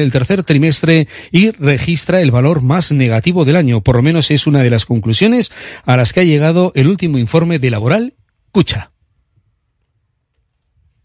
el 0.00 0.10
tercer 0.10 0.42
trimestre 0.42 1.06
y 1.30 1.52
registra 1.52 2.20
el 2.20 2.32
valor 2.32 2.62
más 2.62 2.90
negativo 2.90 3.44
del 3.44 3.54
año. 3.54 3.80
Por 3.80 3.94
lo 3.94 4.02
menos 4.02 4.32
es 4.32 4.48
una 4.48 4.60
de 4.60 4.70
las 4.70 4.86
conclusiones 4.86 5.52
a 5.84 5.96
las 5.96 6.12
que 6.12 6.18
ha 6.18 6.24
llegado 6.24 6.72
el 6.74 6.88
último 6.88 7.16
informe 7.16 7.60
de 7.60 7.70
Laboral 7.70 8.14
Cucha. 8.50 8.90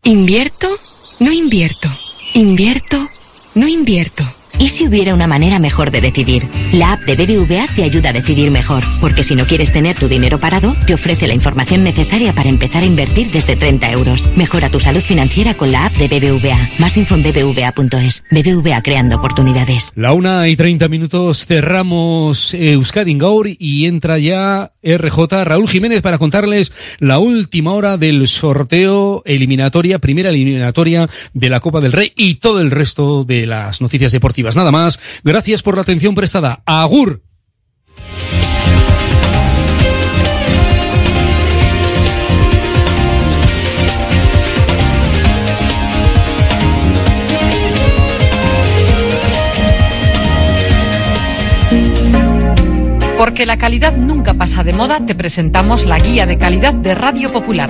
¿Invierto? 0.01 0.67
No 1.19 1.31
invierto. 1.31 1.87
¿Invierto? 2.33 3.07
No 3.53 3.67
invierto. 3.67 4.23
¿Y 4.59 4.67
si 4.67 4.85
hubiera 4.85 5.13
una 5.13 5.25
manera 5.25 5.57
mejor 5.57 5.89
de 5.89 6.01
decidir? 6.01 6.49
La 6.73 6.91
app 6.91 7.03
de 7.03 7.15
BBVA 7.15 7.65
te 7.73 7.83
ayuda 7.83 8.09
a 8.09 8.13
decidir 8.13 8.51
mejor, 8.51 8.83
porque 8.99 9.23
si 9.23 9.33
no 9.33 9.45
quieres 9.45 9.71
tener 9.71 9.95
tu 9.95 10.09
dinero 10.09 10.37
parado, 10.37 10.75
te 10.85 10.93
ofrece 10.93 11.27
la 11.27 11.33
información 11.33 11.81
necesaria 11.81 12.33
para 12.33 12.49
empezar 12.49 12.83
a 12.83 12.85
invertir 12.85 13.31
desde 13.31 13.55
30 13.55 13.89
euros. 13.91 14.29
Mejora 14.35 14.69
tu 14.69 14.81
salud 14.81 14.99
financiera 14.99 15.53
con 15.53 15.71
la 15.71 15.85
app 15.85 15.95
de 15.95 16.09
BBVA. 16.09 16.71
Más 16.77 16.97
info 16.97 17.15
en 17.15 17.23
bbva.es. 17.23 18.25
BBVA 18.31 18.81
creando 18.81 19.15
oportunidades. 19.15 19.93
La 19.95 20.11
una 20.11 20.45
y 20.49 20.57
30 20.57 20.89
minutos 20.89 21.45
cerramos 21.45 22.53
Euskadi 22.53 23.17
Gaur 23.17 23.47
y 23.47 23.85
entra 23.85 24.19
ya 24.19 24.73
RJ 24.83 25.45
Raúl 25.45 25.69
Jiménez 25.69 26.01
para 26.01 26.17
contarles 26.17 26.73
la 26.99 27.19
última 27.19 27.71
hora 27.71 27.95
del 27.95 28.27
sorteo 28.27 29.23
eliminatoria, 29.25 29.99
primera 29.99 30.29
eliminatoria 30.29 31.09
de 31.33 31.49
la 31.49 31.61
Copa 31.61 31.79
del 31.79 31.93
Rey 31.93 32.11
y 32.17 32.35
todo 32.35 32.59
el 32.59 32.71
resto 32.71 33.23
de 33.23 33.47
las 33.47 33.79
noticias 33.79 34.11
deportivas. 34.11 34.48
Nada 34.55 34.71
más. 34.71 34.99
Gracias 35.23 35.61
por 35.61 35.75
la 35.75 35.81
atención 35.81 36.15
prestada. 36.15 36.61
Agur. 36.65 37.21
Porque 53.19 53.45
la 53.45 53.57
calidad 53.57 53.97
nunca 53.97 54.33
pasa 54.33 54.63
de 54.63 54.71
moda, 54.71 55.05
te 55.05 55.13
presentamos 55.13 55.85
la 55.85 55.99
guía 55.99 56.25
de 56.25 56.37
calidad 56.37 56.73
de 56.73 56.95
Radio 56.95 57.29
Popular. 57.33 57.69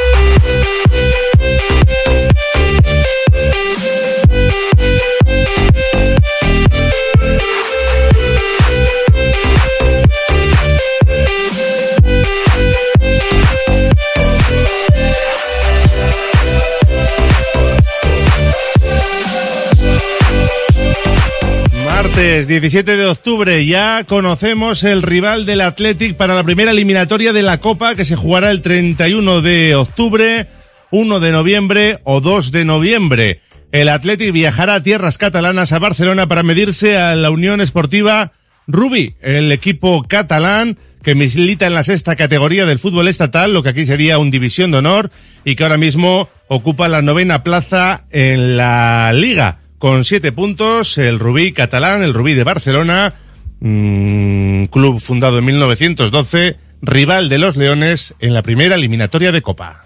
Martes 22.21 22.47
17 22.47 22.97
de 22.97 23.05
octubre 23.07 23.65
ya 23.65 24.03
conocemos 24.03 24.83
el 24.83 25.01
rival 25.01 25.47
del 25.47 25.59
Athletic 25.59 26.15
para 26.15 26.35
la 26.35 26.43
primera 26.43 26.69
eliminatoria 26.69 27.33
de 27.33 27.41
la 27.41 27.57
Copa 27.57 27.95
que 27.95 28.05
se 28.05 28.15
jugará 28.15 28.51
el 28.51 28.61
31 28.61 29.41
de 29.41 29.73
octubre, 29.73 30.45
1 30.91 31.19
de 31.19 31.31
noviembre 31.31 31.99
o 32.03 32.21
2 32.21 32.51
de 32.51 32.63
noviembre. 32.63 33.41
El 33.71 33.89
Athletic 33.89 34.31
viajará 34.33 34.75
a 34.75 34.83
tierras 34.83 35.17
catalanas 35.17 35.71
a 35.71 35.79
Barcelona 35.79 36.27
para 36.27 36.43
medirse 36.43 36.95
a 36.95 37.15
la 37.15 37.31
Unión 37.31 37.59
Esportiva 37.59 38.33
Rubi, 38.67 39.15
el 39.21 39.51
equipo 39.51 40.03
catalán 40.07 40.77
que 41.01 41.15
milita 41.15 41.65
en 41.65 41.73
la 41.73 41.81
sexta 41.81 42.15
categoría 42.15 42.67
del 42.67 42.77
fútbol 42.77 43.07
estatal, 43.07 43.51
lo 43.51 43.63
que 43.63 43.69
aquí 43.69 43.87
sería 43.87 44.19
un 44.19 44.29
división 44.29 44.69
de 44.69 44.77
honor, 44.77 45.09
y 45.43 45.55
que 45.55 45.63
ahora 45.63 45.77
mismo 45.77 46.29
ocupa 46.47 46.87
la 46.87 47.01
novena 47.01 47.43
plaza 47.43 48.03
en 48.11 48.57
la 48.57 49.11
liga 49.11 49.60
con 49.81 50.05
siete 50.05 50.31
puntos, 50.31 50.99
el 50.99 51.17
Rubí 51.17 51.53
catalán, 51.53 52.03
el 52.03 52.13
Rubí 52.13 52.35
de 52.35 52.43
Barcelona, 52.43 53.15
mm, 53.61 54.65
club 54.65 54.99
fundado 54.99 55.39
en 55.39 55.45
1912, 55.45 56.55
rival 56.83 57.29
de 57.29 57.39
los 57.39 57.57
Leones 57.57 58.13
en 58.19 58.35
la 58.35 58.43
primera 58.43 58.75
eliminatoria 58.75 59.31
de 59.31 59.41
Copa. 59.41 59.81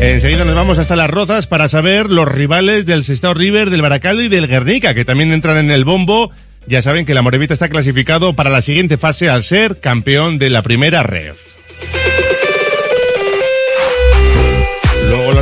Enseguida 0.00 0.44
nos 0.44 0.54
vamos 0.54 0.78
hasta 0.78 0.94
las 0.94 1.10
Rozas 1.10 1.48
para 1.48 1.68
saber 1.68 2.08
los 2.08 2.28
rivales 2.28 2.86
del 2.86 3.02
Sestao 3.02 3.34
River, 3.34 3.70
del 3.70 3.82
Baracaldo 3.82 4.22
y 4.22 4.28
del 4.28 4.46
Guernica, 4.46 4.94
que 4.94 5.04
también 5.04 5.32
entran 5.32 5.56
en 5.56 5.72
el 5.72 5.84
bombo. 5.84 6.30
Ya 6.68 6.82
saben 6.82 7.04
que 7.04 7.14
la 7.14 7.22
Morevita 7.22 7.52
está 7.52 7.68
clasificado 7.68 8.34
para 8.34 8.48
la 8.48 8.62
siguiente 8.62 8.96
fase 8.96 9.28
al 9.28 9.42
ser 9.42 9.80
campeón 9.80 10.38
de 10.38 10.50
la 10.50 10.62
primera 10.62 11.02
red. 11.02 11.34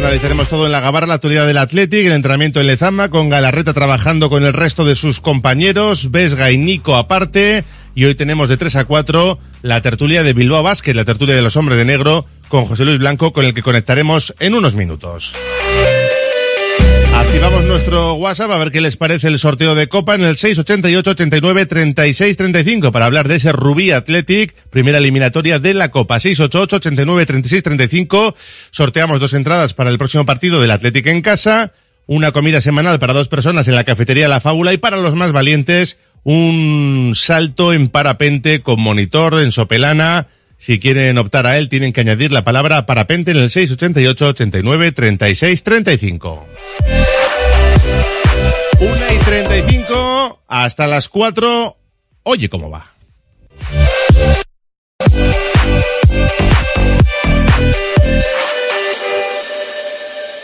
Lo 0.01 0.07
analizaremos 0.09 0.49
todo 0.49 0.67
en 0.67 0.73
la 0.73 0.81
Gabarra, 0.81 1.07
la 1.07 1.15
actualidad 1.15 1.47
del 1.47 1.57
Athletic, 1.57 2.07
el 2.07 2.13
entrenamiento 2.13 2.61
en 2.61 2.67
Lezama, 2.67 3.09
con 3.09 3.31
Galarreta 3.31 3.73
trabajando 3.73 4.29
con 4.29 4.45
el 4.45 4.53
resto 4.53 4.85
de 4.85 4.95
sus 4.95 5.21
compañeros, 5.21 6.11
Vesga 6.11 6.51
y 6.51 6.59
Nico 6.59 6.97
aparte. 6.97 7.65
Y 7.95 8.05
hoy 8.05 8.15
tenemos 8.15 8.51
de 8.51 8.59
3 8.59 8.77
a 8.77 8.85
4 8.85 9.39
la 9.63 9.81
tertulia 9.81 10.23
de 10.23 10.35
Bilbao 10.35 10.63
Basket, 10.63 10.93
la 10.93 11.07
tertulia 11.07 11.35
de 11.35 11.41
los 11.41 11.57
hombres 11.57 11.79
de 11.79 11.87
negro, 11.87 12.27
con 12.49 12.67
José 12.67 12.85
Luis 12.85 12.99
Blanco, 12.99 13.33
con 13.33 13.47
el 13.47 13.55
que 13.55 13.63
conectaremos 13.63 14.35
en 14.39 14.55
unos 14.55 14.75
minutos. 14.75 15.33
Activamos 17.17 17.65
nuestro 17.65 18.15
WhatsApp 18.15 18.51
a 18.51 18.59
ver 18.59 18.71
qué 18.71 18.83
les 18.83 18.97
parece 18.97 19.29
el 19.29 19.39
sorteo 19.39 19.75
de 19.75 19.89
Copa 19.89 20.15
en 20.15 20.23
el 20.23 20.37
688 20.37 21.11
89 21.13 21.67
36 21.67 22.37
35 22.37 22.93
para 22.93 23.07
hablar 23.07 23.27
de 23.27 23.37
ese 23.37 23.53
Rubí 23.53 23.91
Athletic, 23.91 24.55
primera 24.69 24.99
eliminatoria 24.99 25.59
de 25.59 25.73
la 25.73 25.91
Copa. 25.91 26.21
688 26.21 26.77
89 26.77 27.27
36 27.27 27.63
35. 27.63 28.37
Sorteamos 28.71 29.19
dos 29.19 29.33
entradas 29.33 29.73
para 29.73 29.89
el 29.89 29.99
próximo 29.99 30.27
partido 30.27 30.61
del 30.61 30.71
Athletic 30.71 31.07
en 31.07 31.23
casa, 31.23 31.73
una 32.07 32.33
comida 32.33 32.61
semanal 32.61 32.99
para 32.99 33.15
dos 33.15 33.29
personas 33.29 33.67
en 33.67 33.77
la 33.77 33.85
cafetería 33.85 34.29
La 34.29 34.41
Fábula 34.41 34.75
y 34.75 34.79
para 34.79 34.99
los 34.99 35.15
más 35.15 35.33
valientes 35.33 35.99
un 36.23 37.13
salto 37.15 37.73
en 37.73 37.89
parapente 37.89 38.61
con 38.61 38.81
monitor 38.81 39.41
en 39.41 39.53
Sopelana 39.53 40.27
Si 40.59 40.81
quieren 40.81 41.19
optar 41.19 41.47
a 41.47 41.57
él, 41.57 41.69
tienen 41.69 41.93
que 41.93 42.01
añadir 42.01 42.33
la 42.33 42.43
palabra 42.43 42.85
parapente 42.85 43.31
en 43.31 43.37
el 43.37 43.49
688 43.49 44.29
89 44.29 44.93
36 44.93 45.63
35. 45.63 46.47
1 49.27 49.37
y 49.39 49.43
35 49.45 50.41
hasta 50.47 50.87
las 50.87 51.09
4. 51.09 51.77
Oye 52.23 52.49
cómo 52.49 52.71
va. 52.71 52.87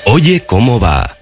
Oye 0.04 0.44
cómo 0.44 0.80
va. 0.80 1.21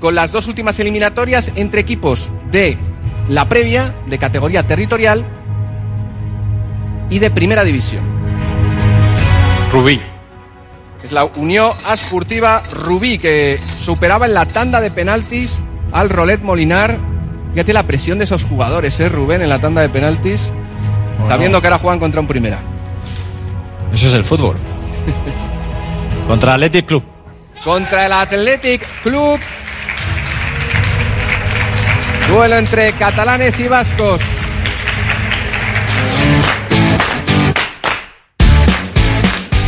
Con 0.00 0.14
las 0.14 0.32
dos 0.32 0.46
últimas 0.46 0.78
eliminatorias 0.80 1.52
entre 1.56 1.80
equipos 1.80 2.30
de 2.50 2.76
la 3.28 3.48
previa, 3.48 3.94
de 4.06 4.18
categoría 4.18 4.62
territorial 4.62 5.24
y 7.10 7.18
de 7.18 7.30
primera 7.30 7.64
división. 7.64 8.04
Rubí. 9.72 10.00
Es 11.02 11.12
la 11.12 11.24
Unión 11.24 11.70
Esportiva 11.92 12.62
Rubí 12.72 13.18
que 13.18 13.58
superaba 13.82 14.26
en 14.26 14.34
la 14.34 14.46
tanda 14.46 14.80
de 14.80 14.90
penaltis 14.90 15.60
al 15.92 16.10
Rolet 16.10 16.42
Molinar. 16.42 16.96
Fíjate 17.52 17.72
la 17.72 17.82
presión 17.84 18.18
de 18.18 18.24
esos 18.24 18.44
jugadores, 18.44 18.98
¿eh, 19.00 19.08
Rubén, 19.08 19.42
en 19.42 19.48
la 19.48 19.60
tanda 19.60 19.80
de 19.80 19.88
penaltis, 19.88 20.50
sabiendo 21.28 21.60
que 21.60 21.68
ahora 21.68 21.78
juegan 21.78 22.00
contra 22.00 22.20
un 22.20 22.26
primera. 22.26 22.58
Eso 23.92 24.08
es 24.08 24.14
el 24.14 24.24
fútbol. 24.24 24.56
Contra 26.26 26.54
Athletic 26.54 26.86
Club. 26.86 27.04
Contra 27.62 28.06
el 28.06 28.12
Athletic 28.12 28.84
Club. 29.02 29.38
Duelo 32.28 32.56
entre 32.56 32.92
catalanes 32.92 33.58
y 33.60 33.68
vascos. 33.68 34.20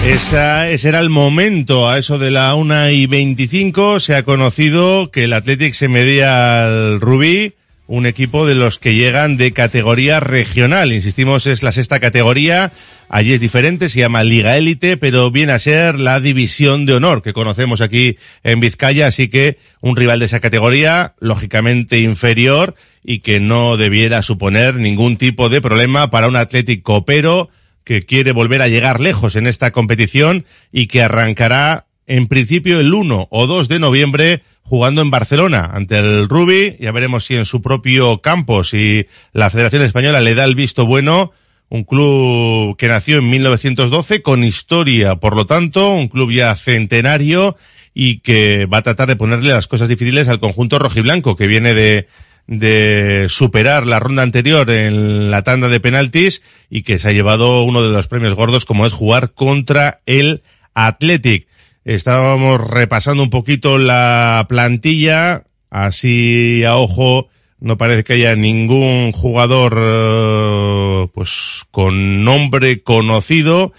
Esa, 0.06 0.70
ese 0.70 0.88
era 0.88 1.00
el 1.00 1.10
momento, 1.10 1.88
a 1.88 1.98
eso 1.98 2.18
de 2.18 2.30
la 2.30 2.54
1 2.54 2.90
y 2.90 3.06
25 3.06 3.98
se 3.98 4.14
ha 4.14 4.22
conocido 4.22 5.10
que 5.10 5.24
el 5.24 5.32
Athletic 5.32 5.74
se 5.74 5.88
medía 5.88 6.64
al 6.64 7.00
Rubí, 7.00 7.54
un 7.88 8.06
equipo 8.06 8.46
de 8.46 8.54
los 8.54 8.78
que 8.78 8.94
llegan 8.94 9.36
de 9.36 9.52
categoría 9.52 10.20
regional. 10.20 10.92
Insistimos, 10.92 11.46
es 11.46 11.62
la 11.62 11.72
sexta 11.72 12.00
categoría, 12.00 12.72
allí 13.08 13.32
es 13.32 13.40
diferente, 13.40 13.88
se 13.88 14.00
llama 14.00 14.24
Liga 14.24 14.56
Élite, 14.56 14.96
pero 14.96 15.30
viene 15.30 15.52
a 15.52 15.58
ser 15.58 15.98
la 15.98 16.20
división 16.20 16.86
de 16.86 16.94
honor 16.94 17.22
que 17.22 17.32
conocemos 17.32 17.80
aquí 17.80 18.16
en 18.42 18.60
Vizcaya, 18.60 19.06
así 19.06 19.28
que 19.28 19.58
un 19.80 19.96
rival 19.96 20.18
de 20.18 20.26
esa 20.26 20.40
categoría, 20.40 21.14
lógicamente 21.20 22.00
inferior 22.00 22.74
y 23.04 23.20
que 23.20 23.40
no 23.40 23.76
debiera 23.76 24.22
suponer 24.22 24.76
ningún 24.76 25.16
tipo 25.16 25.48
de 25.48 25.60
problema 25.60 26.10
para 26.10 26.28
un 26.28 26.36
Atlético 26.36 27.04
pero 27.04 27.48
que 27.84 28.04
quiere 28.04 28.32
volver 28.32 28.62
a 28.62 28.68
llegar 28.68 29.00
lejos 29.00 29.36
en 29.36 29.46
esta 29.46 29.70
competición 29.70 30.44
y 30.72 30.88
que 30.88 31.02
arrancará 31.02 31.86
en 32.06 32.26
principio 32.26 32.80
el 32.80 32.92
1 32.92 33.28
o 33.30 33.46
2 33.46 33.68
de 33.68 33.78
noviembre 33.78 34.42
jugando 34.62 35.02
en 35.02 35.10
Barcelona 35.10 35.70
ante 35.72 35.98
el 35.98 36.28
Rubi. 36.28 36.76
Ya 36.80 36.92
veremos 36.92 37.24
si 37.24 37.36
en 37.36 37.46
su 37.46 37.62
propio 37.62 38.20
campo, 38.20 38.64
si 38.64 39.06
la 39.32 39.50
Federación 39.50 39.82
Española 39.82 40.20
le 40.20 40.34
da 40.34 40.44
el 40.44 40.54
visto 40.54 40.86
bueno. 40.86 41.32
Un 41.68 41.84
club 41.84 42.76
que 42.76 42.88
nació 42.88 43.18
en 43.18 43.28
1912 43.28 44.22
con 44.22 44.44
historia, 44.44 45.16
por 45.16 45.34
lo 45.34 45.46
tanto, 45.46 45.90
un 45.90 46.08
club 46.08 46.30
ya 46.30 46.54
centenario 46.54 47.56
y 47.92 48.18
que 48.18 48.66
va 48.66 48.78
a 48.78 48.82
tratar 48.82 49.08
de 49.08 49.16
ponerle 49.16 49.52
las 49.52 49.66
cosas 49.66 49.88
difíciles 49.88 50.28
al 50.28 50.38
conjunto 50.38 50.78
rojiblanco 50.78 51.34
que 51.34 51.46
viene 51.46 51.74
de, 51.74 52.06
de 52.46 53.26
superar 53.28 53.86
la 53.86 53.98
ronda 53.98 54.22
anterior 54.22 54.70
en 54.70 55.30
la 55.30 55.42
tanda 55.42 55.68
de 55.68 55.80
penaltis 55.80 56.42
y 56.70 56.82
que 56.82 56.98
se 56.98 57.08
ha 57.08 57.12
llevado 57.12 57.62
uno 57.64 57.82
de 57.82 57.90
los 57.90 58.06
premios 58.06 58.34
gordos 58.34 58.64
como 58.64 58.86
es 58.86 58.92
jugar 58.92 59.32
contra 59.32 60.00
el 60.06 60.42
Athletic. 60.74 61.48
Estábamos 61.84 62.60
repasando 62.60 63.22
un 63.22 63.30
poquito 63.30 63.78
la 63.78 64.46
plantilla, 64.48 65.44
así 65.70 66.64
a 66.64 66.76
ojo 66.76 67.28
no 67.60 67.78
parece 67.78 68.04
que 68.04 68.14
haya 68.14 68.36
ningún 68.36 69.12
jugador 69.12 69.78
eh, 69.80 71.08
pues 71.14 71.62
con 71.70 72.24
nombre 72.24 72.82
conocido. 72.82 73.72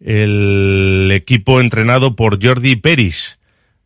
El 0.00 1.10
equipo 1.12 1.60
entrenado 1.60 2.16
por 2.16 2.42
Jordi 2.42 2.76
Peris, 2.76 3.38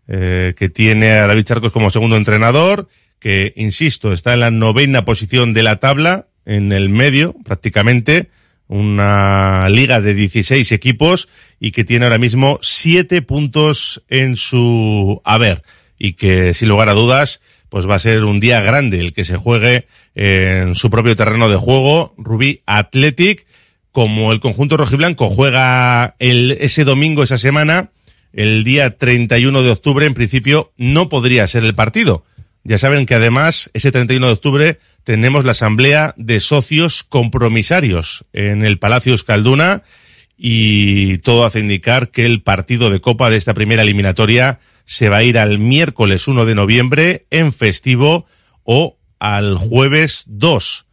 eh, 0.06 0.54
que 0.56 0.68
tiene 0.68 1.10
a 1.10 1.26
David 1.26 1.44
Charcos 1.44 1.72
como 1.72 1.90
segundo 1.90 2.16
entrenador 2.16 2.88
que, 3.24 3.54
insisto, 3.56 4.12
está 4.12 4.34
en 4.34 4.40
la 4.40 4.50
novena 4.50 5.06
posición 5.06 5.54
de 5.54 5.62
la 5.62 5.80
tabla, 5.80 6.28
en 6.44 6.72
el 6.72 6.90
medio 6.90 7.34
prácticamente, 7.42 8.28
una 8.68 9.66
liga 9.70 10.02
de 10.02 10.12
16 10.12 10.70
equipos 10.72 11.30
y 11.58 11.70
que 11.70 11.84
tiene 11.84 12.04
ahora 12.04 12.18
mismo 12.18 12.58
siete 12.60 13.22
puntos 13.22 14.04
en 14.08 14.36
su 14.36 15.22
haber 15.24 15.62
y 15.98 16.12
que, 16.12 16.52
sin 16.52 16.68
lugar 16.68 16.90
a 16.90 16.92
dudas, 16.92 17.40
pues 17.74 17.88
va 17.90 17.96
a 17.96 17.98
ser 17.98 18.22
un 18.22 18.38
día 18.38 18.60
grande 18.60 19.00
el 19.00 19.12
que 19.12 19.24
se 19.24 19.36
juegue 19.36 19.88
en 20.14 20.76
su 20.76 20.90
propio 20.90 21.16
terreno 21.16 21.48
de 21.48 21.56
juego, 21.56 22.14
Rubí 22.16 22.62
Athletic, 22.66 23.46
como 23.90 24.30
el 24.30 24.38
conjunto 24.38 24.76
rojiblanco 24.76 25.28
juega 25.28 26.14
el, 26.20 26.52
ese 26.60 26.84
domingo, 26.84 27.24
esa 27.24 27.36
semana, 27.36 27.90
el 28.32 28.62
día 28.62 28.96
31 28.96 29.64
de 29.64 29.72
octubre, 29.72 30.06
en 30.06 30.14
principio, 30.14 30.72
no 30.76 31.08
podría 31.08 31.48
ser 31.48 31.64
el 31.64 31.74
partido. 31.74 32.24
Ya 32.62 32.78
saben 32.78 33.06
que 33.06 33.16
además 33.16 33.72
ese 33.74 33.90
31 33.90 34.24
de 34.24 34.32
octubre 34.32 34.78
tenemos 35.02 35.44
la 35.44 35.50
asamblea 35.50 36.14
de 36.16 36.38
socios 36.38 37.02
compromisarios 37.02 38.24
en 38.32 38.64
el 38.64 38.78
Palacio 38.78 39.10
Euskalduna 39.10 39.82
y 40.38 41.18
todo 41.18 41.44
hace 41.44 41.58
indicar 41.58 42.12
que 42.12 42.24
el 42.24 42.40
partido 42.40 42.90
de 42.90 43.00
Copa 43.00 43.30
de 43.30 43.36
esta 43.36 43.52
primera 43.52 43.82
eliminatoria 43.82 44.60
se 44.84 45.08
va 45.08 45.18
a 45.18 45.22
ir 45.22 45.38
al 45.38 45.58
miércoles 45.58 46.28
1 46.28 46.44
de 46.44 46.54
noviembre 46.54 47.26
en 47.30 47.52
festivo 47.52 48.26
o 48.64 48.98
al 49.18 49.56
jueves 49.56 50.24
2 50.26 50.86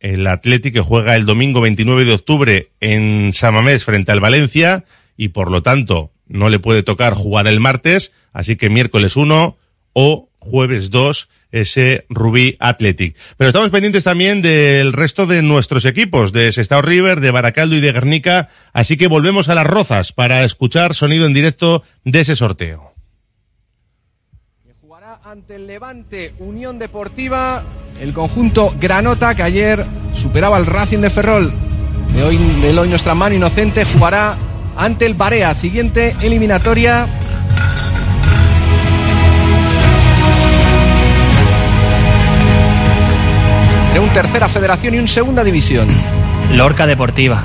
el 0.00 0.26
Athletic 0.26 0.74
que 0.74 0.80
juega 0.80 1.16
el 1.16 1.26
domingo 1.26 1.60
29 1.60 2.04
de 2.04 2.12
octubre 2.12 2.70
en 2.80 3.32
Samamés 3.32 3.84
frente 3.84 4.12
al 4.12 4.20
Valencia 4.20 4.84
y 5.16 5.28
por 5.28 5.50
lo 5.50 5.62
tanto 5.62 6.12
no 6.28 6.48
le 6.48 6.58
puede 6.58 6.82
tocar 6.82 7.14
jugar 7.14 7.46
el 7.46 7.60
martes, 7.60 8.12
así 8.32 8.56
que 8.56 8.68
miércoles 8.68 9.16
1 9.16 9.56
o 9.94 10.28
jueves 10.38 10.90
2 10.90 11.28
ese 11.52 12.04
Rubí 12.08 12.56
Athletic. 12.60 13.16
Pero 13.36 13.48
estamos 13.48 13.70
pendientes 13.70 14.04
también 14.04 14.42
del 14.42 14.92
resto 14.92 15.26
de 15.26 15.42
nuestros 15.42 15.84
equipos, 15.86 16.32
de 16.32 16.52
Sestao 16.52 16.82
River, 16.82 17.20
de 17.20 17.30
Baracaldo 17.30 17.76
y 17.76 17.80
de 17.80 17.92
Guernica, 17.92 18.50
así 18.72 18.96
que 18.96 19.06
volvemos 19.06 19.48
a 19.48 19.54
las 19.54 19.66
rozas 19.66 20.12
para 20.12 20.44
escuchar 20.44 20.94
sonido 20.94 21.26
en 21.26 21.32
directo 21.32 21.82
de 22.04 22.20
ese 22.20 22.36
sorteo. 22.36 22.95
Ante 25.28 25.56
el 25.56 25.66
Levante 25.66 26.34
Unión 26.38 26.78
Deportiva, 26.78 27.60
el 28.00 28.12
conjunto 28.12 28.72
Granota 28.80 29.34
que 29.34 29.42
ayer 29.42 29.84
superaba 30.14 30.56
al 30.56 30.66
Racing 30.66 31.00
de 31.00 31.10
Ferrol. 31.10 31.52
De 32.14 32.22
hoy, 32.22 32.36
de 32.62 32.78
hoy 32.78 32.88
nuestra 32.88 33.16
mano 33.16 33.34
inocente 33.34 33.84
jugará 33.84 34.36
ante 34.76 35.04
el 35.04 35.14
Barea. 35.14 35.52
Siguiente 35.52 36.14
eliminatoria. 36.22 37.06
De 43.94 43.98
un 43.98 44.12
tercera 44.12 44.48
federación 44.48 44.94
y 44.94 45.00
un 45.00 45.08
segunda 45.08 45.42
división. 45.42 45.88
Lorca 46.52 46.86
Deportiva. 46.86 47.44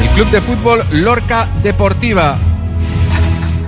El 0.00 0.08
club 0.14 0.30
de 0.30 0.40
fútbol 0.40 0.82
Lorca 0.90 1.46
Deportiva. 1.62 2.38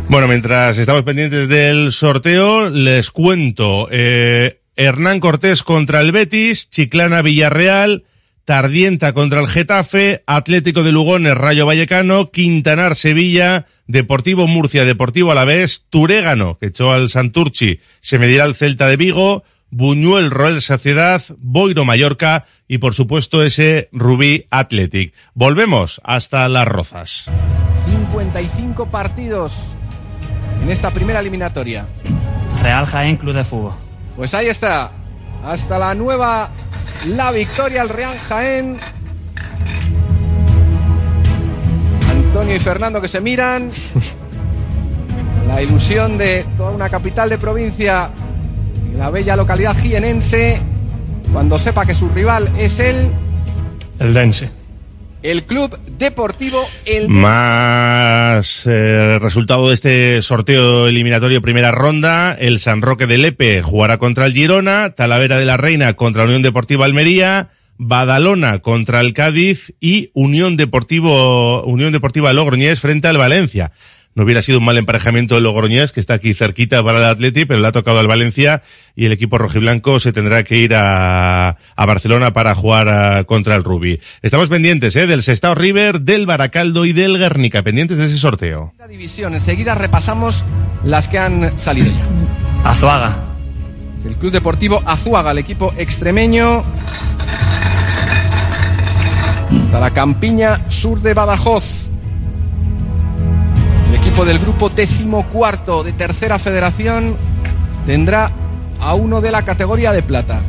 Bueno, 0.09 0.29
mientras 0.29 0.79
estamos 0.79 1.03
pendientes 1.03 1.49
del 1.49 1.93
sorteo, 1.93 2.71
les 2.71 3.11
cuento. 3.11 3.89
Eh, 3.91 4.61
Hernán 4.77 5.21
Cortés 5.21 5.63
contra 5.63 6.01
el 6.01 6.13
Betis, 6.13 6.71
Chiclana 6.71 7.23
Villarreal, 7.23 8.05
Tardienta 8.45 9.13
contra 9.13 9.41
el 9.41 9.49
Getafe, 9.49 10.23
Atlético 10.27 10.85
de 10.85 10.93
Lugones, 10.93 11.35
Rayo 11.35 11.67
Vallecano, 11.67 12.31
Quintanar 12.31 12.95
Sevilla, 12.95 13.67
Deportivo 13.89 14.47
Murcia, 14.47 14.85
Deportivo 14.85 15.33
Alavés, 15.33 15.87
Turégano, 15.91 16.57
que 16.57 16.67
echó 16.67 16.93
al 16.93 17.09
Santurchi, 17.09 17.81
se 18.01 18.21
medirá 18.21 18.45
el 18.45 18.55
Celta 18.55 18.87
de 18.87 18.97
Vigo, 18.97 19.43
Buñuel 19.71 20.31
Royal 20.31 20.63
Sociedad, 20.63 21.21
Boiro 21.39 21.85
Mallorca 21.85 22.47
y 22.69 22.79
por 22.79 22.95
supuesto 22.95 23.43
ese 23.43 23.89
Rubí 23.91 24.47
Athletic. 24.51 25.13
Volvemos 25.35 26.01
hasta 26.05 26.49
Las 26.49 26.69
Rozas. 26.69 27.29
55 27.91 28.87
partidos 28.87 29.73
en 30.67 30.73
esta 30.73 30.91
primera 30.91 31.21
eliminatoria. 31.21 31.87
Real 32.61 32.87
Jaén 32.87 33.17
Club 33.17 33.35
de 33.35 33.45
Fútbol. 33.45 33.73
Pues 34.17 34.35
ahí 34.35 34.49
está. 34.49 34.91
Hasta 35.45 35.79
la 35.79 35.95
nueva, 35.95 36.49
la 37.15 37.31
victoria 37.31 37.83
al 37.83 37.89
Real 37.89 38.19
Jaén. 38.29 38.77
Antonio 42.11 42.57
y 42.57 42.59
Fernando 42.59 43.01
que 43.01 43.07
se 43.07 43.21
miran. 43.21 43.71
La 45.47 45.63
ilusión 45.63 46.19
de 46.19 46.45
toda 46.57 46.73
una 46.73 46.91
capital 46.91 47.31
de 47.31 47.39
provincia, 47.39 48.11
la 48.99 49.11
bella 49.11 49.37
localidad 49.37 49.77
jienense, 49.77 50.61
cuando 51.33 51.57
sepa 51.57 51.87
que 51.87 51.95
su 51.95 52.09
rival 52.09 52.51
es 52.59 52.81
el, 52.81 53.09
El 54.01 54.13
Dense. 54.13 54.51
El 55.31 55.43
Club 55.45 55.77
Deportivo 55.99 56.65
El 56.85 57.09
Más 57.09 58.63
eh, 58.67 59.19
resultado 59.21 59.69
de 59.69 59.75
este 59.75 60.23
sorteo 60.23 60.87
eliminatorio 60.87 61.43
primera 61.43 61.73
ronda, 61.73 62.33
el 62.33 62.61
San 62.61 62.81
Roque 62.81 63.09
de 63.09 63.19
Lepe 63.19 63.61
jugará 63.61 63.99
contra 63.99 64.27
el 64.27 64.33
Girona, 64.33 64.91
Talavera 64.91 65.37
de 65.37 65.45
la 65.45 65.57
Reina 65.57 65.95
contra 65.95 66.23
la 66.23 66.29
Unión 66.29 66.43
Deportiva 66.43 66.85
Almería, 66.85 67.51
Badalona 67.77 68.61
contra 68.61 69.01
el 69.01 69.15
Cádiz 69.15 69.75
y 69.81 70.11
Unión 70.15 70.57
Deportivo 70.57 71.65
Unión 71.65 71.93
Deportiva 71.93 72.33
Logroñés 72.33 72.79
frente 72.81 73.09
al 73.09 73.19
Valencia. 73.19 73.73
No 74.17 74.25
hubiera 74.25 74.41
sido 74.43 74.59
un 74.59 74.65
mal 74.65 74.77
emparejamiento 74.79 75.37
el 75.37 75.45
Logroñés, 75.45 75.93
que 75.93 76.01
está 76.01 76.15
aquí 76.15 76.33
cerquita 76.35 76.83
para 76.83 76.99
el 76.99 77.05
Atleti, 77.05 77.45
pero 77.45 77.61
le 77.61 77.69
ha 77.69 77.73
tocado 77.73 77.99
al 78.01 78.07
Valencia 78.09 78.63
y 78.97 79.05
el 79.05 79.13
equipo 79.13 79.37
rojiblanco 79.37 80.01
se 80.01 80.13
tendrá 80.13 80.43
que 80.43 80.57
ir 80.57 80.75
a, 80.75 81.51
a 81.77 81.87
Barcelona 81.87 82.33
para 82.33 82.55
jugar 82.55 82.89
a- 82.89 83.25
contra 83.25 83.55
el 83.55 83.63
Rubí. 83.63 84.01
Estamos 84.23 84.49
pendientes 84.49 84.97
¿eh? 84.97 85.07
del 85.07 85.23
Sestao 85.23 85.55
River, 85.55 86.01
del 86.01 86.25
Baracaldo 86.25 86.87
y 86.87 86.95
del 86.95 87.19
Guernica, 87.19 87.63
pendientes 87.63 87.99
de 87.99 88.07
ese 88.07 88.17
sorteo. 88.17 88.73
División. 88.89 89.35
Enseguida 89.35 89.75
repasamos 89.75 90.43
las 90.83 91.09
que 91.09 91.19
han 91.19 91.59
salido 91.59 91.89
ya. 91.93 92.71
Azuaga. 92.71 93.15
El 94.07 94.15
Club 94.15 94.33
Deportivo 94.33 94.83
Azuaga, 94.87 95.33
el 95.33 95.39
equipo 95.39 95.75
extremeño. 95.77 96.63
Hasta 99.67 99.81
la 99.81 99.91
campiña 99.91 100.71
sur 100.71 101.01
de 101.03 101.13
Badajoz. 101.13 101.91
El 104.17 104.23
equipo 104.23 104.33
del 104.33 104.39
grupo 104.39 104.69
decimocuarto 104.71 105.85
de 105.85 105.93
tercera 105.93 106.39
federación 106.39 107.19
tendrá 107.85 108.31
a 108.81 108.95
uno 108.95 109.21
de 109.21 109.31
la 109.31 109.43
categoría 109.43 109.93
de 109.93 110.03
plata. 110.03 110.41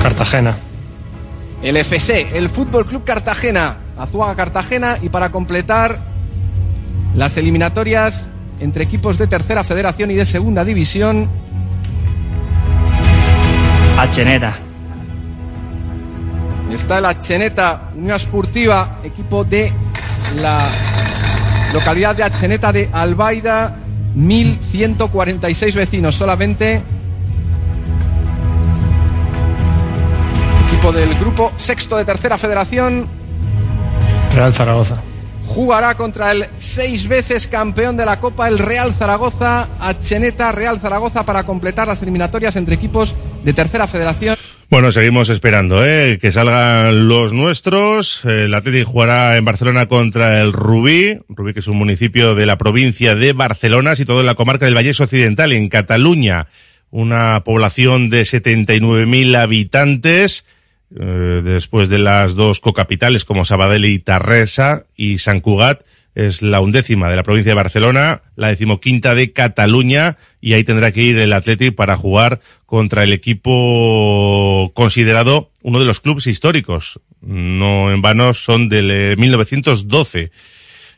Cartagena. 0.00 0.54
El 1.64 1.76
FC, 1.78 2.28
el 2.34 2.48
Fútbol 2.48 2.86
Club 2.86 3.02
Cartagena, 3.02 3.78
Azuaga 3.98 4.36
Cartagena 4.36 4.98
y 5.02 5.08
para 5.08 5.30
completar 5.30 5.98
las 7.16 7.36
eliminatorias 7.38 8.30
entre 8.60 8.84
equipos 8.84 9.18
de 9.18 9.26
tercera 9.26 9.64
federación 9.64 10.12
y 10.12 10.14
de 10.14 10.24
segunda 10.24 10.64
división, 10.64 11.28
Acheneta. 13.98 14.54
está 16.72 17.00
la 17.00 17.18
Cheneta 17.18 17.90
Unión 17.96 18.14
Esportiva, 18.14 19.00
equipo 19.02 19.42
de 19.42 19.72
la 20.42 20.58
localidad 21.72 22.16
de 22.16 22.22
Acheneta 22.22 22.72
de 22.72 22.88
Albaida, 22.92 23.76
1146 24.14 25.74
vecinos 25.74 26.14
solamente. 26.14 26.82
Equipo 30.68 30.92
del 30.92 31.14
grupo 31.18 31.52
sexto 31.56 31.96
de 31.96 32.04
tercera 32.04 32.38
federación 32.38 33.06
Real 34.34 34.52
Zaragoza. 34.52 34.96
jugará 35.46 35.94
contra 35.94 36.32
el 36.32 36.46
seis 36.56 37.06
veces 37.08 37.46
campeón 37.46 37.96
de 37.96 38.04
la 38.04 38.18
Copa, 38.20 38.48
el 38.48 38.58
Real 38.58 38.92
Zaragoza, 38.92 39.68
Acheneta 39.80 40.52
Real 40.52 40.80
Zaragoza 40.80 41.24
para 41.24 41.44
completar 41.44 41.88
las 41.88 42.02
eliminatorias 42.02 42.56
entre 42.56 42.74
equipos 42.74 43.14
de 43.44 43.52
tercera 43.52 43.86
federación. 43.86 44.36
Bueno, 44.74 44.90
seguimos 44.90 45.28
esperando 45.28 45.86
¿eh? 45.86 46.18
que 46.20 46.32
salgan 46.32 47.06
los 47.06 47.32
nuestros. 47.32 48.24
El 48.24 48.52
Atlético 48.52 48.90
jugará 48.90 49.36
en 49.36 49.44
Barcelona 49.44 49.86
contra 49.86 50.42
el 50.42 50.52
Rubí. 50.52 51.20
Rubí, 51.28 51.52
que 51.52 51.60
es 51.60 51.68
un 51.68 51.76
municipio 51.76 52.34
de 52.34 52.44
la 52.44 52.58
provincia 52.58 53.14
de 53.14 53.32
Barcelona, 53.34 53.94
situado 53.94 54.18
en 54.18 54.26
la 54.26 54.34
comarca 54.34 54.64
del 54.64 54.74
Vallés 54.74 55.00
Occidental, 55.00 55.52
en 55.52 55.68
Cataluña. 55.68 56.48
Una 56.90 57.44
población 57.44 58.10
de 58.10 58.22
79.000 58.22 59.36
habitantes. 59.36 60.44
eh, 60.90 61.40
después 61.44 61.88
de 61.88 62.00
las 62.00 62.34
dos 62.34 62.58
cocapitales 62.58 63.24
como 63.24 63.44
Sabadell 63.44 63.84
y 63.84 64.00
Tarresa 64.00 64.86
y 64.96 65.18
San 65.18 65.38
Cugat, 65.38 65.82
es 66.14 66.42
la 66.42 66.60
undécima 66.60 67.10
de 67.10 67.16
la 67.16 67.22
provincia 67.22 67.50
de 67.50 67.56
Barcelona, 67.56 68.22
la 68.36 68.48
decimoquinta 68.48 69.14
de 69.14 69.32
Cataluña, 69.32 70.16
y 70.40 70.52
ahí 70.52 70.64
tendrá 70.64 70.92
que 70.92 71.02
ir 71.02 71.18
el 71.18 71.32
Athletic 71.32 71.74
para 71.74 71.96
jugar 71.96 72.40
contra 72.66 73.02
el 73.02 73.12
equipo 73.12 74.70
considerado 74.74 75.50
uno 75.62 75.80
de 75.80 75.84
los 75.86 76.00
clubes 76.00 76.26
históricos. 76.26 77.00
No 77.20 77.90
en 77.90 78.02
vano 78.02 78.34
son 78.34 78.68
del 78.68 78.90
eh, 78.90 79.16
1912. 79.16 80.30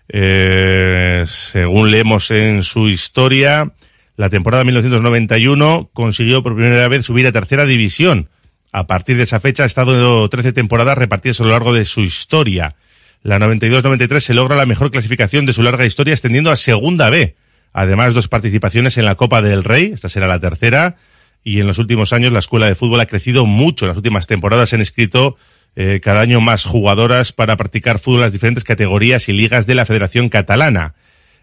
Eh, 0.08 1.24
según 1.26 1.90
leemos 1.90 2.30
en 2.30 2.62
su 2.62 2.88
historia, 2.88 3.72
la 4.16 4.28
temporada 4.28 4.64
1991 4.64 5.90
consiguió 5.92 6.42
por 6.42 6.54
primera 6.54 6.88
vez 6.88 7.06
subir 7.06 7.26
a 7.26 7.32
tercera 7.32 7.64
división. 7.64 8.28
A 8.72 8.86
partir 8.86 9.16
de 9.16 9.22
esa 9.22 9.40
fecha 9.40 9.62
ha 9.62 9.66
estado 9.66 10.28
13 10.28 10.52
temporadas 10.52 10.98
repartidas 10.98 11.40
a 11.40 11.44
lo 11.44 11.50
largo 11.50 11.72
de 11.72 11.84
su 11.84 12.02
historia. 12.02 12.76
La 13.26 13.40
92-93 13.40 14.20
se 14.20 14.34
logra 14.34 14.54
la 14.54 14.66
mejor 14.66 14.92
clasificación 14.92 15.46
de 15.46 15.52
su 15.52 15.64
larga 15.64 15.84
historia 15.84 16.14
extendiendo 16.14 16.52
a 16.52 16.56
Segunda 16.56 17.10
B. 17.10 17.34
Además, 17.72 18.14
dos 18.14 18.28
participaciones 18.28 18.98
en 18.98 19.04
la 19.04 19.16
Copa 19.16 19.42
del 19.42 19.64
Rey, 19.64 19.90
esta 19.92 20.08
será 20.08 20.28
la 20.28 20.38
tercera, 20.38 20.94
y 21.42 21.58
en 21.58 21.66
los 21.66 21.80
últimos 21.80 22.12
años 22.12 22.30
la 22.30 22.38
escuela 22.38 22.68
de 22.68 22.76
fútbol 22.76 23.00
ha 23.00 23.06
crecido 23.06 23.44
mucho. 23.44 23.84
En 23.84 23.88
las 23.88 23.96
últimas 23.96 24.28
temporadas 24.28 24.68
se 24.68 24.76
han 24.76 24.82
inscrito 24.82 25.36
eh, 25.74 25.98
cada 26.00 26.20
año 26.20 26.40
más 26.40 26.66
jugadoras 26.66 27.32
para 27.32 27.56
practicar 27.56 27.98
fútbol 27.98 28.20
en 28.20 28.26
las 28.26 28.32
diferentes 28.32 28.62
categorías 28.62 29.28
y 29.28 29.32
ligas 29.32 29.66
de 29.66 29.74
la 29.74 29.86
Federación 29.86 30.28
Catalana. 30.28 30.94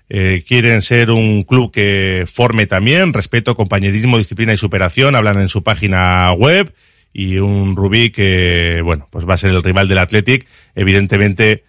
Eh, 0.08 0.46
quieren 0.48 0.82
ser 0.84 1.12
un 1.12 1.44
club 1.44 1.74
que 1.74 2.24
forme 2.32 2.66
también 2.66 3.12
respeto, 3.12 3.56
compañerismo, 3.56 4.18
disciplina 4.18 4.54
y 4.54 4.58
superación. 4.58 5.16
Hablan 5.16 5.42
en 5.42 5.50
su 5.50 5.64
página 5.64 6.32
web 6.32 6.74
y 7.12 7.40
un 7.40 7.76
Rubí 7.76 8.12
que, 8.12 8.80
bueno, 8.86 9.10
pues 9.12 9.28
va 9.28 9.34
a 9.34 9.38
ser 9.38 9.50
el 9.50 9.62
rival 9.62 9.90
del 9.90 9.98
Athletic. 9.98 10.48
Evidentemente, 10.76 11.66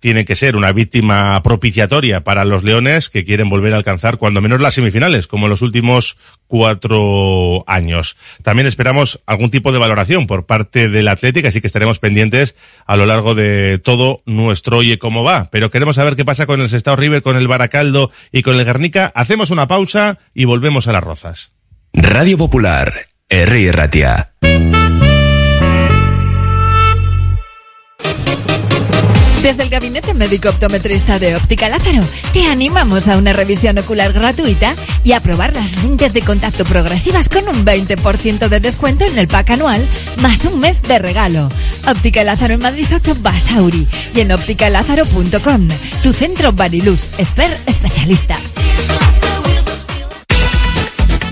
tiene 0.00 0.24
que 0.24 0.34
ser 0.34 0.56
una 0.56 0.72
víctima 0.72 1.42
propiciatoria 1.42 2.24
para 2.24 2.44
los 2.44 2.64
Leones 2.64 3.10
que 3.10 3.24
quieren 3.24 3.48
volver 3.48 3.74
a 3.74 3.76
alcanzar 3.76 4.16
cuando 4.16 4.40
menos 4.40 4.60
las 4.60 4.74
semifinales, 4.74 5.26
como 5.26 5.46
en 5.46 5.50
los 5.50 5.62
últimos 5.62 6.16
cuatro 6.46 7.62
años. 7.68 8.16
También 8.42 8.66
esperamos 8.66 9.20
algún 9.26 9.50
tipo 9.50 9.72
de 9.72 9.78
valoración 9.78 10.26
por 10.26 10.46
parte 10.46 10.88
del 10.88 11.08
Atlético, 11.08 11.48
así 11.48 11.60
que 11.60 11.66
estaremos 11.66 11.98
pendientes 11.98 12.56
a 12.86 12.96
lo 12.96 13.06
largo 13.06 13.34
de 13.34 13.78
todo 13.78 14.22
nuestro 14.24 14.78
Oye 14.78 14.98
Cómo 14.98 15.22
Va. 15.22 15.48
Pero 15.50 15.70
queremos 15.70 15.96
saber 15.96 16.16
qué 16.16 16.24
pasa 16.24 16.46
con 16.46 16.60
el 16.60 16.68
Sestao 16.68 16.96
River, 16.96 17.22
con 17.22 17.36
el 17.36 17.46
Baracaldo 17.46 18.10
y 18.32 18.42
con 18.42 18.58
el 18.58 18.64
Guernica. 18.64 19.12
Hacemos 19.14 19.50
una 19.50 19.68
pausa 19.68 20.18
y 20.34 20.46
volvemos 20.46 20.88
a 20.88 20.92
las 20.92 21.04
rozas. 21.04 21.52
Radio 21.92 22.38
Popular, 22.38 22.92
R. 23.28 23.72
Ratia. 23.72 24.29
Desde 29.42 29.62
el 29.62 29.70
Gabinete 29.70 30.12
Médico 30.12 30.50
Optometrista 30.50 31.18
de 31.18 31.34
Óptica 31.34 31.70
Lázaro, 31.70 32.02
te 32.34 32.46
animamos 32.46 33.08
a 33.08 33.16
una 33.16 33.32
revisión 33.32 33.78
ocular 33.78 34.12
gratuita 34.12 34.74
y 35.02 35.12
a 35.12 35.20
probar 35.20 35.54
las 35.54 35.82
lentes 35.82 36.12
de 36.12 36.20
contacto 36.20 36.66
progresivas 36.66 37.30
con 37.30 37.48
un 37.48 37.64
20% 37.64 38.48
de 38.48 38.60
descuento 38.60 39.06
en 39.06 39.18
el 39.18 39.28
pack 39.28 39.52
anual, 39.52 39.86
más 40.18 40.44
un 40.44 40.60
mes 40.60 40.82
de 40.82 40.98
regalo. 40.98 41.48
Óptica 41.86 42.22
Lázaro 42.22 42.52
en 42.52 42.60
Madrid 42.60 42.86
8 42.94 43.16
Basauri 43.20 43.88
y 44.14 44.20
en 44.20 44.32
ópticalázaro.com. 44.32 45.68
Tu 46.02 46.12
centro 46.12 46.52
Bariluz, 46.52 47.06
Esper 47.16 47.56
especialista. 47.66 48.36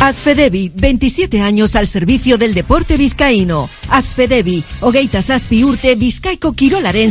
Asfedevi, 0.00 0.72
27 0.74 1.42
años 1.42 1.76
al 1.76 1.86
servicio 1.86 2.38
del 2.38 2.54
deporte 2.54 2.96
vizcaíno. 2.96 3.68
Asfedevi, 3.90 4.64
hogeita 4.80 5.20
zazpi 5.20 5.62
urte 5.62 5.94
bizkaiko 5.94 6.52
kirolaren. 6.54 7.10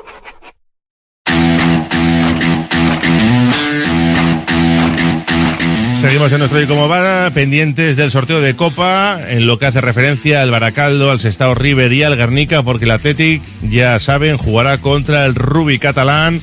Seguimos 6.01 6.31
en 6.31 6.39
nuestro 6.39 6.59
y 6.59 6.65
como 6.65 6.89
va, 6.89 7.29
pendientes 7.31 7.95
del 7.95 8.09
sorteo 8.09 8.41
de 8.41 8.55
Copa, 8.55 9.19
en 9.29 9.45
lo 9.45 9.59
que 9.59 9.67
hace 9.67 9.81
referencia 9.81 10.41
al 10.41 10.49
Baracaldo, 10.49 11.11
al 11.11 11.19
Sestao 11.19 11.53
River 11.53 11.93
y 11.93 12.01
al 12.01 12.17
Guernica, 12.17 12.63
porque 12.63 12.85
el 12.85 12.91
Athletic, 12.91 13.43
ya 13.69 13.99
saben, 13.99 14.37
jugará 14.37 14.79
contra 14.79 15.27
el 15.27 15.35
Rubi 15.35 15.77
catalán, 15.77 16.41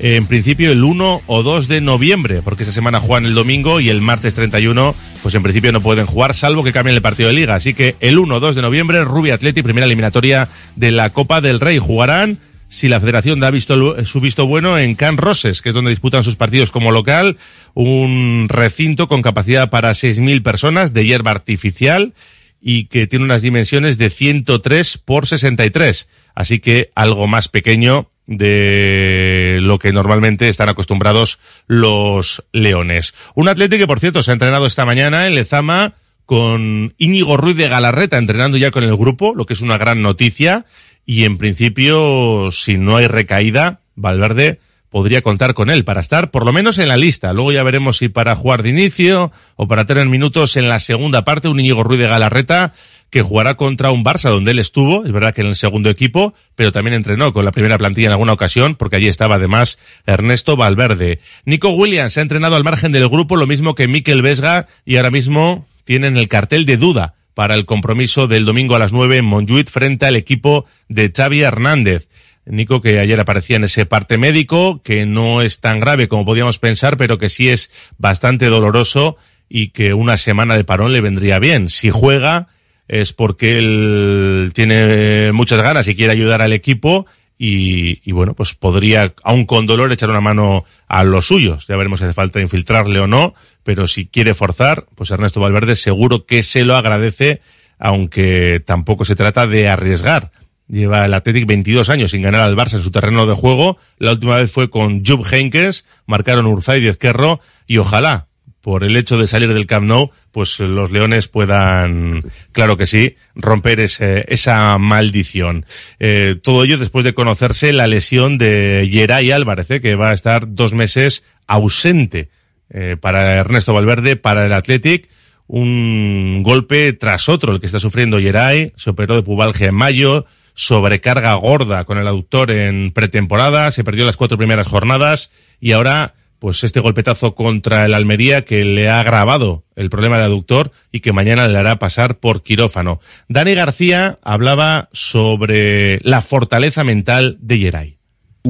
en 0.00 0.26
principio 0.26 0.72
el 0.72 0.82
1 0.82 1.22
o 1.24 1.42
2 1.44 1.68
de 1.68 1.80
noviembre, 1.82 2.42
porque 2.42 2.64
esa 2.64 2.72
semana 2.72 2.98
juegan 2.98 3.26
el 3.26 3.34
domingo 3.36 3.78
y 3.78 3.90
el 3.90 4.00
martes 4.00 4.34
31, 4.34 4.92
pues 5.22 5.36
en 5.36 5.42
principio 5.44 5.70
no 5.70 5.80
pueden 5.80 6.06
jugar, 6.06 6.34
salvo 6.34 6.64
que 6.64 6.72
cambien 6.72 6.96
el 6.96 7.02
partido 7.02 7.28
de 7.28 7.36
liga. 7.36 7.54
Así 7.54 7.74
que 7.74 7.94
el 8.00 8.18
1 8.18 8.34
o 8.34 8.40
2 8.40 8.56
de 8.56 8.62
noviembre, 8.62 9.04
Rubi 9.04 9.30
Athletic, 9.30 9.62
primera 9.62 9.86
eliminatoria 9.86 10.48
de 10.74 10.90
la 10.90 11.10
Copa 11.10 11.40
del 11.40 11.60
Rey. 11.60 11.78
Jugarán 11.78 12.38
si 12.68 12.88
la 12.88 13.00
federación 13.00 13.40
da 13.40 13.50
visto, 13.50 14.04
su 14.04 14.20
visto 14.20 14.46
bueno 14.46 14.78
en 14.78 14.94
Can 14.94 15.16
Roses, 15.16 15.62
que 15.62 15.70
es 15.70 15.74
donde 15.74 15.90
disputan 15.90 16.24
sus 16.24 16.36
partidos 16.36 16.70
como 16.70 16.90
local, 16.90 17.36
un 17.74 18.46
recinto 18.48 19.08
con 19.08 19.22
capacidad 19.22 19.70
para 19.70 19.92
6.000 19.92 20.42
personas 20.42 20.92
de 20.92 21.06
hierba 21.06 21.30
artificial 21.30 22.14
y 22.60 22.84
que 22.84 23.06
tiene 23.06 23.24
unas 23.24 23.42
dimensiones 23.42 23.98
de 23.98 24.10
103 24.10 24.98
por 24.98 25.26
63, 25.26 26.08
así 26.34 26.58
que 26.58 26.90
algo 26.94 27.28
más 27.28 27.48
pequeño 27.48 28.10
de 28.26 29.58
lo 29.62 29.78
que 29.78 29.92
normalmente 29.92 30.48
están 30.48 30.68
acostumbrados 30.68 31.38
los 31.66 32.44
leones. 32.52 33.14
Un 33.34 33.48
atleta 33.48 33.78
que, 33.78 33.86
por 33.86 34.00
cierto, 34.00 34.22
se 34.22 34.32
ha 34.32 34.34
entrenado 34.34 34.66
esta 34.66 34.84
mañana 34.84 35.26
en 35.26 35.36
Lezama 35.36 35.94
con 36.24 36.92
Íñigo 36.98 37.36
Ruiz 37.36 37.56
de 37.56 37.68
Galarreta 37.68 38.18
entrenando 38.18 38.56
ya 38.56 38.72
con 38.72 38.82
el 38.82 38.96
grupo, 38.96 39.32
lo 39.34 39.46
que 39.46 39.54
es 39.54 39.60
una 39.60 39.78
gran 39.78 40.02
noticia. 40.02 40.66
Y 41.06 41.24
en 41.24 41.38
principio, 41.38 42.50
si 42.50 42.78
no 42.78 42.96
hay 42.96 43.06
recaída, 43.06 43.80
Valverde 43.94 44.58
podría 44.90 45.22
contar 45.22 45.54
con 45.54 45.70
él 45.70 45.84
para 45.84 46.00
estar 46.00 46.30
por 46.30 46.44
lo 46.44 46.52
menos 46.52 46.78
en 46.78 46.88
la 46.88 46.96
lista. 46.96 47.32
Luego 47.32 47.52
ya 47.52 47.62
veremos 47.62 47.98
si 47.98 48.08
para 48.08 48.34
jugar 48.34 48.62
de 48.62 48.70
inicio 48.70 49.30
o 49.54 49.68
para 49.68 49.86
tener 49.86 50.06
minutos 50.06 50.56
en 50.56 50.68
la 50.68 50.80
segunda 50.80 51.22
parte, 51.22 51.48
un 51.48 51.60
Íñigo 51.60 51.84
Ruiz 51.84 52.00
de 52.00 52.08
Galarreta 52.08 52.72
que 53.10 53.22
jugará 53.22 53.54
contra 53.54 53.92
un 53.92 54.04
Barça 54.04 54.30
donde 54.30 54.50
él 54.50 54.58
estuvo, 54.58 55.04
es 55.04 55.12
verdad 55.12 55.32
que 55.32 55.42
en 55.42 55.46
el 55.46 55.54
segundo 55.54 55.90
equipo, 55.90 56.34
pero 56.56 56.72
también 56.72 56.94
entrenó 56.94 57.32
con 57.32 57.44
la 57.44 57.52
primera 57.52 57.78
plantilla 57.78 58.08
en 58.08 58.12
alguna 58.12 58.32
ocasión, 58.32 58.74
porque 58.74 58.96
allí 58.96 59.06
estaba 59.06 59.36
además 59.36 59.78
Ernesto 60.06 60.56
Valverde. 60.56 61.20
Nico 61.44 61.70
Williams 61.70 62.18
ha 62.18 62.22
entrenado 62.22 62.56
al 62.56 62.64
margen 62.64 62.90
del 62.90 63.08
grupo, 63.08 63.36
lo 63.36 63.46
mismo 63.46 63.76
que 63.76 63.86
Mikel 63.86 64.22
Vesga, 64.22 64.66
y 64.84 64.96
ahora 64.96 65.12
mismo 65.12 65.66
tienen 65.84 66.16
el 66.16 66.26
cartel 66.28 66.66
de 66.66 66.78
duda 66.78 67.14
para 67.36 67.54
el 67.54 67.66
compromiso 67.66 68.28
del 68.28 68.46
domingo 68.46 68.76
a 68.76 68.78
las 68.78 68.94
nueve 68.94 69.18
en 69.18 69.26
Montjuic 69.26 69.68
frente 69.68 70.06
al 70.06 70.16
equipo 70.16 70.64
de 70.88 71.12
Xavi 71.14 71.42
Hernández. 71.42 72.08
Nico, 72.46 72.80
que 72.80 72.98
ayer 72.98 73.20
aparecía 73.20 73.56
en 73.56 73.64
ese 73.64 73.84
parte 73.84 74.16
médico, 74.16 74.80
que 74.82 75.04
no 75.04 75.42
es 75.42 75.60
tan 75.60 75.78
grave 75.78 76.08
como 76.08 76.24
podíamos 76.24 76.58
pensar, 76.58 76.96
pero 76.96 77.18
que 77.18 77.28
sí 77.28 77.50
es 77.50 77.70
bastante 77.98 78.46
doloroso 78.46 79.18
y 79.50 79.68
que 79.68 79.92
una 79.92 80.16
semana 80.16 80.56
de 80.56 80.64
parón 80.64 80.94
le 80.94 81.02
vendría 81.02 81.38
bien. 81.38 81.68
Si 81.68 81.90
juega 81.90 82.48
es 82.88 83.12
porque 83.12 83.58
él 83.58 84.52
tiene 84.54 85.32
muchas 85.32 85.60
ganas 85.60 85.88
y 85.88 85.94
quiere 85.94 86.12
ayudar 86.12 86.40
al 86.40 86.54
equipo 86.54 87.04
y, 87.38 88.00
y, 88.08 88.12
bueno, 88.12 88.34
pues 88.34 88.54
podría, 88.54 89.12
aún 89.22 89.44
con 89.44 89.66
dolor, 89.66 89.92
echar 89.92 90.10
una 90.10 90.20
mano 90.20 90.64
a 90.88 91.04
los 91.04 91.26
suyos. 91.26 91.66
Ya 91.66 91.76
veremos 91.76 92.00
si 92.00 92.06
hace 92.06 92.14
falta 92.14 92.40
infiltrarle 92.40 93.00
o 93.00 93.06
no, 93.06 93.34
pero 93.62 93.86
si 93.86 94.06
quiere 94.06 94.34
forzar, 94.34 94.86
pues 94.94 95.10
Ernesto 95.10 95.40
Valverde 95.40 95.76
seguro 95.76 96.24
que 96.24 96.42
se 96.42 96.64
lo 96.64 96.76
agradece, 96.76 97.40
aunque 97.78 98.62
tampoco 98.64 99.04
se 99.04 99.16
trata 99.16 99.46
de 99.46 99.68
arriesgar. 99.68 100.30
Lleva 100.68 101.04
el 101.04 101.14
Athletic 101.14 101.46
22 101.46 101.90
años 101.90 102.10
sin 102.10 102.22
ganar 102.22 102.40
al 102.40 102.56
Barça 102.56 102.74
en 102.74 102.82
su 102.82 102.90
terreno 102.90 103.26
de 103.26 103.34
juego. 103.34 103.78
La 103.98 104.12
última 104.12 104.36
vez 104.36 104.50
fue 104.50 104.70
con 104.70 105.04
Jupp 105.04 105.24
Heynckes, 105.30 105.84
marcaron 106.06 106.46
Urzay 106.46 106.82
y 106.82 106.88
Ezquerro, 106.88 107.40
y 107.66 107.78
ojalá 107.78 108.26
por 108.66 108.82
el 108.82 108.96
hecho 108.96 109.16
de 109.16 109.28
salir 109.28 109.54
del 109.54 109.68
Camp 109.68 109.86
Nou, 109.86 110.10
pues 110.32 110.58
los 110.58 110.90
Leones 110.90 111.28
puedan, 111.28 112.24
claro 112.50 112.76
que 112.76 112.86
sí, 112.86 113.14
romper 113.36 113.78
ese, 113.78 114.24
esa 114.26 114.76
maldición. 114.78 115.64
Eh, 116.00 116.34
todo 116.42 116.64
ello 116.64 116.76
después 116.76 117.04
de 117.04 117.14
conocerse 117.14 117.72
la 117.72 117.86
lesión 117.86 118.38
de 118.38 118.88
Geray 118.90 119.30
Álvarez, 119.30 119.70
eh, 119.70 119.80
que 119.80 119.94
va 119.94 120.10
a 120.10 120.14
estar 120.14 120.52
dos 120.52 120.74
meses 120.74 121.22
ausente 121.46 122.28
eh, 122.68 122.96
para 123.00 123.36
Ernesto 123.36 123.72
Valverde, 123.72 124.16
para 124.16 124.44
el 124.44 124.52
Athletic. 124.52 125.10
Un 125.46 126.42
golpe 126.42 126.92
tras 126.92 127.28
otro 127.28 127.52
el 127.52 127.60
que 127.60 127.66
está 127.66 127.78
sufriendo 127.78 128.18
Geray, 128.18 128.72
se 128.74 128.90
operó 128.90 129.14
de 129.14 129.22
pubalgia 129.22 129.68
en 129.68 129.76
mayo, 129.76 130.26
sobrecarga 130.54 131.34
gorda 131.34 131.84
con 131.84 131.98
el 131.98 132.08
autor 132.08 132.50
en 132.50 132.90
pretemporada, 132.90 133.70
se 133.70 133.84
perdió 133.84 134.04
las 134.04 134.16
cuatro 134.16 134.36
primeras 134.36 134.66
jornadas 134.66 135.30
y 135.60 135.70
ahora 135.70 136.14
pues 136.38 136.64
este 136.64 136.80
golpetazo 136.80 137.34
contra 137.34 137.84
el 137.86 137.94
Almería 137.94 138.44
que 138.44 138.64
le 138.64 138.88
ha 138.88 139.00
agravado 139.00 139.64
el 139.74 139.90
problema 139.90 140.18
de 140.18 140.24
aductor 140.24 140.70
y 140.92 141.00
que 141.00 141.12
mañana 141.12 141.48
le 141.48 141.58
hará 141.58 141.78
pasar 141.78 142.18
por 142.18 142.42
quirófano. 142.42 143.00
Dani 143.28 143.54
García 143.54 144.18
hablaba 144.22 144.88
sobre 144.92 146.00
la 146.02 146.20
fortaleza 146.20 146.84
mental 146.84 147.36
de 147.40 147.58
Geray. 147.58 147.96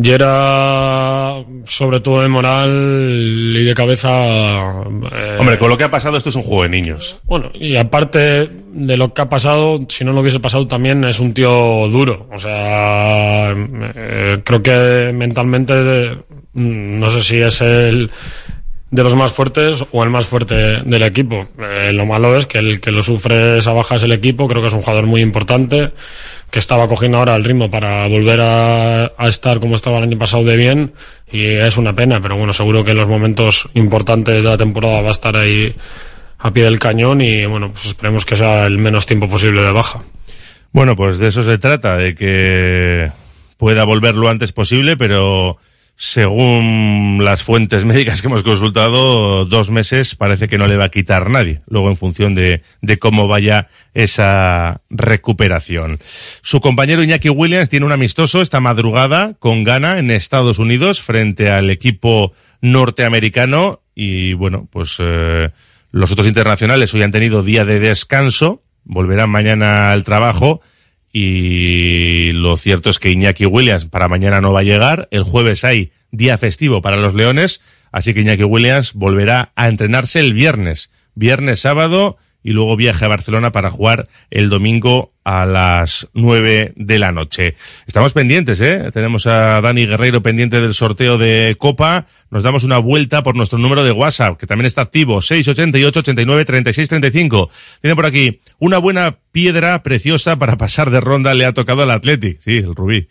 Y 0.02 0.10
era 0.10 1.42
sobre 1.64 2.00
todo 2.00 2.20
de 2.20 2.28
moral 2.28 3.54
y 3.56 3.64
de 3.64 3.74
cabeza. 3.74 4.10
eh, 5.10 5.36
Hombre, 5.38 5.56
con 5.58 5.70
lo 5.70 5.78
que 5.78 5.84
ha 5.84 5.90
pasado 5.90 6.18
esto 6.18 6.28
es 6.28 6.36
un 6.36 6.42
juego 6.42 6.64
de 6.64 6.68
niños. 6.68 7.20
Bueno, 7.24 7.50
y 7.54 7.76
aparte 7.76 8.50
de 8.72 8.96
lo 8.98 9.14
que 9.14 9.22
ha 9.22 9.28
pasado, 9.30 9.80
si 9.88 10.04
no 10.04 10.12
lo 10.12 10.20
hubiese 10.20 10.38
pasado 10.38 10.66
también 10.66 11.02
es 11.04 11.18
un 11.18 11.32
tío 11.32 11.88
duro. 11.88 12.28
O 12.30 12.38
sea, 12.38 13.52
eh, 13.52 14.42
creo 14.44 14.62
que 14.62 15.12
mentalmente 15.14 16.18
no 16.56 17.10
sé 17.10 17.22
si 17.22 17.40
es 17.40 17.60
el 17.60 18.10
de 18.90 19.02
los 19.02 19.14
más 19.14 19.32
fuertes 19.32 19.84
o 19.92 20.02
el 20.02 20.10
más 20.10 20.26
fuerte 20.26 20.54
del 20.54 21.02
equipo. 21.02 21.48
Eh, 21.58 21.92
lo 21.92 22.06
malo 22.06 22.36
es 22.36 22.46
que 22.46 22.58
el 22.58 22.80
que 22.80 22.90
lo 22.90 23.02
sufre 23.02 23.58
esa 23.58 23.72
baja 23.72 23.96
es 23.96 24.02
el 24.02 24.12
equipo. 24.12 24.48
Creo 24.48 24.62
que 24.62 24.68
es 24.68 24.74
un 24.74 24.82
jugador 24.82 25.06
muy 25.06 25.20
importante 25.20 25.92
que 26.50 26.58
estaba 26.58 26.88
cogiendo 26.88 27.18
ahora 27.18 27.36
el 27.36 27.44
ritmo 27.44 27.70
para 27.70 28.06
volver 28.08 28.40
a, 28.40 29.04
a 29.18 29.28
estar 29.28 29.60
como 29.60 29.74
estaba 29.74 29.98
el 29.98 30.04
año 30.04 30.18
pasado 30.18 30.44
de 30.44 30.56
bien 30.56 30.92
y 31.30 31.44
es 31.44 31.76
una 31.76 31.92
pena, 31.92 32.20
pero 32.20 32.36
bueno, 32.36 32.52
seguro 32.52 32.84
que 32.84 32.92
en 32.92 32.96
los 32.96 33.08
momentos 33.08 33.68
importantes 33.74 34.44
de 34.44 34.48
la 34.48 34.56
temporada 34.56 35.02
va 35.02 35.08
a 35.08 35.12
estar 35.12 35.36
ahí 35.36 35.74
a 36.38 36.52
pie 36.52 36.64
del 36.64 36.78
cañón 36.78 37.20
y 37.20 37.44
bueno, 37.46 37.70
pues 37.70 37.86
esperemos 37.86 38.24
que 38.24 38.36
sea 38.36 38.66
el 38.66 38.78
menos 38.78 39.06
tiempo 39.06 39.28
posible 39.28 39.62
de 39.62 39.72
baja. 39.72 40.02
Bueno, 40.72 40.94
pues 40.94 41.18
de 41.18 41.28
eso 41.28 41.42
se 41.42 41.58
trata, 41.58 41.96
de 41.96 42.14
que 42.14 43.10
pueda 43.56 43.84
volver 43.84 44.14
lo 44.14 44.28
antes 44.28 44.52
posible, 44.52 44.96
pero 44.96 45.58
según 45.96 47.20
las 47.22 47.42
fuentes 47.42 47.84
médicas 47.86 48.20
que 48.20 48.28
hemos 48.28 48.42
consultado, 48.42 49.46
dos 49.46 49.70
meses 49.70 50.14
parece 50.14 50.46
que 50.46 50.58
no 50.58 50.68
le 50.68 50.76
va 50.76 50.84
a 50.84 50.90
quitar 50.90 51.30
nadie, 51.30 51.60
luego 51.66 51.88
en 51.88 51.96
función 51.96 52.34
de, 52.34 52.62
de 52.82 52.98
cómo 52.98 53.26
vaya 53.26 53.68
esa 53.94 54.82
recuperación. 54.90 55.98
Su 56.42 56.60
compañero 56.60 57.02
Iñaki 57.02 57.30
Williams 57.30 57.70
tiene 57.70 57.86
un 57.86 57.92
amistoso 57.92 58.42
esta 58.42 58.60
madrugada 58.60 59.34
con 59.38 59.64
Ghana 59.64 59.98
en 59.98 60.10
Estados 60.10 60.58
Unidos 60.58 61.00
frente 61.00 61.50
al 61.50 61.70
equipo 61.70 62.32
norteamericano. 62.60 63.80
Y 63.94 64.34
bueno, 64.34 64.68
pues 64.70 64.96
eh, 64.98 65.50
los 65.90 66.12
otros 66.12 66.26
internacionales 66.26 66.92
hoy 66.92 67.02
han 67.02 67.10
tenido 67.10 67.42
día 67.42 67.64
de 67.64 67.80
descanso, 67.80 68.62
volverán 68.84 69.30
mañana 69.30 69.92
al 69.92 70.04
trabajo 70.04 70.60
y 71.18 72.30
lo 72.32 72.58
cierto 72.58 72.90
es 72.90 72.98
que 72.98 73.08
Iñaki 73.08 73.46
Williams 73.46 73.86
para 73.86 74.06
mañana 74.06 74.42
no 74.42 74.52
va 74.52 74.60
a 74.60 74.64
llegar. 74.64 75.08
El 75.10 75.22
jueves 75.22 75.64
hay 75.64 75.90
día 76.10 76.36
festivo 76.36 76.82
para 76.82 76.98
los 76.98 77.14
Leones, 77.14 77.62
así 77.90 78.12
que 78.12 78.20
Iñaki 78.20 78.44
Williams 78.44 78.92
volverá 78.92 79.50
a 79.56 79.68
entrenarse 79.68 80.20
el 80.20 80.34
viernes, 80.34 80.90
viernes, 81.14 81.60
sábado 81.60 82.18
y 82.42 82.52
luego 82.52 82.76
viaje 82.76 83.04
a 83.04 83.08
Barcelona 83.08 83.52
para 83.52 83.70
jugar 83.70 84.08
el 84.30 84.48
domingo 84.48 85.12
a 85.24 85.44
las 85.44 86.08
nueve 86.14 86.72
de 86.76 87.00
la 87.00 87.10
noche. 87.10 87.56
Estamos 87.88 88.12
pendientes, 88.12 88.60
¿eh? 88.60 88.90
Tenemos 88.92 89.26
a 89.26 89.60
Dani 89.60 89.86
Guerreiro 89.86 90.22
pendiente 90.22 90.60
del 90.60 90.72
sorteo 90.72 91.18
de 91.18 91.56
Copa. 91.58 92.06
Nos 92.30 92.44
damos 92.44 92.62
una 92.62 92.78
vuelta 92.78 93.24
por 93.24 93.34
nuestro 93.34 93.58
número 93.58 93.82
de 93.82 93.90
WhatsApp, 93.90 94.38
que 94.38 94.46
también 94.46 94.66
está 94.66 94.82
activo, 94.82 95.20
688 95.20 95.98
89 96.00 96.44
36 96.44 96.88
35. 96.88 97.50
Tiene 97.80 97.96
por 97.96 98.06
aquí 98.06 98.40
una 98.60 98.78
buena 98.78 99.18
piedra 99.32 99.82
preciosa 99.82 100.38
para 100.38 100.56
pasar 100.56 100.90
de 100.90 101.00
ronda 101.00 101.34
le 101.34 101.44
ha 101.44 101.52
tocado 101.52 101.82
al 101.82 101.90
Athletic. 101.90 102.40
Sí, 102.40 102.58
el 102.58 102.76
Rubí. 102.76 103.08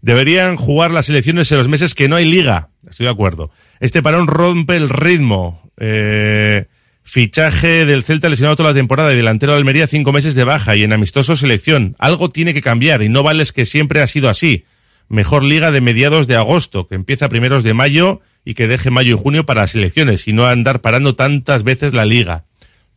Deberían 0.00 0.56
jugar 0.56 0.90
las 0.90 1.10
elecciones 1.10 1.52
en 1.52 1.58
los 1.58 1.68
meses 1.68 1.94
que 1.94 2.08
no 2.08 2.16
hay 2.16 2.24
liga. 2.24 2.70
Estoy 2.88 3.04
de 3.04 3.12
acuerdo. 3.12 3.50
Este 3.80 4.02
parón 4.02 4.26
rompe 4.28 4.76
el 4.76 4.88
ritmo. 4.88 5.70
Eh, 5.76 6.66
Fichaje 7.02 7.86
del 7.86 8.04
Celta 8.04 8.28
lesionado 8.28 8.56
toda 8.56 8.70
la 8.70 8.74
temporada 8.74 9.12
y 9.12 9.16
delantero 9.16 9.52
de 9.52 9.58
Almería 9.58 9.86
cinco 9.86 10.12
meses 10.12 10.34
de 10.34 10.44
baja 10.44 10.76
y 10.76 10.84
en 10.84 10.92
amistoso 10.92 11.36
selección. 11.36 11.96
Algo 11.98 12.30
tiene 12.30 12.54
que 12.54 12.62
cambiar 12.62 13.02
y 13.02 13.08
no 13.08 13.22
vales 13.22 13.52
que 13.52 13.66
siempre 13.66 14.00
ha 14.00 14.06
sido 14.06 14.28
así. 14.28 14.64
Mejor 15.08 15.42
liga 15.42 15.72
de 15.72 15.80
mediados 15.80 16.28
de 16.28 16.36
agosto, 16.36 16.86
que 16.86 16.94
empieza 16.94 17.28
primeros 17.28 17.64
de 17.64 17.74
mayo 17.74 18.20
y 18.44 18.54
que 18.54 18.68
deje 18.68 18.90
mayo 18.90 19.16
y 19.16 19.18
junio 19.18 19.44
para 19.44 19.62
las 19.62 19.74
elecciones 19.74 20.28
y 20.28 20.32
no 20.32 20.46
andar 20.46 20.82
parando 20.82 21.16
tantas 21.16 21.64
veces 21.64 21.94
la 21.94 22.04
liga. 22.04 22.44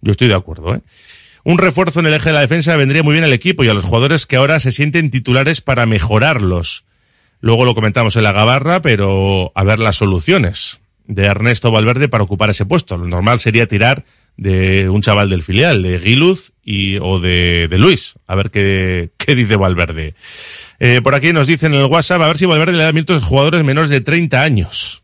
Yo 0.02 0.12
estoy 0.12 0.28
de 0.28 0.36
acuerdo, 0.36 0.76
¿eh? 0.76 0.82
Un 1.46 1.58
refuerzo 1.58 2.00
en 2.00 2.06
el 2.06 2.14
eje 2.14 2.30
de 2.30 2.34
la 2.34 2.42
defensa 2.42 2.78
vendría 2.78 3.04
muy 3.04 3.14
bien 3.14 3.26
al 3.26 3.34
equipo 3.34 3.64
y 3.64 3.68
a 3.68 3.74
los 3.74 3.84
jugadores 3.84 4.26
que 4.26 4.38
ahora 4.38 4.60
se 4.60 4.72
sienten 4.72 5.10
titulares 5.10 5.60
para 5.60 5.86
mejorarlos. 5.86 6.86
Luego 7.42 7.66
lo 7.66 7.76
comentamos 7.76 8.16
en 8.16 8.24
la 8.24 8.32
gabarra, 8.32 8.82
pero 8.82 9.52
a 9.54 9.64
ver 9.64 9.80
las 9.80 9.98
soluciones 9.98 10.83
de 11.06 11.26
Ernesto 11.26 11.72
Valverde 11.72 12.08
para 12.10 12.24
ocupar 12.24 12.50
ese 12.50 12.66
puesto. 12.66 12.98
Lo 12.98 13.08
normal 13.08 13.40
sería 13.40 13.68
tirar 13.68 14.06
de 14.38 14.90
un 14.90 15.02
chaval 15.02 15.30
del 15.30 15.44
filial, 15.44 15.84
de 15.84 16.00
Giluz 16.00 16.54
y, 16.64 16.98
o 16.98 17.20
de, 17.20 17.68
Luis. 17.78 18.16
A 18.28 18.36
ver 18.36 18.52
qué, 18.52 19.12
qué 19.18 19.36
dice 19.36 19.56
Valverde. 19.56 20.16
Eh, 20.80 21.02
por 21.04 21.16
aquí 21.16 21.34
nos 21.34 21.48
dicen 21.48 21.74
en 21.74 21.82
el 21.82 21.86
WhatsApp 21.86 22.22
a 22.22 22.28
ver 22.28 22.38
si 22.38 22.46
Valverde 22.46 22.78
le 22.78 22.84
da 22.84 22.92
minutos 22.92 23.22
a 23.22 23.26
jugadores 23.26 23.64
menores 23.64 23.90
de 23.90 24.02
30 24.02 24.42
años. 24.42 25.04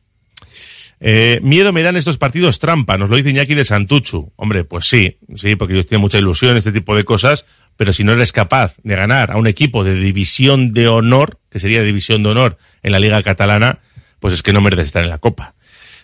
Eh, 1.01 1.39
miedo 1.41 1.71
me 1.71 1.81
dan 1.81 1.95
estos 1.95 2.17
partidos 2.17 2.59
trampa, 2.59 2.97
nos 2.97 3.09
lo 3.09 3.15
dice 3.15 3.29
Iñaki 3.29 3.55
de 3.55 3.63
Santuchu. 3.63 4.33
Hombre, 4.35 4.65
pues 4.65 4.87
sí, 4.87 5.17
sí, 5.35 5.55
porque 5.55 5.73
ellos 5.73 5.85
tienen 5.85 6.01
mucha 6.01 6.17
ilusión, 6.17 6.57
este 6.57 6.71
tipo 6.71 6.95
de 6.95 7.05
cosas, 7.05 7.45
pero 7.77 7.93
si 7.93 8.03
no 8.03 8.11
eres 8.11 8.33
capaz 8.33 8.75
de 8.83 8.95
ganar 8.95 9.31
a 9.31 9.37
un 9.37 9.47
equipo 9.47 9.83
de 9.83 9.95
división 9.95 10.73
de 10.73 10.89
honor, 10.89 11.39
que 11.49 11.59
sería 11.59 11.81
división 11.83 12.23
de 12.23 12.29
honor 12.29 12.57
en 12.83 12.91
la 12.91 12.99
Liga 12.99 13.23
Catalana, 13.23 13.79
pues 14.19 14.33
es 14.33 14.43
que 14.43 14.51
no 14.51 14.59
mereces 14.59 14.87
estar 14.87 15.03
en 15.03 15.09
la 15.09 15.19
Copa. 15.19 15.55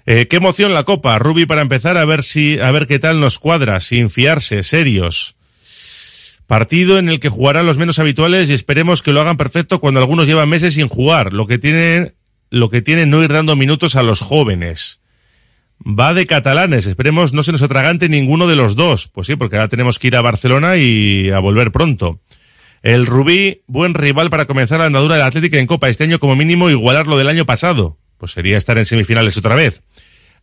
Eh, 0.05 0.27
qué 0.27 0.35
emoción 0.35 0.73
la 0.73 0.83
Copa, 0.83 1.17
Rubi, 1.17 1.45
para 1.45 1.61
empezar 1.61 1.97
a 1.97 2.05
ver 2.05 2.21
si, 2.21 2.59
a 2.59 2.71
ver 2.71 2.85
qué 2.85 2.99
tal 2.99 3.19
nos 3.19 3.39
cuadra, 3.39 3.79
sin 3.79 4.09
fiarse, 4.09 4.61
serios. 4.63 5.35
Partido 6.45 6.99
en 6.99 7.09
el 7.09 7.19
que 7.19 7.29
jugarán 7.29 7.65
los 7.65 7.79
menos 7.79 7.97
habituales 7.97 8.49
y 8.49 8.53
esperemos 8.53 9.01
que 9.01 9.11
lo 9.11 9.21
hagan 9.21 9.37
perfecto 9.37 9.79
cuando 9.79 9.99
algunos 9.99 10.27
llevan 10.27 10.47
meses 10.47 10.75
sin 10.75 10.87
jugar. 10.87 11.33
Lo 11.33 11.47
que 11.47 11.57
tienen, 11.57 12.13
lo 12.51 12.69
que 12.69 12.83
tienen 12.83 13.09
no 13.09 13.23
ir 13.23 13.33
dando 13.33 13.55
minutos 13.55 13.95
a 13.95 14.03
los 14.03 14.21
jóvenes. 14.21 14.99
Va 15.81 16.13
de 16.13 16.27
catalanes, 16.27 16.85
esperemos 16.85 17.33
no 17.33 17.41
se 17.41 17.51
nos 17.51 17.63
atragante 17.63 18.07
ninguno 18.07 18.45
de 18.45 18.55
los 18.55 18.75
dos. 18.75 19.07
Pues 19.07 19.25
sí, 19.25 19.35
porque 19.35 19.55
ahora 19.55 19.69
tenemos 19.69 19.97
que 19.97 20.07
ir 20.07 20.15
a 20.15 20.21
Barcelona 20.21 20.77
y 20.77 21.31
a 21.31 21.39
volver 21.39 21.71
pronto. 21.71 22.19
El 22.83 23.07
Rubí, 23.07 23.63
buen 23.65 23.95
rival 23.95 24.29
para 24.29 24.45
comenzar 24.45 24.79
la 24.79 24.85
andadura 24.85 25.15
de 25.15 25.21
la 25.21 25.27
Atlética 25.27 25.57
en 25.57 25.65
Copa 25.65 25.89
este 25.89 26.03
año 26.03 26.19
como 26.19 26.35
mínimo 26.35 26.69
igualar 26.69 27.07
lo 27.07 27.17
del 27.17 27.29
año 27.29 27.47
pasado. 27.47 27.97
Pues 28.25 28.33
sería 28.33 28.57
estar 28.57 28.75
en 28.79 28.87
semifinales 28.87 29.37
otra 29.37 29.53
vez. 29.53 29.83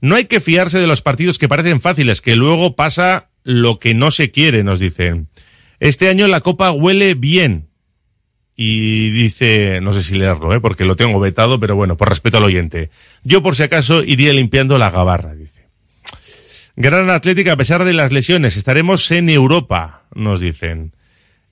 No 0.00 0.14
hay 0.14 0.26
que 0.26 0.38
fiarse 0.38 0.78
de 0.78 0.86
los 0.86 1.02
partidos 1.02 1.36
que 1.36 1.48
parecen 1.48 1.80
fáciles, 1.80 2.20
que 2.20 2.36
luego 2.36 2.76
pasa 2.76 3.30
lo 3.42 3.80
que 3.80 3.92
no 3.92 4.12
se 4.12 4.30
quiere, 4.30 4.62
nos 4.62 4.78
dicen. 4.78 5.26
Este 5.80 6.08
año 6.08 6.28
la 6.28 6.42
Copa 6.42 6.70
huele 6.70 7.14
bien. 7.14 7.70
Y 8.54 9.10
dice, 9.10 9.80
no 9.82 9.92
sé 9.92 10.04
si 10.04 10.14
leerlo, 10.14 10.54
¿eh? 10.54 10.60
porque 10.60 10.84
lo 10.84 10.94
tengo 10.94 11.18
vetado, 11.18 11.58
pero 11.58 11.74
bueno, 11.74 11.96
por 11.96 12.08
respeto 12.08 12.36
al 12.36 12.44
oyente. 12.44 12.90
Yo 13.24 13.42
por 13.42 13.56
si 13.56 13.64
acaso 13.64 14.04
iría 14.04 14.32
limpiando 14.32 14.78
la 14.78 14.88
gabarra, 14.88 15.34
dice. 15.34 15.66
Gran 16.76 17.10
Atlética, 17.10 17.54
a 17.54 17.56
pesar 17.56 17.84
de 17.84 17.94
las 17.94 18.12
lesiones, 18.12 18.56
estaremos 18.56 19.10
en 19.10 19.28
Europa, 19.28 20.04
nos 20.14 20.38
dicen. 20.38 20.92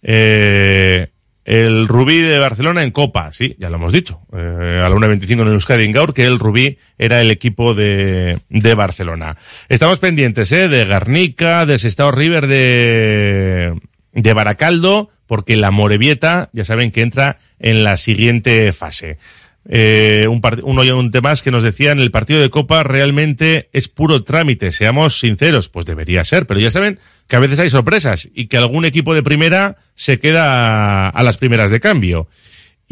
Eh, 0.01 1.09
el 1.51 1.89
Rubí 1.89 2.21
de 2.21 2.39
Barcelona 2.39 2.85
en 2.85 2.93
Copa, 2.93 3.33
sí, 3.33 3.57
ya 3.59 3.71
lo 3.71 3.77
hemos 3.77 3.93
dicho. 3.93 4.21
Eh, 4.33 4.81
a 4.85 4.89
la 4.89 4.95
1.25 4.95 5.43
en 5.43 5.49
Euskadi 5.49 5.83
Ingaur, 5.83 6.15
que 6.15 6.25
el 6.25 6.39
Rubí 6.39 6.79
era 6.97 7.21
el 7.21 7.33
equipo 7.33 7.75
de, 7.75 8.39
de 8.49 8.75
Barcelona. 8.77 9.37
Estamos 9.69 9.99
pendientes, 9.99 10.53
eh, 10.53 10.69
de 10.69 10.85
Garnica, 10.85 11.67
de 11.67 11.81
Sestao 11.81 12.13
River 12.13 12.47
de, 12.47 13.75
de 14.13 14.33
Baracaldo, 14.33 15.11
porque 15.27 15.57
la 15.57 15.73
Morevieta, 15.73 16.51
ya 16.53 16.65
saben 16.65 16.93
que 16.93 17.03
entra 17.03 17.39
en 17.59 17.83
la 17.83 17.97
siguiente 17.97 18.71
fase. 18.71 19.19
Eh, 19.69 20.27
un, 20.29 20.41
un 20.63 20.79
oyente 20.79 21.21
más 21.21 21.43
que 21.43 21.51
nos 21.51 21.63
decían 21.63 22.01
el 22.01 22.11
partido 22.11 22.41
de 22.41 22.51
Copa 22.51 22.83
realmente 22.83 23.69
es 23.73 23.89
puro 23.89 24.25
trámite, 24.25 24.73
seamos 24.73 25.21
sinceros, 25.21 25.69
pues 25.69 25.85
debería 25.87 26.25
ser, 26.25 26.47
pero 26.47 26.61
ya 26.61 26.71
saben 26.71 26.99
que 27.29 27.37
a 27.37 27.41
veces 27.41 27.59
hay 27.59 27.71
sorpresas 27.71 28.29
y 28.35 28.47
que 28.47 28.57
algún 28.57 28.85
equipo 28.85 29.15
de 29.15 29.23
primera 29.23 29.77
se 29.95 30.19
queda 30.19 31.07
a, 31.07 31.09
a 31.11 31.23
las 31.23 31.37
primeras 31.37 31.71
de 31.71 31.81
cambio. 31.81 32.29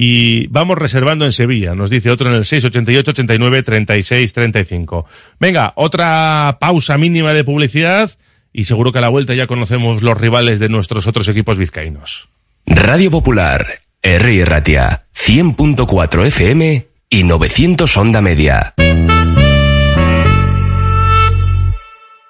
Y 0.00 0.46
vamos 0.48 0.78
reservando 0.78 1.24
en 1.24 1.32
Sevilla, 1.32 1.74
nos 1.74 1.90
dice 1.90 2.10
otro 2.10 2.30
en 2.30 2.36
el 2.36 2.44
688 2.44 3.10
89 3.10 3.62
36 3.64 4.32
35. 4.32 5.06
Venga, 5.40 5.72
otra 5.74 6.58
pausa 6.60 6.96
mínima 6.98 7.32
de 7.32 7.42
publicidad 7.42 8.10
y 8.52 8.64
seguro 8.64 8.92
que 8.92 8.98
a 8.98 9.00
la 9.00 9.08
vuelta 9.08 9.34
ya 9.34 9.48
conocemos 9.48 10.02
los 10.02 10.16
rivales 10.16 10.60
de 10.60 10.68
nuestros 10.68 11.08
otros 11.08 11.26
equipos 11.26 11.58
vizcaínos. 11.58 12.28
Radio 12.64 13.10
Popular, 13.10 13.66
R. 14.02 14.44
Ratia, 14.44 15.07
100.4 15.26 16.26
FM 16.26 16.88
y 17.10 17.22
900 17.22 17.96
Onda 17.98 18.22
Media. 18.22 18.74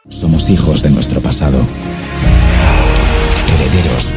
Somos 0.09 0.51
hijos 0.51 0.83
de 0.83 0.91
nuestro 0.91 1.21
pasado. 1.21 1.65
Herederos 3.55 4.13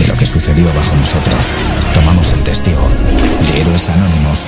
de 0.00 0.08
lo 0.08 0.14
que 0.14 0.26
sucedió 0.26 0.66
bajo 0.74 0.96
nosotros. 0.96 1.52
Tomamos 1.94 2.32
el 2.32 2.40
testigo 2.40 2.88
de 3.52 3.60
héroes 3.60 3.88
anónimos 3.88 4.46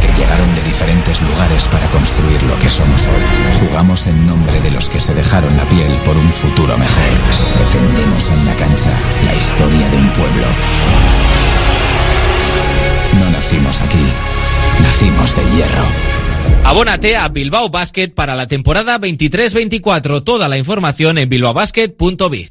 que 0.00 0.20
llegaron 0.20 0.52
de 0.56 0.62
diferentes 0.62 1.22
lugares 1.22 1.68
para 1.68 1.86
construir 1.88 2.42
lo 2.44 2.58
que 2.58 2.70
somos 2.70 3.06
hoy. 3.06 3.22
Jugamos 3.60 4.08
en 4.08 4.26
nombre 4.26 4.60
de 4.60 4.72
los 4.72 4.88
que 4.88 4.98
se 4.98 5.14
dejaron 5.14 5.56
la 5.56 5.64
piel 5.64 5.92
por 6.04 6.16
un 6.16 6.32
futuro 6.32 6.76
mejor. 6.76 7.04
Defendemos 7.56 8.28
en 8.28 8.44
la 8.44 8.54
cancha 8.54 8.90
la 9.24 9.34
historia 9.36 9.88
de 9.88 9.96
un 9.98 10.08
pueblo. 10.14 10.46
No 13.14 13.30
nacimos 13.30 13.80
aquí, 13.80 14.04
nacimos 14.82 15.36
del 15.36 15.50
hierro. 15.52 15.84
Abónate 16.64 17.16
a 17.16 17.28
Bilbao 17.28 17.70
Basket 17.70 18.08
para 18.08 18.34
la 18.34 18.46
temporada 18.46 18.98
23-24. 18.98 20.22
Toda 20.22 20.48
la 20.48 20.58
información 20.58 21.18
en 21.18 21.28
bilbaobasket.biz. 21.28 22.50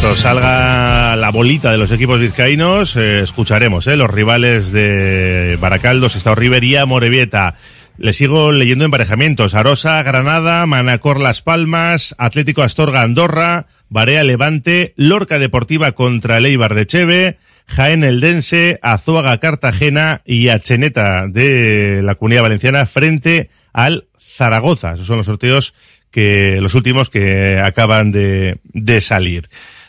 Cuanto 0.00 0.16
salga 0.16 1.16
la 1.16 1.30
bolita 1.30 1.70
de 1.70 1.78
los 1.78 1.90
equipos 1.90 2.20
vizcaínos, 2.20 2.96
eh, 2.96 3.20
escucharemos 3.20 3.86
eh, 3.86 3.96
los 3.96 4.10
rivales 4.10 4.70
de 4.70 5.56
Baracaldo, 5.60 6.06
Estado 6.06 6.34
Rivería, 6.34 6.84
Morevieta. 6.84 7.54
Le 7.96 8.12
sigo 8.12 8.52
leyendo 8.52 8.84
emparejamientos. 8.84 9.54
Arosa, 9.54 10.02
Granada, 10.02 10.66
Manacor 10.66 11.18
Las 11.18 11.40
Palmas, 11.40 12.14
Atlético 12.18 12.62
Astorga 12.62 13.02
Andorra, 13.02 13.68
Barea 13.88 14.22
Levante, 14.22 14.92
Lorca 14.96 15.38
Deportiva 15.38 15.92
contra 15.92 16.38
el 16.38 16.46
Eibar 16.46 16.74
de 16.74 16.86
Cheve, 16.86 17.38
Jaén 17.66 18.04
Eldense, 18.04 18.78
Azuaga 18.82 19.38
Cartagena 19.38 20.20
y 20.26 20.48
Acheneta 20.48 21.26
de 21.26 22.00
la 22.02 22.16
Comunidad 22.16 22.42
Valenciana 22.42 22.84
frente 22.86 23.50
al 23.72 24.08
Zaragoza. 24.20 24.94
Esos 24.94 25.06
son 25.06 25.18
los 25.18 25.26
sorteos 25.26 25.74
que 26.10 26.58
los 26.60 26.74
últimos 26.74 27.08
que 27.08 27.60
acaban 27.60 28.12
de, 28.12 28.58
de 28.64 29.00
salir. 29.00 29.48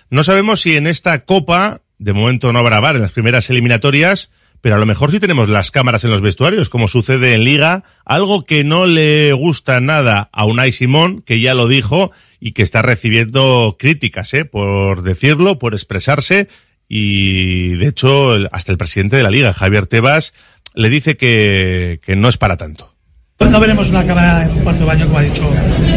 No 0.09 0.23
sabemos 0.23 0.61
si 0.61 0.75
en 0.75 0.87
esta 0.87 1.25
copa, 1.25 1.81
de 1.97 2.13
momento 2.13 2.53
no 2.53 2.59
habrá 2.59 2.79
bar 2.79 2.95
en 2.95 3.01
las 3.01 3.11
primeras 3.11 3.49
eliminatorias, 3.49 4.31
pero 4.61 4.75
a 4.75 4.79
lo 4.79 4.85
mejor 4.85 5.11
sí 5.11 5.19
tenemos 5.19 5.49
las 5.49 5.71
cámaras 5.71 6.03
en 6.03 6.11
los 6.11 6.21
vestuarios, 6.21 6.69
como 6.69 6.87
sucede 6.87 7.33
en 7.33 7.43
Liga, 7.43 7.83
algo 8.05 8.45
que 8.45 8.63
no 8.63 8.85
le 8.85 9.33
gusta 9.33 9.79
nada 9.79 10.29
a 10.31 10.45
Unai 10.45 10.71
Simón, 10.71 11.21
que 11.21 11.39
ya 11.39 11.53
lo 11.53 11.67
dijo, 11.67 12.11
y 12.39 12.53
que 12.53 12.63
está 12.63 12.81
recibiendo 12.81 13.75
críticas, 13.77 14.33
¿eh? 14.33 14.45
por 14.45 15.03
decirlo, 15.03 15.59
por 15.59 15.73
expresarse, 15.73 16.47
y 16.87 17.75
de 17.75 17.87
hecho 17.87 18.33
hasta 18.51 18.71
el 18.71 18.77
presidente 18.77 19.17
de 19.17 19.23
la 19.23 19.31
Liga, 19.31 19.53
Javier 19.53 19.87
Tebas, 19.87 20.33
le 20.73 20.89
dice 20.89 21.17
que, 21.17 21.99
que 22.03 22.15
no 22.15 22.29
es 22.29 22.37
para 22.37 22.57
tanto. 22.57 22.93
No 23.39 23.59
veremos 23.59 23.89
una 23.89 24.05
cámara 24.05 24.43
en 24.45 24.59
cuarto 24.63 24.85
baño, 24.85 25.05
como 25.05 25.19
ha 25.19 25.21
dicho 25.21 25.43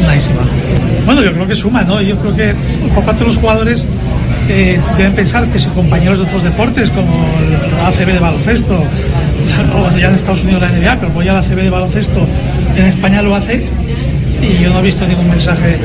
Naisima. 0.03 0.47
Bueno, 1.13 1.25
yo 1.25 1.33
creo 1.33 1.49
que 1.49 1.57
suma, 1.57 1.83
¿no? 1.83 2.01
Yo 2.01 2.17
creo 2.19 2.37
que 2.37 2.55
por 2.95 3.05
parte 3.05 3.25
de 3.25 3.31
los 3.31 3.37
jugadores 3.37 3.85
eh, 4.49 4.81
deben 4.97 5.13
pensar 5.13 5.45
que 5.49 5.59
sus 5.59 5.73
compañeros 5.73 6.21
de 6.21 6.25
otros 6.25 6.45
deportes, 6.45 6.89
como 6.91 7.13
la 7.77 7.89
ACB 7.89 8.13
de 8.13 8.19
baloncesto, 8.21 8.81
ya 9.99 10.07
en 10.07 10.15
Estados 10.15 10.45
Unidos 10.45 10.61
la 10.61 10.69
NBA, 10.69 11.01
pero 11.01 11.11
voy 11.11 11.27
a 11.27 11.33
la 11.33 11.41
ACB 11.41 11.63
de 11.63 11.71
baloncesto, 11.71 12.25
en 12.77 12.85
España 12.85 13.23
lo 13.23 13.35
hace, 13.35 13.67
y 14.41 14.63
yo 14.63 14.71
no 14.71 14.79
he 14.79 14.83
visto 14.83 15.05
ningún 15.05 15.29
mensaje 15.29 15.79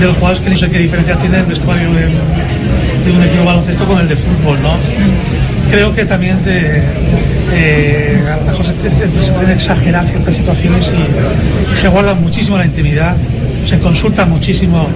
de 0.00 0.06
los 0.06 0.16
jugadores 0.16 0.40
que 0.40 0.56
sé 0.56 0.68
qué 0.68 0.80
diferencia 0.80 1.16
tiene 1.18 1.38
el 1.38 1.46
vestuario 1.46 1.92
de, 1.92 2.06
de 2.06 3.12
un 3.12 3.22
equipo 3.22 3.42
de 3.42 3.44
baloncesto 3.44 3.84
con 3.86 4.00
el 4.00 4.08
de 4.08 4.16
fútbol, 4.16 4.60
¿no? 4.60 4.76
Creo 5.70 5.94
que 5.94 6.04
también 6.04 6.40
se, 6.40 6.82
eh, 7.54 8.20
a 8.30 8.36
lo 8.36 8.42
mejor 8.44 8.66
se, 8.66 8.90
se- 8.90 9.52
exagerar 9.52 10.06
ciertas 10.06 10.34
situaciones 10.34 10.92
y, 10.92 11.72
y 11.72 11.76
se 11.76 11.88
guarda 11.88 12.14
muchísimo 12.14 12.58
la 12.58 12.66
intimidad, 12.66 13.16
se 13.64 13.78
consulta 13.78 14.26
muchísimo 14.26 14.88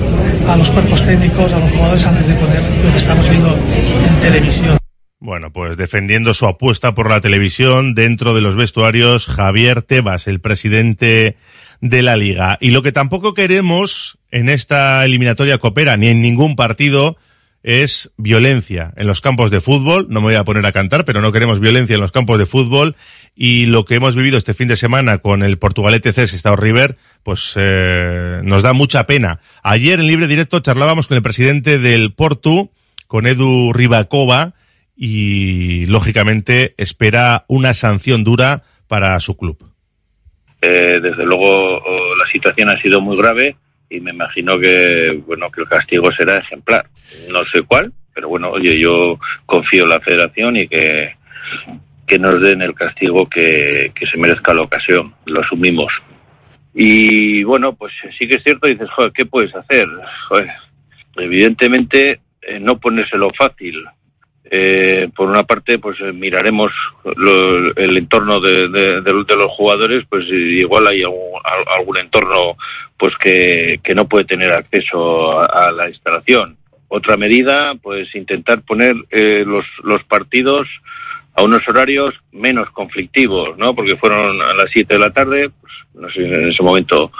a 0.49 0.57
los 0.57 0.71
cuerpos 0.71 1.05
técnicos, 1.05 1.53
a 1.53 1.59
los 1.59 1.71
jugadores 1.71 2.05
antes 2.07 2.27
de 2.27 2.35
poner 2.35 2.63
lo 2.85 2.91
que 2.93 2.99
estamos 2.99 3.29
viendo 3.31 3.55
en 3.55 4.21
televisión. 4.21 4.79
Bueno, 5.21 5.53
pues 5.53 5.77
defendiendo 5.77 6.33
su 6.33 6.47
apuesta 6.47 6.95
por 6.95 7.11
la 7.11 7.21
televisión 7.21 7.95
dentro 7.95 8.35
de 8.35 8.41
los 8.41 8.55
vestuarios, 8.55 9.27
Javier 9.27 9.83
Tebas, 9.83 10.29
el 10.29 10.41
presidente 10.41 11.37
de 11.81 12.03
la 12.03 12.17
liga. 12.17 12.57
Y 12.61 12.71
lo 12.71 12.83
que 12.83 12.93
tampoco 12.93 13.35
queremos 13.35 14.19
en 14.31 14.49
esta 14.49 15.05
eliminatoria 15.05 15.59
coopera 15.59 15.97
ni 15.97 16.09
en 16.09 16.23
ningún 16.23 16.55
partido 16.55 17.17
es 17.63 18.13
violencia 18.17 18.93
en 18.97 19.07
los 19.07 19.21
campos 19.21 19.51
de 19.51 19.61
fútbol. 19.61 20.07
No 20.09 20.21
me 20.21 20.29
voy 20.29 20.35
a 20.37 20.45
poner 20.45 20.65
a 20.67 20.73
cantar, 20.73 21.05
pero 21.05 21.21
no 21.21 21.33
queremos 21.33 21.61
violencia 21.61 21.95
en 21.95 22.01
los 22.01 22.13
campos 22.13 22.39
de 22.39 22.47
fútbol. 22.47 22.97
Y 23.35 23.67
lo 23.67 23.85
que 23.85 23.97
hemos 23.97 24.17
vivido 24.17 24.39
este 24.39 24.55
fin 24.55 24.69
de 24.69 24.77
semana 24.77 25.19
con 25.19 25.43
el 25.43 25.59
Portugalete 25.59 26.13
C 26.13 26.23
Estado 26.23 26.57
River, 26.57 26.97
pues 27.23 27.55
eh, 27.57 28.41
nos 28.45 28.63
da 28.63 28.73
mucha 28.73 29.07
pena. 29.07 29.41
Ayer 29.63 30.01
en 30.01 30.07
libre 30.07 30.27
directo 30.27 30.61
charlábamos 30.61 31.09
con 31.09 31.17
el 31.17 31.23
presidente 31.23 31.79
del 31.79 32.13
Portu, 32.13 32.71
con 33.07 33.27
Edu 33.27 33.73
Ribacova, 33.73 34.55
y 34.97 35.87
lógicamente 35.87 36.75
espera 36.77 37.45
una 37.49 37.75
sanción 37.75 38.25
dura 38.25 38.65
para 38.89 39.19
su 39.21 39.37
club. 39.37 39.59
Eh, 40.61 40.99
desde 41.01 41.25
luego 41.25 41.81
la 42.17 42.27
situación 42.33 42.69
ha 42.71 42.83
sido 42.83 43.01
muy 43.01 43.17
grave 43.17 43.57
y 43.91 44.01
me 44.01 44.11
imagino 44.11 44.59
que 44.59 45.23
bueno 45.27 45.51
que 45.51 45.63
el 45.63 45.69
castigo 45.69 46.11
será 46.13 46.39
ejemplar. 46.39 46.87
No 47.31 47.45
sé 47.45 47.63
cuál, 47.63 47.93
pero 48.15 48.29
bueno, 48.29 48.51
oye, 48.51 48.79
yo 48.79 49.19
confío 49.47 49.85
en 49.85 49.91
la 49.91 50.01
Federación 50.01 50.57
y 50.57 50.69
que 50.69 51.15
que 52.07 52.19
nos 52.19 52.41
den 52.41 52.63
el 52.63 52.75
castigo 52.75 53.29
que, 53.29 53.93
que 53.95 54.07
se 54.07 54.17
merezca 54.17 54.55
la 54.55 54.63
ocasión. 54.63 55.15
Lo 55.27 55.43
asumimos. 55.43 55.93
Y 56.75 57.43
bueno, 57.43 57.75
pues 57.75 57.93
sí 58.19 58.27
que 58.27 58.37
es 58.37 58.43
cierto, 58.43 58.67
dices, 58.67 58.89
joder, 58.91 59.13
¿qué 59.13 59.27
puedes 59.27 59.55
hacer? 59.55 59.87
Joder, 60.29 60.49
evidentemente 61.17 62.21
eh, 62.41 62.59
no 62.61 62.79
ponérselo 62.79 63.31
fácil. 63.37 63.85
Eh, 64.51 65.09
por 65.15 65.29
una 65.29 65.43
parte, 65.43 65.79
pues 65.79 65.99
eh, 66.01 66.13
miraremos 66.13 66.73
lo- 67.17 67.75
el 67.77 67.99
entorno 67.99 68.41
de, 68.41 68.69
de- 68.69 69.01
de- 69.03 69.25
de 69.27 69.37
los 69.37 69.51
jugadores, 69.57 70.05
pues 70.09 70.25
igual 70.29 70.87
hay 70.87 71.03
algún, 71.03 71.39
al- 71.45 71.79
algún 71.79 71.99
entorno 71.99 72.57
pues 72.97 73.15
que, 73.19 73.79
que 73.85 73.95
no 73.95 74.09
puede 74.09 74.25
tener 74.25 74.51
acceso 74.57 75.39
a, 75.39 75.45
a 75.45 75.71
la 75.73 75.89
instalación. 75.89 76.57
Otra 76.89 77.17
medida, 77.19 77.75
pues 77.83 78.15
intentar 78.15 78.63
poner 78.63 78.95
eh, 79.11 79.45
los, 79.47 79.67
los 79.85 80.03
partidos 80.05 80.67
a 81.35 81.43
unos 81.43 81.61
horarios 81.69 82.15
menos 82.33 82.71
conflictivos, 82.71 83.57
¿no? 83.59 83.75
Porque 83.75 83.97
fueron 83.97 84.41
a 84.41 84.55
las 84.55 84.71
7 84.73 84.95
de 84.95 84.99
la 85.01 85.11
tarde, 85.13 85.51
pues 85.61 85.73
no 85.95 86.09
sé 86.11 86.23
en 86.27 86.49
ese 86.49 86.63
momento 86.63 87.13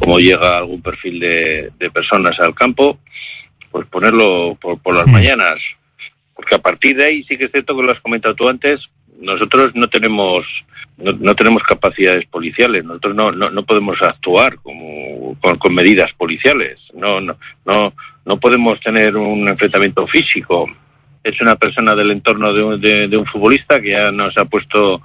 cómo 0.00 0.18
llega 0.18 0.56
algún 0.56 0.80
perfil 0.82 1.20
de, 1.20 1.70
de 1.78 1.90
personas 1.90 2.40
al 2.40 2.54
campo, 2.54 2.98
pues 3.70 3.86
ponerlo 3.88 4.56
por, 4.60 4.80
por 4.80 4.94
las 4.96 5.06
mañanas. 5.06 5.60
Porque 6.34 6.54
a 6.54 6.58
partir 6.58 6.96
de 6.96 7.06
ahí 7.06 7.24
sí 7.24 7.36
que 7.36 7.44
es 7.44 7.52
cierto 7.52 7.76
que 7.76 7.82
lo 7.82 7.92
has 7.92 8.00
comentado 8.00 8.34
tú 8.34 8.48
antes, 8.48 8.80
nosotros 9.20 9.74
no 9.74 9.88
tenemos 9.88 10.44
no, 10.96 11.12
no 11.18 11.34
tenemos 11.34 11.62
capacidades 11.62 12.26
policiales, 12.26 12.84
nosotros 12.84 13.14
no, 13.14 13.32
no, 13.32 13.50
no 13.50 13.64
podemos 13.64 14.00
actuar 14.02 14.56
como, 14.56 15.36
con, 15.40 15.58
con 15.58 15.74
medidas 15.74 16.12
policiales, 16.16 16.78
no, 16.94 17.20
no, 17.20 17.36
no, 17.64 17.92
no 18.24 18.36
podemos 18.38 18.80
tener 18.80 19.16
un 19.16 19.48
enfrentamiento 19.48 20.06
físico. 20.06 20.66
Es 21.22 21.40
una 21.40 21.56
persona 21.56 21.94
del 21.94 22.10
entorno 22.10 22.52
de 22.52 22.62
un, 22.62 22.80
de, 22.80 23.16
un 23.16 23.26
futbolista 23.26 23.80
que 23.80 23.90
ya 23.90 24.10
nos 24.10 24.36
ha 24.36 24.44
puesto 24.44 25.00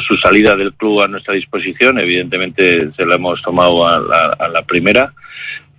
su 0.00 0.16
salida 0.16 0.56
del 0.56 0.74
club 0.74 1.02
a 1.02 1.06
nuestra 1.06 1.34
disposición, 1.34 1.98
evidentemente 2.00 2.90
se 2.92 3.06
la 3.06 3.14
hemos 3.14 3.40
tomado 3.40 3.86
a 3.86 4.00
la, 4.00 4.36
a 4.38 4.48
la 4.48 4.62
primera. 4.62 5.12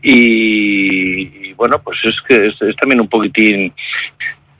Y, 0.01 1.49
y 1.49 1.53
bueno, 1.53 1.81
pues 1.83 1.97
es 2.05 2.15
que 2.21 2.47
es, 2.47 2.61
es 2.61 2.75
también 2.77 3.01
un 3.01 3.09
poquitín 3.09 3.73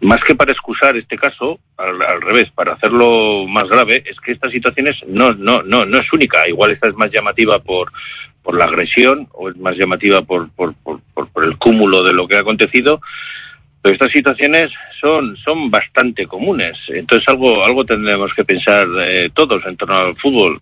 más 0.02 0.20
que 0.28 0.36
para 0.36 0.52
excusar 0.52 0.96
este 0.96 1.18
caso, 1.18 1.60
al, 1.78 2.02
al, 2.02 2.22
revés, 2.22 2.50
para 2.54 2.74
hacerlo 2.74 3.48
más 3.48 3.68
grave, 3.68 4.04
es 4.06 4.18
que 4.20 4.32
esta 4.32 4.50
situación 4.50 4.88
es, 4.88 4.96
no, 5.08 5.32
no, 5.32 5.64
no, 5.64 5.86
no 5.86 5.98
es 6.00 6.14
única. 6.14 6.48
Igual 6.48 6.72
esta 6.72 6.88
es 6.88 6.96
más 6.96 7.12
llamativa 7.12 7.60
por, 7.60 7.92
por 8.44 8.58
la 8.58 8.66
agresión 8.66 9.28
o 9.34 9.50
es 9.50 9.58
más 9.58 9.76
llamativa 9.76 10.22
por, 10.22 10.50
por, 10.52 10.76
por, 10.76 11.02
por, 11.14 11.28
por 11.30 11.44
el 11.44 11.58
cúmulo 11.58 12.04
de 12.04 12.14
lo 12.14 12.28
que 12.28 12.36
ha 12.36 12.42
acontecido. 12.42 13.02
Pero 13.82 13.94
estas 13.94 14.12
situaciones 14.12 14.72
son, 15.02 15.36
son 15.38 15.72
bastante 15.72 16.26
comunes. 16.28 16.78
Entonces 16.90 17.28
algo, 17.28 17.64
algo 17.66 17.84
tendremos 17.84 18.32
que 18.36 18.44
pensar 18.44 18.86
eh, 19.02 19.30
todos 19.34 19.64
en 19.66 19.78
torno 19.78 19.98
al 19.98 20.16
fútbol. 20.18 20.62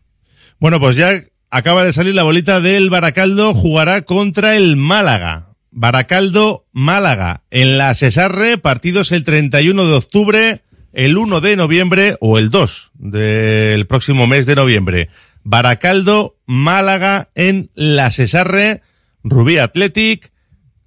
Bueno, 0.60 0.80
pues 0.80 0.96
ya 0.96 1.10
acaba 1.50 1.84
de 1.84 1.94
salir 1.94 2.16
la 2.16 2.24
bolita 2.24 2.62
del 2.62 2.90
Baracaldo, 2.90 3.54
jugará 3.54 4.04
contra 4.04 4.56
el 4.56 4.78
Málaga. 4.78 5.45
Baracaldo, 5.78 6.66
Málaga. 6.72 7.44
En 7.52 7.78
la 7.78 7.94
Cesarre, 7.94 8.58
partidos 8.58 9.12
el 9.12 9.26
31 9.26 9.86
de 9.86 9.94
octubre, 9.94 10.62
el 10.94 11.18
1 11.18 11.42
de 11.42 11.58
noviembre 11.58 12.16
o 12.22 12.38
el 12.38 12.50
2 12.50 12.92
del 12.94 13.86
próximo 13.86 14.26
mes 14.26 14.46
de 14.46 14.56
noviembre. 14.56 15.10
Baracaldo, 15.44 16.38
Málaga 16.46 17.28
en 17.36 17.72
la 17.76 18.10
Cesarre, 18.10 18.84
Rubí 19.22 19.58
Athletic, 19.58 20.32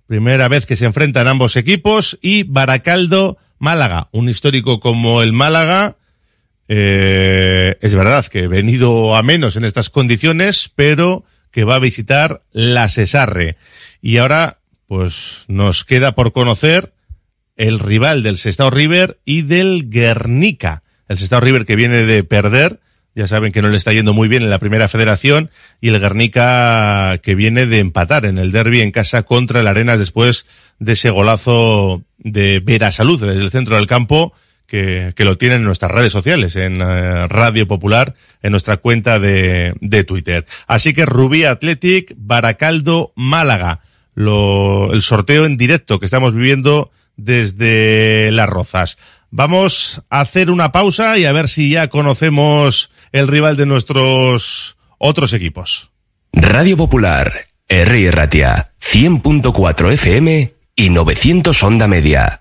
primera 0.06 0.48
vez 0.48 0.64
que 0.64 0.74
se 0.74 0.86
enfrentan 0.86 1.28
ambos 1.28 1.56
equipos, 1.56 2.18
y 2.22 2.44
Baracaldo, 2.44 3.36
Málaga. 3.58 4.08
Un 4.12 4.30
histórico 4.30 4.80
como 4.80 5.20
el 5.20 5.34
Málaga, 5.34 5.98
eh, 6.66 7.76
es 7.82 7.94
verdad 7.94 8.24
que 8.24 8.44
he 8.44 8.48
venido 8.48 9.16
a 9.16 9.22
menos 9.22 9.56
en 9.56 9.66
estas 9.66 9.90
condiciones, 9.90 10.72
pero 10.74 11.26
que 11.50 11.64
va 11.64 11.74
a 11.74 11.78
visitar 11.78 12.42
la 12.52 12.88
Cesarre. 12.88 13.58
Y 14.00 14.16
ahora 14.16 14.58
pues 14.88 15.44
nos 15.48 15.84
queda 15.84 16.14
por 16.14 16.32
conocer 16.32 16.92
el 17.56 17.78
rival 17.78 18.22
del 18.22 18.38
Sestao 18.38 18.70
River 18.70 19.18
y 19.24 19.42
del 19.42 19.90
Guernica. 19.90 20.82
El 21.08 21.18
Sestao 21.18 21.40
River 21.40 21.66
que 21.66 21.76
viene 21.76 22.04
de 22.04 22.24
perder, 22.24 22.80
ya 23.14 23.26
saben 23.28 23.52
que 23.52 23.60
no 23.60 23.68
le 23.68 23.76
está 23.76 23.92
yendo 23.92 24.14
muy 24.14 24.28
bien 24.28 24.42
en 24.42 24.50
la 24.50 24.58
primera 24.58 24.88
federación, 24.88 25.50
y 25.80 25.88
el 25.88 26.00
Guernica 26.00 27.18
que 27.22 27.34
viene 27.34 27.66
de 27.66 27.80
empatar 27.80 28.24
en 28.24 28.38
el 28.38 28.50
derby 28.50 28.80
en 28.80 28.90
casa 28.90 29.24
contra 29.24 29.60
el 29.60 29.66
Arenas 29.66 29.98
después 29.98 30.46
de 30.78 30.94
ese 30.94 31.10
golazo 31.10 32.02
de 32.16 32.60
Vera 32.60 32.90
Salud 32.90 33.20
desde 33.20 33.42
el 33.42 33.50
centro 33.50 33.76
del 33.76 33.86
campo, 33.86 34.32
que, 34.66 35.12
que, 35.16 35.24
lo 35.24 35.36
tienen 35.36 35.60
en 35.60 35.64
nuestras 35.64 35.90
redes 35.90 36.12
sociales, 36.12 36.54
en 36.56 36.80
uh, 36.82 37.26
Radio 37.26 37.66
Popular, 37.66 38.14
en 38.42 38.52
nuestra 38.52 38.76
cuenta 38.76 39.18
de, 39.18 39.74
de 39.80 40.04
Twitter. 40.04 40.46
Así 40.66 40.92
que 40.92 41.06
Rubí 41.06 41.44
Athletic, 41.44 42.14
Baracaldo, 42.16 43.12
Málaga 43.16 43.80
lo, 44.18 44.92
el 44.92 45.02
sorteo 45.02 45.44
en 45.44 45.56
directo 45.56 46.00
que 46.00 46.04
estamos 46.04 46.34
viviendo 46.34 46.90
desde 47.16 48.32
Las 48.32 48.48
Rozas. 48.48 48.98
Vamos 49.30 50.02
a 50.10 50.20
hacer 50.20 50.50
una 50.50 50.72
pausa 50.72 51.18
y 51.18 51.24
a 51.24 51.30
ver 51.30 51.48
si 51.48 51.70
ya 51.70 51.86
conocemos 51.86 52.90
el 53.12 53.28
rival 53.28 53.56
de 53.56 53.66
nuestros 53.66 54.76
otros 54.98 55.32
equipos. 55.34 55.92
Radio 56.32 56.76
Popular, 56.76 57.32
R. 57.68 58.10
Ratia, 58.10 58.72
100.4 58.82 59.92
FM 59.92 60.52
y 60.74 60.90
900 60.90 61.62
Onda 61.62 61.86
Media. 61.86 62.40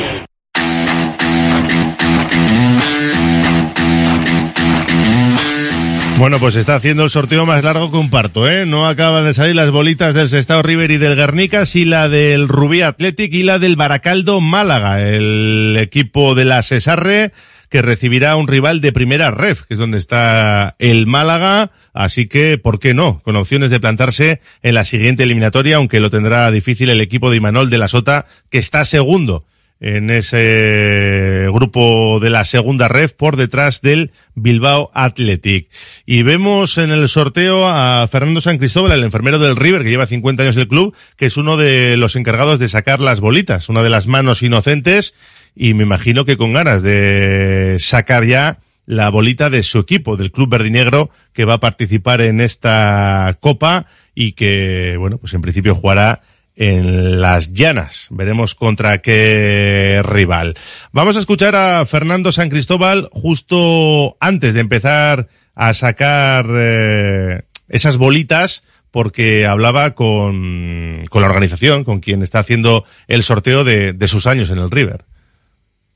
Bueno, 6.21 6.39
pues 6.39 6.55
está 6.55 6.75
haciendo 6.75 7.03
el 7.03 7.09
sorteo 7.09 7.47
más 7.47 7.63
largo 7.63 7.89
que 7.89 7.97
un 7.97 8.11
parto, 8.11 8.47
¿eh? 8.47 8.67
No 8.67 8.87
acaban 8.87 9.25
de 9.25 9.33
salir 9.33 9.55
las 9.55 9.71
bolitas 9.71 10.13
del 10.13 10.29
Sestao 10.29 10.61
River 10.61 10.91
y 10.91 10.97
del 10.97 11.15
Guernica, 11.15 11.65
sí 11.65 11.83
la 11.83 12.09
del 12.09 12.47
Rubí 12.47 12.83
Athletic 12.83 13.33
y 13.33 13.41
la 13.41 13.57
del 13.57 13.75
Baracaldo 13.75 14.39
Málaga, 14.39 15.01
el 15.01 15.75
equipo 15.79 16.35
de 16.35 16.45
la 16.45 16.61
Cesarre 16.61 17.31
que 17.69 17.81
recibirá 17.81 18.35
un 18.35 18.47
rival 18.47 18.81
de 18.81 18.91
primera 18.91 19.31
ref, 19.31 19.63
que 19.63 19.73
es 19.73 19.79
donde 19.79 19.97
está 19.97 20.75
el 20.77 21.07
Málaga, 21.07 21.71
así 21.91 22.27
que, 22.27 22.59
¿por 22.59 22.77
qué 22.77 22.93
no? 22.93 23.23
Con 23.23 23.35
opciones 23.35 23.71
de 23.71 23.79
plantarse 23.79 24.41
en 24.61 24.75
la 24.75 24.85
siguiente 24.85 25.23
eliminatoria, 25.23 25.77
aunque 25.77 25.99
lo 25.99 26.11
tendrá 26.11 26.51
difícil 26.51 26.91
el 26.91 27.01
equipo 27.01 27.31
de 27.31 27.37
Imanol 27.37 27.71
de 27.71 27.79
la 27.79 27.87
Sota, 27.87 28.27
que 28.51 28.59
está 28.59 28.85
segundo 28.85 29.43
en 29.81 30.11
ese 30.11 31.47
grupo 31.51 32.19
de 32.21 32.29
la 32.29 32.45
segunda 32.45 32.87
ref 32.87 33.13
por 33.13 33.35
detrás 33.35 33.81
del 33.81 34.11
Bilbao 34.35 34.91
Athletic. 34.93 35.69
Y 36.05 36.21
vemos 36.21 36.77
en 36.77 36.91
el 36.91 37.09
sorteo 37.09 37.67
a 37.67 38.07
Fernando 38.07 38.41
San 38.41 38.59
Cristóbal, 38.59 38.91
el 38.91 39.03
enfermero 39.03 39.39
del 39.39 39.55
River, 39.55 39.81
que 39.81 39.89
lleva 39.89 40.05
50 40.05 40.43
años 40.43 40.55
en 40.55 40.61
el 40.61 40.67
club, 40.67 40.95
que 41.17 41.25
es 41.25 41.35
uno 41.35 41.57
de 41.57 41.97
los 41.97 42.15
encargados 42.15 42.59
de 42.59 42.69
sacar 42.69 43.01
las 43.01 43.21
bolitas, 43.21 43.69
una 43.69 43.81
de 43.81 43.89
las 43.89 44.05
manos 44.05 44.43
inocentes, 44.43 45.15
y 45.55 45.73
me 45.73 45.83
imagino 45.83 46.25
que 46.25 46.37
con 46.37 46.53
ganas 46.53 46.83
de 46.83 47.77
sacar 47.79 48.25
ya 48.25 48.59
la 48.85 49.09
bolita 49.09 49.49
de 49.49 49.63
su 49.63 49.79
equipo, 49.79 50.15
del 50.15 50.31
Club 50.31 50.49
Verdinegro, 50.49 51.09
que 51.33 51.45
va 51.45 51.55
a 51.55 51.59
participar 51.59 52.21
en 52.21 52.39
esta 52.39 53.35
copa 53.39 53.87
y 54.13 54.33
que, 54.33 54.95
bueno, 54.97 55.17
pues 55.17 55.33
en 55.33 55.41
principio 55.41 55.73
jugará 55.73 56.21
en 56.55 57.21
las 57.21 57.53
llanas. 57.53 58.07
Veremos 58.09 58.55
contra 58.55 58.99
qué 58.99 60.01
rival. 60.03 60.55
Vamos 60.91 61.15
a 61.15 61.19
escuchar 61.19 61.55
a 61.55 61.85
Fernando 61.85 62.31
San 62.31 62.49
Cristóbal 62.49 63.09
justo 63.11 64.17
antes 64.19 64.53
de 64.53 64.59
empezar 64.59 65.27
a 65.55 65.73
sacar 65.73 66.45
eh, 66.49 67.41
esas 67.69 67.97
bolitas 67.97 68.63
porque 68.91 69.45
hablaba 69.45 69.91
con, 69.91 71.05
con, 71.09 71.21
la 71.21 71.29
organización, 71.29 71.83
con 71.83 72.01
quien 72.01 72.21
está 72.21 72.39
haciendo 72.39 72.83
el 73.07 73.23
sorteo 73.23 73.63
de, 73.63 73.93
de 73.93 74.07
sus 74.07 74.27
años 74.27 74.49
en 74.49 74.57
el 74.57 74.69
River. 74.69 75.05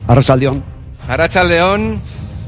Arracha 0.08 0.36
León. 0.36 0.64
Arracha 1.08 1.43
León, 1.43 1.99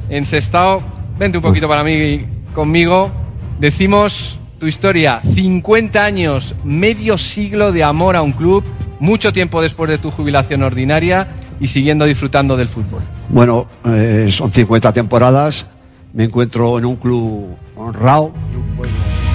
en 0.09 0.25
Sestao. 0.25 0.81
Vente 1.19 1.37
un 1.37 1.43
poquito 1.43 1.67
para 1.67 1.83
mí 1.83 2.25
conmigo. 2.53 3.11
Decimos 3.59 4.36
tu 4.59 4.67
historia, 4.67 5.21
50 5.21 6.03
años, 6.03 6.55
medio 6.63 7.17
siglo 7.17 7.71
de 7.71 7.83
amor 7.83 8.15
a 8.15 8.21
un 8.21 8.33
club, 8.33 8.63
mucho 8.99 9.31
tiempo 9.31 9.61
después 9.61 9.89
de 9.89 9.97
tu 9.97 10.11
jubilación 10.11 10.63
ordinaria 10.63 11.27
y 11.59 11.67
siguiendo 11.67 12.05
disfrutando 12.05 12.57
del 12.57 12.67
fútbol. 12.67 13.01
Bueno, 13.29 13.67
eh, 13.85 14.27
son 14.31 14.51
50 14.51 14.93
temporadas, 14.93 15.67
me 16.13 16.23
encuentro 16.23 16.79
en 16.79 16.85
un 16.85 16.95
club 16.95 17.55
honrado. 17.75 18.33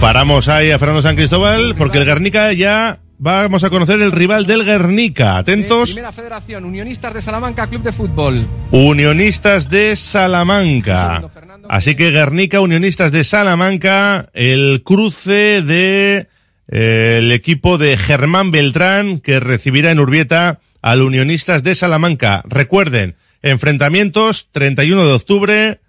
Paramos 0.00 0.48
ahí 0.48 0.70
a 0.70 0.78
Fernando 0.78 1.02
San 1.02 1.14
Cristóbal 1.14 1.74
porque 1.76 1.98
el 1.98 2.04
Guernica 2.04 2.52
ya 2.52 2.98
vamos 3.18 3.62
a 3.62 3.70
conocer 3.70 4.02
el 4.02 4.10
rival 4.10 4.46
del 4.46 4.64
Guernica. 4.64 5.38
Atentos. 5.38 5.90
Primera 5.90 6.10
Federación, 6.10 6.64
Unionistas 6.64 7.14
de 7.14 7.22
Salamanca, 7.22 7.68
Club 7.68 7.82
de 7.82 7.92
Fútbol. 7.92 8.44
Unionistas 8.72 9.70
de 9.70 9.94
Salamanca. 9.94 11.22
Así 11.68 11.94
que 11.94 12.10
Guernica, 12.10 12.60
Unionistas 12.60 13.12
de 13.12 13.24
Salamanca, 13.24 14.30
el 14.34 14.82
cruce 14.84 15.62
de 15.62 16.28
eh, 16.68 17.16
el 17.18 17.32
equipo 17.32 17.78
de 17.78 17.96
Germán 17.96 18.50
Beltrán 18.50 19.18
que 19.18 19.40
recibirá 19.40 19.90
en 19.90 20.00
Urbieta 20.00 20.60
al 20.80 21.02
Unionistas 21.02 21.62
de 21.62 21.74
Salamanca. 21.74 22.42
Recuerden, 22.46 23.16
enfrentamientos 23.42 24.48
31 24.52 25.04
de 25.04 25.12
octubre, 25.12 25.80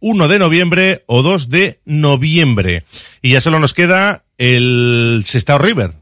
1 0.00 0.28
de 0.28 0.38
noviembre 0.38 1.04
o 1.06 1.22
2 1.22 1.48
de 1.48 1.80
noviembre. 1.84 2.84
Y 3.20 3.32
ya 3.32 3.40
solo 3.40 3.58
nos 3.58 3.74
queda 3.74 4.24
el 4.38 5.22
Sestao 5.24 5.58
River. 5.58 5.92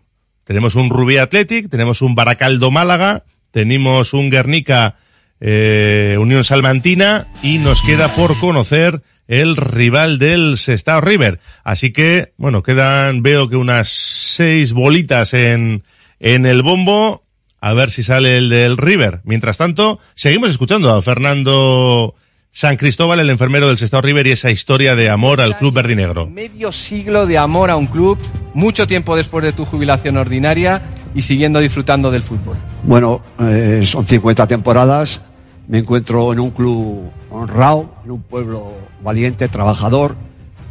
Tenemos 0.45 0.75
un 0.75 0.91
Rubí 0.91 1.19
Athletic, 1.19 1.69
tenemos 1.69 2.03
un 2.03 2.15
Baracaldo 2.15 2.71
Málaga, 2.71 3.25
tenemos 3.51 4.15
un 4.15 4.31
Guernica 4.31 4.97
eh, 5.41 6.17
Unión 6.21 6.45
Salmantina 6.45 7.27
y 7.43 7.59
nos 7.59 7.83
queda 7.83 8.09
por 8.09 8.39
conocer 8.39 9.03
el 9.27 9.57
rival 9.57 10.19
del 10.19 10.59
Sestao 10.59 11.01
River. 11.01 11.41
Así 11.65 11.93
que, 11.93 12.33
bueno, 12.37 12.63
quedan, 12.63 13.23
veo 13.23 13.49
que 13.49 13.57
unas 13.57 13.89
seis 13.89 14.73
bolitas 14.73 15.35
en, 15.35 15.85
en 16.19 16.47
el 16.47 16.63
bombo. 16.63 17.25
A 17.63 17.75
ver 17.75 17.91
si 17.91 18.03
sale 18.03 18.39
el 18.39 18.49
del 18.49 18.79
River. 18.79 19.21
Mientras 19.25 19.59
tanto, 19.59 20.01
seguimos 20.15 20.51
escuchando 20.51 20.95
a 20.95 21.03
Fernando 21.03 22.15
San 22.53 22.77
Cristóbal, 22.77 23.21
el 23.21 23.31
enfermero 23.31 23.69
del 23.69 23.79
Sestao 23.79 24.01
River 24.03 24.27
y 24.27 24.33
esa 24.33 24.51
historia 24.51 24.97
de 24.97 25.09
amor 25.09 25.41
al 25.41 25.57
club 25.57 25.75
verdinegro. 25.75 26.27
Medio 26.27 26.73
siglo 26.73 27.27
de 27.27 27.39
amor 27.39 27.71
a 27.71 27.77
un 27.77 27.87
club, 27.87 28.19
mucho 28.55 28.89
tiempo 28.89 29.15
después 29.15 29.45
de 29.45 29.53
tu 29.53 29.65
jubilación 29.65 30.17
ordinaria 30.17 30.83
y 31.15 31.23
siguiendo 31.23 31.61
disfrutando 31.61 32.11
del 32.11 32.25
fútbol. 32.25 32.57
Bueno, 32.83 33.23
eh, 33.41 33.83
son 33.85 34.05
50 34.05 34.49
temporadas, 34.49 35.23
me 35.71 35.79
encuentro 35.79 36.33
en 36.33 36.41
un 36.41 36.51
club 36.51 37.13
honrado, 37.31 37.95
en 38.05 38.11
un 38.11 38.23
pueblo 38.23 38.73
valiente, 39.05 39.47
trabajador, 39.47 40.17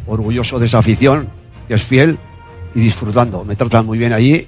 orgulloso 0.06 0.60
de 0.60 0.66
esa 0.66 0.80
afición, 0.80 1.30
que 1.70 1.76
es 1.76 1.84
fiel 1.84 2.18
y 2.76 2.82
disfrutando. 2.82 3.46
Me 3.46 3.56
tratan 3.56 3.86
muy 3.86 3.98
bien 3.98 4.12
allí 4.12 4.46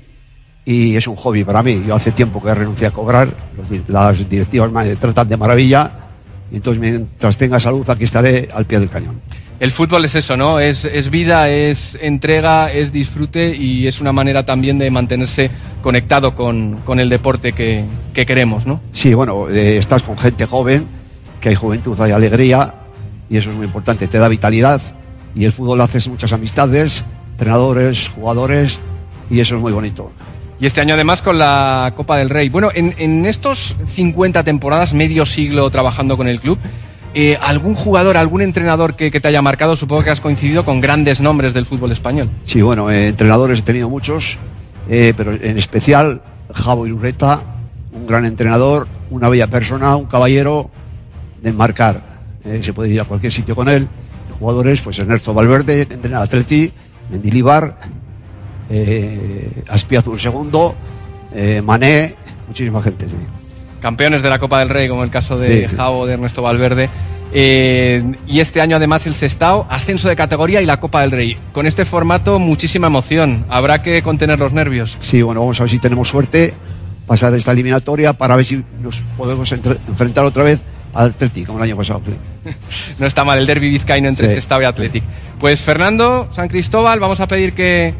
y 0.66 0.97
es 0.97 1.08
un 1.08 1.16
hobby 1.16 1.45
para 1.45 1.64
mí. 1.64 1.82
Yo 1.88 1.95
hace 1.95 2.12
tiempo 2.12 2.43
que 2.43 2.54
renuncié 2.54 2.88
a 2.88 2.91
cobrar, 2.91 3.34
las 3.88 4.28
directivas 4.28 4.70
me 4.70 4.93
tratan 4.97 5.30
de 5.30 5.38
maravilla 5.38 5.89
y 6.52 6.58
entonces 6.58 6.82
mientras 6.82 7.38
tenga 7.38 7.58
salud 7.58 7.89
aquí 7.89 8.04
estaré 8.04 8.49
al 8.54 8.66
pie 8.66 8.82
del 8.82 8.89
cañón. 8.89 9.22
El 9.62 9.70
fútbol 9.70 10.03
es 10.05 10.16
eso, 10.16 10.36
¿no? 10.36 10.59
Es, 10.59 10.86
es 10.86 11.12
vida, 11.12 11.47
es 11.47 11.95
entrega, 12.01 12.72
es 12.74 12.91
disfrute 12.91 13.55
y 13.55 13.86
es 13.86 14.01
una 14.01 14.12
manera 14.12 14.43
también 14.43 14.80
de 14.80 14.89
mantenerse 14.89 15.51
conectado 15.84 16.34
con, 16.34 16.78
con 16.78 16.99
el 16.99 17.09
deporte 17.09 17.53
que, 17.53 17.86
que 18.12 18.26
queremos, 18.26 18.66
¿no? 18.66 18.82
Sí, 18.91 19.14
bueno, 19.14 19.49
eh, 19.49 19.78
estás 19.78 20.01
con 20.01 20.18
gente 20.18 20.47
joven, 20.47 20.88
que 21.39 21.49
hay 21.49 21.55
juventud, 21.55 21.99
hay 22.01 22.09
alegría 22.09 22.74
y 23.30 23.38
eso 23.38 23.51
es 23.51 23.55
muy 23.55 23.68
importante, 23.68 24.07
te 24.07 24.18
da 24.18 24.28
vitalidad 24.30 24.82
y 25.36 25.45
el 25.45 25.51
fútbol 25.51 25.80
haces 25.82 26.07
muchas 26.07 26.34
amistades, 26.34 27.03
entrenadores, 27.34 28.07
jugadores 28.07 28.80
y 29.30 29.41
eso 29.41 29.57
es 29.57 29.62
muy 29.62 29.74
bonito. 29.74 30.12
Y 30.59 30.66
este 30.66 30.82
año 30.82 30.95
además 30.95 31.22
con 31.22 31.38
la 31.38 31.93
Copa 31.95 32.18
del 32.18 32.32
Rey. 32.32 32.49
Bueno, 32.49 32.72
en, 32.74 32.95
en 32.97 33.28
estos 33.28 33.76
50 33.86 34.43
temporadas, 34.43 34.95
medio 34.95 35.24
siglo 35.28 35.70
trabajando 35.70 36.18
con 36.18 36.28
el 36.28 36.39
club, 36.39 36.57
eh, 37.14 37.38
¿algún 37.41 37.76
jugador, 37.76 38.18
algún 38.18 38.41
entrenador 38.41 38.95
que, 38.95 39.12
te 39.12 39.28
haya 39.28 39.41
marcado? 39.41 39.76
Supongo 39.76 40.03
que 40.03 40.09
has 40.09 40.22
coincidido 40.22 40.66
con 40.66 40.82
grandes 40.82 41.22
nombres 41.22 41.53
del 41.53 41.66
fútbol 41.66 41.91
español. 41.91 42.30
Sí, 42.45 42.62
bueno, 42.62 42.89
eh, 42.89 43.09
entrenadores 43.09 43.59
he 43.59 43.64
tenido 43.64 43.89
muchos, 43.89 44.38
eh, 44.89 45.14
pero 45.16 45.34
en 45.34 45.57
especial 45.57 46.22
Javo 46.53 46.88
Irureta, 46.88 47.41
un 47.93 48.07
gran 48.07 48.26
entrenador, 48.26 48.88
una 49.09 49.30
bella 49.30 49.47
persona, 49.47 49.95
un 49.95 50.05
caballero 50.05 50.70
de 51.41 51.51
marcar. 51.51 52.12
Se 52.62 52.74
puede 52.74 52.89
ir 52.89 52.99
a 53.01 53.05
cualquier 53.05 53.32
sitio 53.32 53.55
con 53.55 53.70
él. 53.70 53.88
Jugadores, 54.39 54.82
pues 54.82 54.97
Ernesto 54.97 55.34
Valverde, 55.34 55.86
que 55.86 55.93
entrena 55.93 56.18
al 56.18 56.24
Atleti, 56.24 56.72
Mendilibar, 57.12 57.78
Aspiazu 59.68 60.16
eh, 61.34 61.62
Mané, 61.62 62.16
muchísima 62.47 62.82
gente. 62.82 63.07
Campeones 63.82 64.22
de 64.24 64.30
la 64.30 64.40
Copa 64.40 64.60
del 64.60 64.70
Rey, 64.70 64.88
como 64.88 65.04
el 65.04 65.10
caso 65.10 65.38
de 65.38 65.68
Sí. 65.68 65.76
Javo, 65.76 66.06
de 66.06 66.14
Ernesto 66.14 66.42
Valverde. 66.42 66.90
Eh, 67.34 68.04
y 68.28 68.40
este 68.42 68.60
año 68.62 68.76
además 68.76 69.08
el 69.08 69.14
Sestao, 69.14 69.66
ascenso 69.70 70.10
de 70.10 70.16
categoría 70.16 70.62
y 70.62 70.66
la 70.66 70.80
Copa 70.80 71.02
del 71.02 71.12
Rey. 71.12 71.38
Con 71.54 71.66
este 71.66 71.86
formato 71.86 72.40
muchísima 72.40 72.88
emoción. 72.88 73.46
Habrá 73.50 73.82
que 73.82 74.02
contener 74.04 74.40
los 74.40 74.52
nervios. 74.54 74.98
Sí, 75.00 75.22
bueno, 75.22 75.40
vamos 75.42 75.60
a 75.60 75.64
ver 75.64 75.70
si 75.72 75.80
tenemos 75.80 76.08
suerte 76.10 76.54
pasar 77.08 77.34
esta 77.34 77.52
eliminatoria 77.52 78.14
para 78.14 78.36
ver 78.36 78.46
si 78.46 78.64
nos 78.82 79.02
podemos 79.18 79.52
entre- 79.52 79.78
enfrentar 79.88 80.24
otra 80.26 80.44
vez 80.44 80.62
al 80.94 81.08
Atleti, 81.12 81.46
como 81.46 81.60
el 81.60 81.64
año 81.64 81.78
pasado. 81.78 82.02
No 83.00 83.06
está 83.06 83.24
mal 83.24 83.40
el 83.40 83.46
derby 83.46 83.70
vizcaíno 83.70 84.08
entre 84.10 84.28
Sí. 84.28 84.36
Sestao 84.36 84.62
y 84.62 84.66
Athletic. 84.66 85.04
Pues 85.40 85.62
Fernando, 85.62 86.28
San 86.32 86.48
Cristóbal, 86.50 87.00
vamos 87.00 87.20
a 87.22 87.28
pedir 87.28 87.54
que 87.54 87.94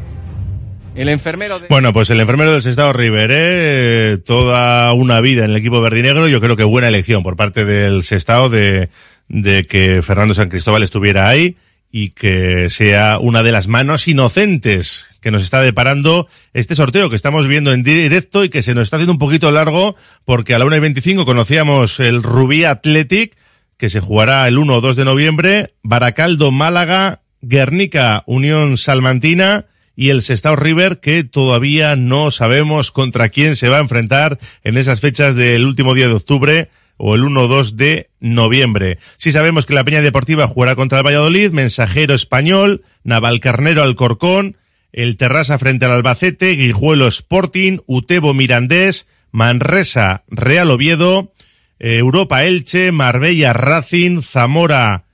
el 0.94 1.08
enfermero 1.08 1.58
de... 1.58 1.68
Bueno, 1.68 1.92
pues 1.92 2.10
el 2.10 2.20
enfermero 2.20 2.52
del 2.52 2.62
Sestao 2.62 2.92
River, 2.92 3.30
¿eh? 3.32 4.18
toda 4.24 4.92
una 4.92 5.20
vida 5.20 5.44
en 5.44 5.50
el 5.50 5.56
equipo 5.56 5.80
verdinegro, 5.80 6.28
yo 6.28 6.40
creo 6.40 6.56
que 6.56 6.64
buena 6.64 6.88
elección 6.88 7.22
por 7.22 7.36
parte 7.36 7.64
del 7.64 8.02
Sestao 8.02 8.48
de, 8.48 8.88
de 9.28 9.64
que 9.64 10.02
Fernando 10.02 10.34
San 10.34 10.48
Cristóbal 10.48 10.82
estuviera 10.82 11.28
ahí 11.28 11.56
y 11.90 12.10
que 12.10 12.70
sea 12.70 13.18
una 13.18 13.42
de 13.42 13.52
las 13.52 13.68
manos 13.68 14.08
inocentes 14.08 15.06
que 15.20 15.30
nos 15.30 15.42
está 15.42 15.60
deparando 15.60 16.26
este 16.54 16.74
sorteo 16.74 17.10
que 17.10 17.16
estamos 17.16 17.46
viendo 17.46 17.72
en 17.72 17.82
directo 17.82 18.44
y 18.44 18.48
que 18.48 18.62
se 18.62 18.74
nos 18.74 18.84
está 18.84 18.96
haciendo 18.96 19.12
un 19.12 19.18
poquito 19.18 19.50
largo 19.50 19.94
porque 20.24 20.54
a 20.54 20.58
la 20.58 20.64
1 20.64 20.76
y 20.76 20.80
25 20.80 21.26
conocíamos 21.26 22.00
el 22.00 22.22
Rubí 22.22 22.64
Athletic 22.64 23.36
que 23.76 23.90
se 23.90 24.00
jugará 24.00 24.48
el 24.48 24.58
1 24.58 24.74
o 24.74 24.80
2 24.80 24.96
de 24.96 25.04
noviembre, 25.04 25.74
Baracaldo 25.82 26.50
Málaga, 26.50 27.20
Guernica 27.42 28.22
Unión 28.26 28.78
Salmantina 28.78 29.66
y 29.96 30.08
el 30.08 30.22
Sestao 30.22 30.56
River 30.56 31.00
que 31.00 31.24
todavía 31.24 31.96
no 31.96 32.30
sabemos 32.30 32.90
contra 32.90 33.28
quién 33.28 33.56
se 33.56 33.68
va 33.68 33.78
a 33.78 33.82
enfrentar 33.82 34.38
en 34.64 34.76
esas 34.76 35.00
fechas 35.00 35.36
del 35.36 35.64
último 35.64 35.94
día 35.94 36.08
de 36.08 36.14
octubre 36.14 36.68
o 36.96 37.14
el 37.14 37.24
1 37.24 37.40
o 37.40 37.48
2 37.48 37.76
de 37.76 38.10
noviembre. 38.20 38.98
Sí 39.16 39.32
sabemos 39.32 39.66
que 39.66 39.74
la 39.74 39.84
Peña 39.84 40.02
Deportiva 40.02 40.46
jugará 40.46 40.76
contra 40.76 40.98
el 40.98 41.06
Valladolid, 41.06 41.50
Mensajero 41.50 42.14
Español, 42.14 42.82
Navalcarnero 43.02 43.82
Alcorcón, 43.82 44.56
el 44.92 45.16
Terrassa 45.16 45.58
frente 45.58 45.86
al 45.86 45.92
Albacete, 45.92 46.52
Guijuelo 46.52 47.08
Sporting, 47.08 47.78
Utebo 47.86 48.34
Mirandés, 48.34 49.08
Manresa 49.30 50.24
Real 50.28 50.70
Oviedo, 50.70 51.32
eh, 51.78 51.96
Europa 51.96 52.44
Elche, 52.44 52.92
Marbella 52.92 53.52
Racing, 53.52 54.22
Zamora, 54.22 55.04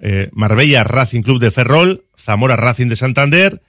eh, 0.00 0.28
Marbella 0.32 0.84
Racing 0.84 1.22
Club 1.22 1.40
de 1.40 1.50
Ferrol, 1.50 2.04
Zamora 2.18 2.56
Racing 2.56 2.88
de 2.88 2.96
Santander, 2.96 3.62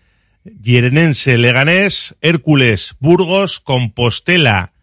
Yerenense 0.43 1.37
Leganés, 1.37 2.15
Hércules 2.21 2.95
Burgos, 2.99 3.59
Compostela 3.59 4.73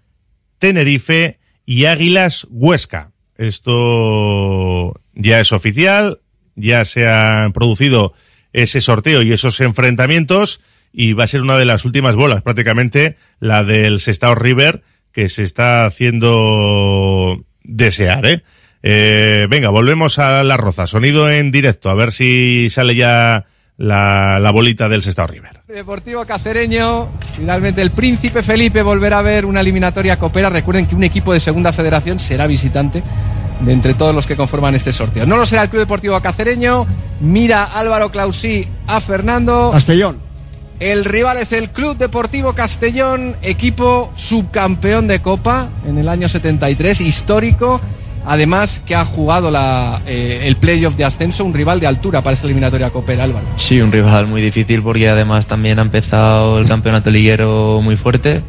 Tenerife 0.58 1.38
y 1.66 1.86
Águilas 1.86 2.46
Huesca. 2.50 3.12
Esto 3.36 5.00
ya 5.14 5.40
es 5.40 5.52
oficial, 5.52 6.20
ya 6.54 6.84
se 6.84 7.08
han 7.08 7.52
producido 7.52 8.14
ese 8.52 8.80
sorteo 8.80 9.22
y 9.22 9.32
esos 9.32 9.60
enfrentamientos 9.60 10.60
y 10.92 11.12
va 11.12 11.24
a 11.24 11.28
ser 11.28 11.42
una 11.42 11.58
de 11.58 11.64
las 11.64 11.84
últimas 11.84 12.16
bolas, 12.16 12.42
prácticamente 12.42 13.16
la 13.40 13.62
del 13.62 14.00
Sestao 14.00 14.34
River, 14.34 14.82
que 15.12 15.28
se 15.28 15.42
está 15.42 15.84
haciendo 15.86 17.44
desear, 17.62 18.26
¿eh? 18.26 18.42
Eh, 18.82 19.46
venga, 19.50 19.70
volvemos 19.70 20.18
a 20.18 20.44
la 20.44 20.56
roza, 20.56 20.86
sonido 20.86 21.30
en 21.30 21.50
directo, 21.50 21.90
a 21.90 21.94
ver 21.94 22.12
si 22.12 22.70
sale 22.70 22.94
ya 22.94 23.46
la, 23.78 24.38
la 24.40 24.50
bolita 24.50 24.88
del 24.88 25.02
Sestao 25.02 25.26
River. 25.26 25.62
Deportivo 25.66 26.24
Cacereño, 26.26 27.08
finalmente 27.36 27.80
el 27.80 27.90
Príncipe 27.90 28.42
Felipe 28.42 28.82
volverá 28.82 29.20
a 29.20 29.22
ver 29.22 29.46
una 29.46 29.60
eliminatoria 29.60 30.18
copera. 30.18 30.50
Recuerden 30.50 30.86
que 30.86 30.94
un 30.94 31.04
equipo 31.04 31.32
de 31.32 31.40
Segunda 31.40 31.72
Federación 31.72 32.18
será 32.18 32.46
visitante 32.46 33.02
de 33.60 33.72
entre 33.72 33.94
todos 33.94 34.14
los 34.14 34.26
que 34.26 34.36
conforman 34.36 34.74
este 34.74 34.92
sorteo. 34.92 35.26
No 35.26 35.36
lo 35.36 35.46
será 35.46 35.62
el 35.62 35.68
Club 35.70 35.80
Deportivo 35.80 36.20
Cacereño. 36.20 36.86
Mira 37.20 37.64
Álvaro 37.64 38.10
Clausí 38.10 38.66
a 38.86 39.00
Fernando. 39.00 39.70
Castellón. 39.72 40.18
El 40.80 41.04
rival 41.04 41.38
es 41.38 41.52
el 41.52 41.70
Club 41.70 41.96
Deportivo 41.96 42.52
Castellón, 42.52 43.34
equipo 43.42 44.12
subcampeón 44.14 45.08
de 45.08 45.20
Copa 45.20 45.68
en 45.84 45.98
el 45.98 46.08
año 46.08 46.28
73, 46.28 47.00
histórico, 47.00 47.80
además 48.26 48.80
que 48.86 48.94
ha 48.94 49.04
jugado 49.04 49.50
la, 49.50 50.00
eh, 50.06 50.42
el 50.44 50.56
playoff 50.56 50.96
de 50.96 51.04
ascenso, 51.04 51.44
un 51.44 51.54
rival 51.54 51.80
de 51.80 51.86
altura 51.86 52.22
para 52.22 52.34
esta 52.34 52.46
eliminatoria 52.46 52.90
Copera, 52.90 53.24
Álvaro. 53.24 53.46
Sí, 53.56 53.80
un 53.80 53.92
rival 53.92 54.26
muy 54.26 54.42
difícil 54.42 54.82
porque 54.82 55.08
además 55.08 55.46
también 55.46 55.78
ha 55.78 55.82
empezado 55.82 56.58
el 56.58 56.68
campeonato 56.68 57.10
liguero 57.10 57.80
muy 57.82 57.96
fuerte. 57.96 58.42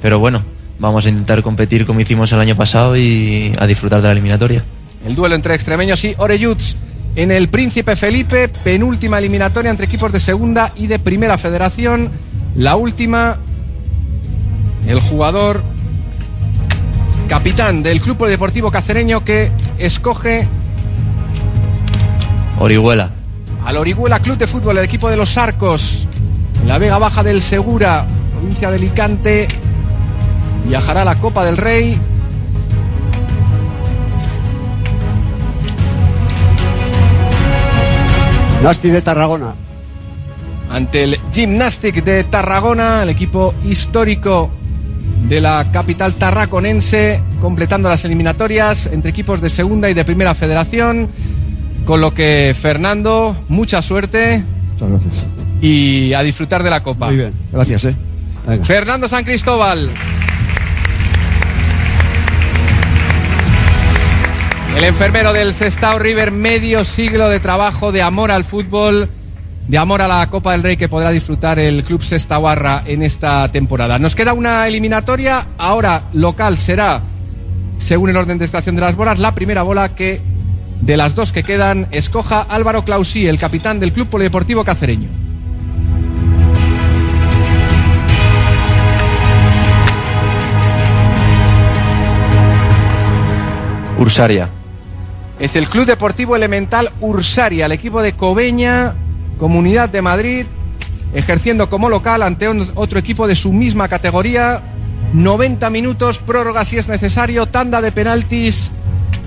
Pero 0.00 0.18
bueno, 0.18 0.42
vamos 0.78 1.06
a 1.06 1.08
intentar 1.08 1.42
competir 1.42 1.86
como 1.86 2.00
hicimos 2.00 2.32
el 2.32 2.40
año 2.40 2.56
pasado 2.56 2.96
y 2.96 3.52
a 3.58 3.66
disfrutar 3.66 4.00
de 4.00 4.08
la 4.08 4.12
eliminatoria. 4.12 4.62
El 5.06 5.14
duelo 5.14 5.34
entre 5.34 5.54
extremeños 5.54 6.04
y 6.04 6.14
Oreyuts 6.16 6.76
en 7.16 7.32
el 7.32 7.48
Príncipe 7.48 7.96
Felipe, 7.96 8.48
penúltima 8.48 9.18
eliminatoria 9.18 9.70
entre 9.70 9.86
equipos 9.86 10.12
de 10.12 10.20
segunda 10.20 10.72
y 10.76 10.86
de 10.86 10.98
primera 10.98 11.36
federación. 11.36 12.10
La 12.54 12.76
última, 12.76 13.38
el 14.86 15.00
jugador 15.00 15.62
capitán 17.28 17.82
del 17.82 18.00
Club 18.00 18.26
Deportivo 18.26 18.70
Cacereño 18.70 19.22
que 19.22 19.52
escoge 19.78 20.48
Orihuela. 22.58 23.10
al 23.64 23.76
Orihuela 23.76 24.18
Club 24.18 24.38
de 24.38 24.46
Fútbol, 24.46 24.78
el 24.78 24.84
equipo 24.84 25.10
de 25.10 25.16
los 25.16 25.36
Arcos, 25.36 26.06
en 26.62 26.68
la 26.68 26.78
Vega 26.78 26.98
Baja 26.98 27.22
del 27.22 27.42
Segura, 27.42 28.06
provincia 28.32 28.70
de 28.70 28.76
Alicante. 28.78 29.48
Viajará 30.66 31.02
a 31.02 31.04
la 31.04 31.16
Copa 31.16 31.44
del 31.44 31.56
Rey. 31.56 31.98
Nasti 38.62 38.88
de 38.90 39.02
Tarragona. 39.02 39.54
ante 40.70 41.04
el 41.04 41.18
Gymnastic 41.32 42.02
de 42.02 42.24
Tarragona, 42.24 43.02
el 43.02 43.10
equipo 43.10 43.54
histórico 43.64 44.50
de 45.28 45.40
la 45.40 45.66
capital 45.72 46.14
tarraconense, 46.14 47.22
completando 47.40 47.88
las 47.88 48.04
eliminatorias 48.04 48.86
entre 48.86 49.10
equipos 49.10 49.40
de 49.40 49.50
segunda 49.50 49.90
y 49.90 49.94
de 49.94 50.04
primera 50.04 50.34
federación. 50.34 51.08
Con 51.84 52.00
lo 52.00 52.12
que, 52.12 52.54
Fernando, 52.58 53.34
mucha 53.48 53.80
suerte 53.80 54.42
Muchas 54.74 54.90
gracias. 54.90 55.14
y 55.62 56.12
a 56.12 56.22
disfrutar 56.22 56.62
de 56.62 56.70
la 56.70 56.82
Copa. 56.82 57.06
Muy 57.06 57.16
bien, 57.16 57.32
gracias, 57.52 57.84
eh. 57.86 57.96
Venga. 58.46 58.64
Fernando 58.64 59.08
San 59.08 59.24
Cristóbal. 59.24 59.90
El 64.76 64.84
enfermero 64.84 65.32
del 65.32 65.52
Sestao 65.54 65.98
River, 65.98 66.30
medio 66.30 66.84
siglo 66.84 67.28
de 67.28 67.40
trabajo, 67.40 67.90
de 67.90 68.00
amor 68.00 68.30
al 68.30 68.44
fútbol, 68.44 69.08
de 69.68 69.76
amor 69.76 70.00
a 70.00 70.08
la 70.08 70.26
Copa 70.28 70.52
del 70.52 70.62
Rey 70.62 70.76
que 70.78 70.88
podrá 70.88 71.10
disfrutar 71.10 71.58
el 71.58 71.84
Club 71.84 72.02
Sestawarra 72.02 72.82
en 72.86 73.02
esta 73.02 73.48
temporada. 73.52 73.98
Nos 73.98 74.16
queda 74.16 74.32
una 74.32 74.66
eliminatoria, 74.66 75.46
ahora 75.58 76.04
local 76.14 76.56
será, 76.56 77.02
según 77.76 78.08
el 78.08 78.16
orden 78.16 78.38
de 78.38 78.46
estación 78.46 78.76
de 78.76 78.80
las 78.80 78.96
bolas, 78.96 79.18
la 79.18 79.34
primera 79.34 79.62
bola 79.62 79.94
que 79.94 80.22
de 80.80 80.96
las 80.96 81.14
dos 81.14 81.32
que 81.32 81.42
quedan 81.42 81.86
escoja 81.90 82.40
Álvaro 82.40 82.82
Clausí, 82.82 83.26
el 83.26 83.38
capitán 83.38 83.78
del 83.78 83.92
Club 83.92 84.08
Polideportivo 84.08 84.64
Cacereño. 84.64 85.08
Ursaria. 93.98 94.48
es 95.40 95.56
el 95.56 95.68
Club 95.68 95.84
Deportivo 95.84 96.36
Elemental 96.36 96.90
Ursaria, 97.00 97.66
el 97.66 97.72
equipo 97.72 98.00
de 98.00 98.12
Cobeña, 98.12 98.94
Comunidad 99.38 99.88
de 99.88 100.02
Madrid, 100.02 100.46
ejerciendo 101.14 101.70
como 101.70 101.88
local 101.88 102.22
ante 102.22 102.48
un- 102.48 102.68
otro 102.74 102.98
equipo 102.98 103.26
de 103.26 103.34
su 103.34 103.52
misma 103.52 103.88
categoría. 103.88 104.60
90 105.14 105.70
minutos, 105.70 106.18
prórroga 106.18 106.64
si 106.64 106.76
es 106.76 106.88
necesario, 106.88 107.46
tanda 107.46 107.80
de 107.80 107.92
penaltis 107.92 108.70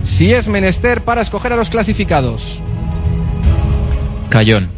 si 0.04 0.32
es 0.34 0.48
menester 0.48 1.04
para 1.04 1.22
escoger 1.22 1.54
a 1.54 1.56
los 1.56 1.70
clasificados. 1.70 2.62
Cayón. 4.30 4.70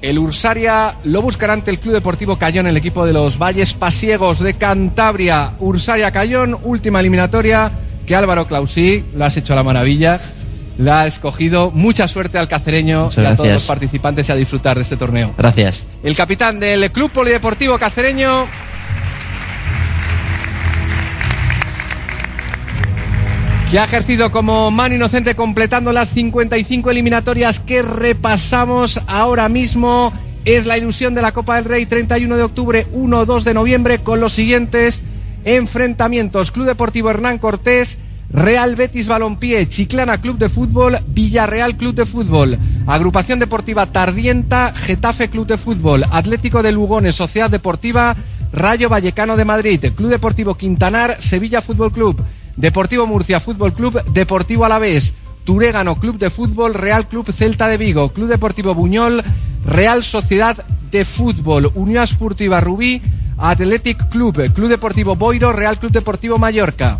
El 0.00 0.18
Ursaria 0.18 0.94
lo 1.04 1.22
buscará 1.22 1.52
ante 1.54 1.70
el 1.72 1.78
Club 1.80 1.94
Deportivo 1.94 2.36
Cayón, 2.36 2.66
el 2.68 2.76
equipo 2.76 3.04
de 3.04 3.12
los 3.12 3.36
Valles 3.38 3.74
Pasiegos 3.74 4.38
de 4.38 4.54
Cantabria. 4.54 5.52
Ursaria 5.58 6.10
Cayón, 6.12 6.56
última 6.62 7.00
eliminatoria 7.00 7.70
que 8.06 8.14
Álvaro 8.14 8.46
Clausí 8.46 9.04
lo 9.16 9.24
has 9.24 9.36
hecho 9.36 9.52
a 9.54 9.56
la 9.56 9.62
maravilla. 9.64 10.20
La 10.78 11.02
ha 11.02 11.06
escogido. 11.06 11.72
Mucha 11.72 12.06
suerte 12.06 12.38
al 12.38 12.46
cacereño 12.48 13.04
Muchas 13.04 13.24
y 13.24 13.26
a 13.26 13.36
todos 13.36 13.52
los 13.52 13.66
participantes 13.66 14.28
y 14.28 14.32
a 14.32 14.36
disfrutar 14.36 14.76
de 14.76 14.82
este 14.82 14.96
torneo. 14.96 15.34
Gracias. 15.36 15.84
El 16.04 16.16
capitán 16.16 16.60
del 16.60 16.90
Club 16.92 17.10
Polideportivo 17.10 17.76
Cacereño. 17.78 18.46
Que 23.72 23.78
ha 23.78 23.84
ejercido 23.84 24.32
como 24.32 24.70
mano 24.70 24.94
inocente 24.94 25.34
completando 25.34 25.92
las 25.92 26.08
55 26.10 26.90
eliminatorias 26.90 27.60
que 27.60 27.82
repasamos 27.82 29.00
ahora 29.08 29.48
mismo. 29.48 30.12
Es 30.44 30.64
la 30.64 30.78
ilusión 30.78 31.14
de 31.14 31.20
la 31.20 31.32
Copa 31.32 31.56
del 31.56 31.66
Rey 31.66 31.84
31 31.84 32.36
de 32.36 32.42
octubre, 32.42 32.86
1-2 32.94 33.42
de 33.42 33.52
noviembre 33.52 33.98
con 33.98 34.20
los 34.20 34.32
siguientes 34.32 35.02
enfrentamientos. 35.44 36.50
Club 36.50 36.66
Deportivo 36.66 37.10
Hernán 37.10 37.36
Cortés, 37.38 37.98
Real 38.30 38.76
Betis 38.76 39.08
Balompié, 39.08 39.66
Chiclana 39.66 40.18
Club 40.18 40.36
de 40.36 40.48
Fútbol, 40.48 40.98
Villarreal 41.08 41.76
Club 41.76 41.94
de 41.94 42.04
Fútbol, 42.04 42.58
Agrupación 42.86 43.38
Deportiva 43.38 43.86
Tardienta, 43.86 44.72
Getafe 44.74 45.28
Club 45.28 45.46
de 45.46 45.56
Fútbol, 45.56 46.04
Atlético 46.10 46.62
de 46.62 46.72
Lugones, 46.72 47.14
Sociedad 47.14 47.50
Deportiva, 47.50 48.14
Rayo 48.52 48.90
Vallecano 48.90 49.36
de 49.36 49.46
Madrid, 49.46 49.84
Club 49.94 50.10
Deportivo 50.10 50.54
Quintanar, 50.54 51.20
Sevilla 51.20 51.62
Fútbol 51.62 51.90
Club, 51.90 52.22
Deportivo 52.56 53.06
Murcia 53.06 53.40
Fútbol 53.40 53.72
Club, 53.72 54.02
Deportivo 54.12 54.66
Alavés, 54.66 55.14
Turégano 55.44 55.98
Club 55.98 56.18
de 56.18 56.28
Fútbol, 56.28 56.74
Real 56.74 57.08
Club 57.08 57.32
Celta 57.32 57.66
de 57.66 57.78
Vigo, 57.78 58.10
Club 58.10 58.28
Deportivo 58.28 58.74
Buñol, 58.74 59.24
Real 59.64 60.04
Sociedad 60.04 60.56
de 60.90 61.04
Fútbol, 61.06 61.72
Unión 61.74 62.04
Esportiva 62.04 62.60
Rubí, 62.60 63.00
Athletic 63.38 64.10
Club, 64.10 64.52
Club 64.52 64.68
Deportivo 64.68 65.16
Boiro, 65.16 65.52
Real 65.52 65.78
Club 65.78 65.92
Deportivo 65.92 66.36
Mallorca. 66.36 66.98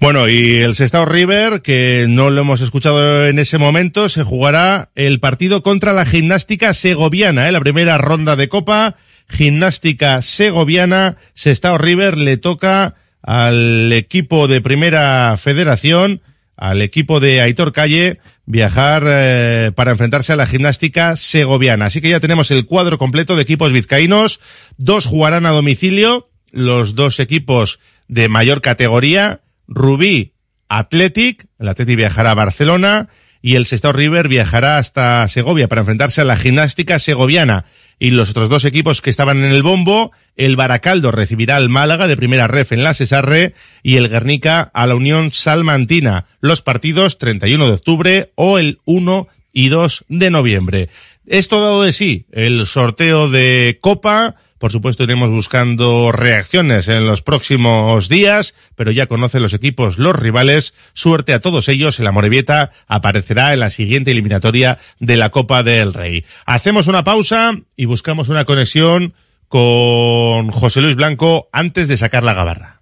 Bueno, 0.00 0.28
y 0.28 0.56
el 0.56 0.74
Sestao 0.74 1.04
River, 1.04 1.62
que 1.62 2.06
no 2.08 2.30
lo 2.30 2.40
hemos 2.40 2.60
escuchado 2.60 3.26
en 3.26 3.38
ese 3.38 3.58
momento, 3.58 4.08
se 4.08 4.22
jugará 4.22 4.90
el 4.94 5.20
partido 5.20 5.62
contra 5.62 5.92
la 5.92 6.04
gimnástica 6.04 6.74
segoviana, 6.74 7.48
¿eh? 7.48 7.52
la 7.52 7.60
primera 7.60 7.98
ronda 7.98 8.36
de 8.36 8.48
Copa, 8.48 8.96
gimnástica 9.28 10.22
segoviana, 10.22 11.16
Sestao 11.34 11.78
River 11.78 12.16
le 12.16 12.36
toca 12.36 12.94
al 13.22 13.92
equipo 13.92 14.48
de 14.48 14.60
primera 14.60 15.36
federación, 15.36 16.22
al 16.56 16.80
equipo 16.80 17.20
de 17.20 17.40
Aitor 17.40 17.72
Calle, 17.72 18.20
viajar 18.46 19.04
eh, 19.06 19.72
para 19.74 19.90
enfrentarse 19.90 20.32
a 20.32 20.36
la 20.36 20.46
gimnástica 20.46 21.16
segoviana. 21.16 21.86
Así 21.86 22.00
que 22.00 22.08
ya 22.08 22.20
tenemos 22.20 22.50
el 22.50 22.64
cuadro 22.64 22.98
completo 22.98 23.36
de 23.36 23.42
equipos 23.42 23.72
vizcaínos, 23.72 24.40
dos 24.78 25.04
jugarán 25.04 25.44
a 25.46 25.50
domicilio, 25.50 26.30
los 26.52 26.94
dos 26.94 27.20
equipos 27.20 27.80
de 28.08 28.28
mayor 28.28 28.62
categoría, 28.62 29.40
Rubí 29.68 30.32
Athletic, 30.68 31.46
el 31.58 31.68
Athletic 31.68 31.96
viajará 31.96 32.32
a 32.32 32.34
Barcelona 32.34 33.08
y 33.42 33.54
el 33.54 33.66
Sestao 33.66 33.92
River 33.92 34.28
viajará 34.28 34.78
hasta 34.78 35.28
Segovia 35.28 35.68
para 35.68 35.82
enfrentarse 35.82 36.20
a 36.20 36.24
la 36.24 36.36
gimnástica 36.36 36.98
segoviana. 36.98 37.64
Y 37.98 38.10
los 38.10 38.30
otros 38.30 38.48
dos 38.48 38.64
equipos 38.64 39.00
que 39.00 39.10
estaban 39.10 39.38
en 39.38 39.52
el 39.52 39.62
bombo, 39.62 40.10
el 40.34 40.56
Baracaldo 40.56 41.12
recibirá 41.12 41.56
al 41.56 41.68
Málaga 41.68 42.08
de 42.08 42.16
primera 42.16 42.48
ref 42.48 42.72
en 42.72 42.82
la 42.82 42.92
Cesarre 42.92 43.54
y 43.82 43.96
el 43.96 44.08
Guernica 44.08 44.70
a 44.74 44.86
la 44.86 44.96
Unión 44.96 45.30
Salmantina. 45.32 46.26
Los 46.40 46.60
partidos 46.60 47.18
31 47.18 47.66
de 47.66 47.72
octubre 47.72 48.32
o 48.34 48.58
el 48.58 48.80
1 48.84 49.28
y 49.52 49.68
2 49.68 50.04
de 50.08 50.30
noviembre. 50.30 50.88
Esto 51.26 51.60
dado 51.60 51.82
de 51.82 51.92
sí, 51.92 52.26
el 52.32 52.66
sorteo 52.66 53.30
de 53.30 53.78
Copa, 53.80 54.34
por 54.58 54.72
supuesto 54.72 55.04
iremos 55.04 55.30
buscando 55.30 56.12
reacciones 56.12 56.88
en 56.88 57.06
los 57.06 57.22
próximos 57.22 58.08
días, 58.08 58.54
pero 58.74 58.90
ya 58.90 59.06
conocen 59.06 59.42
los 59.42 59.52
equipos, 59.52 59.98
los 59.98 60.16
rivales. 60.16 60.74
Suerte 60.94 61.34
a 61.34 61.40
todos 61.40 61.68
ellos. 61.68 62.00
El 62.00 62.06
Amorebieta 62.06 62.70
aparecerá 62.86 63.52
en 63.52 63.60
la 63.60 63.70
siguiente 63.70 64.12
eliminatoria 64.12 64.78
de 64.98 65.16
la 65.16 65.30
Copa 65.30 65.62
del 65.62 65.92
Rey. 65.92 66.24
Hacemos 66.46 66.86
una 66.86 67.04
pausa 67.04 67.52
y 67.76 67.84
buscamos 67.84 68.28
una 68.28 68.44
conexión 68.44 69.14
con 69.48 70.50
José 70.50 70.80
Luis 70.80 70.96
Blanco 70.96 71.48
antes 71.52 71.88
de 71.88 71.96
sacar 71.96 72.24
la 72.24 72.34
gabarra. 72.34 72.80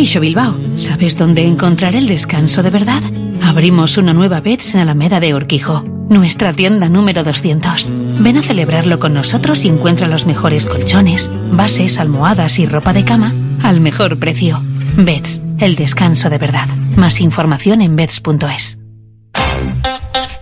Caixo 0.00 0.18
Bilbao, 0.18 0.56
¿sabes 0.78 1.18
dónde 1.18 1.46
encontrar 1.46 1.94
el 1.94 2.08
descanso 2.08 2.62
de 2.62 2.70
verdad? 2.70 3.02
Abrimos 3.42 3.98
una 3.98 4.14
nueva 4.14 4.40
Beds 4.40 4.74
en 4.74 4.80
Alameda 4.80 5.20
de 5.20 5.34
Orquijo, 5.34 5.82
nuestra 6.08 6.54
tienda 6.54 6.88
número 6.88 7.22
200. 7.22 7.92
Ven 8.20 8.38
a 8.38 8.42
celebrarlo 8.42 8.98
con 8.98 9.12
nosotros 9.12 9.66
y 9.66 9.68
encuentra 9.68 10.08
los 10.08 10.24
mejores 10.24 10.64
colchones, 10.64 11.30
bases, 11.52 11.98
almohadas 11.98 12.58
y 12.58 12.64
ropa 12.64 12.94
de 12.94 13.04
cama 13.04 13.34
al 13.62 13.82
mejor 13.82 14.18
precio. 14.18 14.62
Beds, 14.96 15.42
el 15.58 15.76
descanso 15.76 16.30
de 16.30 16.38
verdad. 16.38 16.66
Más 16.96 17.20
información 17.20 17.82
en 17.82 17.94
beds.es. 17.94 18.79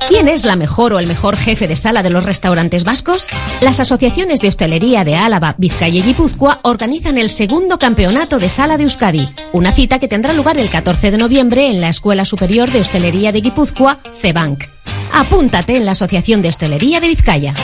¿Quién 0.08 0.26
es 0.26 0.46
la 0.46 0.56
mejor 0.56 0.94
o 0.94 0.98
el 0.98 1.06
mejor 1.06 1.36
jefe 1.36 1.68
de 1.68 1.76
sala 1.76 2.02
de 2.02 2.08
los 2.08 2.24
restaurantes 2.24 2.82
vascos? 2.82 3.28
Las 3.60 3.78
asociaciones 3.78 4.40
de 4.40 4.48
hostelería 4.48 5.04
de 5.04 5.16
Álava, 5.16 5.54
Vizcaya 5.58 5.98
y 5.98 6.02
Guipúzcoa 6.02 6.60
organizan 6.62 7.18
el 7.18 7.28
segundo 7.28 7.78
campeonato 7.78 8.38
de 8.38 8.48
sala 8.48 8.78
de 8.78 8.84
Euskadi, 8.84 9.28
una 9.52 9.72
cita 9.72 9.98
que 9.98 10.08
tendrá 10.08 10.32
lugar 10.32 10.56
el 10.56 10.70
14 10.70 11.10
de 11.10 11.18
noviembre 11.18 11.68
en 11.68 11.82
la 11.82 11.90
Escuela 11.90 12.24
Superior 12.24 12.70
de 12.70 12.80
Hostelería 12.80 13.32
de 13.32 13.42
Guipúzcoa, 13.42 13.98
CEBANC. 14.14 14.64
Apúntate 15.12 15.76
en 15.76 15.84
la 15.84 15.92
Asociación 15.92 16.40
de 16.40 16.48
Hostelería 16.48 17.00
de 17.00 17.08
Vizcaya. 17.08 17.54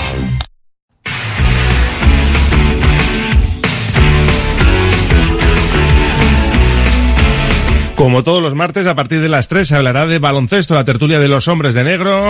Como 8.04 8.22
todos 8.22 8.42
los 8.42 8.54
martes, 8.54 8.86
a 8.86 8.94
partir 8.94 9.22
de 9.22 9.30
las 9.30 9.48
3 9.48 9.66
se 9.66 9.76
hablará 9.76 10.06
de 10.06 10.18
baloncesto, 10.18 10.74
la 10.74 10.84
tertulia 10.84 11.18
de 11.18 11.26
los 11.26 11.48
hombres 11.48 11.72
de 11.72 11.84
negro, 11.84 12.22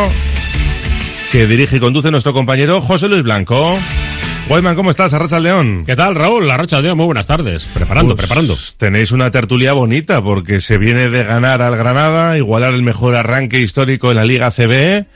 que 1.32 1.48
dirige 1.48 1.78
y 1.78 1.80
conduce 1.80 2.12
nuestro 2.12 2.32
compañero 2.32 2.80
José 2.80 3.08
Luis 3.08 3.24
Blanco. 3.24 3.76
Guayman, 4.48 4.76
¿cómo 4.76 4.92
estás? 4.92 5.14
Arracha 5.14 5.40
León. 5.40 5.82
¿Qué 5.84 5.96
tal, 5.96 6.14
Raúl? 6.14 6.48
Arracha 6.48 6.80
León, 6.80 6.96
muy 6.98 7.06
buenas 7.06 7.26
tardes. 7.26 7.64
Preparando, 7.66 8.14
Pues, 8.14 8.24
preparando. 8.28 8.56
Tenéis 8.76 9.10
una 9.10 9.32
tertulia 9.32 9.72
bonita 9.72 10.22
porque 10.22 10.60
se 10.60 10.78
viene 10.78 11.10
de 11.10 11.24
ganar 11.24 11.60
al 11.60 11.76
Granada, 11.76 12.38
igualar 12.38 12.72
el 12.72 12.84
mejor 12.84 13.16
arranque 13.16 13.58
histórico 13.58 14.12
en 14.12 14.16
la 14.18 14.24
Liga 14.24 14.52
CB 14.52 15.06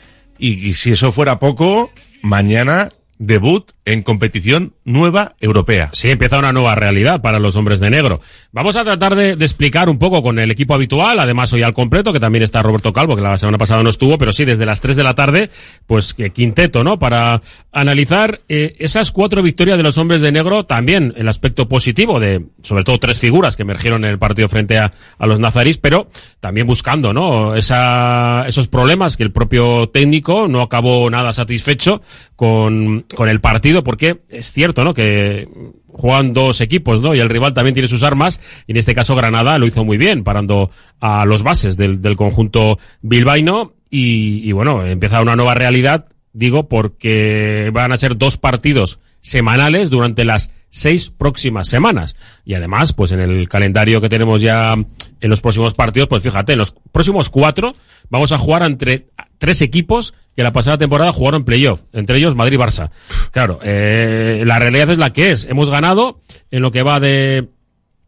y, 0.41 0.55
y 0.71 0.75
si 0.75 0.91
eso 0.91 1.13
fuera 1.13 1.39
poco, 1.39 1.93
mañana 2.21 2.89
debut 3.19 3.71
en 3.89 4.03
competición 4.03 4.74
nueva 4.84 5.34
europea. 5.41 5.89
Sí, 5.95 6.11
empieza 6.11 6.39
una 6.39 6.53
nueva 6.53 6.74
realidad 6.74 7.22
para 7.22 7.39
los 7.39 7.57
hombres 7.57 7.80
de 7.80 7.89
negro. 7.89 8.20
Vamos 8.53 8.76
a 8.76 8.84
tratar 8.84 9.14
de, 9.14 9.30
explicar 9.32 9.89
un 9.89 9.99
poco 9.99 10.22
con 10.22 10.39
el 10.39 10.51
equipo 10.51 10.74
habitual, 10.74 11.18
además 11.18 11.55
hoy 11.55 11.62
al 11.62 11.72
completo, 11.72 12.12
que 12.12 12.20
también 12.20 12.43
está 12.43 12.62
Roberto 12.62 12.93
Calvo, 12.93 13.16
que 13.16 13.22
la 13.22 13.39
semana 13.39 13.57
pasada 13.57 13.82
no 13.82 13.89
estuvo, 13.89 14.18
pero 14.18 14.34
sí, 14.34 14.45
desde 14.45 14.66
las 14.66 14.82
3 14.82 14.95
de 14.95 15.03
la 15.03 15.14
tarde, 15.14 15.49
pues 15.86 16.14
eh, 16.18 16.28
quinteto, 16.28 16.84
¿no? 16.84 16.99
Para 16.99 17.41
analizar 17.72 18.43
eh, 18.51 18.76
esas 18.78 19.11
cuatro 19.11 19.43
victorias 19.43 19.78
de 19.78 19.82
los 19.82 19.97
hombres 19.97 20.20
de 20.20 20.32
negro, 20.32 20.66
también 20.66 21.14
el 21.16 21.26
aspecto 21.26 21.66
positivo 21.66 22.20
de, 22.20 22.45
sobre 22.62 22.84
todo, 22.84 22.99
tres 22.99 23.18
figuras 23.18 23.57
que 23.57 23.62
emergieron 23.62 24.05
en 24.05 24.11
el 24.11 24.18
partido 24.18 24.51
frente 24.51 24.76
a, 24.76 24.93
los 25.20 25.41
nazarís, 25.41 25.78
pero 25.78 26.11
también 26.41 26.66
buscando, 26.66 27.14
¿no? 27.14 27.55
Esa, 27.55 28.45
esos 28.47 28.68
problemas 28.68 29.16
que 29.16 29.22
el 29.22 29.32
propio 29.32 29.89
técnico 29.89 30.47
no 30.47 30.61
acabó 30.61 31.09
nada 31.09 31.32
satisfecho 31.32 32.03
con 32.36 33.07
el 33.26 33.41
partido, 33.41 33.78
porque 33.85 34.20
es 34.29 34.53
cierto, 34.53 34.85
¿no? 34.85 34.95
Que 34.95 35.49
juegan 35.89 36.33
dos 36.33 36.61
equipos, 36.61 37.01
¿no? 37.01 37.14
Y 37.14 37.20
el 37.20 37.29
rival 37.29 37.55
también 37.55 37.74
tiene 37.74 37.89
sus 37.89 38.03
armas, 38.03 38.41
y 38.66 38.72
en 38.72 38.79
este 38.79 38.95
caso 38.95 39.16
Granada 39.16 39.59
lo 39.59 39.66
hizo 39.66 39.85
muy 39.85 39.99
bien, 39.99 40.24
parando 40.24 40.70
a 41.01 41.24
los 41.24 41.43
bases 41.43 41.76
del, 41.76 42.03
del 42.03 42.16
conjunto 42.16 42.79
bilbaíno, 43.03 43.74
y, 43.91 44.49
y 44.49 44.53
bueno, 44.53 44.85
empieza 44.85 45.22
una 45.22 45.37
nueva 45.37 45.55
realidad, 45.55 46.07
digo, 46.33 46.68
porque 46.68 47.70
van 47.72 47.93
a 47.93 47.99
ser 47.99 48.16
dos 48.16 48.37
partidos 48.37 49.01
semanales 49.20 49.91
durante 49.91 50.24
las 50.24 50.51
seis 50.71 51.11
próximas 51.11 51.69
semanas. 51.69 52.16
Y 52.45 52.55
además, 52.55 52.93
pues 52.93 53.12
en 53.12 53.21
el 53.21 53.49
calendario 53.49 54.01
que 54.01 54.09
tenemos 54.09 54.41
ya 54.41 54.75
en 54.75 55.31
los 55.31 55.41
próximos 55.41 55.75
partidos, 55.75 56.09
pues 56.09 56.23
fíjate, 56.23 56.53
en 56.53 56.59
los 56.59 56.75
próximos 56.93 57.31
cuatro 57.31 57.75
vamos 58.11 58.33
a 58.33 58.39
jugar 58.39 58.62
entre 58.62 59.09
tres 59.39 59.62
equipos 59.62 60.14
que 60.37 60.43
la 60.43 60.53
pasada 60.53 60.79
temporada 60.79 61.12
jugaron 61.12 61.45
playoff, 61.45 61.83
entre 61.93 62.19
ellos 62.19 62.35
Madrid 62.35 62.59
y 62.59 62.62
Barça. 62.62 62.91
Claro, 63.33 63.59
eh, 63.62 64.43
la 64.47 64.59
realidad 64.59 64.91
es 64.91 64.99
la 64.99 65.12
que 65.12 65.31
es. 65.31 65.47
Hemos 65.47 65.71
ganado 65.71 66.21
en 66.51 66.62
lo 66.62 66.71
que 66.71 66.83
va 66.83 67.01
de, 67.01 67.49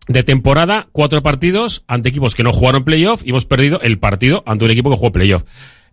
de 0.07 0.23
temporada 0.23 0.89
cuatro 0.93 1.23
partidos 1.23 1.85
ante 1.87 2.09
equipos 2.09 2.35
que 2.35 2.43
no 2.43 2.53
jugaron 2.53 2.85
playoff 2.85 3.23
y 3.25 3.31
hemos 3.31 3.47
perdido 3.47 3.81
el 3.81 3.99
partido 3.99 4.43
ante 4.47 4.65
un 4.65 4.71
equipo 4.71 4.91
que 4.91 4.97
jugó 4.97 5.13
playoff. 5.13 5.45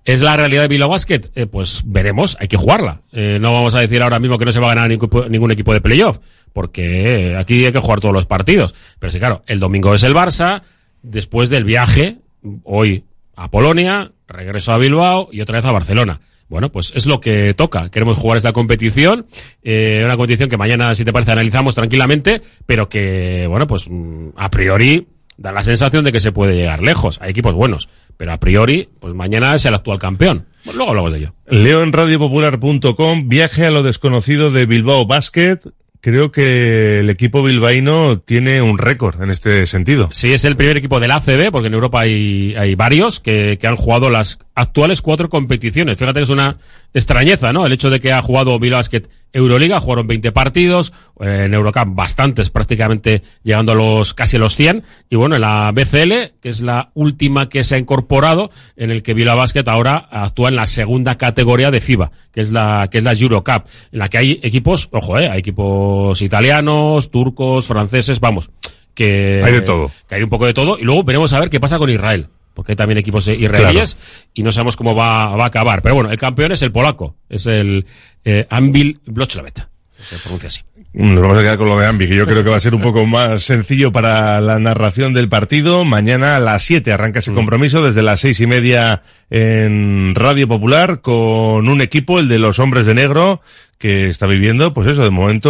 ¿Es 0.05 0.21
la 0.21 0.37
realidad 0.37 0.61
de 0.61 0.67
Bilbao 0.69 0.89
Basket? 0.89 1.21
Eh, 1.35 1.47
pues 1.47 1.81
veremos, 1.85 2.37
hay 2.39 2.47
que 2.47 2.55
jugarla. 2.55 3.01
Eh, 3.11 3.39
no 3.41 3.53
vamos 3.53 3.75
a 3.75 3.79
decir 3.79 4.01
ahora 4.01 4.19
mismo 4.19 4.37
que 4.37 4.45
no 4.45 4.53
se 4.53 4.59
va 4.59 4.71
a 4.71 4.75
ganar 4.75 4.89
ningún, 4.89 5.51
equipo 5.51 5.73
de 5.73 5.81
playoff, 5.81 6.19
porque 6.53 7.35
aquí 7.37 7.65
hay 7.65 7.73
que 7.73 7.79
jugar 7.79 7.99
todos 7.99 8.13
los 8.13 8.25
partidos. 8.25 8.73
Pero 8.99 9.11
sí, 9.11 9.19
claro, 9.19 9.43
el 9.47 9.59
domingo 9.59 9.93
es 9.93 10.03
el 10.03 10.13
Barça, 10.13 10.61
después 11.01 11.49
del 11.49 11.65
viaje, 11.65 12.19
hoy 12.63 13.03
a 13.35 13.51
Polonia, 13.51 14.11
regreso 14.27 14.71
a 14.71 14.77
Bilbao 14.77 15.29
y 15.31 15.41
otra 15.41 15.57
vez 15.57 15.65
a 15.65 15.71
Barcelona. 15.71 16.21
Bueno, 16.49 16.71
pues 16.71 16.93
es 16.95 17.05
lo 17.05 17.19
que 17.19 17.53
toca. 17.53 17.89
Queremos 17.89 18.17
jugar 18.17 18.37
esta 18.37 18.53
competición, 18.53 19.25
eh, 19.63 20.01
una 20.05 20.15
competición 20.15 20.49
que 20.49 20.57
mañana, 20.57 20.95
si 20.95 21.03
te 21.03 21.11
parece, 21.11 21.33
analizamos 21.33 21.75
tranquilamente, 21.75 22.41
pero 22.65 22.87
que, 22.87 23.45
bueno, 23.49 23.67
pues 23.67 23.89
mm, 23.89 24.29
a 24.37 24.49
priori 24.49 25.05
da 25.37 25.51
la 25.51 25.63
sensación 25.63 26.03
de 26.03 26.11
que 26.11 26.19
se 26.19 26.31
puede 26.31 26.55
llegar 26.55 26.81
lejos. 26.81 27.19
Hay 27.21 27.31
equipos 27.31 27.55
buenos, 27.55 27.87
pero 28.17 28.33
a 28.33 28.39
priori, 28.39 28.89
pues 28.99 29.13
mañana 29.13 29.55
es 29.55 29.65
el 29.65 29.73
actual 29.73 29.99
campeón. 29.99 30.47
Bueno, 30.65 30.77
luego 30.77 30.89
hablamos 30.91 31.13
de 31.13 31.19
ello. 31.19 31.33
Leo 31.47 31.83
en 31.83 31.93
radiopopular.com, 31.93 33.29
viaje 33.29 33.65
a 33.65 33.71
lo 33.71 33.83
desconocido 33.83 34.51
de 34.51 34.65
Bilbao 34.65 35.05
Basket. 35.05 35.59
Creo 36.01 36.31
que 36.31 36.99
el 36.99 37.09
equipo 37.09 37.43
bilbaíno 37.43 38.19
tiene 38.19 38.61
un 38.61 38.77
récord 38.77 39.21
en 39.21 39.29
este 39.29 39.65
sentido. 39.65 40.09
Sí, 40.11 40.33
es 40.33 40.45
el 40.45 40.55
primer 40.55 40.77
equipo 40.77 40.99
del 40.99 41.11
ACB, 41.11 41.51
porque 41.51 41.67
en 41.67 41.73
Europa 41.73 42.01
hay, 42.01 42.75
varios 42.75 43.19
que, 43.19 43.57
que 43.59 43.67
han 43.67 43.75
jugado 43.75 44.09
las 44.09 44.39
actuales 44.57 45.01
cuatro 45.01 45.29
competiciones. 45.29 45.97
Fíjate 45.97 46.19
que 46.19 46.23
es 46.23 46.29
una 46.29 46.57
extrañeza, 46.93 47.53
¿no? 47.53 47.65
El 47.65 47.73
hecho 47.73 47.89
de 47.89 47.99
que 47.99 48.11
ha 48.11 48.21
jugado 48.21 48.57
Bilbao 48.59 48.79
Basket 48.79 49.03
Euroliga, 49.33 49.79
jugaron 49.79 50.07
20 50.07 50.31
partidos, 50.31 50.93
eh, 51.19 51.43
en 51.45 51.53
Eurocup 51.53 51.93
bastantes, 51.93 52.49
prácticamente 52.49 53.21
llegando 53.43 53.73
a 53.73 53.75
los 53.75 54.13
casi 54.13 54.37
a 54.37 54.39
los 54.39 54.55
100, 54.55 54.83
y 55.09 55.15
bueno, 55.15 55.35
en 55.35 55.41
la 55.41 55.71
BCL, 55.71 56.39
que 56.41 56.49
es 56.49 56.61
la 56.61 56.89
última 56.95 57.49
que 57.49 57.63
se 57.63 57.75
ha 57.75 57.77
incorporado, 57.77 58.49
en 58.75 58.89
el 58.89 59.03
que 59.03 59.13
Bilbao 59.13 59.37
Basket 59.37 59.67
ahora 59.67 60.07
actúa 60.09 60.49
en 60.49 60.55
la 60.55 60.65
segunda 60.65 61.17
categoría 61.17 61.69
de 61.69 61.81
FIBA, 61.81 62.11
que 62.31 62.41
es 62.41 62.51
la 62.51 62.87
que 62.89 62.99
es 62.99 63.03
la 63.03 63.13
Eurocup, 63.13 63.65
en 63.91 63.99
la 63.99 64.09
que 64.09 64.17
hay 64.17 64.39
equipos, 64.41 64.89
ojo, 64.91 65.19
eh, 65.19 65.29
hay 65.29 65.39
equipos 65.39 65.96
italianos, 66.21 67.11
turcos, 67.11 67.67
franceses, 67.67 68.19
vamos, 68.19 68.49
que 68.93 69.41
Hay 69.43 69.53
de 69.53 69.61
todo. 69.61 69.91
que 70.07 70.15
hay 70.15 70.23
un 70.23 70.29
poco 70.29 70.45
de 70.45 70.53
todo, 70.53 70.77
y 70.79 70.83
luego 70.83 71.03
veremos 71.03 71.33
a 71.33 71.39
ver 71.39 71.49
qué 71.49 71.59
pasa 71.59 71.77
con 71.77 71.89
Israel 71.89 72.29
porque 72.57 72.71
hay 72.71 72.75
también 72.75 72.97
equipos 72.97 73.27
israelíes 73.27 73.99
y 74.33 74.41
no 74.41 74.51
sabemos 74.51 74.75
cómo 74.75 74.95
va, 74.95 75.35
va, 75.35 75.43
a 75.43 75.47
acabar. 75.47 75.83
Pero 75.83 75.93
bueno, 75.93 76.09
el 76.09 76.17
campeón 76.17 76.51
es 76.53 76.63
el 76.63 76.71
polaco, 76.71 77.15
es 77.29 77.45
el 77.45 77.85
eh, 78.25 78.47
Anvil 78.49 78.99
Blochlavet, 79.05 79.67
se 80.03 80.17
pronuncia 80.17 80.47
así. 80.47 80.61
Nos 80.93 81.21
vamos 81.21 81.37
a 81.37 81.41
quedar 81.41 81.59
con 81.59 81.69
lo 81.69 81.77
de 81.77 81.85
Ambi, 81.85 82.07
que 82.07 82.15
yo 82.15 82.25
creo 82.25 82.43
que 82.43 82.49
va 82.49 82.57
a 82.57 82.59
ser 82.59 82.73
un 82.73 82.81
poco 82.81 83.05
más 83.05 83.43
sencillo 83.43 83.91
para 83.91 84.41
la 84.41 84.57
narración 84.57 85.13
del 85.13 85.29
partido. 85.29 85.85
Mañana 85.85 86.37
a 86.37 86.39
las 86.39 86.63
7 86.63 86.91
arranca 86.91 87.19
ese 87.19 87.33
compromiso 87.33 87.83
desde 87.83 88.01
las 88.01 88.21
seis 88.21 88.39
y 88.39 88.47
media 88.47 89.03
en 89.29 90.15
Radio 90.15 90.47
Popular 90.47 91.01
con 91.01 91.69
un 91.69 91.81
equipo, 91.81 92.19
el 92.19 92.27
de 92.27 92.39
los 92.39 92.57
hombres 92.57 92.87
de 92.87 92.95
negro, 92.95 93.41
que 93.77 94.07
está 94.09 94.25
viviendo, 94.27 94.73
pues 94.73 94.87
eso, 94.89 95.03
de 95.03 95.09
momento 95.11 95.49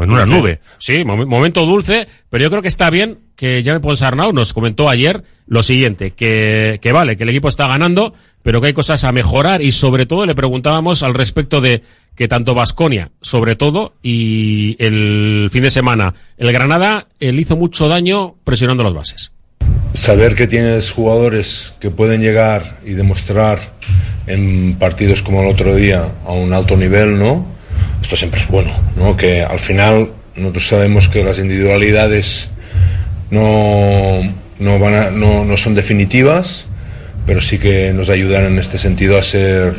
en 0.00 0.10
una 0.10 0.24
Dulce. 0.24 0.32
nube. 0.40 0.60
Sí, 0.78 1.04
mom- 1.04 1.26
momento 1.26 1.64
dulce, 1.66 2.08
pero 2.30 2.42
yo 2.44 2.50
creo 2.50 2.62
que 2.62 2.68
está 2.68 2.90
bien 2.90 3.18
que 3.36 3.62
Jaime 3.64 3.80
Ponsarnau 3.80 4.32
nos 4.32 4.52
comentó 4.52 4.88
ayer 4.88 5.22
lo 5.46 5.62
siguiente, 5.62 6.12
que, 6.12 6.78
que 6.82 6.92
vale, 6.92 7.16
que 7.16 7.22
el 7.24 7.28
equipo 7.28 7.48
está 7.48 7.68
ganando, 7.68 8.12
pero 8.42 8.60
que 8.60 8.68
hay 8.68 8.72
cosas 8.72 9.04
a 9.04 9.12
mejorar 9.12 9.62
y 9.62 9.72
sobre 9.72 10.06
todo 10.06 10.26
le 10.26 10.34
preguntábamos 10.34 11.02
al 11.02 11.14
respecto 11.14 11.60
de 11.60 11.82
que 12.14 12.28
tanto 12.28 12.54
Vasconia, 12.54 13.10
sobre 13.20 13.56
todo, 13.56 13.94
y 14.02 14.74
el 14.82 15.48
fin 15.52 15.62
de 15.62 15.70
semana, 15.70 16.14
el 16.38 16.50
Granada, 16.52 17.08
él 17.20 17.38
hizo 17.38 17.56
mucho 17.56 17.88
daño 17.88 18.36
presionando 18.42 18.82
las 18.82 18.94
bases. 18.94 19.32
Saber 19.94 20.34
que 20.34 20.46
tienes 20.46 20.90
jugadores 20.90 21.74
que 21.80 21.90
pueden 21.90 22.20
llegar 22.20 22.76
y 22.84 22.90
demostrar 22.92 23.58
en 24.26 24.76
partidos 24.78 25.22
como 25.22 25.42
el 25.42 25.48
otro 25.48 25.74
día 25.74 26.04
a 26.26 26.32
un 26.32 26.52
alto 26.52 26.76
nivel, 26.76 27.18
¿no? 27.18 27.46
Esto 28.02 28.16
siempre 28.16 28.40
es 28.40 28.48
bueno, 28.48 28.70
¿no? 28.96 29.16
Que 29.16 29.42
al 29.42 29.58
final 29.58 30.10
nosotros 30.36 30.68
sabemos 30.68 31.08
que 31.08 31.24
las 31.24 31.38
individualidades 31.38 32.48
no, 33.30 34.20
no, 34.58 34.78
van 34.78 34.94
a- 34.94 35.10
no, 35.10 35.44
no 35.44 35.56
son 35.56 35.74
definitivas, 35.74 36.66
pero 37.26 37.40
sí 37.40 37.58
que 37.58 37.92
nos 37.92 38.08
ayudan 38.10 38.44
en 38.44 38.58
este 38.58 38.78
sentido 38.78 39.18
a 39.18 39.22
ser, 39.22 39.74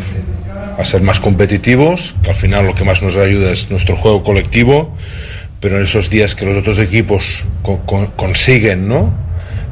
a 0.77 0.83
ser 0.83 1.01
más 1.01 1.19
competitivos, 1.19 2.15
que 2.23 2.29
al 2.31 2.35
final 2.35 2.65
lo 2.65 2.75
que 2.75 2.83
más 2.83 3.01
nos 3.03 3.15
ayuda 3.17 3.51
es 3.51 3.69
nuestro 3.69 3.95
juego 3.95 4.23
colectivo, 4.23 4.95
pero 5.61 5.77
en 5.77 5.83
esos 5.83 6.09
días 6.09 6.35
que 6.35 6.45
los 6.45 6.57
otros 6.57 6.79
equipos 6.79 7.45
co- 7.61 7.79
co- 7.85 8.11
consiguen, 8.15 8.87
¿no? 8.87 9.13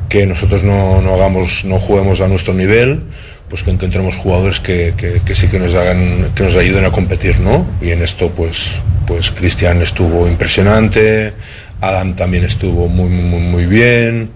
Que 0.10 0.26
nosotros 0.26 0.64
no, 0.64 1.02
no 1.02 1.14
hagamos, 1.14 1.66
no 1.66 1.80
juguemos 1.80 2.22
a 2.22 2.28
nuestro 2.28 2.54
nivel, 2.54 3.02
pues 3.50 3.64
que 3.64 3.72
encontremos 3.72 4.16
jugadores 4.16 4.60
que, 4.60 4.94
que, 4.98 5.22
que 5.26 5.36
sí 5.36 5.48
que 5.48 5.60
nos 5.60 5.74
hagan, 5.74 6.32
que 6.36 6.44
nos 6.44 6.56
ayuden 6.56 6.86
a 6.86 6.92
competir, 6.92 7.40
¿no? 7.40 7.66
Y 7.82 7.92
en 7.92 8.02
esto, 8.02 8.30
pues, 8.32 8.82
pues 9.06 9.32
Cristian 9.32 9.82
estuvo 9.82 10.28
impresionante, 10.28 11.34
Adam 11.82 12.16
también 12.16 12.44
estuvo 12.44 12.88
muy, 12.88 13.10
muy, 13.10 13.42
muy 13.42 13.66
bien, 13.66 14.32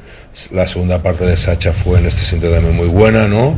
la 0.52 0.68
segunda 0.68 1.02
parte 1.02 1.26
de 1.26 1.36
Sacha 1.36 1.74
fue 1.74 2.00
en 2.00 2.06
este 2.06 2.22
sentido 2.22 2.54
también 2.54 2.76
muy 2.76 2.88
buena, 2.88 3.28
¿no? 3.28 3.56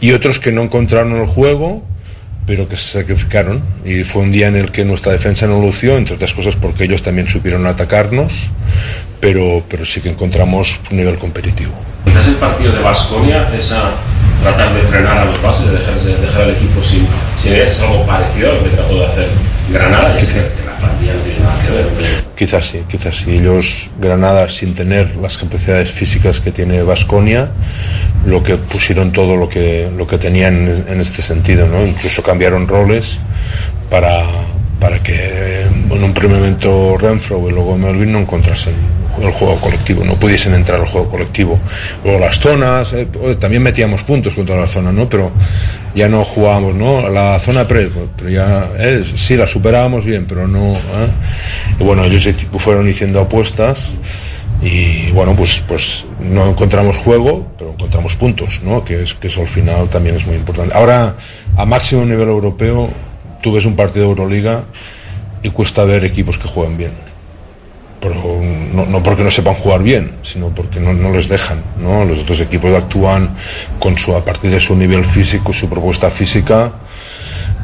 Y 0.00 0.12
otros 0.12 0.40
que 0.40 0.52
no 0.52 0.62
encontraron 0.62 1.20
el 1.20 1.26
juego, 1.26 1.84
pero 2.46 2.68
que 2.68 2.76
se 2.76 3.00
sacrificaron. 3.00 3.62
Y 3.84 4.04
fue 4.04 4.22
un 4.22 4.32
día 4.32 4.48
en 4.48 4.56
el 4.56 4.70
que 4.70 4.84
nuestra 4.84 5.12
defensa 5.12 5.46
no 5.46 5.60
lució, 5.60 5.96
entre 5.96 6.14
otras 6.14 6.32
cosas 6.34 6.56
porque 6.56 6.84
ellos 6.84 7.02
también 7.02 7.28
supieron 7.28 7.66
atacarnos, 7.66 8.50
pero, 9.20 9.62
pero 9.68 9.84
sí 9.84 10.00
que 10.00 10.10
encontramos 10.10 10.80
un 10.90 10.96
nivel 10.96 11.18
competitivo. 11.18 11.72
Quizás 12.04 12.28
el 12.28 12.34
partido 12.34 12.72
de 12.72 12.80
Vasconia, 12.80 13.48
esa 13.56 13.92
tratar 14.42 14.74
de 14.74 14.82
frenar 14.82 15.18
a 15.18 15.24
los 15.24 15.40
bases, 15.40 15.66
de 15.66 15.72
dejar, 15.72 15.94
de 16.00 16.16
dejar 16.16 16.42
al 16.42 16.50
equipo 16.50 16.82
sin, 16.82 17.06
sin. 17.36 17.54
Es 17.54 17.80
algo 17.80 18.04
parecido 18.04 18.50
a 18.50 18.54
lo 18.54 18.64
que 18.64 18.70
trató 18.70 18.98
de 18.98 19.06
hacer 19.06 19.28
Granada. 19.70 20.16
Que 20.16 20.24
la 20.66 20.76
plantilla 20.76 21.12
Quizás 22.36 22.66
sí, 22.66 22.82
quizás 22.88 23.16
sí. 23.16 23.36
Ellos, 23.36 23.90
Granada, 24.00 24.48
sin 24.48 24.74
tener 24.74 25.16
las 25.16 25.38
capacidades 25.38 25.90
físicas 25.90 26.40
que 26.40 26.50
tiene 26.50 26.82
Vasconia, 26.82 27.50
lo 28.26 28.42
que 28.42 28.56
pusieron 28.56 29.12
todo 29.12 29.36
lo 29.36 29.48
que, 29.48 29.90
lo 29.96 30.06
que 30.06 30.18
tenían 30.18 30.68
en, 30.68 30.84
en 30.88 31.00
este 31.00 31.22
sentido, 31.22 31.66
¿no? 31.66 31.86
Incluso 31.86 32.22
cambiaron 32.22 32.66
roles 32.68 33.18
para, 33.90 34.24
para 34.82 35.00
que 35.00 35.62
en 35.62 36.02
un 36.02 36.12
primer 36.12 36.38
momento 36.38 36.98
Renfro 36.98 37.48
y 37.48 37.52
luego 37.52 37.78
Melvin 37.78 38.10
no 38.10 38.18
encontrasen 38.18 38.74
el 39.20 39.30
juego 39.30 39.60
colectivo, 39.60 40.02
no 40.02 40.16
pudiesen 40.16 40.54
entrar 40.54 40.80
al 40.80 40.86
juego 40.86 41.08
colectivo. 41.08 41.60
Luego 42.02 42.18
las 42.18 42.40
zonas, 42.40 42.92
eh, 42.92 43.06
oye, 43.22 43.36
también 43.36 43.62
metíamos 43.62 44.02
puntos 44.02 44.34
contra 44.34 44.56
la 44.56 44.66
zona, 44.66 44.90
¿no? 44.90 45.08
Pero 45.08 45.30
ya 45.94 46.08
no 46.08 46.24
jugábamos, 46.24 46.74
¿no? 46.74 47.08
La 47.08 47.38
zona 47.38 47.68
pre, 47.68 47.86
pues, 47.86 48.06
pero 48.16 48.30
ya, 48.30 48.70
eh, 48.76 49.04
sí, 49.14 49.36
la 49.36 49.46
superábamos 49.46 50.04
bien, 50.04 50.26
pero 50.28 50.48
no. 50.48 50.72
¿eh? 50.72 51.08
Y 51.78 51.84
bueno, 51.84 52.02
ellos 52.04 52.28
fueron 52.56 52.88
haciendo 52.88 53.20
apuestas 53.20 53.94
y 54.62 55.12
bueno, 55.12 55.36
pues, 55.36 55.62
pues 55.68 56.06
no 56.20 56.50
encontramos 56.50 56.96
juego, 56.98 57.52
pero 57.56 57.70
encontramos 57.70 58.16
puntos, 58.16 58.62
¿no? 58.64 58.82
Que, 58.82 59.04
es, 59.04 59.14
que 59.14 59.28
eso 59.28 59.42
al 59.42 59.48
final 59.48 59.88
también 59.88 60.16
es 60.16 60.26
muy 60.26 60.34
importante. 60.34 60.76
Ahora, 60.76 61.14
a 61.56 61.64
máximo 61.66 62.04
nivel 62.04 62.28
europeo, 62.28 62.90
tú 63.42 63.52
ves 63.52 63.66
un 63.66 63.76
partido 63.76 64.06
de 64.06 64.10
Euroliga 64.10 64.64
y 65.42 65.50
cuesta 65.50 65.84
ver 65.84 66.04
equipos 66.04 66.38
que 66.38 66.48
juegan 66.48 66.78
bien. 66.78 66.92
Pero 68.00 68.40
no, 68.72 68.86
no 68.86 69.02
porque 69.02 69.22
no 69.22 69.30
sepan 69.30 69.54
jugar 69.54 69.82
bien, 69.82 70.16
sino 70.22 70.48
porque 70.48 70.80
no, 70.80 70.92
no 70.92 71.12
les 71.12 71.28
dejan. 71.28 71.62
¿no? 71.78 72.04
Los 72.04 72.20
otros 72.20 72.40
equipos 72.40 72.74
actúan 72.74 73.34
con 73.78 73.96
su, 73.98 74.14
a 74.16 74.24
partir 74.24 74.50
de 74.50 74.58
su 74.58 74.74
nivel 74.74 75.04
físico, 75.04 75.52
su 75.52 75.68
propuesta 75.68 76.10
física 76.10 76.72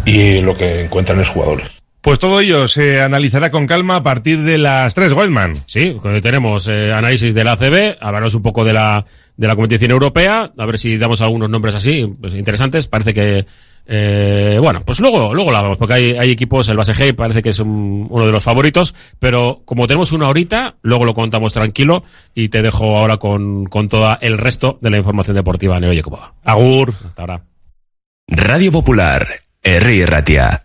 y 0.04 0.40
lo 0.40 0.56
que 0.56 0.84
encuentran 0.84 1.20
es 1.20 1.28
jugadores. 1.28 1.78
Pues 2.00 2.20
todo 2.20 2.40
ello 2.40 2.68
se 2.68 3.02
analizará 3.02 3.50
con 3.50 3.66
calma 3.66 3.96
a 3.96 4.02
partir 4.02 4.42
de 4.42 4.56
las 4.56 4.94
3, 4.94 5.12
Goldman. 5.12 5.64
Sí, 5.66 5.96
tenemos 6.22 6.68
eh, 6.68 6.92
análisis 6.92 7.34
del 7.34 7.48
ACB, 7.48 7.98
hablaremos 8.00 8.34
un 8.34 8.42
poco 8.42 8.64
de 8.64 8.72
la, 8.72 9.04
de 9.36 9.46
la 9.46 9.56
competición 9.56 9.90
europea, 9.90 10.52
a 10.56 10.66
ver 10.66 10.78
si 10.78 10.96
damos 10.96 11.20
algunos 11.20 11.50
nombres 11.50 11.74
así, 11.74 12.06
pues, 12.20 12.34
interesantes. 12.34 12.86
Parece 12.86 13.12
que, 13.12 13.46
eh, 13.88 14.58
bueno, 14.60 14.82
pues 14.84 15.00
luego, 15.00 15.32
luego 15.34 15.50
lo 15.50 15.56
hablamos, 15.56 15.78
porque 15.78 15.94
hay, 15.94 16.10
hay 16.12 16.30
equipos, 16.30 16.68
el 16.68 16.76
Base 16.76 16.92
G 16.92 17.14
parece 17.14 17.42
que 17.42 17.48
es 17.48 17.58
un- 17.58 18.06
uno 18.10 18.26
de 18.26 18.32
los 18.32 18.44
favoritos, 18.44 18.94
pero 19.18 19.62
como 19.64 19.86
tenemos 19.86 20.12
una 20.12 20.28
horita, 20.28 20.76
luego 20.82 21.04
lo 21.06 21.14
contamos 21.14 21.52
tranquilo 21.54 22.04
y 22.34 22.50
te 22.50 22.60
dejo 22.62 22.98
ahora 22.98 23.16
con, 23.16 23.64
con 23.64 23.88
todo 23.88 24.16
el 24.20 24.36
resto 24.38 24.78
de 24.82 24.90
la 24.90 24.98
información 24.98 25.36
deportiva 25.36 25.78
en 25.78 25.84
Oye 25.84 26.02
Cómo 26.02 26.18
va. 26.18 26.34
Agur. 26.44 26.94
Hasta 27.06 27.22
ahora. 27.22 27.42
Radio 28.28 28.70
Popular, 28.70 29.26
Herri 29.62 30.04
Ratia. 30.04 30.64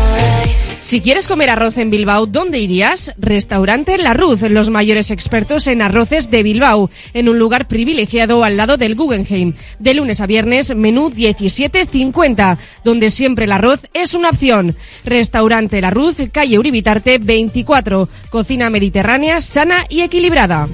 Si 0.91 0.99
quieres 0.99 1.29
comer 1.29 1.49
arroz 1.49 1.77
en 1.77 1.89
Bilbao, 1.89 2.25
¿dónde 2.25 2.59
irías? 2.59 3.13
Restaurante 3.17 3.97
La 3.97 4.13
Ruz, 4.13 4.41
los 4.41 4.69
mayores 4.69 5.09
expertos 5.09 5.67
en 5.67 5.81
arroces 5.81 6.29
de 6.29 6.43
Bilbao, 6.43 6.89
en 7.13 7.29
un 7.29 7.39
lugar 7.39 7.69
privilegiado 7.69 8.43
al 8.43 8.57
lado 8.57 8.75
del 8.75 8.95
Guggenheim. 8.95 9.53
De 9.79 9.93
lunes 9.93 10.19
a 10.19 10.25
viernes, 10.25 10.75
menú 10.75 11.09
17.50, 11.09 12.57
donde 12.83 13.09
siempre 13.09 13.45
el 13.45 13.53
arroz 13.53 13.87
es 13.93 14.15
una 14.15 14.31
opción. 14.31 14.75
Restaurante 15.05 15.79
La 15.79 15.91
Ruz, 15.91 16.17
calle 16.29 16.59
Uribitarte 16.59 17.19
24, 17.19 18.09
cocina 18.29 18.69
mediterránea, 18.69 19.39
sana 19.39 19.85
y 19.87 20.01
equilibrada. 20.01 20.67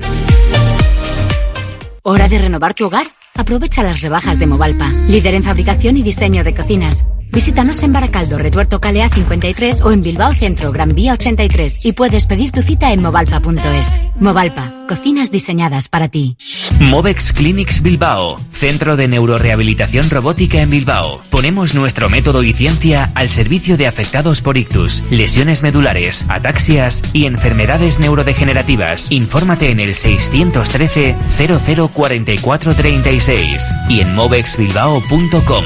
¿Hora 2.01 2.27
de 2.27 2.39
renovar 2.39 2.73
tu 2.73 2.87
hogar? 2.87 3.05
Aprovecha 3.35 3.83
las 3.83 4.01
rebajas 4.01 4.39
de 4.39 4.47
Movalpa, 4.47 4.89
líder 4.89 5.35
en 5.35 5.43
fabricación 5.43 5.95
y 5.95 6.01
diseño 6.01 6.43
de 6.43 6.55
cocinas. 6.55 7.05
Visítanos 7.31 7.83
en 7.83 7.93
Baracaldo, 7.93 8.37
Retuerto 8.37 8.79
Calea 8.79 9.09
53 9.09 9.81
o 9.81 9.91
en 9.91 10.01
Bilbao 10.01 10.33
Centro, 10.33 10.71
Gran 10.71 10.95
Vía 10.95 11.13
83 11.13 11.85
y 11.85 11.91
puedes 11.93 12.25
pedir 12.25 12.51
tu 12.51 12.61
cita 12.61 12.91
en 12.93 13.01
movalpa.es. 13.01 13.99
Movalpa, 14.19 14.73
cocinas 14.87 15.31
diseñadas 15.31 15.89
para 15.89 16.07
ti. 16.07 16.37
Movex 16.79 17.33
Clinics 17.33 17.81
Bilbao, 17.81 18.39
centro 18.51 18.95
de 18.95 19.07
neurorehabilitación 19.07 20.09
robótica 20.09 20.61
en 20.61 20.69
Bilbao. 20.69 21.21
Ponemos 21.29 21.75
nuestro 21.75 22.09
método 22.09 22.43
y 22.43 22.53
ciencia 22.53 23.11
al 23.13 23.29
servicio 23.29 23.77
de 23.77 23.87
afectados 23.87 24.41
por 24.41 24.57
ictus, 24.57 25.03
lesiones 25.11 25.63
medulares, 25.63 26.25
ataxias 26.29 27.03
y 27.13 27.25
enfermedades 27.25 27.99
neurodegenerativas. 27.99 29.11
Infórmate 29.11 29.71
en 29.71 29.79
el 29.79 29.95
613 29.95 31.15
004436 31.93 33.73
y 33.89 34.01
en 34.01 34.15
movexbilbao.com. 34.15 35.65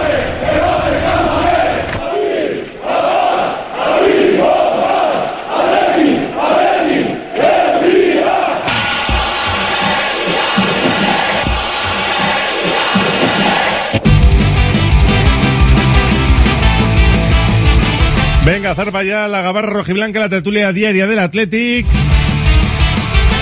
Venga, 18.45 18.73
zarpa 18.73 19.03
ya 19.03 19.27
la 19.27 19.41
gabarra 19.41 19.69
rojiblanca, 19.69 20.19
la 20.19 20.29
tertulia 20.29 20.73
diaria 20.73 21.05
del 21.05 21.19
Athletic. 21.19 21.85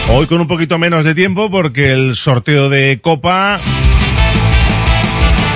Hoy 0.09 0.27
con 0.27 0.41
un 0.41 0.47
poquito 0.47 0.77
menos 0.77 1.05
de 1.05 1.15
tiempo 1.15 1.49
porque 1.49 1.91
el 1.91 2.15
sorteo 2.15 2.67
de 2.67 2.99
Copa 3.01 3.59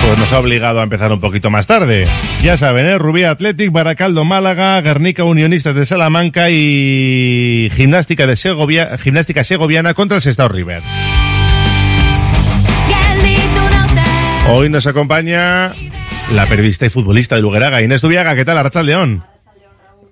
pues 0.06 0.18
nos 0.18 0.32
ha 0.32 0.38
obligado 0.38 0.80
a 0.80 0.82
empezar 0.82 1.12
un 1.12 1.20
poquito 1.20 1.50
más 1.50 1.66
tarde. 1.66 2.06
Ya 2.42 2.56
saben, 2.56 2.86
¿eh? 2.86 2.96
Rubí 2.98 3.24
Athletic, 3.24 3.70
Baracaldo 3.70 4.24
Málaga, 4.24 4.80
Guernica 4.80 5.24
Unionistas 5.24 5.74
de 5.74 5.84
Salamanca 5.84 6.50
y 6.50 7.70
Gimnástica 7.74 8.26
de 8.26 8.36
Segovia, 8.36 8.96
Gimnástica 8.96 9.44
Segoviana 9.44 9.92
contra 9.92 10.16
el 10.16 10.22
Sestao 10.22 10.48
River. 10.48 10.82
Hoy 14.50 14.70
nos 14.70 14.86
acompaña 14.86 15.72
la 16.32 16.46
periodista 16.46 16.86
y 16.86 16.90
futbolista 16.90 17.36
de 17.36 17.42
Lugeraga, 17.42 17.82
Inés 17.82 18.00
Dubiaga. 18.00 18.34
¿Qué 18.34 18.44
tal, 18.44 18.58
Archal 18.58 18.86
León? 18.86 19.33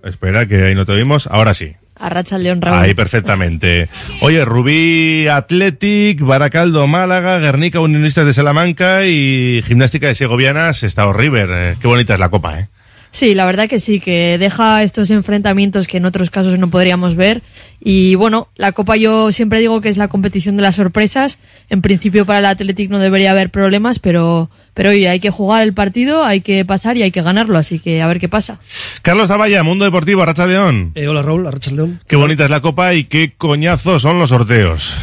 Espera 0.05 0.47
que 0.47 0.65
ahí 0.65 0.75
no 0.75 0.85
te 0.87 0.93
oímos. 0.93 1.27
Ahora 1.27 1.55
sí. 1.55 1.75
Arracha 1.97 2.37
el 2.37 2.45
León 2.45 2.63
Raúl. 2.63 2.79
Ahí 2.79 2.95
perfectamente. 2.95 3.89
Oye, 4.23 4.45
Rubí 4.45 5.29
Athletic, 5.29 6.21
Baracaldo 6.21 6.87
Málaga, 6.87 7.39
Guernica 7.39 7.81
Unionistas 7.81 8.27
de 8.27 8.33
Salamanca 8.33 9.05
y 9.05 9.63
Gimnástica 9.65 10.09
de 10.09 10.15
Segovianas, 10.15 10.83
Estado 10.83 11.13
River. 11.13 11.49
Eh, 11.53 11.77
qué 11.81 11.87
bonita 11.87 12.15
es 12.15 12.21
la 12.21 12.31
copa, 12.31 12.59
¿eh? 12.59 12.69
Sí, 13.13 13.35
la 13.35 13.45
verdad 13.45 13.69
que 13.69 13.79
sí, 13.79 14.01
que 14.01 14.39
deja 14.39 14.83
estos 14.83 15.11
enfrentamientos 15.11 15.87
que 15.87 15.99
en 15.99 16.07
otros 16.07 16.31
casos 16.31 16.59
no 16.59 16.71
podríamos 16.71 17.15
ver. 17.15 17.43
Y 17.79 18.15
bueno, 18.15 18.49
la 18.57 18.73
Copa 18.73 18.97
yo 18.97 19.31
siempre 19.33 19.61
digo 19.61 19.83
que 19.83 19.91
es 19.91 19.99
la 19.99 20.09
competición 20.09 20.57
de 20.57 20.63
las 20.63 20.77
sorpresas. 20.77 21.39
En 21.69 21.83
principio 21.83 22.25
para 22.25 22.39
el 22.39 22.47
Athletic 22.47 22.89
no 22.91 22.99
debería 22.99 23.33
haber 23.33 23.51
problemas, 23.51 23.99
pero, 23.99 24.49
pero 24.73 24.91
oye, 24.91 25.11
hay 25.11 25.21
que 25.21 25.29
jugar 25.29 25.63
el 25.63 25.75
partido, 25.75 26.25
hay 26.25 26.41
que 26.41 26.65
pasar 26.65 26.97
y 26.97 27.03
hay 27.03 27.11
que 27.11 27.21
ganarlo, 27.21 27.59
así 27.59 27.81
que 27.81 28.01
a 28.01 28.07
ver 28.07 28.19
qué 28.19 28.31
pasa. 28.31 28.61
Carlos 29.03 29.29
Zavalla, 29.29 29.63
Mundo 29.63 29.85
Deportivo, 29.85 30.23
Arracha 30.23 30.47
León. 30.47 30.93
Eh, 30.95 31.07
hola 31.07 31.21
Raúl, 31.21 31.47
Arracha 31.47 31.71
León. 31.71 32.01
Qué 32.09 32.17
bonita 32.17 32.45
es 32.45 32.51
la 32.51 32.63
copa 32.63 32.95
y 32.95 33.05
qué 33.05 33.35
coñazo 33.37 34.01
son 34.01 34.19
los 34.19 34.31
sorteos. 34.31 34.97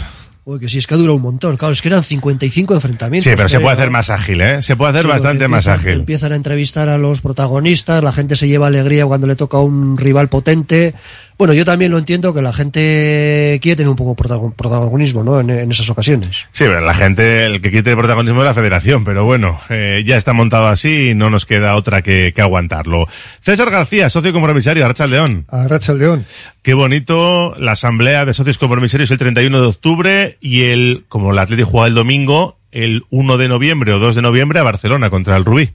Uy, 0.50 0.60
que 0.60 0.68
sí, 0.68 0.80
es 0.80 0.88
que 0.88 0.96
dura 0.96 1.14
un 1.14 1.22
montón. 1.22 1.58
Claro, 1.58 1.74
es 1.74 1.82
que 1.84 1.90
eran 1.90 2.02
55 2.02 2.74
enfrentamientos. 2.74 3.24
Sí, 3.32 3.36
pero 3.38 3.48
se 3.48 3.58
creo. 3.58 3.66
puede 3.68 3.76
hacer 3.78 3.92
más 3.92 4.10
ágil, 4.10 4.42
¿eh? 4.42 4.64
Se 4.64 4.76
puede 4.76 4.90
hacer 4.92 5.04
Sí, 5.04 5.08
bastante 5.10 5.38
porque 5.44 5.48
más 5.50 5.68
ágil. 5.68 5.92
Empiezan 5.94 6.32
a 6.32 6.36
entrevistar 6.38 6.90
a 6.90 6.98
los 6.98 7.22
protagonistas, 7.22 8.02
la 8.04 8.12
gente 8.12 8.36
se 8.36 8.48
lleva 8.48 8.66
alegría 8.66 9.06
cuando 9.06 9.28
le 9.28 9.36
toca 9.36 9.58
a 9.58 9.62
un 9.62 9.96
rival 9.96 10.28
potente. 10.28 10.96
Bueno, 11.40 11.54
yo 11.54 11.64
también 11.64 11.90
lo 11.92 11.98
entiendo 11.98 12.34
que 12.34 12.42
la 12.42 12.52
gente 12.52 13.60
quiere 13.62 13.78
tener 13.78 13.90
un 13.90 13.96
poco 13.96 14.14
protagon- 14.16 14.54
protagonismo, 14.54 15.24
¿no? 15.24 15.40
En, 15.40 15.50
en 15.50 15.72
esas 15.72 15.90
ocasiones. 15.90 16.48
Sí, 16.52 16.66
pero 16.66 16.82
la 16.82 16.94
gente, 16.94 17.46
el 17.46 17.62
que 17.62 17.72
quite 17.72 17.92
el 17.92 17.98
protagonismo 17.98 18.42
es 18.42 18.46
la 18.46 18.54
federación, 18.54 19.06
pero 19.06 19.24
bueno, 19.24 19.58
eh, 19.70 20.04
ya 20.06 20.18
está 20.18 20.34
montado 20.34 20.68
así 20.68 21.12
y 21.12 21.16
no 21.16 21.30
nos 21.30 21.46
queda 21.46 21.76
otra 21.76 22.02
que, 22.02 22.34
que 22.36 22.42
aguantarlo. 22.42 23.08
César 23.42 23.72
García, 23.72 24.10
socio 24.10 24.34
compromisario, 24.34 24.84
Arracha 24.84 25.08
León. 25.08 25.46
Arracha 25.48 25.94
León. 25.94 26.26
Qué 26.62 26.74
bonito 26.74 27.56
la 27.58 27.72
asamblea 27.72 28.26
de 28.26 28.34
socios 28.34 28.58
compromisarios 28.58 29.10
el 29.10 29.18
31 29.18 29.62
de 29.62 29.68
octubre 29.68 30.38
y 30.42 30.64
el, 30.64 31.06
como 31.08 31.32
el 31.32 31.40
Atlético 31.40 31.70
juega 31.70 31.88
el 31.88 31.96
domingo, 31.96 32.58
el 32.74 33.04
1 33.12 33.38
de 33.38 33.48
noviembre 33.48 33.94
o 33.94 34.00
2 34.00 34.16
de 34.16 34.22
noviembre 34.22 34.60
a 34.60 34.64
Barcelona 34.64 35.10
contra 35.10 35.38
el 35.38 35.46
Rubí. 35.46 35.70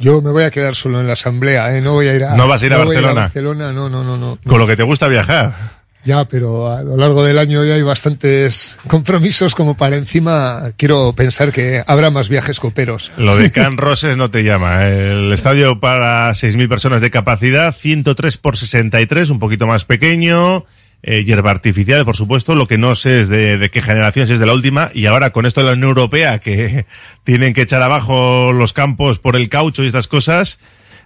Yo 0.00 0.22
me 0.22 0.30
voy 0.30 0.44
a 0.44 0.50
quedar 0.50 0.74
solo 0.74 0.98
en 0.98 1.06
la 1.06 1.12
asamblea, 1.12 1.76
¿eh? 1.76 1.82
No 1.82 1.92
voy 1.92 2.08
a 2.08 2.16
ir 2.16 2.24
a, 2.24 2.34
No 2.34 2.48
vas 2.48 2.62
a 2.62 2.66
ir 2.66 2.72
a 2.72 2.78
Barcelona. 2.78 3.20
Barcelona, 3.20 3.72
no, 3.72 3.90
no, 3.90 4.02
no, 4.02 4.16
no. 4.16 4.38
Con 4.46 4.58
lo 4.58 4.66
que 4.66 4.74
te 4.74 4.82
gusta 4.82 5.08
viajar. 5.08 5.78
Ya, 6.04 6.24
pero 6.24 6.72
a 6.72 6.82
lo 6.82 6.96
largo 6.96 7.22
del 7.22 7.38
año 7.38 7.62
ya 7.62 7.74
hay 7.74 7.82
bastantes 7.82 8.78
compromisos 8.86 9.54
como 9.54 9.76
para 9.76 9.96
encima 9.96 10.72
quiero 10.78 11.12
pensar 11.12 11.52
que 11.52 11.84
habrá 11.86 12.10
más 12.10 12.30
viajes 12.30 12.58
coperos. 12.58 13.12
Lo 13.18 13.36
de 13.36 13.52
Can 13.52 13.76
Roses 13.76 14.16
no 14.16 14.30
te 14.30 14.42
llama. 14.42 14.88
El 14.88 15.30
estadio 15.32 15.78
para 15.78 16.30
6.000 16.30 16.68
personas 16.70 17.02
de 17.02 17.10
capacidad, 17.10 17.74
103 17.74 18.38
por 18.38 18.56
63, 18.56 19.28
un 19.28 19.38
poquito 19.38 19.66
más 19.66 19.84
pequeño. 19.84 20.64
Eh, 21.02 21.24
hierba 21.24 21.50
artificial, 21.50 22.04
por 22.04 22.14
supuesto. 22.16 22.54
Lo 22.54 22.66
que 22.68 22.76
no 22.76 22.94
sé 22.94 23.20
es 23.20 23.28
de, 23.28 23.56
de 23.56 23.70
qué 23.70 23.80
generación, 23.80 24.26
si 24.26 24.34
es 24.34 24.38
de 24.38 24.44
la 24.46 24.52
última. 24.52 24.90
Y 24.92 25.06
ahora 25.06 25.30
con 25.30 25.46
esto 25.46 25.60
de 25.60 25.66
la 25.68 25.72
Unión 25.72 25.88
Europea, 25.88 26.38
que 26.40 26.84
tienen 27.24 27.54
que 27.54 27.62
echar 27.62 27.80
abajo 27.82 28.52
los 28.52 28.72
campos 28.74 29.18
por 29.18 29.34
el 29.36 29.48
caucho 29.48 29.82
y 29.82 29.86
estas 29.86 30.08
cosas, 30.08 30.58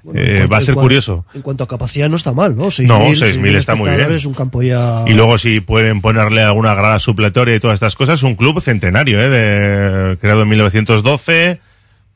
Bueno, 0.02 0.20
eh, 0.20 0.24
cuanto- 0.38 0.48
va 0.52 0.56
a 0.58 0.60
ser 0.62 0.70
en 0.70 0.74
cuan- 0.74 0.82
curioso. 0.84 1.26
En 1.32 1.42
cuanto 1.42 1.62
a 1.64 1.68
capacidad 1.68 2.08
no 2.08 2.16
está 2.16 2.32
mal, 2.32 2.56
¿no? 2.56 2.66
6.000, 2.72 2.86
No, 2.88 3.00
6.000 3.14 3.54
está 3.56 3.76
muy 3.76 3.84
bien. 3.84 3.92
espectadores, 4.00 4.26
un 4.26 4.34
campo 4.34 4.62
ya... 4.62 5.04
Y 5.06 5.12
luego 5.14 5.38
si 5.38 5.60
pueden 5.60 6.00
ponerle 6.00 6.42
alguna 6.42 6.74
grada 6.74 6.98
supletoria 6.98 7.54
y 7.54 7.60
todas 7.60 7.74
estas 7.74 7.94
cosas, 7.94 8.22
un 8.24 8.34
club 8.34 8.60
centenario, 8.60 9.20
¿eh? 9.20 9.28
De, 9.28 10.16
creado 10.18 10.42
en 10.42 10.48
1912. 10.48 11.60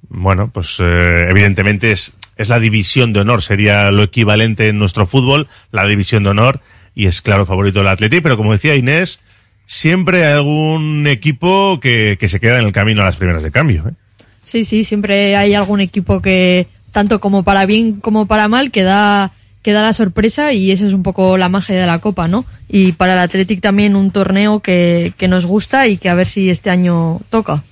Bueno, 0.08 0.50
pues 0.52 0.78
eh, 0.80 1.26
evidentemente 1.28 1.92
es, 1.92 2.14
es 2.36 2.48
la 2.48 2.58
división 2.58 3.12
de 3.12 3.20
honor, 3.20 3.42
sería 3.42 3.90
lo 3.92 4.02
equivalente 4.02 4.68
en 4.68 4.78
nuestro 4.80 5.06
fútbol, 5.06 5.48
la 5.70 5.86
división 5.86 6.22
de 6.24 6.30
honor, 6.30 6.60
y 6.94 7.06
es 7.06 7.22
claro 7.22 7.46
favorito 7.46 7.78
del 7.80 7.88
Atleti, 7.88 8.20
pero 8.20 8.36
como 8.36 8.52
decía 8.52 8.74
Inés, 8.74 9.20
siempre 9.66 10.24
hay 10.24 10.32
algún 10.34 11.06
equipo 11.06 11.78
que, 11.80 12.16
que 12.18 12.28
se 12.28 12.40
queda 12.40 12.58
en 12.58 12.66
el 12.66 12.72
camino 12.72 13.02
a 13.02 13.04
las 13.04 13.16
primeras 13.16 13.42
de 13.42 13.50
cambio. 13.50 13.88
¿eh? 13.88 13.92
Sí, 14.44 14.64
sí, 14.64 14.82
siempre 14.82 15.36
hay 15.36 15.54
algún 15.54 15.80
equipo 15.80 16.22
que, 16.22 16.66
tanto 16.90 17.20
como 17.20 17.42
para 17.42 17.66
bien 17.66 18.00
como 18.00 18.26
para 18.26 18.48
mal, 18.48 18.70
que 18.70 18.82
da, 18.82 19.32
la 19.64 19.92
sorpresa 19.92 20.54
y 20.54 20.70
esa 20.70 20.86
es 20.86 20.94
un 20.94 21.02
poco 21.02 21.36
la 21.36 21.50
magia 21.50 21.78
de 21.78 21.86
la 21.86 21.98
Copa, 21.98 22.26
¿no? 22.26 22.46
Y 22.70 22.92
para 22.92 23.12
el 23.12 23.18
Athletic 23.18 23.60
también 23.60 23.96
un 23.96 24.10
torneo 24.10 24.60
que, 24.60 25.12
que 25.18 25.28
nos 25.28 25.44
gusta 25.44 25.86
y 25.86 25.98
que 25.98 26.08
a 26.08 26.14
ver 26.14 26.26
si 26.26 26.48
este 26.48 26.70
año 26.70 27.20
toca. 27.28 27.62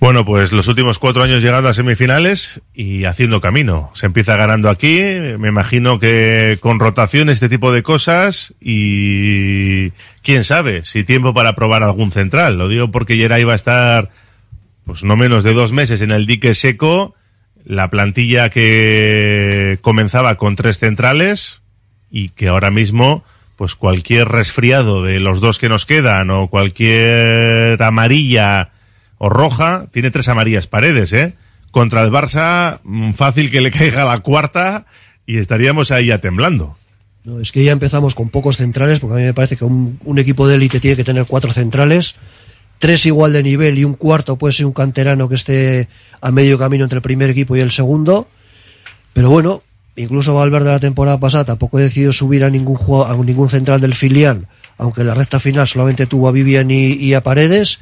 Bueno, 0.00 0.24
pues 0.24 0.52
los 0.52 0.68
últimos 0.68 0.98
cuatro 0.98 1.22
años 1.22 1.42
llegando 1.42 1.68
a 1.68 1.74
semifinales 1.74 2.60
y 2.74 3.04
haciendo 3.04 3.40
camino. 3.40 3.90
Se 3.94 4.06
empieza 4.06 4.36
ganando 4.36 4.68
aquí, 4.68 5.00
me 5.38 5.48
imagino 5.48 5.98
que 5.98 6.58
con 6.60 6.78
rotación, 6.78 7.30
este 7.30 7.48
tipo 7.48 7.72
de 7.72 7.82
cosas 7.82 8.54
y 8.60 9.90
quién 10.22 10.44
sabe 10.44 10.84
si 10.84 11.04
tiempo 11.04 11.32
para 11.32 11.54
probar 11.54 11.82
algún 11.82 12.12
central. 12.12 12.58
Lo 12.58 12.68
digo 12.68 12.90
porque 12.90 13.16
Geray 13.16 13.44
va 13.44 13.52
a 13.52 13.56
estar 13.56 14.10
pues 14.84 15.04
no 15.04 15.16
menos 15.16 15.42
de 15.42 15.54
dos 15.54 15.72
meses 15.72 16.00
en 16.02 16.10
el 16.10 16.26
dique 16.26 16.54
seco. 16.54 17.14
La 17.64 17.88
plantilla 17.88 18.50
que 18.50 19.78
comenzaba 19.80 20.34
con 20.34 20.54
tres 20.54 20.78
centrales 20.78 21.62
y 22.10 22.28
que 22.28 22.48
ahora 22.48 22.70
mismo 22.70 23.24
pues 23.56 23.74
cualquier 23.74 24.28
resfriado 24.28 25.02
de 25.02 25.20
los 25.20 25.40
dos 25.40 25.58
que 25.58 25.68
nos 25.70 25.86
quedan 25.86 26.28
o 26.28 26.48
cualquier 26.48 27.82
amarilla 27.82 28.73
o 29.24 29.30
roja, 29.30 29.86
tiene 29.90 30.10
tres 30.10 30.28
amarillas 30.28 30.66
paredes, 30.66 31.14
¿eh? 31.14 31.32
Contra 31.70 32.02
el 32.02 32.10
Barça, 32.10 32.80
mm, 32.84 33.12
fácil 33.12 33.50
que 33.50 33.62
le 33.62 33.70
caiga 33.70 34.04
la 34.04 34.18
cuarta 34.18 34.84
y 35.24 35.38
estaríamos 35.38 35.90
ahí 35.90 36.08
ya 36.08 36.18
temblando. 36.18 36.76
No, 37.24 37.40
es 37.40 37.50
que 37.50 37.64
ya 37.64 37.72
empezamos 37.72 38.14
con 38.14 38.28
pocos 38.28 38.58
centrales, 38.58 39.00
porque 39.00 39.14
a 39.14 39.16
mí 39.16 39.22
me 39.22 39.32
parece 39.32 39.56
que 39.56 39.64
un, 39.64 40.18
equipo 40.18 40.46
de 40.46 40.56
élite 40.56 40.78
tiene 40.78 40.94
que 40.94 41.04
tener 41.04 41.24
cuatro 41.24 41.54
centrales, 41.54 42.16
tres 42.78 43.06
igual 43.06 43.32
de 43.32 43.42
nivel 43.42 43.78
y 43.78 43.84
un 43.84 43.94
cuarto 43.94 44.36
puede 44.36 44.52
ser 44.52 44.66
un 44.66 44.74
canterano 44.74 45.26
que 45.26 45.36
esté 45.36 45.88
a 46.20 46.30
medio 46.30 46.58
camino 46.58 46.84
entre 46.84 46.98
el 46.98 47.02
primer 47.02 47.30
equipo 47.30 47.56
y 47.56 47.60
el 47.60 47.70
segundo. 47.70 48.28
Pero 49.14 49.30
bueno, 49.30 49.62
incluso 49.96 50.34
Valverde 50.34 50.68
la 50.68 50.80
temporada 50.80 51.18
pasada 51.18 51.46
tampoco 51.46 51.78
decidió 51.78 52.12
subir 52.12 52.44
a 52.44 52.50
ningún 52.50 52.76
a 53.06 53.16
ningún 53.16 53.48
central 53.48 53.80
del 53.80 53.94
filial, 53.94 54.48
aunque 54.76 55.02
la 55.02 55.14
recta 55.14 55.40
final 55.40 55.66
solamente 55.66 56.04
tuvo 56.04 56.28
a 56.28 56.32
Vivian 56.32 56.70
y 56.70 57.14
a 57.14 57.22
Paredes. 57.22 57.78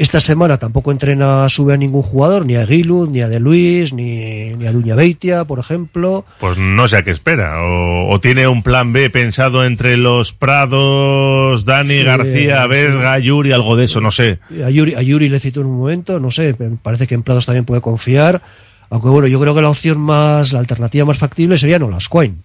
Esta 0.00 0.18
semana 0.18 0.56
tampoco 0.56 0.92
entrena, 0.92 1.46
sube 1.50 1.74
a 1.74 1.76
ningún 1.76 2.00
jugador, 2.00 2.46
ni 2.46 2.56
a 2.56 2.64
Gilu, 2.64 3.06
ni 3.06 3.20
a 3.20 3.28
De 3.28 3.38
Luis, 3.38 3.92
ni, 3.92 4.54
ni 4.54 4.66
a 4.66 4.72
Duña 4.72 4.94
Beitia, 4.94 5.44
por 5.44 5.58
ejemplo. 5.58 6.24
Pues 6.38 6.56
no 6.56 6.88
sé 6.88 6.96
a 6.96 7.02
qué 7.02 7.10
espera. 7.10 7.62
O, 7.62 8.08
o 8.08 8.18
tiene 8.18 8.48
un 8.48 8.62
plan 8.62 8.94
B 8.94 9.10
pensado 9.10 9.62
entre 9.62 9.98
los 9.98 10.32
Prados, 10.32 11.66
Dani 11.66 11.98
Sí, 11.98 12.02
García, 12.02 12.62
sí. 12.62 12.68
Vesga, 12.70 13.18
Yuri, 13.18 13.52
algo 13.52 13.76
de 13.76 13.84
eso, 13.84 14.00
no 14.00 14.10
sé. 14.10 14.38
A 14.64 14.70
Yuri, 14.70 14.94
a 14.94 15.02
Yuri 15.02 15.28
le 15.28 15.38
citó 15.38 15.60
en 15.60 15.66
un 15.66 15.76
momento, 15.76 16.18
no 16.18 16.30
sé, 16.30 16.56
parece 16.82 17.06
que 17.06 17.14
en 17.14 17.22
Prados 17.22 17.44
también 17.44 17.66
puede 17.66 17.82
confiar. 17.82 18.40
Aunque 18.88 19.08
bueno, 19.10 19.28
yo 19.28 19.38
creo 19.38 19.54
que 19.54 19.60
la 19.60 19.68
opción 19.68 20.00
más, 20.00 20.54
la 20.54 20.60
alternativa 20.60 21.04
más 21.04 21.18
factible 21.18 21.58
sería 21.58 21.78
Nolascoin. 21.78 22.42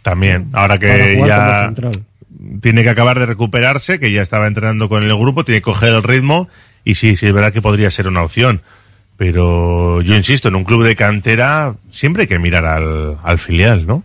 También, 0.00 0.48
ahora 0.54 0.78
que 0.78 1.22
ya. 1.26 1.74
Tiene 2.60 2.82
que 2.82 2.90
acabar 2.90 3.18
de 3.18 3.26
recuperarse, 3.26 3.98
que 3.98 4.12
ya 4.12 4.22
estaba 4.22 4.46
entrenando 4.46 4.88
con 4.88 5.02
el 5.02 5.16
grupo, 5.16 5.44
tiene 5.44 5.60
que 5.60 5.64
coger 5.64 5.94
el 5.94 6.02
ritmo 6.02 6.48
y 6.84 6.94
sí, 6.94 7.16
sí, 7.16 7.26
es 7.26 7.32
verdad 7.32 7.52
que 7.52 7.62
podría 7.62 7.90
ser 7.90 8.08
una 8.08 8.22
opción. 8.22 8.62
Pero 9.16 10.00
yo 10.02 10.14
insisto, 10.14 10.48
en 10.48 10.54
un 10.54 10.64
club 10.64 10.84
de 10.84 10.94
cantera 10.94 11.74
siempre 11.90 12.22
hay 12.22 12.28
que 12.28 12.38
mirar 12.38 12.64
al, 12.64 13.18
al 13.22 13.38
filial, 13.38 13.86
¿no? 13.86 14.04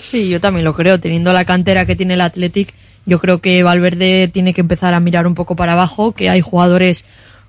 Sí, 0.00 0.28
yo 0.28 0.40
también 0.40 0.64
lo 0.64 0.74
creo. 0.74 0.98
Teniendo 1.00 1.32
la 1.32 1.44
cantera 1.44 1.86
que 1.86 1.96
tiene 1.96 2.14
el 2.14 2.20
Athletic, 2.20 2.74
yo 3.06 3.20
creo 3.20 3.40
que 3.40 3.62
Valverde 3.62 4.28
tiene 4.28 4.54
que 4.54 4.60
empezar 4.60 4.94
a 4.94 5.00
mirar 5.00 5.26
un 5.26 5.34
poco 5.34 5.56
para 5.56 5.72
abajo, 5.72 6.12
que 6.12 6.28
hay 6.28 6.40
jugadores 6.40 7.04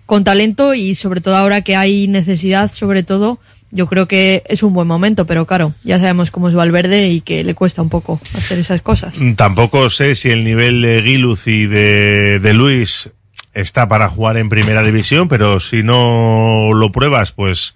con 0.06 0.24
talento 0.24 0.74
y 0.74 0.96
sobre 0.96 1.22
todo 1.22 1.36
ahora 1.36 1.62
que 1.62 1.76
hay 1.76 2.08
necesidad, 2.08 2.72
sobre 2.72 3.04
todo, 3.04 3.40
yo 3.72 3.88
creo 3.88 4.08
que 4.08 4.44
es 4.48 4.64
un 4.64 4.74
buen 4.74 4.88
momento, 4.88 5.26
pero 5.26 5.46
claro, 5.46 5.74
ya 5.84 6.00
sabemos 6.00 6.32
cómo 6.32 6.50
es 6.50 6.56
Valverde 6.56 7.10
y 7.10 7.22
que 7.22 7.44
le 7.44 7.54
cuesta 7.54 7.82
un 7.82 7.90
poco 7.90 8.20
hacer 8.34 8.60
esas 8.60 8.82
cosas. 8.82 9.20
Tampoco 9.36 9.90
sé 9.90 10.16
si 10.16 10.30
el 10.30 10.44
nivel 10.44 10.82
de 10.82 11.02
Giluz 11.04 11.48
y 11.48 11.68
de, 11.68 12.40
de 12.40 12.54
Luis 12.54 13.12
está 13.54 13.88
para 13.88 14.10
jugar 14.10 14.38
en 14.38 14.50
primera 14.50 14.84
división, 14.84 15.28
pero 15.28 15.60
si 15.60 15.84
no 15.84 16.72
lo 16.74 16.92
pruebas, 16.92 17.32
pues 17.32 17.76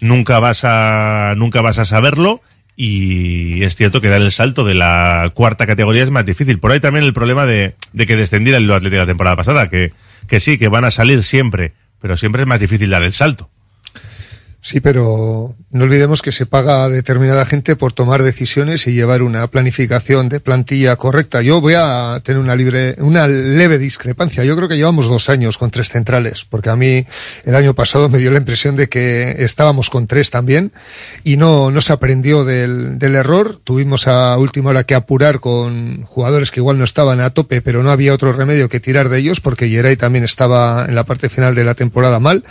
nunca 0.00 0.38
vas 0.40 0.64
a, 0.64 1.34
nunca 1.36 1.60
vas 1.60 1.78
a 1.78 1.84
saberlo. 1.84 2.40
Y 2.74 3.62
es 3.64 3.76
cierto 3.76 4.00
que 4.00 4.08
dar 4.08 4.22
el 4.22 4.32
salto 4.32 4.64
de 4.64 4.74
la 4.74 5.30
cuarta 5.34 5.66
categoría 5.66 6.02
es 6.02 6.10
más 6.10 6.24
difícil. 6.24 6.58
Por 6.58 6.72
ahí 6.72 6.80
también 6.80 7.04
el 7.04 7.12
problema 7.12 7.44
de, 7.44 7.76
de 7.92 8.06
que 8.06 8.16
descendiera 8.16 8.58
el 8.58 8.70
Atlético 8.70 9.02
la 9.02 9.06
temporada 9.06 9.36
pasada, 9.36 9.68
que, 9.68 9.92
que 10.26 10.40
sí, 10.40 10.56
que 10.56 10.68
van 10.68 10.86
a 10.86 10.90
salir 10.90 11.22
siempre, 11.22 11.74
pero 12.00 12.16
siempre 12.16 12.42
es 12.42 12.48
más 12.48 12.60
difícil 12.60 12.90
dar 12.90 13.02
el 13.02 13.12
salto. 13.12 13.50
Sí, 14.64 14.78
pero 14.78 15.56
no 15.72 15.84
olvidemos 15.84 16.22
que 16.22 16.30
se 16.30 16.46
paga 16.46 16.84
a 16.84 16.88
determinada 16.88 17.44
gente 17.44 17.74
por 17.74 17.92
tomar 17.92 18.22
decisiones 18.22 18.86
y 18.86 18.92
llevar 18.92 19.22
una 19.22 19.44
planificación 19.48 20.28
de 20.28 20.38
plantilla 20.38 20.94
correcta. 20.94 21.42
Yo 21.42 21.60
voy 21.60 21.74
a 21.76 22.20
tener 22.22 22.40
una 22.40 22.54
libre, 22.54 22.94
una 22.98 23.26
leve 23.26 23.78
discrepancia. 23.78 24.44
Yo 24.44 24.54
creo 24.54 24.68
que 24.68 24.76
llevamos 24.76 25.08
dos 25.08 25.28
años 25.30 25.58
con 25.58 25.72
tres 25.72 25.88
centrales, 25.88 26.46
porque 26.48 26.70
a 26.70 26.76
mí 26.76 27.04
el 27.44 27.56
año 27.56 27.74
pasado 27.74 28.08
me 28.10 28.18
dio 28.18 28.30
la 28.30 28.38
impresión 28.38 28.76
de 28.76 28.88
que 28.88 29.34
estábamos 29.42 29.90
con 29.90 30.06
tres 30.06 30.30
también 30.30 30.70
y 31.24 31.38
no, 31.38 31.72
no 31.72 31.80
se 31.80 31.92
aprendió 31.92 32.44
del, 32.44 33.00
del 33.00 33.16
error. 33.16 33.60
Tuvimos 33.64 34.06
a 34.06 34.38
última 34.38 34.70
hora 34.70 34.84
que 34.84 34.94
apurar 34.94 35.40
con 35.40 36.04
jugadores 36.04 36.52
que 36.52 36.60
igual 36.60 36.78
no 36.78 36.84
estaban 36.84 37.20
a 37.20 37.30
tope, 37.30 37.62
pero 37.62 37.82
no 37.82 37.90
había 37.90 38.14
otro 38.14 38.32
remedio 38.32 38.68
que 38.68 38.78
tirar 38.78 39.08
de 39.08 39.18
ellos 39.18 39.40
porque 39.40 39.68
Yeray 39.68 39.96
también 39.96 40.22
estaba 40.22 40.86
en 40.86 40.94
la 40.94 41.02
parte 41.02 41.28
final 41.28 41.56
de 41.56 41.64
la 41.64 41.74
temporada 41.74 42.20
mal. 42.20 42.44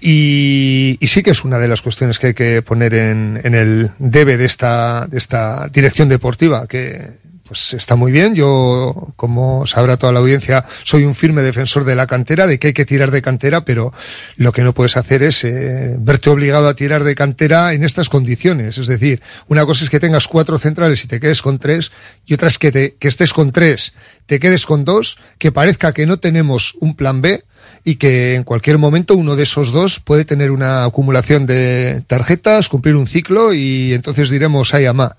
Y, 0.00 0.96
y 1.00 1.06
sí 1.08 1.24
que 1.24 1.32
es 1.32 1.39
una 1.44 1.58
de 1.58 1.68
las 1.68 1.82
cuestiones 1.82 2.18
que 2.18 2.28
hay 2.28 2.34
que 2.34 2.62
poner 2.62 2.94
en, 2.94 3.40
en 3.42 3.54
el 3.54 3.90
debe 3.98 4.36
de 4.36 4.44
esta, 4.44 5.06
de 5.06 5.18
esta 5.18 5.68
dirección 5.68 6.08
deportiva, 6.08 6.66
que 6.66 7.29
pues 7.50 7.74
está 7.74 7.96
muy 7.96 8.12
bien. 8.12 8.36
Yo, 8.36 8.94
como 9.16 9.66
sabrá 9.66 9.96
toda 9.96 10.12
la 10.12 10.20
audiencia, 10.20 10.66
soy 10.84 11.02
un 11.02 11.16
firme 11.16 11.42
defensor 11.42 11.82
de 11.82 11.96
la 11.96 12.06
cantera, 12.06 12.46
de 12.46 12.60
que 12.60 12.68
hay 12.68 12.72
que 12.72 12.84
tirar 12.84 13.10
de 13.10 13.22
cantera, 13.22 13.64
pero 13.64 13.92
lo 14.36 14.52
que 14.52 14.62
no 14.62 14.72
puedes 14.72 14.96
hacer 14.96 15.24
es 15.24 15.42
eh, 15.42 15.96
verte 15.98 16.30
obligado 16.30 16.68
a 16.68 16.74
tirar 16.74 17.02
de 17.02 17.16
cantera 17.16 17.74
en 17.74 17.82
estas 17.82 18.08
condiciones. 18.08 18.78
Es 18.78 18.86
decir, 18.86 19.20
una 19.48 19.66
cosa 19.66 19.82
es 19.82 19.90
que 19.90 19.98
tengas 19.98 20.28
cuatro 20.28 20.58
centrales 20.58 21.02
y 21.02 21.08
te 21.08 21.18
quedes 21.18 21.42
con 21.42 21.58
tres, 21.58 21.90
y 22.24 22.34
otra 22.34 22.46
es 22.46 22.56
que, 22.56 22.70
te, 22.70 22.94
que 22.94 23.08
estés 23.08 23.32
con 23.32 23.50
tres, 23.50 23.94
te 24.26 24.38
quedes 24.38 24.64
con 24.64 24.84
dos, 24.84 25.18
que 25.38 25.50
parezca 25.50 25.92
que 25.92 26.06
no 26.06 26.20
tenemos 26.20 26.76
un 26.78 26.94
plan 26.94 27.20
B, 27.20 27.42
y 27.82 27.96
que 27.96 28.36
en 28.36 28.44
cualquier 28.44 28.78
momento 28.78 29.16
uno 29.16 29.34
de 29.34 29.42
esos 29.42 29.72
dos 29.72 29.98
puede 29.98 30.24
tener 30.24 30.52
una 30.52 30.84
acumulación 30.84 31.46
de 31.46 32.04
tarjetas, 32.06 32.68
cumplir 32.68 32.94
un 32.94 33.08
ciclo 33.08 33.52
y 33.52 33.92
entonces 33.92 34.30
diremos 34.30 34.72
ay 34.72 34.86
ama. 34.86 35.16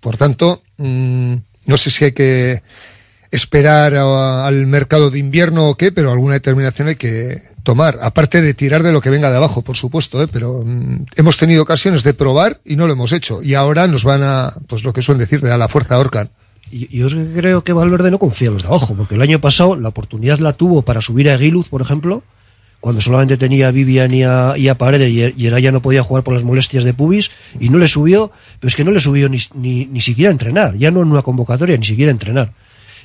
Por 0.00 0.16
tanto, 0.16 0.62
mmm, 0.78 1.36
no 1.66 1.76
sé 1.76 1.90
si 1.90 2.04
hay 2.04 2.12
que 2.12 2.62
esperar 3.30 3.94
al 3.94 4.66
mercado 4.66 5.10
de 5.10 5.18
invierno 5.18 5.68
o 5.68 5.76
qué, 5.76 5.92
pero 5.92 6.10
alguna 6.10 6.34
determinación 6.34 6.88
hay 6.88 6.96
que 6.96 7.50
tomar, 7.62 7.98
aparte 8.02 8.42
de 8.42 8.54
tirar 8.54 8.82
de 8.82 8.92
lo 8.92 9.00
que 9.00 9.10
venga 9.10 9.30
de 9.30 9.36
abajo, 9.36 9.62
por 9.62 9.76
supuesto, 9.76 10.22
¿eh? 10.22 10.28
pero 10.32 10.62
mmm, 10.64 11.04
hemos 11.16 11.36
tenido 11.36 11.62
ocasiones 11.62 12.02
de 12.02 12.14
probar 12.14 12.60
y 12.64 12.76
no 12.76 12.86
lo 12.86 12.94
hemos 12.94 13.12
hecho. 13.12 13.42
Y 13.42 13.54
ahora 13.54 13.86
nos 13.86 14.04
van 14.04 14.22
a, 14.22 14.54
pues 14.66 14.82
lo 14.82 14.92
que 14.92 15.02
suelen 15.02 15.20
decir, 15.20 15.40
de 15.40 15.52
a 15.52 15.58
la 15.58 15.68
fuerza 15.68 15.96
ahorcan. 15.96 16.30
Yo 16.70 17.08
creo 17.08 17.64
que 17.64 17.72
Valverde 17.72 18.10
no 18.10 18.18
confía 18.18 18.48
en 18.48 18.54
los 18.54 18.62
de 18.62 18.68
abajo, 18.68 18.94
porque 18.96 19.16
el 19.16 19.22
año 19.22 19.40
pasado 19.40 19.74
la 19.76 19.88
oportunidad 19.88 20.38
la 20.38 20.52
tuvo 20.52 20.82
para 20.82 21.00
subir 21.00 21.28
a 21.28 21.34
Aguiluz, 21.34 21.68
por 21.68 21.82
ejemplo, 21.82 22.22
cuando 22.80 23.00
solamente 23.00 23.36
tenía 23.36 23.68
a 23.68 23.70
Vivian 23.70 24.12
y 24.12 24.24
a, 24.24 24.54
y 24.56 24.68
a 24.68 24.76
Paredes 24.76 25.10
y, 25.10 25.22
y 25.22 25.60
ya 25.60 25.72
no 25.72 25.82
podía 25.82 26.02
jugar 26.02 26.24
por 26.24 26.34
las 26.34 26.44
molestias 26.44 26.84
de 26.84 26.94
pubis 26.94 27.30
y 27.58 27.68
no 27.68 27.78
le 27.78 27.86
subió, 27.86 28.32
pero 28.58 28.68
es 28.68 28.76
que 28.76 28.84
no 28.84 28.90
le 28.90 29.00
subió 29.00 29.28
ni, 29.28 29.38
ni, 29.54 29.86
ni 29.86 30.00
siquiera 30.00 30.30
a 30.30 30.32
entrenar, 30.32 30.76
ya 30.76 30.90
no 30.90 31.02
en 31.02 31.10
una 31.10 31.22
convocatoria, 31.22 31.76
ni 31.76 31.84
siquiera 31.84 32.10
a 32.10 32.12
entrenar. 32.12 32.52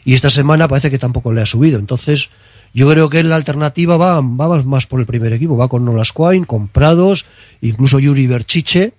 Y 0.05 0.13
esta 0.13 0.29
semana 0.29 0.67
parece 0.67 0.91
que 0.91 0.99
tampoco 0.99 1.33
le 1.33 1.41
ha 1.41 1.45
subido. 1.45 1.79
Entonces, 1.79 2.29
yo 2.73 2.89
creo 2.89 3.09
que 3.09 3.23
la 3.23 3.35
alternativa 3.35 3.97
va, 3.97 4.21
va 4.21 4.63
más 4.63 4.85
por 4.85 4.99
el 4.99 5.05
primer 5.05 5.33
equipo, 5.33 5.57
va 5.57 5.67
con 5.67 5.83
Nolascoin, 5.83 6.45
con 6.45 6.67
Prados, 6.67 7.25
incluso 7.61 7.99
Yuri 7.99 8.27
Berchiche, 8.27 8.93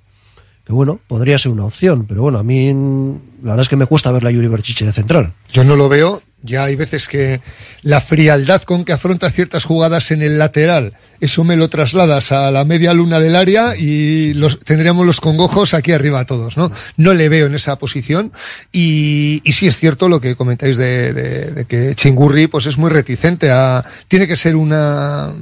que 0.66 0.72
bueno, 0.72 0.99
podría 1.07 1.39
ser 1.39 1.53
una 1.53 1.64
opción, 1.64 2.07
pero 2.09 2.22
bueno, 2.22 2.39
a 2.39 2.43
mí 2.43 2.72
la 3.43 3.51
verdad 3.51 3.61
es 3.61 3.68
que 3.68 3.77
me 3.77 3.87
cuesta 3.87 4.11
ver 4.11 4.24
la 4.24 4.33
Yuri 4.33 4.49
Berchiche 4.49 4.85
de 4.85 4.93
central. 4.93 5.33
Yo 5.53 5.62
no 5.62 5.77
lo 5.77 5.89
veo, 5.89 6.20
ya 6.47 6.64
hay 6.64 6.76
veces 6.76 7.09
que 7.09 7.40
la 7.82 8.01
frialdad 8.01 8.62
con 8.62 8.84
que 8.84 8.92
afronta 8.92 9.30
ciertas 9.30 9.64
jugadas 9.64 10.11
en 10.11 10.22
el 10.22 10.38
lateral, 10.38 10.94
eso 11.20 11.44
me 11.44 11.57
lo 11.57 11.68
trasladas 11.68 12.32
a 12.32 12.51
la 12.51 12.64
media 12.64 12.94
luna 12.94 13.20
del 13.20 13.36
área 13.36 13.76
y 13.76 14.34
los, 14.34 14.61
tendríamos 14.61 15.07
los 15.07 15.20
congojos 15.20 15.74
aquí 15.74 15.92
arriba 15.92 16.24
todos, 16.24 16.57
¿no? 16.57 16.70
No 16.97 17.14
le 17.14 17.28
veo 17.28 17.47
en 17.47 17.55
esa 17.55 17.76
posición 17.76 18.32
y, 18.72 19.42
sí 19.53 19.66
es 19.66 19.78
cierto 19.78 20.09
lo 20.09 20.20
que 20.20 20.36
comentáis 20.36 20.76
de, 20.76 21.12
de, 21.12 21.51
de 21.51 21.64
que 21.64 21.94
Chingurri 21.94 22.47
pues 22.47 22.66
es 22.66 22.78
muy 22.78 22.90
reticente 22.90 23.51
a, 23.51 23.84
tiene 24.09 24.26
que 24.26 24.36
ser 24.36 24.57
una, 24.57 25.32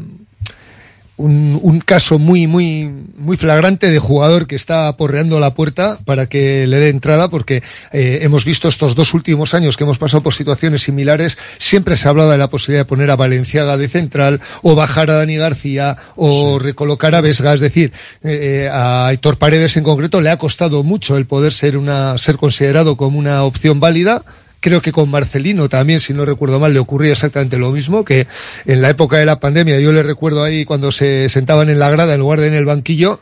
un, 1.16 1.58
un, 1.62 1.80
caso 1.80 2.18
muy, 2.18 2.46
muy, 2.46 2.90
muy 3.16 3.36
flagrante 3.36 3.90
de 3.90 3.98
jugador 3.98 4.46
que 4.46 4.56
está 4.56 4.88
aporreando 4.88 5.38
la 5.38 5.54
puerta 5.54 5.98
para 6.04 6.26
que 6.26 6.66
le 6.66 6.78
dé 6.78 6.88
entrada, 6.88 7.28
porque 7.28 7.62
eh, 7.92 8.20
hemos 8.22 8.44
visto 8.44 8.68
estos 8.68 8.94
dos 8.94 9.14
últimos 9.14 9.54
años 9.54 9.76
que 9.76 9.84
hemos 9.84 9.98
pasado 9.98 10.22
por 10.22 10.34
situaciones 10.34 10.82
similares, 10.82 11.38
siempre 11.58 11.96
se 11.96 12.08
hablaba 12.08 12.32
de 12.32 12.38
la 12.38 12.48
posibilidad 12.48 12.80
de 12.80 12.88
poner 12.88 13.10
a 13.10 13.16
Valenciaga 13.16 13.76
de 13.76 13.88
central, 13.88 14.40
o 14.62 14.74
bajar 14.74 15.10
a 15.10 15.14
Dani 15.14 15.36
García, 15.36 15.96
o 16.16 16.58
sí. 16.58 16.64
recolocar 16.64 17.14
a 17.14 17.20
Vesga, 17.20 17.54
es 17.54 17.60
decir, 17.60 17.92
eh, 18.24 18.68
a 18.72 19.10
Héctor 19.12 19.38
Paredes 19.38 19.76
en 19.76 19.84
concreto 19.84 20.20
le 20.20 20.30
ha 20.30 20.38
costado 20.38 20.82
mucho 20.82 21.16
el 21.16 21.26
poder 21.26 21.52
ser 21.52 21.76
una, 21.76 22.18
ser 22.18 22.36
considerado 22.36 22.96
como 22.96 23.18
una 23.18 23.44
opción 23.44 23.78
válida, 23.78 24.24
Creo 24.64 24.80
que 24.80 24.92
con 24.92 25.10
Marcelino 25.10 25.68
también, 25.68 26.00
si 26.00 26.14
no 26.14 26.24
recuerdo 26.24 26.58
mal, 26.58 26.72
le 26.72 26.78
ocurría 26.78 27.12
exactamente 27.12 27.58
lo 27.58 27.70
mismo, 27.70 28.02
que 28.02 28.26
en 28.64 28.80
la 28.80 28.88
época 28.88 29.18
de 29.18 29.26
la 29.26 29.38
pandemia 29.38 29.78
yo 29.78 29.92
le 29.92 30.02
recuerdo 30.02 30.42
ahí 30.42 30.64
cuando 30.64 30.90
se 30.90 31.28
sentaban 31.28 31.68
en 31.68 31.78
la 31.78 31.90
grada 31.90 32.14
en 32.14 32.20
lugar 32.20 32.40
de 32.40 32.46
en 32.46 32.54
el 32.54 32.64
banquillo, 32.64 33.20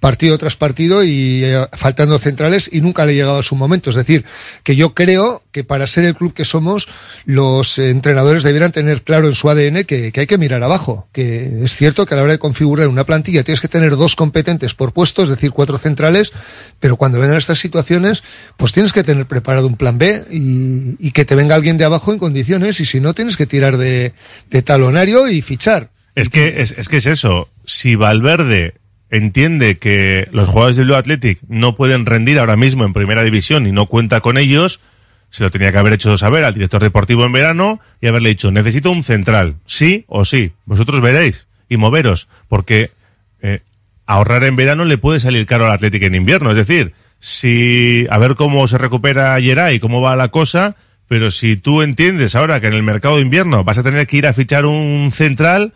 partido 0.00 0.36
tras 0.36 0.56
partido 0.56 1.02
y 1.02 1.44
eh, 1.44 1.66
faltando 1.72 2.18
centrales 2.18 2.68
y 2.70 2.82
nunca 2.82 3.06
le 3.06 3.14
llegaba 3.14 3.42
su 3.42 3.56
momento. 3.56 3.88
Es 3.88 3.96
decir, 3.96 4.26
que 4.64 4.76
yo 4.76 4.92
creo 4.92 5.42
que 5.50 5.64
para 5.64 5.86
ser 5.86 6.04
el 6.04 6.14
club 6.14 6.34
que 6.34 6.44
somos, 6.44 6.88
los 7.24 7.78
entrenadores 7.78 8.42
debieran 8.42 8.70
tener 8.70 9.00
claro 9.00 9.28
en 9.28 9.34
su 9.34 9.48
ADN 9.48 9.84
que, 9.84 10.12
que 10.12 10.20
hay 10.20 10.26
que 10.26 10.36
mirar 10.36 10.62
abajo, 10.62 11.08
que 11.12 11.64
es 11.64 11.74
cierto 11.74 12.04
que 12.04 12.12
a 12.12 12.18
la 12.18 12.24
hora 12.24 12.32
de 12.32 12.38
configurar 12.38 12.88
una 12.88 13.06
plantilla 13.06 13.44
tienes 13.44 13.62
que 13.62 13.68
tener 13.68 13.96
dos 13.96 14.14
competentes 14.14 14.74
por 14.74 14.92
puesto, 14.92 15.22
es 15.22 15.30
decir, 15.30 15.52
cuatro 15.52 15.78
centrales, 15.78 16.32
pero 16.80 16.98
cuando 16.98 17.18
vengan 17.18 17.38
estas 17.38 17.60
situaciones, 17.60 18.22
pues 18.58 18.74
tienes 18.74 18.92
que 18.92 19.02
tener 19.04 19.24
preparado 19.26 19.66
un 19.66 19.78
plan 19.78 19.96
B 19.96 20.22
y 20.30 20.81
y, 20.98 21.10
que 21.12 21.24
te 21.24 21.34
venga 21.34 21.54
alguien 21.54 21.78
de 21.78 21.84
abajo 21.84 22.12
en 22.12 22.18
condiciones 22.18 22.80
y 22.80 22.84
si 22.84 23.00
no 23.00 23.14
tienes 23.14 23.36
que 23.36 23.46
tirar 23.46 23.76
de, 23.76 24.12
talonario 24.64 25.28
y 25.28 25.42
fichar. 25.42 25.90
Es 26.14 26.28
que 26.28 26.60
es, 26.60 26.72
es 26.76 26.88
que 26.88 26.98
es 26.98 27.06
eso. 27.06 27.48
Si 27.64 27.94
Valverde 27.94 28.74
entiende 29.10 29.78
que 29.78 30.28
los 30.32 30.48
jugadores 30.48 30.76
del 30.76 30.86
Blue 30.86 30.96
Athletic 30.96 31.38
no 31.48 31.76
pueden 31.76 32.06
rendir 32.06 32.38
ahora 32.38 32.56
mismo 32.56 32.84
en 32.84 32.92
primera 32.92 33.22
división 33.22 33.66
y 33.66 33.72
no 33.72 33.86
cuenta 33.86 34.20
con 34.20 34.38
ellos, 34.38 34.80
se 35.30 35.44
lo 35.44 35.50
tenía 35.50 35.72
que 35.72 35.78
haber 35.78 35.94
hecho 35.94 36.16
saber 36.18 36.44
al 36.44 36.54
director 36.54 36.82
deportivo 36.82 37.24
en 37.24 37.32
verano 37.32 37.80
y 38.00 38.06
haberle 38.06 38.30
dicho, 38.30 38.50
necesito 38.50 38.90
un 38.90 39.02
central, 39.02 39.56
sí 39.66 40.04
o 40.08 40.24
sí, 40.24 40.52
vosotros 40.66 41.00
veréis 41.00 41.46
y 41.68 41.78
moveros, 41.78 42.28
porque 42.48 42.90
eh, 43.40 43.60
ahorrar 44.06 44.44
en 44.44 44.56
verano 44.56 44.84
le 44.84 44.98
puede 44.98 45.20
salir 45.20 45.46
caro 45.46 45.66
al 45.66 45.72
Athletic 45.72 46.02
en 46.02 46.14
invierno, 46.14 46.50
es 46.50 46.56
decir, 46.56 46.92
si 47.24 48.04
a 48.10 48.18
ver 48.18 48.34
cómo 48.34 48.66
se 48.66 48.78
recupera 48.78 49.40
Geray, 49.40 49.78
cómo 49.78 50.00
va 50.00 50.16
la 50.16 50.32
cosa, 50.32 50.74
pero 51.06 51.30
si 51.30 51.54
tú 51.54 51.82
entiendes 51.82 52.34
ahora 52.34 52.60
que 52.60 52.66
en 52.66 52.72
el 52.72 52.82
mercado 52.82 53.14
de 53.14 53.22
invierno 53.22 53.62
vas 53.62 53.78
a 53.78 53.84
tener 53.84 54.08
que 54.08 54.16
ir 54.16 54.26
a 54.26 54.32
fichar 54.32 54.66
un 54.66 55.12
central, 55.12 55.72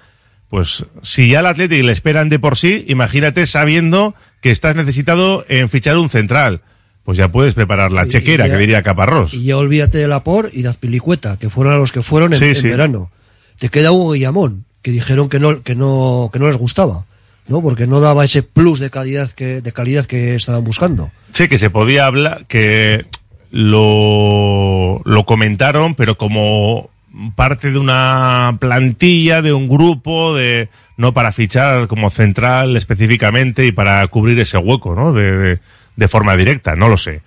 pues 0.48 0.86
si 1.02 1.28
ya 1.28 1.38
al 1.38 1.46
Atlético 1.46 1.86
le 1.86 1.92
esperan 1.92 2.28
de 2.30 2.40
por 2.40 2.56
sí, 2.56 2.84
imagínate 2.88 3.46
sabiendo 3.46 4.16
que 4.40 4.50
estás 4.50 4.74
necesitado 4.74 5.46
en 5.48 5.68
fichar 5.68 5.96
un 5.98 6.08
central. 6.08 6.62
Pues 7.04 7.16
ya 7.16 7.30
puedes 7.30 7.54
preparar 7.54 7.92
la 7.92 8.08
chequera, 8.08 8.48
ya, 8.48 8.54
que 8.54 8.58
diría 8.58 8.82
Caparrós. 8.82 9.32
Y 9.32 9.44
ya 9.44 9.56
olvídate 9.56 9.98
de 9.98 10.08
Lapor 10.08 10.50
y 10.52 10.62
las 10.62 10.76
Pilicueta, 10.76 11.36
que 11.36 11.48
fueron 11.48 11.74
a 11.74 11.76
los 11.76 11.92
que 11.92 12.02
fueron 12.02 12.32
en, 12.32 12.40
sí, 12.40 12.46
en 12.46 12.56
sí. 12.56 12.68
verano. 12.68 13.12
Te 13.60 13.68
queda 13.68 13.92
Hugo 13.92 14.14
Guillamón, 14.14 14.64
que 14.82 14.90
dijeron 14.90 15.28
que 15.28 15.38
no, 15.38 15.62
que 15.62 15.76
no, 15.76 16.28
que 16.32 16.40
no 16.40 16.48
les 16.48 16.56
gustaba. 16.56 17.04
¿No? 17.48 17.62
Porque 17.62 17.86
no 17.86 18.00
daba 18.00 18.24
ese 18.24 18.42
plus 18.42 18.78
de 18.78 18.90
calidad 18.90 19.30
que, 19.30 19.60
de 19.60 19.72
calidad 19.72 20.06
que 20.06 20.34
estaban 20.34 20.64
buscando. 20.64 21.10
Sí, 21.32 21.48
que 21.48 21.58
se 21.58 21.70
podía 21.70 22.06
hablar, 22.06 22.46
que 22.46 23.06
lo, 23.50 25.00
lo 25.04 25.24
comentaron, 25.24 25.94
pero 25.94 26.18
como 26.18 26.90
parte 27.34 27.70
de 27.70 27.78
una 27.78 28.56
plantilla, 28.60 29.42
de 29.42 29.52
un 29.52 29.68
grupo, 29.68 30.34
de 30.34 30.68
no 30.96 31.12
para 31.12 31.32
fichar 31.32 31.88
como 31.88 32.10
central 32.10 32.76
específicamente 32.76 33.66
y 33.66 33.72
para 33.72 34.06
cubrir 34.08 34.38
ese 34.38 34.58
hueco, 34.58 34.94
¿no? 34.94 35.12
De, 35.12 35.58
de, 35.96 36.08
forma 36.08 36.36
directa, 36.36 36.74
no 36.76 36.88
lo 36.88 36.96
sé. 36.96 37.22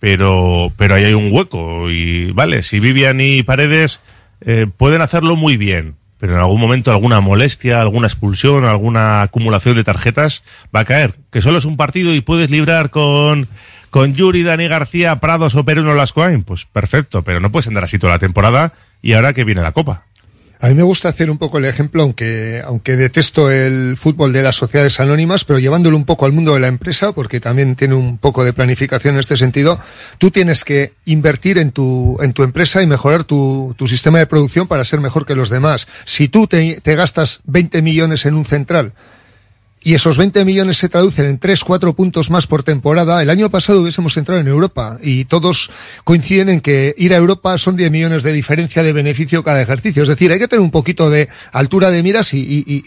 Pero, 0.00 0.72
pero 0.76 0.94
ahí 0.94 1.04
hay 1.04 1.14
un 1.14 1.32
hueco 1.32 1.90
y 1.90 2.30
vale, 2.32 2.62
si 2.62 2.80
Vivian 2.80 3.20
y 3.20 3.42
Paredes 3.42 4.00
eh, 4.42 4.66
pueden 4.76 5.00
hacerlo 5.00 5.36
muy 5.36 5.56
bien, 5.56 5.96
pero 6.18 6.34
en 6.34 6.38
algún 6.38 6.60
momento 6.60 6.90
alguna 6.90 7.20
molestia, 7.20 7.80
alguna 7.80 8.06
expulsión, 8.06 8.64
alguna 8.64 9.22
acumulación 9.22 9.76
de 9.76 9.84
tarjetas 9.84 10.42
va 10.74 10.80
a 10.80 10.84
caer. 10.84 11.14
Que 11.30 11.42
solo 11.42 11.58
es 11.58 11.64
un 11.64 11.76
partido 11.76 12.14
y 12.14 12.20
puedes 12.20 12.50
librar 12.50 12.90
con, 12.90 13.48
con 13.90 14.14
Yuri, 14.14 14.42
Dani 14.42 14.68
García, 14.68 15.20
Prados 15.20 15.54
o 15.54 15.64
Peruno 15.64 15.94
Lascoain. 15.94 16.42
Pues 16.42 16.64
perfecto, 16.64 17.22
pero 17.22 17.40
no 17.40 17.52
puedes 17.52 17.68
andar 17.68 17.84
así 17.84 17.98
toda 17.98 18.14
la 18.14 18.18
temporada 18.18 18.72
y 19.02 19.12
ahora 19.12 19.32
que 19.32 19.44
viene 19.44 19.62
la 19.62 19.72
Copa. 19.72 20.04
A 20.60 20.68
mí 20.68 20.74
me 20.74 20.82
gusta 20.82 21.08
hacer 21.08 21.30
un 21.30 21.38
poco 21.38 21.58
el 21.58 21.64
ejemplo, 21.66 22.02
aunque, 22.02 22.62
aunque 22.64 22.96
detesto 22.96 23.50
el 23.50 23.96
fútbol 23.96 24.32
de 24.32 24.42
las 24.42 24.56
sociedades 24.56 24.98
anónimas, 25.00 25.44
pero 25.44 25.58
llevándolo 25.58 25.96
un 25.96 26.04
poco 26.04 26.24
al 26.24 26.32
mundo 26.32 26.54
de 26.54 26.60
la 26.60 26.68
empresa, 26.68 27.12
porque 27.12 27.40
también 27.40 27.76
tiene 27.76 27.94
un 27.94 28.18
poco 28.18 28.44
de 28.44 28.52
planificación 28.52 29.14
en 29.14 29.20
este 29.20 29.36
sentido. 29.36 29.78
Tú 30.18 30.30
tienes 30.30 30.64
que 30.64 30.94
invertir 31.04 31.58
en 31.58 31.72
tu, 31.72 32.16
en 32.22 32.32
tu 32.32 32.42
empresa 32.42 32.82
y 32.82 32.86
mejorar 32.86 33.24
tu, 33.24 33.74
tu 33.76 33.88
sistema 33.88 34.18
de 34.18 34.26
producción 34.26 34.66
para 34.66 34.84
ser 34.84 35.00
mejor 35.00 35.26
que 35.26 35.34
los 35.34 35.50
demás. 35.50 35.86
Si 36.04 36.28
tú 36.28 36.46
te, 36.46 36.80
te 36.80 36.94
gastas 36.94 37.40
20 37.44 37.82
millones 37.82 38.24
en 38.24 38.34
un 38.34 38.44
central, 38.44 38.94
y 39.84 39.92
esos 39.92 40.16
20 40.16 40.46
millones 40.46 40.78
se 40.78 40.88
traducen 40.88 41.26
en 41.26 41.38
3, 41.38 41.62
4 41.62 41.92
puntos 41.92 42.30
más 42.30 42.46
por 42.46 42.62
temporada, 42.62 43.22
el 43.22 43.28
año 43.28 43.50
pasado 43.50 43.82
hubiésemos 43.82 44.16
entrado 44.16 44.40
en 44.40 44.48
Europa 44.48 44.96
y 45.02 45.26
todos 45.26 45.70
coinciden 46.04 46.48
en 46.48 46.60
que 46.62 46.94
ir 46.96 47.12
a 47.12 47.18
Europa 47.18 47.58
son 47.58 47.76
10 47.76 47.90
millones 47.90 48.22
de 48.22 48.32
diferencia 48.32 48.82
de 48.82 48.94
beneficio 48.94 49.44
cada 49.44 49.60
ejercicio. 49.60 50.02
Es 50.02 50.08
decir, 50.08 50.32
hay 50.32 50.38
que 50.38 50.48
tener 50.48 50.62
un 50.62 50.70
poquito 50.70 51.10
de 51.10 51.28
altura 51.52 51.90
de 51.90 52.02
miras 52.02 52.32
y, 52.32 52.82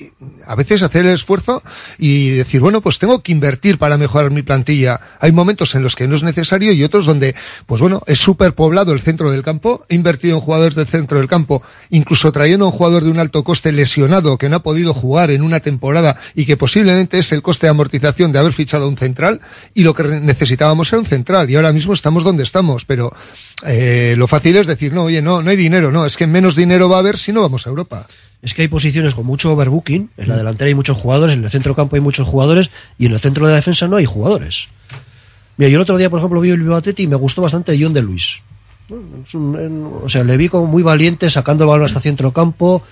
a 0.47 0.55
veces 0.55 0.81
hacer 0.81 1.05
el 1.05 1.13
esfuerzo 1.13 1.61
y 1.99 2.31
decir, 2.31 2.61
bueno, 2.61 2.81
pues 2.81 2.97
tengo 2.97 3.21
que 3.21 3.31
invertir 3.31 3.77
para 3.77 3.97
mejorar 3.97 4.31
mi 4.31 4.41
plantilla. 4.41 4.99
Hay 5.19 5.31
momentos 5.31 5.75
en 5.75 5.83
los 5.83 5.95
que 5.95 6.07
no 6.07 6.15
es 6.15 6.23
necesario 6.23 6.73
y 6.73 6.83
otros 6.83 7.05
donde, 7.05 7.35
pues 7.67 7.79
bueno, 7.79 8.01
es 8.07 8.17
súper 8.17 8.55
poblado 8.55 8.91
el 8.91 9.01
centro 9.01 9.29
del 9.29 9.43
campo. 9.43 9.85
He 9.87 9.93
invertido 9.93 10.37
en 10.37 10.41
jugadores 10.41 10.73
del 10.73 10.87
centro 10.87 11.19
del 11.19 11.27
campo, 11.27 11.61
incluso 11.91 12.31
trayendo 12.31 12.65
a 12.65 12.69
un 12.69 12.73
jugador 12.73 13.03
de 13.03 13.11
un 13.11 13.19
alto 13.19 13.43
coste 13.43 13.71
lesionado 13.71 14.39
que 14.39 14.49
no 14.49 14.55
ha 14.55 14.63
podido 14.63 14.95
jugar 14.95 15.29
en 15.29 15.43
una 15.43 15.59
temporada 15.59 16.17
y 16.33 16.45
que 16.45 16.57
posiblemente 16.57 16.86
es 16.89 17.31
el 17.31 17.41
coste 17.41 17.67
de 17.67 17.71
amortización 17.71 18.31
de 18.31 18.39
haber 18.39 18.53
fichado 18.53 18.85
a 18.85 18.87
un 18.87 18.97
central 18.97 19.39
y 19.73 19.83
lo 19.83 19.93
que 19.93 20.03
necesitábamos 20.03 20.91
era 20.91 20.99
un 20.99 21.05
central 21.05 21.49
y 21.49 21.55
ahora 21.55 21.71
mismo 21.73 21.93
estamos 21.93 22.23
donde 22.23 22.43
estamos, 22.43 22.85
pero 22.85 23.11
eh, 23.65 24.15
lo 24.17 24.27
fácil 24.27 24.57
es 24.57 24.67
decir, 24.67 24.93
no, 24.93 25.03
oye, 25.03 25.21
no, 25.21 25.41
no 25.41 25.49
hay 25.49 25.55
dinero, 25.57 25.91
no, 25.91 26.05
es 26.05 26.17
que 26.17 26.27
menos 26.27 26.55
dinero 26.55 26.89
va 26.89 26.97
a 26.97 26.99
haber 26.99 27.17
si 27.17 27.31
no 27.31 27.41
vamos 27.41 27.65
a 27.67 27.69
Europa. 27.69 28.07
Es 28.41 28.53
que 28.53 28.61
hay 28.61 28.67
posiciones 28.67 29.15
con 29.15 29.25
mucho 29.25 29.51
overbooking, 29.51 30.11
en 30.17 30.27
la 30.29 30.37
delantera 30.37 30.67
hay 30.69 30.75
muchos 30.75 30.97
jugadores, 30.97 31.35
en 31.35 31.43
el 31.43 31.49
centro 31.49 31.75
campo 31.75 31.95
hay 31.95 32.01
muchos 32.01 32.27
jugadores 32.27 32.69
y 32.99 33.07
en 33.07 33.13
el 33.13 33.19
centro 33.19 33.45
de 33.45 33.51
la 33.51 33.55
defensa 33.57 33.87
no 33.87 33.95
hay 33.95 34.05
jugadores. 34.05 34.67
Mira, 35.57 35.69
yo 35.69 35.77
el 35.77 35.81
otro 35.81 35.97
día, 35.97 36.09
por 36.09 36.19
ejemplo, 36.19 36.39
vi 36.39 36.51
el 36.51 36.59
Bilbao 36.59 36.81
y 36.95 37.07
me 37.07 37.15
gustó 37.15 37.41
bastante 37.41 37.75
John 37.81 37.93
de 37.93 38.03
Luis. 38.03 38.41
Un- 38.89 39.99
o 40.03 40.07
sea, 40.07 40.23
le 40.23 40.37
vi 40.37 40.49
como 40.49 40.67
muy 40.67 40.83
valiente 40.83 41.29
sacando 41.29 41.63
el 41.63 41.69
balón 41.69 41.85
hasta 41.85 41.99
centro 41.99 42.31
campo, 42.31 42.83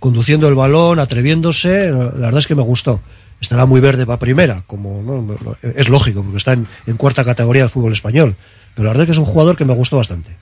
conduciendo 0.00 0.48
el 0.48 0.54
balón, 0.54 0.98
atreviéndose. 0.98 1.90
La 1.90 1.96
verdad 2.10 2.38
es 2.38 2.46
que 2.46 2.54
me 2.54 2.62
gustó. 2.62 3.00
Estará 3.44 3.66
muy 3.66 3.82
verde 3.82 4.06
para 4.06 4.18
primera, 4.18 4.64
como 4.66 5.02
¿no? 5.02 5.36
es 5.62 5.90
lógico, 5.90 6.22
porque 6.22 6.38
está 6.38 6.54
en, 6.54 6.66
en 6.86 6.96
cuarta 6.96 7.26
categoría 7.26 7.62
del 7.62 7.70
fútbol 7.70 7.92
español. 7.92 8.36
Pero 8.74 8.84
la 8.84 8.90
verdad 8.90 9.02
es 9.02 9.06
que 9.08 9.12
es 9.12 9.18
un 9.18 9.26
jugador 9.26 9.54
que 9.54 9.66
me 9.66 9.74
gustó 9.74 9.98
bastante. 9.98 10.34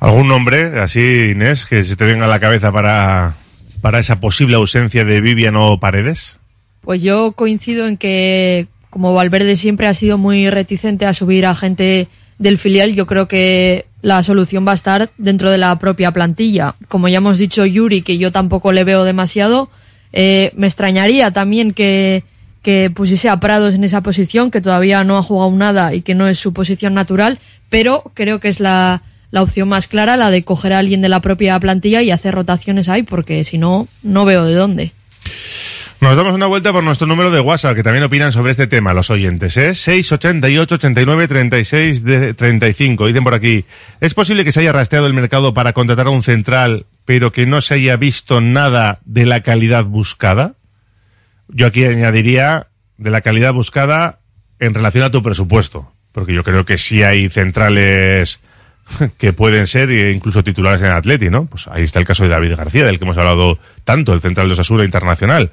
¿Algún 0.00 0.26
nombre, 0.26 0.80
así, 0.80 1.30
Inés, 1.30 1.66
que 1.66 1.84
se 1.84 1.94
te 1.94 2.04
venga 2.04 2.24
a 2.24 2.28
la 2.28 2.40
cabeza 2.40 2.72
para, 2.72 3.36
para 3.80 4.00
esa 4.00 4.18
posible 4.18 4.56
ausencia 4.56 5.04
de 5.04 5.20
Vivian 5.20 5.54
o 5.54 5.78
Paredes? 5.78 6.38
Pues 6.80 7.00
yo 7.00 7.30
coincido 7.32 7.86
en 7.86 7.96
que, 7.96 8.66
como 8.90 9.14
Valverde 9.14 9.54
siempre 9.54 9.86
ha 9.86 9.94
sido 9.94 10.18
muy 10.18 10.50
reticente 10.50 11.06
a 11.06 11.14
subir 11.14 11.46
a 11.46 11.54
gente 11.54 12.08
del 12.38 12.58
filial, 12.58 12.96
yo 12.96 13.06
creo 13.06 13.28
que 13.28 13.86
la 14.02 14.22
solución 14.24 14.66
va 14.66 14.72
a 14.72 14.74
estar 14.74 15.10
dentro 15.16 15.48
de 15.48 15.58
la 15.58 15.78
propia 15.78 16.10
plantilla. 16.10 16.74
Como 16.88 17.06
ya 17.08 17.18
hemos 17.18 17.38
dicho, 17.38 17.64
Yuri, 17.66 18.02
que 18.02 18.18
yo 18.18 18.32
tampoco 18.32 18.72
le 18.72 18.82
veo 18.82 19.04
demasiado, 19.04 19.70
eh, 20.12 20.52
me 20.56 20.66
extrañaría 20.66 21.30
también 21.32 21.72
que, 21.72 22.24
pusiese 22.94 23.28
a 23.28 23.40
Prados 23.40 23.74
en 23.74 23.84
esa 23.84 24.02
posición, 24.02 24.50
que 24.50 24.60
todavía 24.60 25.02
no 25.04 25.16
ha 25.16 25.22
jugado 25.22 25.50
nada 25.52 25.94
y 25.94 26.02
que 26.02 26.14
no 26.14 26.28
es 26.28 26.38
su 26.38 26.52
posición 26.52 26.94
natural, 26.94 27.38
pero 27.68 28.10
creo 28.14 28.40
que 28.40 28.48
es 28.48 28.60
la, 28.60 29.02
la 29.30 29.42
opción 29.42 29.68
más 29.68 29.88
clara, 29.88 30.16
la 30.16 30.30
de 30.30 30.44
coger 30.44 30.72
a 30.72 30.78
alguien 30.78 31.02
de 31.02 31.08
la 31.08 31.20
propia 31.20 31.58
plantilla 31.58 32.02
y 32.02 32.10
hacer 32.10 32.34
rotaciones 32.34 32.88
ahí, 32.88 33.02
porque 33.02 33.44
si 33.44 33.58
no, 33.58 33.88
no 34.02 34.24
veo 34.24 34.44
de 34.44 34.54
dónde. 34.54 34.92
Nos 36.00 36.16
damos 36.16 36.32
una 36.32 36.46
vuelta 36.46 36.72
por 36.72 36.82
nuestro 36.82 37.06
número 37.06 37.30
de 37.30 37.40
WhatsApp, 37.40 37.74
que 37.74 37.82
también 37.82 38.02
opinan 38.02 38.32
sobre 38.32 38.52
este 38.52 38.66
tema 38.66 38.94
los 38.94 39.10
oyentes, 39.10 39.54
¿eh? 39.58 39.74
688 39.74 40.76
89 40.76 41.28
36 41.28 42.04
de 42.04 42.32
35. 42.32 43.06
Dicen 43.06 43.22
por 43.22 43.34
aquí, 43.34 43.66
¿es 44.00 44.14
posible 44.14 44.42
que 44.42 44.50
se 44.50 44.60
haya 44.60 44.72
rastreado 44.72 45.06
el 45.06 45.12
mercado 45.12 45.52
para 45.52 45.74
contratar 45.74 46.06
a 46.06 46.10
un 46.10 46.22
central, 46.22 46.86
pero 47.10 47.32
que 47.32 47.44
no 47.44 47.60
se 47.60 47.74
haya 47.74 47.96
visto 47.96 48.40
nada 48.40 49.00
de 49.04 49.26
la 49.26 49.40
calidad 49.40 49.84
buscada? 49.84 50.54
Yo 51.48 51.66
aquí 51.66 51.84
añadiría 51.84 52.68
de 52.98 53.10
la 53.10 53.20
calidad 53.20 53.52
buscada 53.52 54.20
en 54.60 54.74
relación 54.74 55.02
a 55.02 55.10
tu 55.10 55.20
presupuesto, 55.20 55.92
porque 56.12 56.32
yo 56.32 56.44
creo 56.44 56.64
que 56.64 56.78
sí 56.78 57.02
hay 57.02 57.28
centrales 57.28 58.38
que 59.18 59.32
pueden 59.32 59.66
ser 59.66 59.90
e 59.90 60.12
incluso 60.12 60.44
titulares 60.44 60.82
en 60.82 60.92
Atleti, 60.92 61.30
¿no? 61.30 61.46
Pues 61.46 61.66
ahí 61.66 61.82
está 61.82 61.98
el 61.98 62.04
caso 62.04 62.22
de 62.22 62.28
David 62.28 62.54
García, 62.54 62.86
del 62.86 63.00
que 63.00 63.04
hemos 63.04 63.18
hablado 63.18 63.58
tanto, 63.82 64.12
el 64.12 64.20
central 64.20 64.46
de 64.46 64.52
Osasura 64.52 64.84
Internacional. 64.84 65.50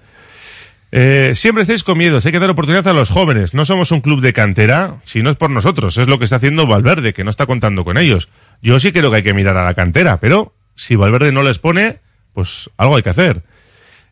Eh, 0.92 1.32
siempre 1.34 1.64
estáis 1.64 1.84
con 1.84 1.98
miedos, 1.98 2.24
hay 2.28 2.34
que 2.34 2.40
dar 2.40 2.52
oportunidad 2.52 2.88
a 2.88 2.94
los 2.94 3.10
jóvenes. 3.10 3.56
No 3.56 3.66
somos 3.66 3.92
un 3.92 4.02
club 4.02 4.22
de 4.22 4.32
cantera, 4.32 4.98
si 5.06 5.24
no 5.24 5.32
es 5.32 5.38
por 5.38 5.50
nosotros, 5.50 5.98
es 5.98 6.08
lo 6.08 6.20
que 6.20 6.26
está 6.26 6.36
haciendo 6.36 6.68
Valverde, 6.68 7.14
que 7.14 7.24
no 7.24 7.32
está 7.32 7.48
contando 7.48 7.84
con 7.84 7.98
ellos. 7.98 8.30
Yo 8.62 8.80
sí 8.80 8.92
creo 8.92 9.10
que 9.10 9.18
hay 9.18 9.24
que 9.24 9.34
mirar 9.34 9.58
a 9.58 9.66
la 9.66 9.74
cantera, 9.74 10.20
pero 10.20 10.54
si 10.78 10.96
Valverde 10.96 11.34
no 11.34 11.44
les 11.44 11.60
pone, 11.60 12.00
pues 12.34 12.70
algo 12.78 12.96
hay 12.96 13.04
que 13.04 13.10
hacer. 13.10 13.44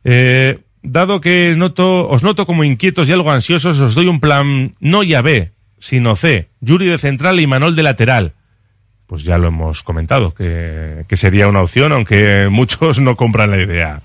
Eh, 0.03 0.59
dado 0.81 1.21
que 1.21 1.53
noto, 1.55 2.09
os 2.09 2.23
noto 2.23 2.45
como 2.45 2.63
inquietos 2.63 3.07
y 3.07 3.13
algo 3.13 3.31
ansiosos, 3.31 3.79
os 3.79 3.95
doy 3.95 4.07
un 4.07 4.19
plan 4.19 4.75
no 4.79 5.03
ya 5.03 5.21
B, 5.21 5.51
sino 5.79 6.15
C. 6.15 6.49
Yuri 6.59 6.87
de 6.87 6.97
central 6.97 7.39
y 7.39 7.47
Manol 7.47 7.75
de 7.75 7.83
lateral. 7.83 8.33
Pues 9.07 9.23
ya 9.23 9.37
lo 9.37 9.47
hemos 9.47 9.83
comentado, 9.83 10.33
que, 10.33 11.05
que 11.07 11.15
sería 11.15 11.47
una 11.47 11.61
opción, 11.61 11.93
aunque 11.93 12.47
muchos 12.51 12.99
no 12.99 13.15
compran 13.15 13.51
la 13.51 13.61
idea. 13.61 14.01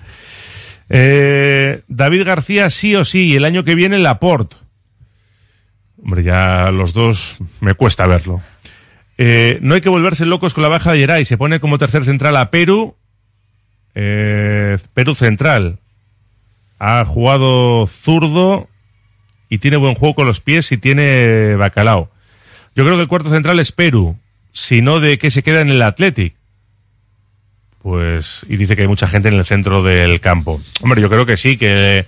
Eh, 0.91 1.83
David 1.89 2.25
García 2.25 2.69
sí 2.69 2.95
o 2.97 3.05
sí, 3.05 3.37
el 3.37 3.45
año 3.45 3.65
que 3.65 3.75
viene 3.75 3.99
Laporte. 3.99 4.57
Hombre, 6.03 6.23
ya 6.23 6.71
los 6.71 6.93
dos 6.93 7.39
me 7.61 7.75
cuesta 7.75 8.07
verlo. 8.07 8.43
Eh, 9.23 9.59
no 9.61 9.75
hay 9.75 9.83
que 9.83 9.91
volverse 9.91 10.25
locos 10.25 10.55
con 10.55 10.63
la 10.63 10.71
baja 10.71 10.93
de 10.93 11.01
Geray. 11.01 11.27
Se 11.27 11.37
pone 11.37 11.61
como 11.61 11.77
tercer 11.77 12.07
central 12.07 12.39
a 12.39 12.51
Perú. 12.51 12.97
Eh, 13.95 14.79
Perú 14.95 15.15
central. 15.15 15.79
Ha 16.79 17.05
jugado 17.05 17.87
zurdo 17.87 18.67
y 19.51 19.59
tiene 19.59 19.77
buen 19.77 19.95
juego 19.95 20.15
con 20.15 20.27
los 20.27 20.41
pies 20.41 20.73
y 20.73 20.79
tiene 20.79 21.55
bacalao. 21.57 22.11
Yo 22.75 22.83
creo 22.83 22.97
que 22.97 23.03
el 23.03 23.09
cuarto 23.09 23.29
central 23.29 23.61
es 23.61 23.73
Perú. 23.73 24.17
Si 24.53 24.81
no, 24.81 25.01
¿de 25.01 25.19
qué 25.19 25.31
se 25.31 25.43
queda 25.43 25.61
en 25.61 25.69
el 25.69 25.83
Athletic? 25.83 26.35
Pues, 27.83 28.47
y 28.49 28.57
dice 28.57 28.75
que 28.75 28.83
hay 28.83 28.89
mucha 28.89 29.07
gente 29.07 29.29
en 29.29 29.35
el 29.35 29.45
centro 29.45 29.83
del 29.83 30.19
campo. 30.21 30.63
Hombre, 30.81 31.03
yo 31.03 31.11
creo 31.11 31.27
que 31.27 31.37
sí, 31.37 31.59
que, 31.59 32.07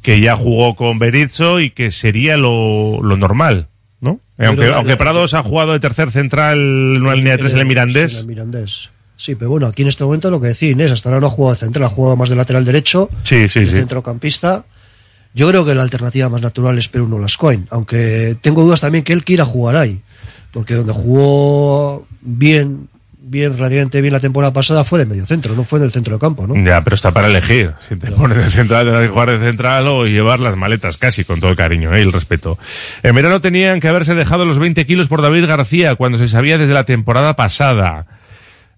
que 0.00 0.22
ya 0.22 0.34
jugó 0.34 0.76
con 0.76 0.98
Berizzo 0.98 1.60
y 1.60 1.68
que 1.68 1.90
sería 1.90 2.38
lo, 2.38 3.02
lo 3.02 3.18
normal, 3.18 3.68
¿no? 4.00 4.20
Pero 4.36 4.48
aunque, 4.50 4.66
la- 4.68 4.76
aunque 4.76 4.92
la- 4.92 4.98
Prados 4.98 5.34
ha 5.34 5.42
jugado 5.42 5.72
de 5.72 5.80
tercer 5.80 6.10
central 6.10 6.58
en 6.58 7.02
una 7.02 7.14
línea 7.14 7.32
de 7.32 7.38
tres 7.38 7.52
en 7.54 7.58
el 7.60 7.66
Mirandés. 7.66 8.10
Sí, 8.12 8.16
en 8.18 8.20
el 8.22 8.26
Mirandés. 8.28 8.90
Sí, 9.16 9.34
pero 9.34 9.50
bueno, 9.50 9.66
aquí 9.66 9.82
en 9.82 9.88
este 9.88 10.04
momento 10.04 10.30
lo 10.30 10.40
que 10.40 10.46
decía 10.48 10.70
Inés, 10.70 10.92
hasta 10.92 11.08
ahora 11.08 11.20
no 11.20 11.26
ha 11.26 11.30
jugado 11.30 11.54
de 11.54 11.60
central, 11.60 11.84
ha 11.86 11.88
jugado 11.88 12.14
más 12.16 12.28
de 12.28 12.36
lateral 12.36 12.64
derecho, 12.64 13.10
Sí, 13.24 13.48
sí, 13.48 13.60
de 13.60 13.66
sí. 13.66 13.72
centrocampista. 13.72 14.64
Yo 15.34 15.48
creo 15.48 15.64
que 15.64 15.74
la 15.74 15.82
alternativa 15.82 16.28
más 16.28 16.40
natural 16.40 16.78
es 16.78 16.88
Perú 16.88 17.08
Nolascoin, 17.08 17.66
aunque 17.70 18.36
tengo 18.40 18.62
dudas 18.62 18.80
también 18.80 19.02
que 19.04 19.12
él 19.12 19.24
quiera 19.24 19.44
jugar 19.44 19.76
ahí, 19.76 20.00
porque 20.52 20.74
donde 20.74 20.92
jugó 20.92 22.06
bien, 22.20 22.88
bien, 23.28 23.56
relativamente 23.56 24.00
bien 24.00 24.12
la 24.12 24.20
temporada 24.20 24.52
pasada 24.52 24.84
fue 24.84 24.98
de 24.98 25.06
medio 25.06 25.26
centro, 25.26 25.54
no 25.54 25.64
fue 25.64 25.78
en 25.78 25.84
el 25.84 25.90
centro 25.90 26.14
de 26.14 26.20
campo, 26.20 26.46
¿no? 26.46 26.54
Ya, 26.64 26.82
pero 26.82 26.94
está 26.94 27.12
para 27.12 27.28
elegir. 27.28 27.74
Si 27.88 27.96
te 27.96 28.10
pones 28.10 28.38
de 28.38 28.50
central, 28.50 28.84
tendrás 28.86 29.06
que 29.06 29.12
jugar 29.12 29.30
de 29.30 29.46
central 29.46 29.86
o 29.88 30.06
llevar 30.06 30.40
las 30.40 30.56
maletas 30.56 30.98
casi, 30.98 31.24
con 31.24 31.40
todo 31.40 31.50
el 31.50 31.56
cariño 31.56 31.94
¿eh? 31.94 32.00
y 32.00 32.02
el 32.02 32.12
respeto. 32.12 32.58
En 33.02 33.14
verano 33.14 33.40
tenían 33.40 33.80
que 33.80 33.88
haberse 33.88 34.14
dejado 34.14 34.44
los 34.44 34.58
20 34.58 34.84
kilos 34.86 35.08
por 35.08 35.22
David 35.22 35.46
García, 35.46 35.94
cuando 35.94 36.18
se 36.18 36.28
sabía 36.28 36.58
desde 36.58 36.74
la 36.74 36.84
temporada 36.84 37.36
pasada. 37.36 38.06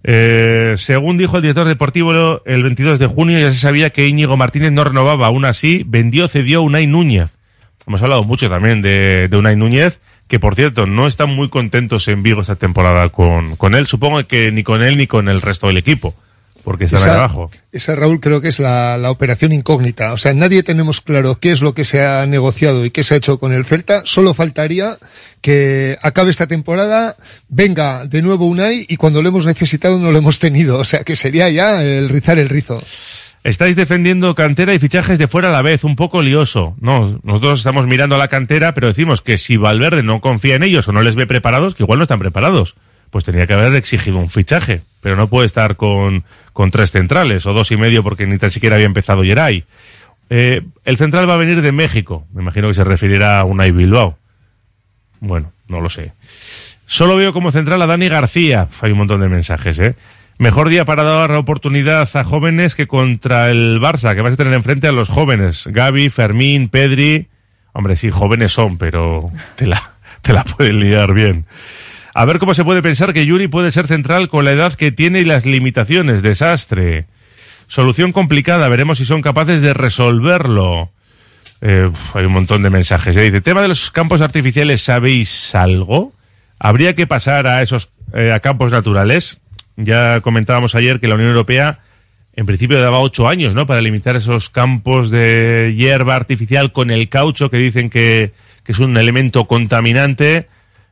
Eh, 0.02 0.74
según 0.76 1.18
dijo 1.18 1.36
el 1.36 1.42
director 1.42 1.68
deportivo 1.68 2.42
el 2.44 2.62
22 2.62 2.98
de 2.98 3.06
junio, 3.06 3.38
ya 3.38 3.52
se 3.52 3.58
sabía 3.58 3.90
que 3.90 4.08
Íñigo 4.08 4.36
Martínez 4.36 4.72
no 4.72 4.84
renovaba. 4.84 5.26
Aún 5.26 5.44
así, 5.44 5.84
vendió, 5.86 6.28
cedió 6.28 6.62
Unai 6.62 6.86
Núñez. 6.86 7.38
Hemos 7.86 8.02
hablado 8.02 8.24
mucho 8.24 8.48
también 8.48 8.82
de, 8.82 9.28
de 9.28 9.36
Unai 9.36 9.56
Núñez, 9.56 10.00
que 10.30 10.38
por 10.38 10.54
cierto, 10.54 10.86
no 10.86 11.08
están 11.08 11.34
muy 11.34 11.48
contentos 11.48 12.06
en 12.06 12.22
Vigo 12.22 12.40
esta 12.40 12.54
temporada 12.54 13.08
con, 13.08 13.56
con 13.56 13.74
él. 13.74 13.88
Supongo 13.88 14.24
que 14.28 14.52
ni 14.52 14.62
con 14.62 14.80
él 14.80 14.96
ni 14.96 15.08
con 15.08 15.28
el 15.28 15.42
resto 15.42 15.66
del 15.66 15.76
equipo, 15.76 16.14
porque 16.62 16.84
están 16.84 17.02
ahí 17.02 17.16
abajo. 17.16 17.50
Esa, 17.72 17.96
Raúl, 17.96 18.20
creo 18.20 18.40
que 18.40 18.46
es 18.46 18.60
la, 18.60 18.96
la 18.96 19.10
operación 19.10 19.52
incógnita. 19.52 20.12
O 20.12 20.16
sea, 20.16 20.32
nadie 20.32 20.62
tenemos 20.62 21.00
claro 21.00 21.40
qué 21.40 21.50
es 21.50 21.62
lo 21.62 21.74
que 21.74 21.84
se 21.84 22.04
ha 22.04 22.24
negociado 22.26 22.84
y 22.84 22.92
qué 22.92 23.02
se 23.02 23.14
ha 23.14 23.16
hecho 23.16 23.40
con 23.40 23.52
el 23.52 23.64
Celta. 23.64 24.02
Solo 24.04 24.32
faltaría 24.32 24.98
que 25.40 25.98
acabe 26.00 26.30
esta 26.30 26.46
temporada, 26.46 27.16
venga 27.48 28.06
de 28.06 28.22
nuevo 28.22 28.46
Unai 28.46 28.86
y 28.88 28.98
cuando 28.98 29.22
lo 29.22 29.30
hemos 29.30 29.46
necesitado 29.46 29.98
no 29.98 30.12
lo 30.12 30.18
hemos 30.18 30.38
tenido. 30.38 30.78
O 30.78 30.84
sea, 30.84 31.02
que 31.02 31.16
sería 31.16 31.50
ya 31.50 31.82
el 31.82 32.08
rizar 32.08 32.38
el 32.38 32.48
rizo. 32.48 32.80
Estáis 33.42 33.74
defendiendo 33.74 34.34
cantera 34.34 34.74
y 34.74 34.78
fichajes 34.78 35.18
de 35.18 35.26
fuera 35.26 35.48
a 35.48 35.52
la 35.52 35.62
vez, 35.62 35.82
un 35.84 35.96
poco 35.96 36.20
lioso. 36.20 36.76
No, 36.80 37.18
nosotros 37.22 37.60
estamos 37.60 37.86
mirando 37.86 38.16
a 38.16 38.18
la 38.18 38.28
cantera, 38.28 38.74
pero 38.74 38.88
decimos 38.88 39.22
que 39.22 39.38
si 39.38 39.56
Valverde 39.56 40.02
no 40.02 40.20
confía 40.20 40.56
en 40.56 40.62
ellos 40.62 40.86
o 40.88 40.92
no 40.92 41.00
les 41.00 41.14
ve 41.14 41.26
preparados, 41.26 41.74
que 41.74 41.82
igual 41.82 41.98
no 41.98 42.02
están 42.02 42.18
preparados, 42.18 42.76
pues 43.08 43.24
tenía 43.24 43.46
que 43.46 43.54
haber 43.54 43.74
exigido 43.74 44.18
un 44.18 44.28
fichaje. 44.28 44.82
Pero 45.00 45.16
no 45.16 45.28
puede 45.28 45.46
estar 45.46 45.76
con, 45.76 46.24
con 46.52 46.70
tres 46.70 46.90
centrales 46.90 47.46
o 47.46 47.54
dos 47.54 47.70
y 47.70 47.78
medio 47.78 48.02
porque 48.02 48.26
ni 48.26 48.36
tan 48.36 48.50
siquiera 48.50 48.76
había 48.76 48.86
empezado 48.86 49.22
Geray. 49.22 49.64
Eh, 50.28 50.62
el 50.84 50.96
central 50.98 51.28
va 51.28 51.34
a 51.34 51.38
venir 51.38 51.62
de 51.62 51.72
México. 51.72 52.26
Me 52.34 52.42
imagino 52.42 52.68
que 52.68 52.74
se 52.74 52.84
referirá 52.84 53.40
a 53.40 53.44
Unai 53.44 53.72
Bilbao. 53.72 54.18
Bueno, 55.20 55.52
no 55.66 55.80
lo 55.80 55.88
sé. 55.88 56.12
Solo 56.84 57.16
veo 57.16 57.32
como 57.32 57.52
central 57.52 57.80
a 57.80 57.86
Dani 57.86 58.08
García. 58.08 58.68
Hay 58.82 58.92
un 58.92 58.98
montón 58.98 59.20
de 59.20 59.28
mensajes, 59.28 59.78
¿eh? 59.78 59.94
Mejor 60.40 60.70
día 60.70 60.86
para 60.86 61.02
dar 61.02 61.32
oportunidad 61.32 62.08
a 62.16 62.24
jóvenes 62.24 62.74
que 62.74 62.86
contra 62.86 63.50
el 63.50 63.78
Barça, 63.78 64.14
que 64.14 64.22
vas 64.22 64.32
a 64.32 64.36
tener 64.38 64.54
enfrente 64.54 64.88
a 64.88 64.92
los 64.92 65.10
jóvenes. 65.10 65.66
Gaby, 65.66 66.08
Fermín, 66.08 66.70
Pedri. 66.70 67.28
Hombre, 67.74 67.94
sí, 67.94 68.10
jóvenes 68.10 68.50
son, 68.50 68.78
pero 68.78 69.30
te 69.56 69.66
la, 69.66 69.92
te 70.22 70.32
la 70.32 70.44
pueden 70.44 70.80
liar 70.80 71.12
bien. 71.12 71.44
A 72.14 72.24
ver 72.24 72.38
cómo 72.38 72.54
se 72.54 72.64
puede 72.64 72.80
pensar 72.80 73.12
que 73.12 73.26
Yuri 73.26 73.48
puede 73.48 73.70
ser 73.70 73.86
central 73.86 74.28
con 74.28 74.46
la 74.46 74.52
edad 74.52 74.72
que 74.72 74.90
tiene 74.90 75.20
y 75.20 75.26
las 75.26 75.44
limitaciones. 75.44 76.22
Desastre. 76.22 77.04
Solución 77.66 78.12
complicada. 78.12 78.66
Veremos 78.70 78.96
si 78.96 79.04
son 79.04 79.20
capaces 79.20 79.60
de 79.60 79.74
resolverlo. 79.74 80.90
Eh, 81.60 81.90
hay 82.14 82.24
un 82.24 82.32
montón 82.32 82.62
de 82.62 82.70
mensajes. 82.70 83.14
Eh. 83.14 83.24
Dice, 83.24 83.42
tema 83.42 83.60
de 83.60 83.68
los 83.68 83.90
campos 83.90 84.22
artificiales, 84.22 84.80
¿sabéis 84.80 85.54
algo? 85.54 86.14
¿Habría 86.58 86.94
que 86.94 87.06
pasar 87.06 87.46
a 87.46 87.60
esos 87.60 87.92
eh, 88.14 88.32
a 88.32 88.40
campos 88.40 88.72
naturales? 88.72 89.38
Ya 89.84 90.20
comentábamos 90.20 90.74
ayer 90.74 91.00
que 91.00 91.08
la 91.08 91.14
Unión 91.14 91.30
Europea 91.30 91.80
en 92.40 92.46
principio 92.46 92.80
daba 92.80 93.00
ocho 93.00 93.28
años, 93.28 93.54
¿no? 93.54 93.66
Para 93.66 93.82
limitar 93.82 94.16
esos 94.16 94.50
campos 94.50 95.10
de 95.10 95.74
hierba 95.76 96.14
artificial 96.14 96.72
con 96.72 96.90
el 96.90 97.08
caucho 97.08 97.50
que 97.50 97.58
dicen 97.58 97.90
que, 97.90 98.32
es 98.66 98.78
un 98.78 98.96
elemento 98.96 99.46
contaminante. 99.46 100.46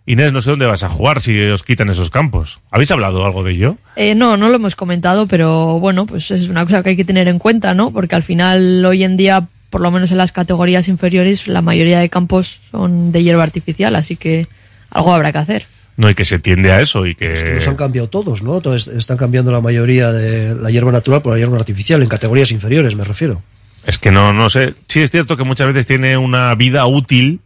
Inés, 0.04 0.32
no 0.32 0.42
sé 0.42 0.50
dónde 0.50 0.66
vas 0.66 0.82
a 0.82 0.88
jugar 0.88 1.20
si 1.20 1.40
os 1.42 1.62
quitan 1.62 1.88
esos 1.90 2.10
campos. 2.10 2.58
¿Habéis 2.72 2.90
hablado 2.90 3.24
algo 3.24 3.44
de 3.44 3.52
ello? 3.52 3.76
Eh, 3.94 4.16
no, 4.16 4.36
no 4.36 4.48
lo 4.48 4.56
hemos 4.56 4.74
comentado, 4.74 5.28
pero 5.28 5.78
bueno, 5.78 6.04
pues 6.04 6.32
es 6.32 6.48
una 6.48 6.64
cosa 6.64 6.82
que 6.82 6.90
hay 6.90 6.96
que 6.96 7.04
tener 7.04 7.28
en 7.28 7.38
cuenta, 7.38 7.74
¿no? 7.74 7.92
Porque 7.92 8.16
al 8.16 8.24
final, 8.24 8.84
hoy 8.84 9.04
en 9.04 9.16
día, 9.16 9.46
por 9.70 9.80
lo 9.80 9.92
menos 9.92 10.10
en 10.10 10.18
las 10.18 10.32
categorías 10.32 10.88
inferiores, 10.88 11.46
la 11.46 11.62
mayoría 11.62 12.00
de 12.00 12.08
campos 12.08 12.60
son 12.68 13.12
de 13.12 13.22
hierba 13.22 13.44
artificial, 13.44 13.94
así 13.94 14.16
que 14.16 14.48
algo 14.90 15.14
habrá 15.14 15.30
que 15.30 15.38
hacer. 15.38 15.66
No, 15.98 16.08
y 16.08 16.14
que 16.14 16.24
se 16.24 16.38
tiende 16.38 16.70
a 16.70 16.80
eso 16.80 17.06
y 17.06 17.16
que... 17.16 17.54
Los 17.54 17.66
han 17.66 17.74
cambiado 17.74 18.08
todos, 18.08 18.40
¿no? 18.40 18.60
Todos 18.60 18.86
están 18.86 19.16
cambiando 19.16 19.50
la 19.50 19.60
mayoría 19.60 20.12
de 20.12 20.54
la 20.54 20.70
hierba 20.70 20.92
natural 20.92 21.22
por 21.22 21.32
la 21.32 21.40
hierba 21.40 21.58
artificial, 21.58 22.00
en 22.00 22.08
categorías 22.08 22.52
inferiores, 22.52 22.94
me 22.94 23.02
refiero. 23.02 23.42
Es 23.84 23.98
que 23.98 24.12
no, 24.12 24.32
no 24.32 24.48
sé. 24.48 24.74
Sí 24.86 25.00
es 25.00 25.10
cierto 25.10 25.36
que 25.36 25.42
muchas 25.42 25.66
veces 25.66 25.88
tiene 25.88 26.16
una 26.16 26.54
vida 26.54 26.86
útil 26.86 27.40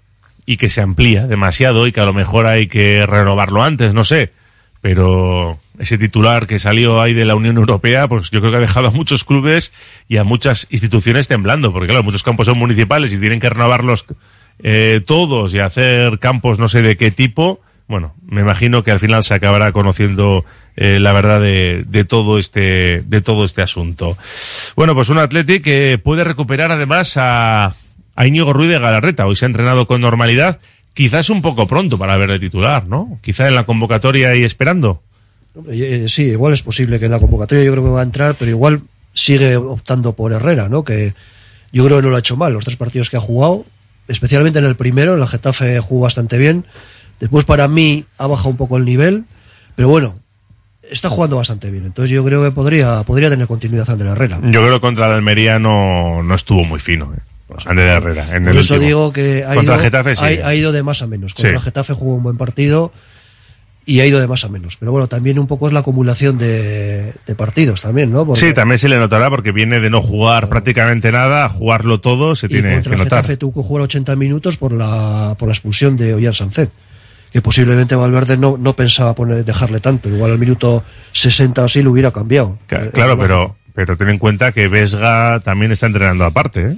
y 0.44 0.58
que 0.58 0.68
se 0.68 0.82
amplía 0.82 1.26
demasiado 1.26 1.86
y 1.86 1.92
que 1.92 2.00
a 2.00 2.04
lo 2.04 2.12
mejor 2.12 2.46
hay 2.46 2.66
que 2.66 3.06
renovarlo 3.06 3.62
antes, 3.62 3.94
no 3.94 4.04
sé. 4.04 4.32
Pero 4.82 5.58
ese 5.78 5.96
titular 5.96 6.46
que 6.46 6.58
salió 6.58 7.00
ahí 7.00 7.14
de 7.14 7.24
la 7.24 7.36
Unión 7.36 7.56
Europea, 7.56 8.06
pues 8.06 8.30
yo 8.30 8.40
creo 8.40 8.50
que 8.50 8.58
ha 8.58 8.60
dejado 8.60 8.88
a 8.88 8.90
muchos 8.90 9.24
clubes 9.24 9.72
y 10.08 10.18
a 10.18 10.24
muchas 10.24 10.66
instituciones 10.68 11.26
temblando, 11.26 11.72
porque 11.72 11.88
claro, 11.88 12.02
muchos 12.02 12.22
campos 12.22 12.48
son 12.48 12.58
municipales 12.58 13.14
y 13.14 13.18
tienen 13.18 13.40
que 13.40 13.48
renovarlos 13.48 14.04
eh, 14.62 15.00
todos 15.06 15.54
y 15.54 15.60
hacer 15.60 16.18
campos 16.18 16.58
no 16.58 16.68
sé 16.68 16.82
de 16.82 16.98
qué 16.98 17.10
tipo. 17.10 17.62
Bueno, 17.88 18.14
me 18.26 18.40
imagino 18.40 18.82
que 18.82 18.90
al 18.90 19.00
final 19.00 19.24
se 19.24 19.34
acabará 19.34 19.72
conociendo 19.72 20.44
eh, 20.76 20.98
la 21.00 21.12
verdad 21.12 21.40
de, 21.40 21.84
de 21.86 22.04
todo 22.04 22.38
este 22.38 23.02
de 23.02 23.20
todo 23.20 23.44
este 23.44 23.60
asunto. 23.62 24.16
Bueno, 24.76 24.94
pues 24.94 25.08
un 25.10 25.18
Athletic 25.18 25.62
que 25.62 26.00
puede 26.02 26.24
recuperar 26.24 26.72
además 26.72 27.16
a, 27.16 27.74
a 28.14 28.26
Íñigo 28.26 28.52
Ruiz 28.52 28.70
de 28.70 28.78
Galarreta. 28.78 29.26
Hoy 29.26 29.36
se 29.36 29.44
ha 29.44 29.46
entrenado 29.46 29.86
con 29.86 30.00
normalidad. 30.00 30.58
Quizás 30.94 31.30
un 31.30 31.42
poco 31.42 31.66
pronto 31.66 31.98
para 31.98 32.16
verle 32.16 32.38
titular, 32.38 32.86
¿no? 32.86 33.18
Quizá 33.22 33.48
en 33.48 33.54
la 33.54 33.64
convocatoria 33.64 34.34
y 34.36 34.44
esperando. 34.44 35.02
Eh, 35.70 36.06
sí, 36.08 36.24
igual 36.24 36.52
es 36.52 36.62
posible 36.62 36.98
que 36.98 37.06
en 37.06 37.12
la 37.12 37.18
convocatoria 37.18 37.64
yo 37.64 37.72
creo 37.72 37.84
que 37.84 37.90
va 37.90 38.00
a 38.00 38.04
entrar, 38.04 38.34
pero 38.38 38.50
igual 38.50 38.82
sigue 39.14 39.56
optando 39.56 40.14
por 40.14 40.32
Herrera, 40.32 40.68
¿no? 40.68 40.84
Que 40.84 41.14
yo 41.72 41.84
creo 41.84 41.98
que 41.98 42.02
no 42.02 42.10
lo 42.10 42.16
ha 42.16 42.20
hecho 42.20 42.36
mal. 42.36 42.52
Los 42.52 42.64
tres 42.64 42.76
partidos 42.76 43.10
que 43.10 43.16
ha 43.16 43.20
jugado, 43.20 43.64
especialmente 44.08 44.58
en 44.58 44.66
el 44.66 44.76
primero, 44.76 45.14
en 45.14 45.20
la 45.20 45.26
Getafe 45.26 45.78
jugó 45.80 46.02
bastante 46.02 46.38
bien. 46.38 46.66
Después 47.22 47.44
para 47.44 47.68
mí 47.68 48.04
ha 48.18 48.26
bajado 48.26 48.50
un 48.50 48.56
poco 48.56 48.76
el 48.76 48.84
nivel, 48.84 49.24
pero 49.76 49.86
bueno, 49.88 50.16
está 50.90 51.08
jugando 51.08 51.36
bastante 51.36 51.70
bien. 51.70 51.84
Entonces 51.86 52.10
yo 52.10 52.24
creo 52.24 52.42
que 52.42 52.50
podría, 52.50 53.02
podría 53.04 53.30
tener 53.30 53.46
continuidad 53.46 53.88
Ander 53.88 54.08
Herrera. 54.08 54.40
Yo 54.42 54.60
creo 54.60 54.74
que 54.74 54.80
contra 54.80 55.06
el 55.06 55.12
Almería 55.12 55.60
no, 55.60 56.24
no 56.24 56.34
estuvo 56.34 56.64
muy 56.64 56.80
fino. 56.80 57.14
¿eh? 57.16 57.20
Ander 57.66 57.86
Herrera. 57.88 58.34
En 58.36 58.42
Por 58.42 58.52
el 58.52 58.58
eso 58.58 58.74
último. 58.74 58.86
digo 58.88 59.12
que 59.12 59.44
ha 59.46 59.54
ido, 59.62 59.72
el 59.74 59.80
Getafe 59.80 60.16
sí. 60.16 60.24
ha, 60.42 60.48
ha 60.48 60.54
ido 60.56 60.72
de 60.72 60.82
más 60.82 61.00
a 61.02 61.06
menos. 61.06 61.32
Contra 61.34 61.50
Sí. 61.50 61.54
el 61.56 61.62
Getafe 61.62 61.92
jugó 61.92 62.16
un 62.16 62.24
buen 62.24 62.36
partido 62.36 62.92
y 63.86 64.00
ha 64.00 64.06
ido 64.06 64.18
de 64.20 64.26
más 64.26 64.44
a 64.44 64.48
menos. 64.48 64.76
Pero 64.76 64.90
bueno, 64.90 65.06
también 65.06 65.38
un 65.38 65.46
poco 65.46 65.68
es 65.68 65.72
la 65.72 65.80
acumulación 65.80 66.38
de, 66.38 67.12
de 67.24 67.34
partidos 67.36 67.82
también, 67.82 68.10
¿no? 68.10 68.26
Porque- 68.26 68.40
Sí, 68.40 68.52
también 68.52 68.78
se 68.80 68.88
le 68.88 68.98
notará 68.98 69.30
porque 69.30 69.52
viene 69.52 69.78
de 69.80 69.90
no 69.90 70.02
jugar 70.02 70.48
prácticamente 70.48 71.12
nada, 71.12 71.44
a 71.44 71.48
jugarlo 71.48 72.00
todo 72.00 72.34
se 72.34 72.46
y 72.46 72.48
tiene 72.48 72.74
contra 72.74 72.90
que 72.90 72.94
el 72.96 73.04
notar. 73.04 73.18
Getafe 73.22 73.36
tuvo 73.36 73.62
que 73.62 73.68
jugar 73.68 73.82
80 73.84 74.16
minutos 74.16 74.56
por 74.56 74.72
la, 74.72 75.36
por 75.38 75.46
la 75.48 75.52
expulsión 75.52 75.96
de 75.96 76.14
Ollán 76.14 76.34
Sancet. 76.34 76.70
Que 77.32 77.40
posiblemente 77.40 77.94
Valverde 77.96 78.36
no, 78.36 78.56
no 78.58 78.74
pensaba 78.74 79.14
poner, 79.14 79.44
dejarle 79.44 79.80
tanto. 79.80 80.08
Igual 80.08 80.32
al 80.32 80.38
minuto 80.38 80.84
60 81.12 81.62
o 81.62 81.64
así 81.64 81.82
lo 81.82 81.90
hubiera 81.92 82.10
cambiado. 82.10 82.58
Ca- 82.66 82.84
Eh, 82.84 82.90
Claro, 82.92 83.18
pero, 83.18 83.56
pero 83.74 83.96
ten 83.96 84.10
en 84.10 84.18
cuenta 84.18 84.52
que 84.52 84.68
Vesga 84.68 85.40
también 85.40 85.72
está 85.72 85.86
entrenando 85.86 86.24
aparte, 86.24 86.60
¿eh? 86.72 86.76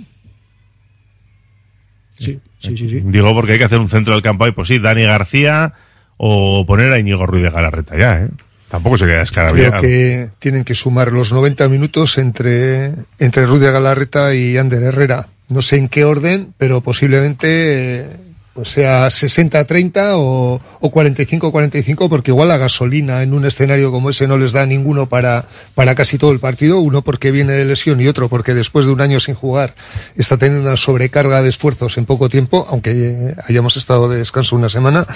Sí, 2.18 2.38
sí, 2.60 2.76
sí. 2.76 2.88
sí. 2.88 3.02
Digo 3.04 3.34
porque 3.34 3.52
hay 3.52 3.58
que 3.58 3.64
hacer 3.64 3.78
un 3.80 3.88
centro 3.88 4.12
del 4.14 4.22
campo 4.22 4.44
ahí, 4.44 4.52
pues 4.52 4.68
sí, 4.68 4.78
Dani 4.78 5.02
García 5.04 5.72
o 6.16 6.64
poner 6.66 6.92
a 6.92 6.98
Íñigo 7.00 7.26
Ruiz 7.26 7.42
de 7.42 7.50
Galarreta 7.50 7.96
ya, 7.98 8.20
¿eh? 8.22 8.28
Tampoco 8.68 8.98
se 8.98 9.06
queda 9.06 9.24
Creo 9.24 9.72
que 9.80 10.30
tienen 10.40 10.64
que 10.64 10.74
sumar 10.74 11.12
los 11.12 11.30
90 11.32 11.68
minutos 11.68 12.18
entre, 12.18 12.92
entre 13.18 13.46
Rudy 13.46 13.66
Galarreta 13.66 14.34
y 14.34 14.56
Ander 14.56 14.82
Herrera. 14.82 15.28
No 15.48 15.62
sé 15.62 15.76
en 15.76 15.88
qué 15.88 16.04
orden, 16.04 16.54
pero 16.58 16.80
posiblemente 16.80 18.00
eh, 18.00 18.16
pues 18.54 18.68
sea 18.68 19.08
60-30 19.08 20.12
o, 20.14 20.60
o 20.80 20.90
45-45, 20.92 22.08
porque 22.08 22.30
igual 22.30 22.48
la 22.48 22.56
gasolina 22.56 23.22
en 23.22 23.34
un 23.34 23.44
escenario 23.44 23.90
como 23.90 24.10
ese 24.10 24.28
no 24.28 24.38
les 24.38 24.52
da 24.52 24.64
ninguno 24.64 25.08
para, 25.08 25.44
para 25.74 25.94
casi 25.94 26.18
todo 26.18 26.30
el 26.32 26.40
partido. 26.40 26.78
Uno 26.78 27.02
porque 27.02 27.30
viene 27.32 27.52
de 27.54 27.64
lesión 27.64 28.00
y 28.00 28.06
otro 28.06 28.28
porque 28.28 28.54
después 28.54 28.86
de 28.86 28.92
un 28.92 29.00
año 29.00 29.18
sin 29.20 29.34
jugar 29.34 29.74
está 30.16 30.36
teniendo 30.36 30.66
una 30.68 30.76
sobrecarga 30.76 31.42
de 31.42 31.48
esfuerzos 31.48 31.98
en 31.98 32.06
poco 32.06 32.28
tiempo, 32.28 32.66
aunque 32.70 32.92
eh, 32.94 33.34
hayamos 33.48 33.76
estado 33.76 34.08
de 34.08 34.18
descanso 34.18 34.54
una 34.56 34.68
semana. 34.68 35.06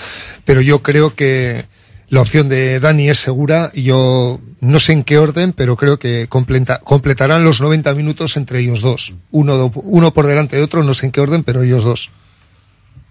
Pero 0.44 0.60
yo 0.60 0.82
creo 0.82 1.14
que 1.14 1.64
la 2.08 2.22
opción 2.22 2.48
de 2.48 2.80
Dani 2.80 3.08
es 3.08 3.18
segura 3.20 3.70
y 3.72 3.82
yo 3.84 4.40
no 4.60 4.80
sé 4.80 4.94
en 4.94 5.04
qué 5.04 5.18
orden, 5.18 5.52
pero 5.52 5.76
creo 5.76 5.98
que 5.98 6.26
completa- 6.28 6.80
completarán 6.80 7.44
los 7.44 7.60
90 7.60 7.94
minutos 7.94 8.36
entre 8.36 8.58
ellos 8.60 8.80
dos. 8.80 9.14
Uno, 9.30 9.70
uno 9.74 10.12
por 10.12 10.26
delante 10.26 10.56
de 10.56 10.62
otro, 10.62 10.82
no 10.82 10.94
sé 10.94 11.06
en 11.06 11.12
qué 11.12 11.20
orden, 11.20 11.44
pero 11.44 11.62
ellos 11.62 11.84
dos. 11.84 12.10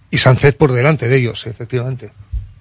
Y 0.09 0.17
Sancet 0.17 0.57
por 0.57 0.71
delante 0.71 1.07
de 1.07 1.17
ellos, 1.17 1.47
efectivamente. 1.47 2.11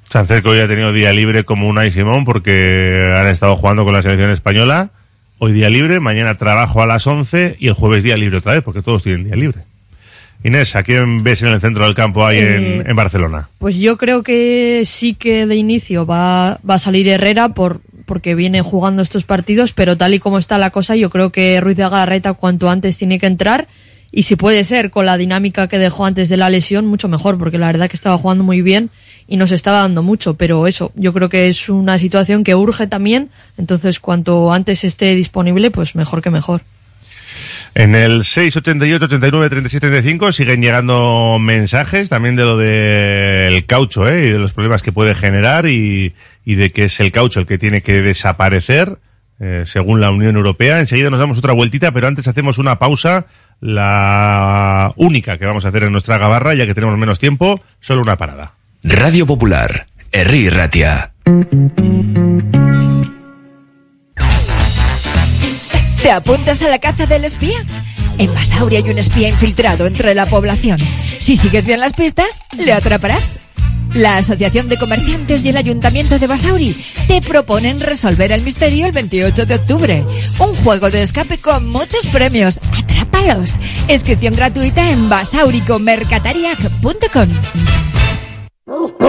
Sánchez 0.09 0.43
que 0.43 0.49
hoy 0.49 0.61
ha 0.61 0.69
tenido 0.69 0.93
día 0.93 1.13
libre 1.13 1.45
como 1.45 1.69
Unai 1.69 1.91
Simón 1.91 2.25
porque 2.25 3.13
han 3.15 3.27
estado 3.27 3.57
jugando 3.57 3.85
con 3.85 3.93
la 3.93 4.03
selección 4.03 4.31
española. 4.31 4.91
Hoy 5.39 5.53
día 5.53 5.69
libre, 5.69 6.01
mañana 6.01 6.37
trabajo 6.37 6.81
a 6.81 6.87
las 6.87 7.07
11 7.07 7.57
y 7.59 7.69
el 7.69 7.75
jueves 7.75 8.03
día 8.03 8.17
libre 8.17 8.39
otra 8.39 8.55
vez 8.55 8.63
porque 8.63 8.83
todos 8.83 9.03
tienen 9.03 9.25
día 9.25 9.37
libre. 9.37 9.63
Inés, 10.45 10.77
¿a 10.77 10.83
quién 10.83 11.25
ves 11.25 11.43
en 11.43 11.49
el 11.49 11.61
centro 11.61 11.85
del 11.85 11.95
campo 11.95 12.25
ahí 12.25 12.39
Eh, 12.39 12.77
en, 12.77 12.91
en 12.91 12.97
Barcelona? 12.97 13.49
Pues 13.59 13.79
yo 13.79 13.97
creo 13.97 14.23
que 14.23 14.83
sí 14.85 15.15
que 15.15 15.47
de 15.47 15.57
inicio 15.57 16.07
va, 16.07 16.61
va 16.69 16.75
a 16.75 16.79
salir 16.79 17.09
Herrera 17.09 17.51
por, 17.51 17.81
porque 18.07 18.35
viene 18.35 18.63
jugando 18.63 19.03
estos 19.03 19.25
partidos, 19.25 19.73
pero 19.73 19.97
tal 19.97 20.15
y 20.15 20.21
como 20.21 20.39
está 20.39 20.57
la 20.57 20.71
cosa, 20.71 20.95
yo 20.95 21.11
creo 21.11 21.31
que 21.33 21.61
Ruiz 21.61 21.77
de 21.77 21.83
Galarreta 21.83 22.35
cuanto 22.35 22.71
antes 22.71 22.97
tiene 22.97 23.19
que 23.19 23.27
entrar 23.27 23.67
y 24.17 24.23
si 24.23 24.35
puede 24.35 24.65
ser 24.65 24.91
con 24.91 25.05
la 25.05 25.19
dinámica 25.19 25.69
que 25.69 25.79
dejó 25.79 26.07
antes 26.07 26.31
de 26.31 26.39
la 26.39 26.49
lesión, 26.49 26.87
mucho 26.87 27.07
mejor, 27.07 27.37
porque 27.37 27.59
la 27.59 27.67
verdad 27.67 27.91
que 27.91 27.97
estaba 27.97 28.17
jugando 28.17 28.45
muy 28.45 28.63
bien 28.63 28.89
y 29.29 29.37
nos 29.37 29.53
estaba 29.53 29.81
dando 29.81 30.03
mucho, 30.03 30.39
pero 30.39 30.67
eso, 30.67 30.91
yo 30.95 31.13
creo 31.13 31.29
que 31.29 31.49
es 31.49 31.69
una 31.69 31.99
situación 31.99 32.43
que 32.43 32.55
urge 32.55 32.87
también, 32.87 33.29
entonces 33.59 34.01
cuanto 34.01 34.55
antes 34.55 34.85
esté 34.85 35.15
disponible, 35.15 35.71
pues 35.71 35.95
mejor 35.97 36.23
que 36.23 36.31
mejor. 36.31 36.63
En 37.75 37.95
el 37.95 38.25
688 38.25 39.05
89 39.05 39.51
37 39.51 39.87
35 39.87 40.33
siguen 40.33 40.63
llegando 40.63 41.37
mensajes 41.39 42.09
también 42.09 42.37
de 42.37 42.45
lo 42.45 42.57
del 42.57 43.67
caucho 43.67 44.09
¿eh? 44.09 44.29
y 44.29 44.31
de 44.31 44.39
los 44.39 44.55
problemas 44.55 44.83
que 44.83 44.93
puede 44.93 45.15
generar 45.15 45.67
y, 45.67 46.15
y 46.47 46.55
de 46.55 46.73
que 46.73 46.85
es 46.85 46.99
el 47.01 47.13
caucho 47.13 47.41
el 47.41 47.47
que 47.47 47.59
tiene 47.59 47.83
que 47.83 48.01
desaparecer 48.01 48.97
eh, 49.41 49.65
según 49.67 50.01
la 50.01 50.11
Unión 50.11 50.37
Europea. 50.37 50.81
Enseguida 50.81 51.11
nos 51.11 51.21
damos 51.21 51.39
otra 51.39 51.53
vueltita, 51.53 51.93
pero 51.93 52.07
antes 52.07 52.29
hacemos 52.29 52.59
una 52.59 52.79
pausa, 52.79 53.27
la 53.61 54.93
única 54.97 55.39
que 55.39 55.47
vamos 55.47 55.65
a 55.65 55.69
hacer 55.69 55.85
en 55.85 55.93
nuestra 55.93 56.19
gabarra, 56.19 56.55
ya 56.55 56.67
que 56.67 56.75
tenemos 56.75 56.97
menos 56.99 57.19
tiempo, 57.19 57.61
solo 57.81 58.03
una 58.03 58.17
parada. 58.17 58.55
Radio 58.83 59.27
Popular, 59.27 59.87
Herri 60.13 60.49
Ratia. 60.49 61.13
¿Te 66.03 66.11
apuntas 66.11 66.63
a 66.63 66.69
la 66.69 66.79
caza 66.79 67.07
del 67.07 67.25
espía? 67.25 67.59
En 68.19 68.33
Basauri 68.33 68.77
hay 68.77 68.89
un 68.89 68.99
espía 68.99 69.29
infiltrado 69.29 69.87
entre 69.87 70.15
la 70.15 70.27
población. 70.27 70.79
Si 70.79 71.37
sigues 71.37 71.67
bien 71.67 71.81
las 71.81 71.93
pistas, 71.93 72.41
le 72.57 72.73
atraparás. 72.73 73.39
La 73.97 74.19
Asociación 74.19 74.69
de 74.69 74.77
Comerciantes 74.77 75.45
y 75.47 75.49
el 75.49 75.57
Ayuntamiento 75.57 76.19
de 76.19 76.27
Basauri 76.27 76.77
te 77.09 77.23
proponen 77.23 77.81
resolver 77.81 78.31
el 78.31 78.43
misterio 78.43 78.85
el 78.85 78.93
28 78.93 79.47
de 79.47 79.55
octubre. 79.55 80.05
Un 80.39 80.55
juego 80.57 80.91
de 80.91 81.01
escape 81.01 81.39
con 81.39 81.71
muchos 81.71 82.05
premios. 82.07 82.61
¡Atrápalos! 82.79 83.55
Inscripción 83.89 84.35
gratuita 84.35 84.91
en 84.91 85.09
basauricomercatariac.com. 85.09 87.29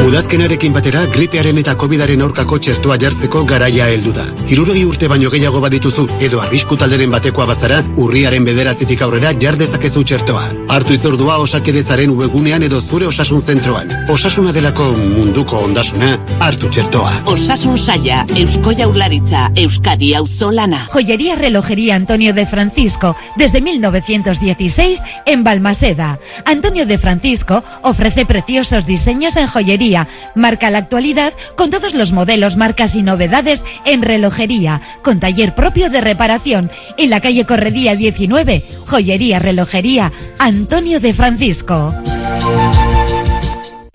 Udazkenarekin 0.00 0.72
batera 0.72 1.02
gripearen 1.12 1.58
eta 1.60 1.74
covidaren 1.76 2.22
aurkako 2.24 2.56
txertoa 2.64 2.96
jartzeko 3.02 3.42
garaia 3.48 3.84
heldu 3.92 4.14
da. 4.16 4.22
Hirurogei 4.48 4.84
urte 4.88 5.08
baino 5.12 5.28
gehiago 5.32 5.60
badituzu 5.60 6.06
edo 6.24 6.40
arrisku 6.40 6.78
talderen 6.80 7.12
batekoa 7.12 7.44
bazara, 7.50 7.82
urriaren 8.00 8.46
bederatzitik 8.48 9.02
aurrera 9.04 9.34
jar 9.42 9.58
dezakezu 9.60 10.02
txertoa. 10.08 10.46
Hartu 10.72 10.96
itzordua 10.96 11.36
osakidetzaren 11.44 12.14
webgunean 12.16 12.64
edo 12.64 12.80
zure 12.80 13.06
osasun 13.10 13.42
zentroan. 13.42 13.92
Osasuna 14.14 14.54
delako 14.56 14.88
munduko 14.96 15.60
ondasuna, 15.66 16.14
hartu 16.40 16.72
txertoa. 16.72 17.12
Osasun 17.34 17.76
saia, 17.78 18.24
Eusko 18.40 18.72
Jaurlaritza, 18.78 19.50
Euskadi 19.54 20.14
Auzolana. 20.14 20.86
Joyería 20.94 21.36
Relojería 21.36 21.96
Antonio 21.96 22.32
de 22.32 22.46
Francisco, 22.46 23.14
desde 23.36 23.60
1916 23.60 25.04
en 25.26 25.44
Balmaseda. 25.44 26.18
Antonio 26.46 26.86
de 26.86 26.96
Francisco 26.96 27.62
ofrece 27.82 28.24
preciosos 28.24 28.86
diseños 28.86 29.36
en 29.36 29.46
joyería. 29.46 29.89
Marca 30.34 30.70
la 30.70 30.78
actualidad 30.78 31.32
con 31.56 31.70
todos 31.70 31.94
los 31.94 32.12
modelos, 32.12 32.56
marcas 32.56 32.94
y 32.94 33.02
novedades 33.02 33.64
en 33.84 34.02
relojería, 34.02 34.80
con 35.02 35.20
taller 35.20 35.54
propio 35.54 35.90
de 35.90 36.00
reparación. 36.00 36.70
En 36.96 37.10
la 37.10 37.20
calle 37.20 37.44
Corredía 37.44 37.96
19, 37.96 38.64
Joyería 38.86 39.38
Relojería 39.38 40.12
Antonio 40.38 41.00
de 41.00 41.12
Francisco. 41.12 41.94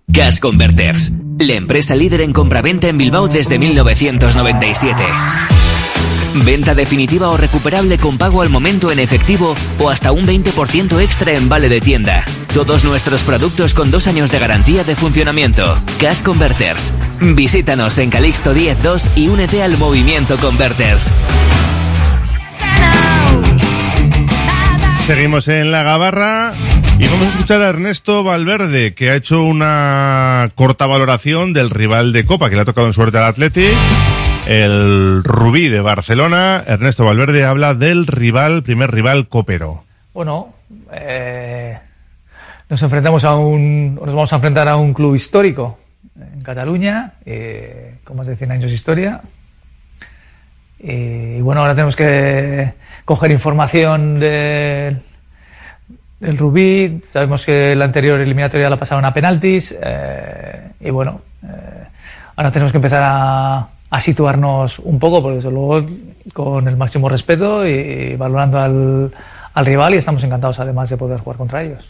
Gas 0.08 0.40
Converters, 0.40 1.12
la 1.40 1.54
empresa 1.54 1.96
líder 1.96 2.22
en 2.22 2.34
compraventa 2.34 2.88
en 2.88 2.98
Bilbao 2.98 3.28
desde 3.28 3.60
1997. 3.60 5.04
Venta 6.44 6.76
definitiva 6.76 7.30
o 7.30 7.38
recuperable 7.38 7.98
con 7.98 8.18
pago 8.18 8.42
al 8.42 8.50
momento 8.50 8.92
en 8.92 9.00
efectivo 9.00 9.56
o 9.80 9.90
hasta 9.90 10.12
un 10.12 10.26
20% 10.26 11.02
extra 11.02 11.32
en 11.32 11.48
vale 11.48 11.70
de 11.70 11.80
tienda. 11.80 12.26
Todos 12.54 12.84
nuestros 12.84 13.24
productos 13.24 13.74
con 13.74 13.90
dos 13.90 14.08
años 14.08 14.32
de 14.32 14.40
garantía 14.40 14.84
de 14.84 14.96
funcionamiento. 14.96 15.76
Gas 16.00 16.22
Converters. 16.22 16.94
Visítanos 17.22 17.98
en 17.98 18.10
Calixto 18.10 18.54
102 18.54 19.12
y 19.16 19.30
únete 19.30 19.64
al 19.64 19.78
movimiento 19.78 20.38
Converters. 20.38 21.14
Seguimos 25.08 25.48
en 25.48 25.72
la 25.72 25.84
gabarra 25.84 26.54
y 26.98 27.06
vamos 27.06 27.28
a 27.28 27.30
escuchar 27.30 27.62
a 27.62 27.70
Ernesto 27.70 28.24
Valverde, 28.24 28.94
que 28.94 29.12
ha 29.12 29.16
hecho 29.16 29.44
una 29.44 30.50
corta 30.56 30.88
valoración 30.88 31.54
del 31.54 31.70
rival 31.70 32.12
de 32.12 32.26
Copa, 32.26 32.50
que 32.50 32.56
le 32.56 32.64
ha 32.64 32.66
tocado 32.66 32.88
en 32.88 32.94
suerte 32.94 33.20
al 33.20 33.26
Athletic, 33.26 33.76
el 34.48 35.24
Rubí 35.24 35.70
de 35.70 35.82
Barcelona. 35.82 36.64
Ernesto 36.66 37.06
Valverde 37.06 37.46
habla 37.46 37.74
del 37.74 38.08
rival, 38.08 38.64
primer 38.64 38.92
rival 38.92 39.28
copero. 39.28 39.84
Bueno, 40.14 40.54
eh, 40.92 41.78
nos 42.70 42.82
enfrentamos 42.82 43.24
a 43.26 43.36
un, 43.36 43.96
nos 43.96 44.14
vamos 44.14 44.32
a 44.32 44.36
enfrentar 44.38 44.68
a 44.68 44.76
un 44.76 44.94
club 44.94 45.16
histórico 45.16 45.78
en 46.20 46.42
Cataluña, 46.42 47.14
eh, 47.26 47.96
con 48.04 48.18
más 48.18 48.28
de 48.28 48.36
100 48.36 48.52
años 48.52 48.70
de 48.72 48.76
historia. 48.76 49.22
Y 50.80 51.42
bueno, 51.42 51.62
ahora 51.62 51.74
tenemos 51.74 51.96
que 51.96 52.74
coger 53.06 53.32
información 53.32 54.20
del, 54.20 55.02
del 56.20 56.38
Rubí. 56.38 57.02
Sabemos 57.12 57.46
que 57.46 57.76
la 57.76 57.86
anterior 57.86 58.20
eliminatoria 58.20 58.70
la 58.70 58.78
pasaron 58.78 59.06
a 59.06 59.14
penaltis. 59.14 59.76
eh, 59.82 60.72
y 60.80 60.90
bueno, 60.92 61.22
eh, 61.44 61.88
ahora 62.36 62.52
tenemos 62.52 62.72
que 62.72 62.78
empezar 62.78 63.02
a, 63.04 63.68
a 63.96 64.00
situarnos 64.02 64.80
un 64.80 65.00
poco, 65.00 65.22
porque 65.22 65.38
desde 65.38 65.52
luego 65.52 65.88
con 66.34 66.68
el 66.68 66.76
máximo 66.76 67.08
respeto 67.08 67.66
y 67.66 68.16
valorando 68.18 68.60
al, 68.60 69.12
al 69.54 69.66
rival. 69.66 69.94
Y 69.94 69.98
estamos 69.98 70.24
encantados 70.24 70.60
además 70.60 70.90
de 70.90 70.98
poder 70.98 71.20
jugar 71.22 71.38
contra 71.38 71.64
ellos. 71.64 71.90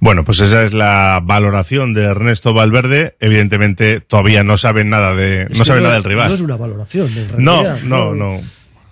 Bueno, 0.00 0.24
pues 0.24 0.40
esa 0.40 0.62
es 0.62 0.74
la 0.74 1.20
valoración 1.24 1.94
de 1.94 2.04
Ernesto 2.04 2.52
Valverde. 2.52 3.16
Evidentemente 3.18 4.00
todavía 4.00 4.44
no 4.44 4.58
saben 4.58 4.90
nada 4.90 5.14
de, 5.14 5.44
Es 5.44 5.58
no 5.58 5.64
saben 5.64 5.82
nada 5.84 5.94
del 5.94 6.04
rival. 6.04 6.28
No 6.28 6.34
es 6.34 6.40
una 6.40 6.56
valoración, 6.56 7.08
en 7.16 7.42
No, 7.44 7.62
realidad. 7.62 7.82
no, 7.84 8.14
no. 8.14 8.38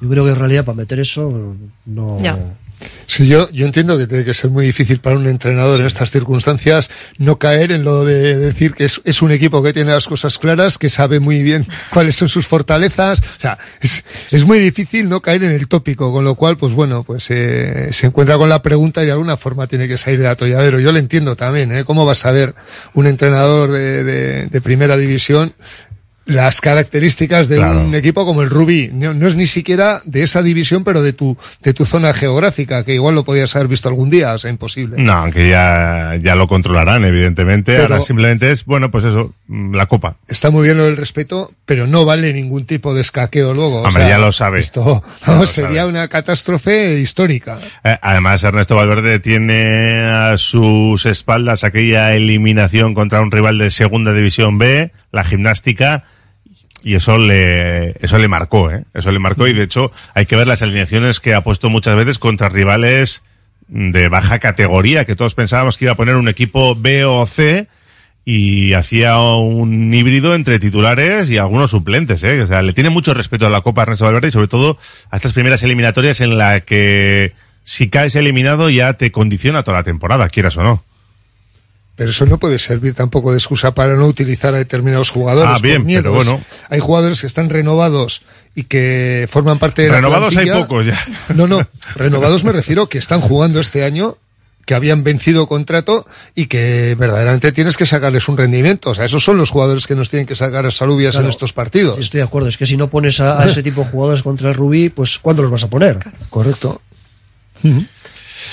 Yo 0.00 0.08
creo 0.08 0.24
que 0.24 0.30
en 0.30 0.36
realidad 0.36 0.64
para 0.64 0.76
meter 0.76 0.98
eso 1.00 1.54
no. 1.84 2.18
Sí, 3.06 3.28
yo, 3.28 3.50
yo 3.50 3.66
entiendo 3.66 3.96
que 3.96 4.06
tiene 4.06 4.24
que 4.24 4.34
ser 4.34 4.50
muy 4.50 4.66
difícil 4.66 5.00
para 5.00 5.16
un 5.16 5.26
entrenador 5.26 5.80
en 5.80 5.86
estas 5.86 6.10
circunstancias 6.10 6.90
no 7.18 7.38
caer 7.38 7.72
en 7.72 7.84
lo 7.84 8.04
de 8.04 8.36
decir 8.36 8.74
que 8.74 8.84
es, 8.84 9.00
es 9.04 9.22
un 9.22 9.30
equipo 9.32 9.62
que 9.62 9.72
tiene 9.72 9.92
las 9.92 10.06
cosas 10.06 10.38
claras, 10.38 10.78
que 10.78 10.90
sabe 10.90 11.20
muy 11.20 11.42
bien 11.42 11.66
cuáles 11.90 12.16
son 12.16 12.28
sus 12.28 12.46
fortalezas. 12.46 13.20
O 13.20 13.40
sea, 13.40 13.58
es, 13.80 14.04
es 14.30 14.44
muy 14.44 14.58
difícil 14.58 15.08
no 15.08 15.20
caer 15.20 15.44
en 15.44 15.52
el 15.52 15.68
tópico, 15.68 16.12
con 16.12 16.24
lo 16.24 16.34
cual, 16.34 16.56
pues 16.56 16.72
bueno, 16.72 17.04
pues 17.04 17.30
eh, 17.30 17.90
se 17.92 18.06
encuentra 18.06 18.36
con 18.36 18.48
la 18.48 18.62
pregunta 18.62 19.02
y 19.02 19.06
de 19.06 19.12
alguna 19.12 19.36
forma 19.36 19.66
tiene 19.66 19.88
que 19.88 19.98
salir 19.98 20.20
de 20.20 20.28
atolladero. 20.28 20.80
Yo 20.80 20.92
lo 20.92 20.98
entiendo 20.98 21.36
también, 21.36 21.72
¿eh? 21.72 21.84
¿Cómo 21.84 22.04
va 22.04 22.12
a 22.12 22.16
saber 22.16 22.54
un 22.94 23.06
entrenador 23.06 23.70
de, 23.70 24.04
de, 24.04 24.46
de 24.46 24.60
primera 24.60 24.96
división 24.96 25.54
las 26.26 26.60
características 26.60 27.48
de 27.48 27.56
Claro. 27.56 27.80
un 27.82 27.94
equipo 27.94 28.26
como 28.26 28.42
el 28.42 28.50
Rubí. 28.50 28.90
No, 28.92 29.14
no 29.14 29.26
es 29.28 29.36
ni 29.36 29.46
siquiera 29.46 30.00
de 30.04 30.22
esa 30.24 30.42
división, 30.42 30.82
pero 30.84 31.02
de 31.02 31.12
tu, 31.12 31.36
de 31.62 31.72
tu 31.72 31.84
zona 31.84 32.12
geográfica, 32.12 32.84
que 32.84 32.94
igual 32.94 33.14
lo 33.14 33.24
podías 33.24 33.54
haber 33.56 33.68
visto 33.68 33.88
algún 33.88 34.10
día, 34.10 34.34
o 34.34 34.38
sea, 34.38 34.50
imposible. 34.50 34.96
No, 34.98 35.12
aunque 35.12 35.48
ya, 35.48 36.16
ya 36.20 36.34
lo 36.34 36.46
controlarán, 36.48 37.04
evidentemente. 37.04 37.72
Pero- 37.72 37.82
Ahora 37.94 38.00
simplemente 38.00 38.50
es, 38.50 38.64
bueno, 38.64 38.90
pues 38.90 39.04
eso, 39.04 39.34
mm, 39.46 39.74
la 39.74 39.86
copa. 39.86 40.16
Está 40.28 40.50
muy 40.50 40.64
bien 40.64 40.76
lo 40.76 40.84
del 40.86 40.96
respeto, 40.96 41.50
pero 41.64 41.86
no 41.86 42.04
vale 42.04 42.32
ningún 42.32 42.66
tipo 42.66 42.92
de 42.92 43.00
escaqueo 43.02 43.54
luego. 43.54 43.82
o 43.82 43.86
Hombre, 43.86 44.02
sea, 44.02 44.08
ya 44.08 44.18
lo 44.18 44.32
sabe. 44.32 44.58
Esto 44.58 45.02
lo 45.28 45.46
sería 45.46 45.82
sabe. 45.82 45.90
una 45.90 46.08
catástrofe 46.08 46.98
histórica. 46.98 47.56
Eh, 47.84 47.96
además, 48.02 48.42
Ernesto 48.42 48.74
Valverde 48.76 49.20
tiene 49.20 50.00
a 50.06 50.36
sus 50.38 51.06
espaldas 51.06 51.62
aquella 51.62 52.12
eliminación 52.14 52.94
contra 52.94 53.20
un 53.20 53.30
rival 53.30 53.58
de 53.58 53.70
Segunda 53.70 54.12
División 54.12 54.58
B, 54.58 54.90
la 55.12 55.22
gimnástica, 55.24 56.04
y 56.86 56.94
eso 56.94 57.18
le, 57.18 57.96
eso 58.00 58.16
le 58.16 58.28
marcó, 58.28 58.70
¿eh? 58.70 58.84
Eso 58.94 59.10
le 59.10 59.18
marcó, 59.18 59.48
y 59.48 59.52
de 59.52 59.64
hecho, 59.64 59.90
hay 60.14 60.24
que 60.24 60.36
ver 60.36 60.46
las 60.46 60.62
alineaciones 60.62 61.18
que 61.18 61.34
ha 61.34 61.42
puesto 61.42 61.68
muchas 61.68 61.96
veces 61.96 62.20
contra 62.20 62.48
rivales 62.48 63.24
de 63.66 64.08
baja 64.08 64.38
categoría, 64.38 65.04
que 65.04 65.16
todos 65.16 65.34
pensábamos 65.34 65.76
que 65.76 65.86
iba 65.86 65.94
a 65.94 65.96
poner 65.96 66.14
un 66.14 66.28
equipo 66.28 66.76
B 66.76 67.04
o 67.04 67.26
C, 67.26 67.66
y 68.24 68.74
hacía 68.74 69.18
un 69.18 69.92
híbrido 69.92 70.32
entre 70.36 70.60
titulares 70.60 71.28
y 71.28 71.38
algunos 71.38 71.72
suplentes, 71.72 72.22
¿eh? 72.22 72.42
O 72.42 72.46
sea, 72.46 72.62
le 72.62 72.72
tiene 72.72 72.90
mucho 72.90 73.14
respeto 73.14 73.48
a 73.48 73.50
la 73.50 73.62
Copa 73.62 73.82
Ernesto 73.82 74.04
Valverde 74.04 74.28
y 74.28 74.32
sobre 74.32 74.46
todo 74.46 74.78
a 75.10 75.16
estas 75.16 75.32
primeras 75.32 75.64
eliminatorias 75.64 76.20
en 76.20 76.38
la 76.38 76.60
que 76.60 77.32
si 77.64 77.88
caes 77.88 78.14
eliminado 78.14 78.70
ya 78.70 78.92
te 78.92 79.10
condiciona 79.10 79.64
toda 79.64 79.78
la 79.78 79.82
temporada, 79.82 80.28
quieras 80.28 80.56
o 80.56 80.62
no. 80.62 80.84
Pero 81.96 82.10
eso 82.10 82.26
no 82.26 82.38
puede 82.38 82.58
servir 82.58 82.92
tampoco 82.92 83.32
de 83.32 83.38
excusa 83.38 83.72
para 83.72 83.94
no 83.94 84.06
utilizar 84.06 84.54
a 84.54 84.58
determinados 84.58 85.10
jugadores. 85.10 85.54
Ah, 85.56 85.60
bien, 85.62 85.84
pero 85.86 86.12
bueno. 86.12 86.42
Hay 86.68 86.78
jugadores 86.78 87.22
que 87.22 87.26
están 87.26 87.48
renovados 87.48 88.22
y 88.54 88.64
que 88.64 89.26
forman 89.30 89.58
parte 89.58 89.82
de 89.82 89.88
la 89.88 89.96
Renovados 89.96 90.36
hay 90.36 90.50
pocos 90.50 90.86
ya. 90.86 90.98
No, 91.34 91.46
no. 91.46 91.66
Renovados 91.94 92.44
me 92.44 92.52
refiero 92.52 92.88
que 92.88 92.98
están 92.98 93.22
jugando 93.22 93.60
este 93.60 93.82
año, 93.82 94.18
que 94.66 94.74
habían 94.74 95.04
vencido 95.04 95.46
contrato 95.46 96.06
y 96.34 96.46
que 96.46 96.94
verdaderamente 96.98 97.50
tienes 97.52 97.78
que 97.78 97.86
sacarles 97.86 98.28
un 98.28 98.36
rendimiento. 98.36 98.90
O 98.90 98.94
sea, 98.94 99.06
esos 99.06 99.24
son 99.24 99.38
los 99.38 99.48
jugadores 99.48 99.86
que 99.86 99.94
nos 99.94 100.10
tienen 100.10 100.26
que 100.26 100.36
sacar 100.36 100.66
a 100.66 100.70
salubias 100.70 101.16
en 101.16 101.24
estos 101.24 101.54
partidos. 101.54 101.96
Sí, 101.96 102.02
estoy 102.02 102.18
de 102.18 102.24
acuerdo. 102.24 102.48
Es 102.48 102.58
que 102.58 102.66
si 102.66 102.76
no 102.76 102.88
pones 102.88 103.20
a, 103.20 103.40
a 103.40 103.46
ese 103.46 103.62
tipo 103.62 103.84
de 103.84 103.90
jugadores 103.90 104.22
contra 104.22 104.50
el 104.50 104.54
Rubí, 104.54 104.90
pues 104.90 105.18
¿cuándo 105.18 105.40
los 105.40 105.50
vas 105.50 105.64
a 105.64 105.70
poner? 105.70 105.98
Correcto. 106.28 106.82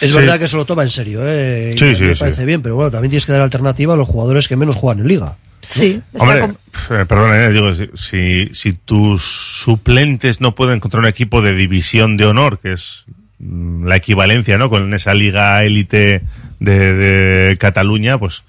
Es 0.01 0.09
Sí. 0.11 0.15
verdad 0.15 0.37
que 0.39 0.45
eso 0.45 0.57
lo 0.57 0.65
toma 0.65 0.83
en 0.83 0.89
serio, 0.89 1.21
¿eh? 1.23 1.75
Sí, 1.77 1.85
me 1.85 1.95
sí, 1.95 2.03
me 2.03 2.13
sí. 2.15 2.19
parece 2.19 2.45
bien, 2.45 2.61
pero 2.61 2.75
bueno, 2.75 2.91
también 2.91 3.09
tienes 3.11 3.25
que 3.25 3.31
dar 3.31 3.41
alternativa 3.41 3.93
a 3.93 3.97
los 3.97 4.07
jugadores 4.07 4.47
que 4.47 4.55
menos 4.55 4.75
juegan 4.75 4.99
en 5.01 5.07
Liga. 5.07 5.37
Sí, 5.69 6.01
está 6.13 6.25
Hombre, 6.25 6.55
eh, 6.91 7.05
perdón, 7.07 7.33
eh, 7.35 7.49
digo, 7.51 7.73
si, 7.73 7.87
si, 7.95 8.49
si 8.53 8.73
tus 8.73 9.23
suplentes 9.63 10.41
no 10.41 10.55
pueden 10.55 10.75
encontrar 10.75 10.99
un 11.01 11.07
equipo 11.07 11.41
de 11.41 11.53
división 11.53 12.17
de 12.17 12.25
honor, 12.25 12.59
que 12.59 12.73
es 12.73 13.05
mm, 13.39 13.85
la 13.85 13.95
equivalencia, 13.95 14.57
¿no? 14.57 14.69
Con 14.69 14.93
esa 14.93 15.13
liga 15.13 15.63
élite 15.63 16.21
de, 16.59 16.93
de 16.93 17.57
Cataluña, 17.57 18.17
pues 18.17 18.43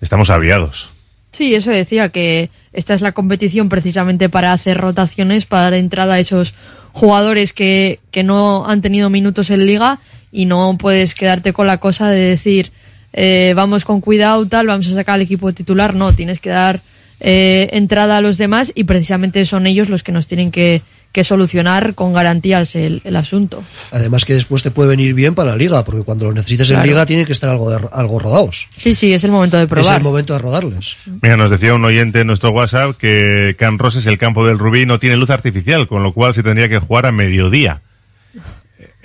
estamos 0.00 0.28
aviados. 0.30 0.90
Sí, 1.30 1.54
eso 1.54 1.72
decía, 1.72 2.10
que 2.10 2.50
esta 2.72 2.94
es 2.94 3.00
la 3.00 3.10
competición 3.12 3.68
precisamente 3.68 4.28
para 4.28 4.52
hacer 4.52 4.76
rotaciones, 4.78 5.46
para 5.46 5.64
dar 5.64 5.74
entrada 5.74 6.14
a 6.14 6.18
esos 6.20 6.54
jugadores 6.92 7.52
que, 7.52 7.98
que 8.12 8.22
no 8.22 8.64
han 8.66 8.82
tenido 8.82 9.10
minutos 9.10 9.50
en 9.50 9.66
liga 9.66 9.98
y 10.34 10.44
no 10.46 10.76
puedes 10.78 11.14
quedarte 11.14 11.52
con 11.54 11.66
la 11.66 11.78
cosa 11.78 12.10
de 12.10 12.18
decir, 12.18 12.72
eh, 13.12 13.52
vamos 13.56 13.84
con 13.84 14.00
cuidado, 14.00 14.46
tal, 14.48 14.66
vamos 14.66 14.88
a 14.90 14.94
sacar 14.94 15.14
al 15.14 15.22
equipo 15.22 15.52
titular. 15.52 15.94
No, 15.94 16.12
tienes 16.12 16.40
que 16.40 16.50
dar 16.50 16.82
eh, 17.20 17.68
entrada 17.72 18.16
a 18.16 18.20
los 18.20 18.36
demás 18.36 18.72
y 18.74 18.84
precisamente 18.84 19.46
son 19.46 19.66
ellos 19.66 19.88
los 19.88 20.02
que 20.02 20.10
nos 20.10 20.26
tienen 20.26 20.50
que, 20.50 20.82
que 21.12 21.22
solucionar 21.22 21.94
con 21.94 22.12
garantías 22.12 22.74
el, 22.74 23.00
el 23.04 23.14
asunto. 23.14 23.62
Además 23.92 24.24
que 24.24 24.34
después 24.34 24.64
te 24.64 24.72
puede 24.72 24.88
venir 24.88 25.14
bien 25.14 25.36
para 25.36 25.50
la 25.50 25.56
liga, 25.56 25.84
porque 25.84 26.02
cuando 26.02 26.24
lo 26.26 26.32
necesites 26.32 26.68
en 26.70 26.74
Claro. 26.74 26.88
liga 26.88 27.06
tienen 27.06 27.24
que 27.24 27.32
estar 27.32 27.50
algo, 27.50 27.70
de- 27.70 27.88
algo 27.92 28.18
rodados. 28.18 28.66
Sí, 28.76 28.92
sí, 28.94 29.12
es 29.12 29.22
el 29.22 29.30
momento 29.30 29.56
de 29.56 29.62
Es 29.62 29.68
probar. 29.68 29.98
el 29.98 30.02
momento 30.02 30.32
de 30.32 30.40
rodarles. 30.40 30.96
Mira, 31.22 31.36
nos 31.36 31.50
decía 31.50 31.72
un 31.74 31.84
oyente 31.84 32.20
en 32.22 32.26
nuestro 32.26 32.50
WhatsApp 32.50 32.96
que 32.96 33.54
Can 33.56 33.78
Roses, 33.78 34.04
el 34.06 34.18
campo 34.18 34.44
del 34.44 34.58
Rubí, 34.58 34.84
no 34.86 34.98
tiene 34.98 35.16
luz 35.16 35.30
artificial, 35.30 35.86
con 35.86 36.02
lo 36.02 36.12
cual 36.12 36.34
se 36.34 36.42
tendría 36.42 36.68
que 36.68 36.80
jugar 36.80 37.06
a 37.06 37.12
mediodía. 37.12 37.80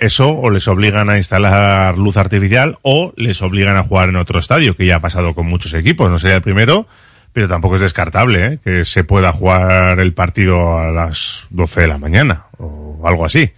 Eso 0.00 0.30
o 0.30 0.50
les 0.50 0.66
obligan 0.66 1.10
a 1.10 1.18
instalar 1.18 1.98
luz 1.98 2.16
artificial 2.16 2.78
o 2.80 3.12
les 3.16 3.42
obligan 3.42 3.76
a 3.76 3.82
jugar 3.82 4.08
en 4.08 4.16
otro 4.16 4.38
estadio, 4.38 4.74
que 4.74 4.86
ya 4.86 4.96
ha 4.96 5.00
pasado 5.00 5.34
con 5.34 5.46
muchos 5.46 5.74
equipos. 5.74 6.10
No 6.10 6.18
sería 6.18 6.36
el 6.36 6.42
primero, 6.42 6.86
pero 7.34 7.48
tampoco 7.48 7.74
es 7.74 7.82
descartable 7.82 8.46
¿eh? 8.46 8.58
que 8.64 8.86
se 8.86 9.04
pueda 9.04 9.30
jugar 9.30 10.00
el 10.00 10.14
partido 10.14 10.78
a 10.78 10.90
las 10.90 11.46
12 11.50 11.82
de 11.82 11.86
la 11.86 11.98
mañana 11.98 12.46
o 12.58 13.02
algo 13.04 13.26
así. 13.26 13.52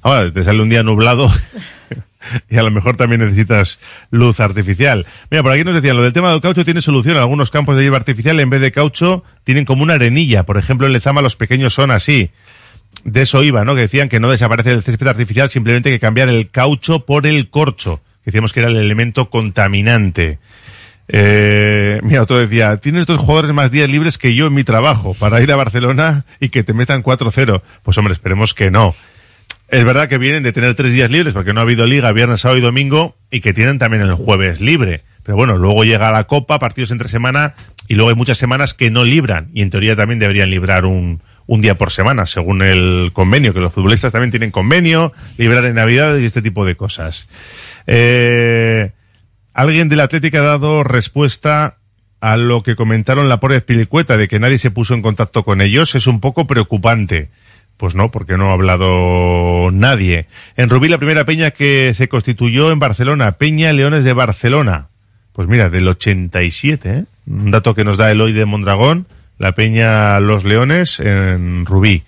Ahora, 0.00 0.32
te 0.32 0.42
sale 0.42 0.62
un 0.62 0.70
día 0.70 0.82
nublado 0.82 1.30
y 2.48 2.56
a 2.56 2.62
lo 2.62 2.70
mejor 2.70 2.96
también 2.96 3.20
necesitas 3.20 3.80
luz 4.10 4.40
artificial. 4.40 5.06
Mira, 5.30 5.42
por 5.42 5.52
aquí 5.52 5.64
nos 5.64 5.74
decían, 5.74 5.96
lo 5.96 6.02
del 6.02 6.14
tema 6.14 6.30
del 6.30 6.40
caucho 6.40 6.64
tiene 6.64 6.80
solución. 6.80 7.16
Algunos 7.16 7.50
campos 7.50 7.76
de 7.76 7.82
hierba 7.82 7.98
artificial, 7.98 8.40
en 8.40 8.50
vez 8.50 8.60
de 8.60 8.72
caucho, 8.72 9.24
tienen 9.44 9.64
como 9.64 9.82
una 9.82 9.94
arenilla. 9.94 10.44
Por 10.44 10.56
ejemplo, 10.56 10.86
en 10.86 10.94
Lezama 10.94 11.22
los 11.22 11.36
pequeños 11.36 11.74
son 11.74 11.90
así. 11.90 12.30
De 13.02 13.22
eso 13.22 13.42
iba, 13.42 13.64
¿no? 13.64 13.74
Que 13.74 13.82
decían 13.82 14.08
que 14.08 14.20
no 14.20 14.30
desaparece 14.30 14.70
el 14.70 14.82
césped 14.82 15.08
artificial, 15.08 15.50
simplemente 15.50 15.90
hay 15.90 15.96
que 15.96 16.00
cambiar 16.00 16.28
el 16.28 16.50
caucho 16.50 17.04
por 17.04 17.26
el 17.26 17.50
corcho. 17.50 18.00
Que 18.24 18.30
decíamos 18.30 18.52
que 18.52 18.60
era 18.60 18.70
el 18.70 18.76
elemento 18.76 19.28
contaminante. 19.28 20.38
Eh, 21.08 22.00
mira, 22.02 22.22
otro 22.22 22.38
decía, 22.38 22.78
tienes 22.78 23.06
dos 23.06 23.20
jugadores 23.20 23.52
más 23.52 23.70
días 23.70 23.90
libres 23.90 24.16
que 24.16 24.34
yo 24.34 24.46
en 24.46 24.54
mi 24.54 24.64
trabajo 24.64 25.14
para 25.14 25.42
ir 25.42 25.52
a 25.52 25.56
Barcelona 25.56 26.24
y 26.40 26.48
que 26.48 26.64
te 26.64 26.72
metan 26.72 27.02
4-0. 27.02 27.62
Pues 27.82 27.98
hombre, 27.98 28.14
esperemos 28.14 28.54
que 28.54 28.70
no. 28.70 28.94
Es 29.68 29.84
verdad 29.84 30.08
que 30.08 30.18
vienen 30.18 30.42
de 30.42 30.52
tener 30.52 30.74
tres 30.74 30.92
días 30.92 31.10
libres 31.10 31.34
porque 31.34 31.52
no 31.52 31.60
ha 31.60 31.64
habido 31.64 31.86
liga 31.86 32.12
viernes, 32.12 32.40
sábado 32.40 32.58
y 32.58 32.62
domingo 32.62 33.16
y 33.30 33.40
que 33.40 33.52
tienen 33.52 33.78
también 33.78 34.02
el 34.02 34.14
jueves 34.14 34.60
libre. 34.60 35.02
Pero 35.22 35.36
bueno, 35.36 35.56
luego 35.56 35.84
llega 35.84 36.12
la 36.12 36.24
Copa, 36.24 36.58
partidos 36.58 36.90
entre 36.90 37.08
semana 37.08 37.54
y 37.88 37.94
luego 37.94 38.10
hay 38.10 38.16
muchas 38.16 38.38
semanas 38.38 38.74
que 38.74 38.90
no 38.90 39.04
libran 39.04 39.50
y 39.52 39.62
en 39.62 39.70
teoría 39.70 39.96
también 39.96 40.18
deberían 40.18 40.50
librar 40.50 40.84
un, 40.84 41.22
un 41.46 41.60
día 41.60 41.76
por 41.76 41.90
semana 41.90 42.26
según 42.26 42.62
el 42.62 43.10
convenio, 43.12 43.52
que 43.52 43.60
los 43.60 43.72
futbolistas 43.72 44.12
también 44.12 44.30
tienen 44.30 44.50
convenio, 44.50 45.12
librar 45.38 45.64
en 45.64 45.74
Navidades 45.74 46.22
y 46.22 46.26
este 46.26 46.42
tipo 46.42 46.64
de 46.64 46.76
cosas. 46.76 47.28
Eh, 47.86 48.92
alguien 49.52 49.88
del 49.88 50.00
Atlético 50.00 50.38
ha 50.38 50.42
dado 50.42 50.84
respuesta 50.84 51.78
a 52.20 52.38
lo 52.38 52.62
que 52.62 52.74
comentaron 52.74 53.28
la 53.28 53.38
pobre 53.38 53.60
Pilicueta 53.60 54.16
de 54.16 54.28
que 54.28 54.40
nadie 54.40 54.56
se 54.56 54.70
puso 54.70 54.94
en 54.94 55.02
contacto 55.02 55.44
con 55.44 55.60
ellos. 55.60 55.94
Es 55.94 56.06
un 56.06 56.20
poco 56.20 56.46
preocupante. 56.46 57.28
Pues 57.76 57.94
no, 57.94 58.10
porque 58.10 58.38
no 58.38 58.50
ha 58.50 58.54
hablado 58.54 59.70
nadie. 59.70 60.26
En 60.56 60.70
Rubí, 60.70 60.88
la 60.88 60.96
primera 60.96 61.26
peña 61.26 61.50
que 61.50 61.92
se 61.92 62.08
constituyó 62.08 62.70
en 62.70 62.78
Barcelona, 62.78 63.32
Peña 63.32 63.72
Leones 63.72 64.04
de 64.04 64.12
Barcelona. 64.12 64.88
Pues 65.32 65.48
mira, 65.48 65.68
del 65.68 65.86
87, 65.86 66.90
¿eh? 66.90 67.04
Un 67.26 67.50
dato 67.50 67.74
que 67.74 67.84
nos 67.84 67.96
da 67.96 68.10
Eloy 68.10 68.32
de 68.32 68.44
Mondragón, 68.44 69.06
la 69.38 69.52
Peña 69.52 70.20
Los 70.20 70.44
Leones 70.44 71.00
en 71.00 71.66
Rubí. 71.66 72.02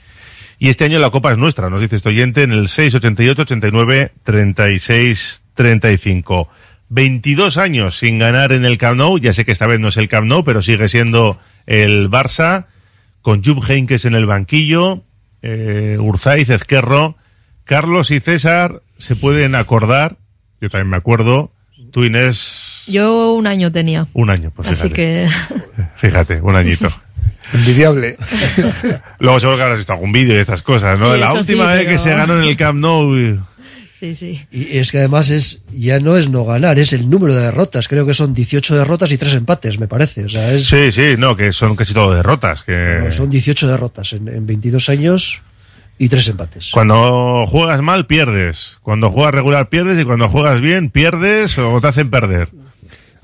Y 0.59 0.69
este 0.71 0.85
año 0.85 0.99
la 0.99 1.11
copa 1.11 1.33
es 1.33 1.39
nuestra, 1.39 1.69
nos 1.69 1.81
dice 1.81 1.97
este 1.97 2.09
oyente, 2.09 2.43
en 2.43 2.53
el 2.53 2.69
688 2.69 3.43
89 3.43 4.13
36 4.23 5.43
35. 5.55 6.49
22 6.89 7.57
años 7.57 7.99
sin 7.99 8.19
ganar 8.19 8.53
en 8.53 8.65
el 8.65 8.79
Camp 8.79 8.97
Nou, 8.99 9.19
ya 9.19 9.33
sé 9.33 9.45
que 9.45 9.53
esta 9.53 9.67
vez 9.67 9.81
no 9.81 9.89
es 9.89 9.97
el 9.97 10.09
Camp 10.09 10.27
Nou, 10.29 10.45
pero 10.45 10.63
sigue 10.63 10.89
siendo 10.89 11.39
el 11.67 12.09
Barça, 12.11 12.67
con 13.23 13.43
Jupp 13.43 13.69
Heynckes 13.69 14.05
en 14.05 14.15
el 14.15 14.25
banquillo, 14.27 15.03
eh, 15.43 15.97
Urzaiz, 16.01 16.49
Ezquerro, 16.49 17.17
Carlos 17.65 18.11
y 18.13 18.21
César 18.21 18.83
se 18.99 19.17
pueden 19.17 19.57
acordar, 19.57 20.17
yo 20.61 20.71
también 20.71 20.91
me 20.91 20.97
acuerdo, 20.97 21.53
tú 21.91 22.05
Inés, 22.05 22.85
Yo 22.87 23.33
un 23.33 23.47
año 23.49 23.73
tenía. 23.73 24.07
un 24.13 24.31
año, 24.31 24.53
pues 24.55 24.69
Así 24.69 24.89
fíjate, 24.89 24.95
que 24.95 25.29
fíjate, 25.97 26.41
un 26.41 26.55
añito. 26.55 26.89
Envidiable. 27.53 28.17
Luego 29.19 29.41
seguro 29.41 29.57
que 29.57 29.63
habrás 29.63 29.79
visto 29.79 29.93
algún 29.93 30.13
vídeo 30.13 30.35
y 30.37 30.39
estas 30.41 30.63
cosas, 30.63 30.99
¿no? 30.99 31.15
Sí, 31.15 31.21
la 31.21 31.33
última 31.33 31.73
sí, 31.73 31.79
vez 31.79 31.89
que 31.89 31.99
se 31.99 32.11
ganó 32.11 32.37
en 32.39 32.45
el 32.45 32.57
Camp 32.57 32.79
Nou... 32.81 33.17
y- 33.17 33.41
sí, 33.93 34.15
sí. 34.15 34.47
Y 34.51 34.79
es 34.79 34.93
que 34.93 34.99
además 34.99 35.31
es 35.31 35.63
ya 35.73 36.01
no 36.01 36.17
es 36.17 36.29
no 36.29 36.45
ganar, 36.45 36.79
es 36.79 36.93
el 36.93 37.09
número 37.09 37.35
de 37.35 37.43
derrotas. 37.43 37.89
Creo 37.89 38.05
que 38.05 38.15
son 38.15 38.35
18 38.35 38.77
derrotas 38.77 39.11
y 39.13 39.19
3 39.19 39.35
empates, 39.35 39.79
me 39.79 39.89
parece. 39.89 40.25
O 40.25 40.29
sea, 40.29 40.53
es, 40.53 40.67
Sí, 40.67 40.93
sí, 40.93 41.15
no, 41.17 41.37
que 41.37 41.53
son 41.53 41.77
casi 41.77 41.95
todo 41.95 42.15
derrotas, 42.15 42.63
que... 42.63 43.01
no, 43.05 43.13
son 43.13 43.31
18 43.31 43.69
derrotas 43.69 44.13
en, 44.13 44.29
en 44.29 44.47
22 44.47 44.89
años 44.91 45.41
y 45.99 46.11
3 46.11 46.29
empates. 46.29 46.71
Cuando 46.73 47.47
juegas 47.47 47.81
mal, 47.81 48.07
pierdes. 48.07 48.79
Cuando 48.83 49.11
juegas 49.11 49.35
regular, 49.35 49.71
pierdes. 49.71 49.99
Y 49.99 50.05
cuando 50.05 50.29
juegas 50.29 50.61
bien, 50.61 50.91
pierdes 50.91 51.59
o 51.59 51.81
te 51.81 51.87
hacen 51.87 52.11
perder. 52.11 52.51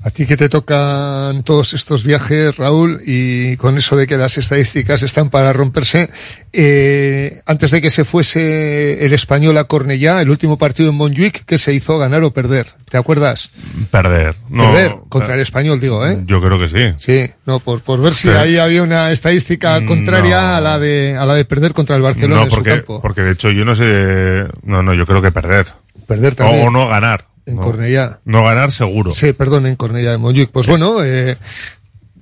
A 0.05 0.09
ti 0.11 0.25
que 0.25 0.35
te 0.35 0.49
tocan 0.49 1.43
todos 1.43 1.73
estos 1.73 2.03
viajes, 2.03 2.57
Raúl, 2.57 3.01
y 3.05 3.55
con 3.55 3.77
eso 3.77 3.95
de 3.95 4.05
que 4.05 4.17
las 4.17 4.37
estadísticas 4.37 5.01
están 5.01 5.29
para 5.29 5.53
romperse, 5.53 6.09
eh, 6.51 7.41
antes 7.45 7.71
de 7.71 7.81
que 7.81 7.89
se 7.89 8.03
fuese 8.03 9.05
el 9.05 9.13
español 9.13 9.57
a 9.57 9.63
Cornellá, 9.63 10.21
el 10.21 10.29
último 10.29 10.57
partido 10.57 10.89
en 10.89 10.95
Montjuic, 10.95 11.45
¿qué 11.45 11.57
se 11.57 11.73
hizo? 11.73 11.97
¿Ganar 11.97 12.21
o 12.23 12.31
perder? 12.33 12.67
¿Te 12.89 12.97
acuerdas? 12.97 13.49
Perder. 13.91 14.35
No, 14.49 14.73
perder, 14.73 14.95
contra 15.07 15.35
el 15.35 15.39
español, 15.39 15.79
digo, 15.79 16.05
¿eh? 16.05 16.21
Yo 16.25 16.41
creo 16.41 16.59
que 16.59 16.67
sí. 16.67 16.93
Sí, 16.97 17.33
no, 17.45 17.61
por, 17.61 17.81
por 17.81 18.01
ver 18.01 18.13
si 18.13 18.27
Sí. 18.27 18.33
ahí 18.35 18.57
había 18.57 18.83
una 18.83 19.09
estadística 19.11 19.85
contraria 19.85 20.41
no. 20.41 20.55
a 20.55 20.61
la 20.61 20.79
de 20.79 21.15
a 21.17 21.25
la 21.25 21.35
de 21.35 21.45
perder 21.45 21.73
contra 21.73 21.95
el 21.95 22.01
Barcelona 22.01 22.35
no, 22.35 22.43
en 22.43 22.49
su 22.49 22.55
porque, 22.57 22.69
campo. 22.71 23.01
porque 23.01 23.21
de 23.21 23.31
hecho 23.31 23.51
yo 23.51 23.63
no 23.63 23.73
sé... 23.73 24.45
No, 24.63 24.83
no, 24.83 24.93
yo 24.93 25.05
creo 25.05 25.21
que 25.21 25.31
perder. 25.31 25.67
Perder 26.07 26.35
también. 26.35 26.67
o 26.67 26.71
no 26.71 26.87
ganar. 26.89 27.25
En 27.45 27.55
no, 27.57 27.61
Cornellá. 27.61 28.19
No 28.25 28.43
ganar 28.43 28.71
seguro. 28.71 29.11
Sí, 29.11 29.33
perdón, 29.33 29.65
en 29.65 29.75
Cornellá 29.75 30.11
de 30.11 30.17
Montjuic. 30.17 30.49
Pues 30.51 30.67
bueno, 30.67 31.03
eh, 31.03 31.37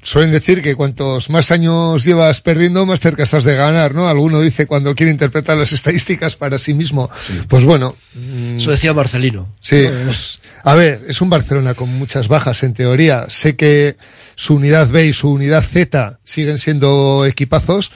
suelen 0.01 0.31
decir 0.31 0.61
que 0.61 0.75
cuantos 0.75 1.29
más 1.29 1.51
años 1.51 2.03
llevas 2.03 2.41
perdiendo, 2.41 2.85
más 2.85 2.99
cerca 2.99 3.23
estás 3.23 3.43
de 3.43 3.55
ganar, 3.55 3.93
¿no? 3.93 4.07
Alguno 4.07 4.41
dice 4.41 4.65
cuando 4.65 4.95
quiere 4.95 5.11
interpretar 5.11 5.57
las 5.57 5.71
estadísticas 5.73 6.35
para 6.35 6.57
sí 6.57 6.73
mismo. 6.73 7.09
Pues 7.47 7.63
bueno. 7.65 7.95
mm, 8.15 8.57
Eso 8.57 8.71
decía 8.71 8.93
Marcelino. 8.93 9.53
Sí, 9.59 9.85
pues, 10.05 10.39
a 10.63 10.75
ver, 10.75 11.03
es 11.07 11.21
un 11.21 11.29
Barcelona 11.29 11.73
con 11.75 11.89
muchas 11.89 12.27
bajas 12.27 12.63
en 12.63 12.73
teoría. 12.73 13.25
Sé 13.29 13.55
que 13.55 13.97
su 14.35 14.55
unidad 14.55 14.89
B 14.89 15.05
y 15.05 15.13
su 15.13 15.29
unidad 15.29 15.63
Z 15.63 16.19
siguen 16.23 16.57
siendo 16.57 17.25
equipazos, 17.27 17.91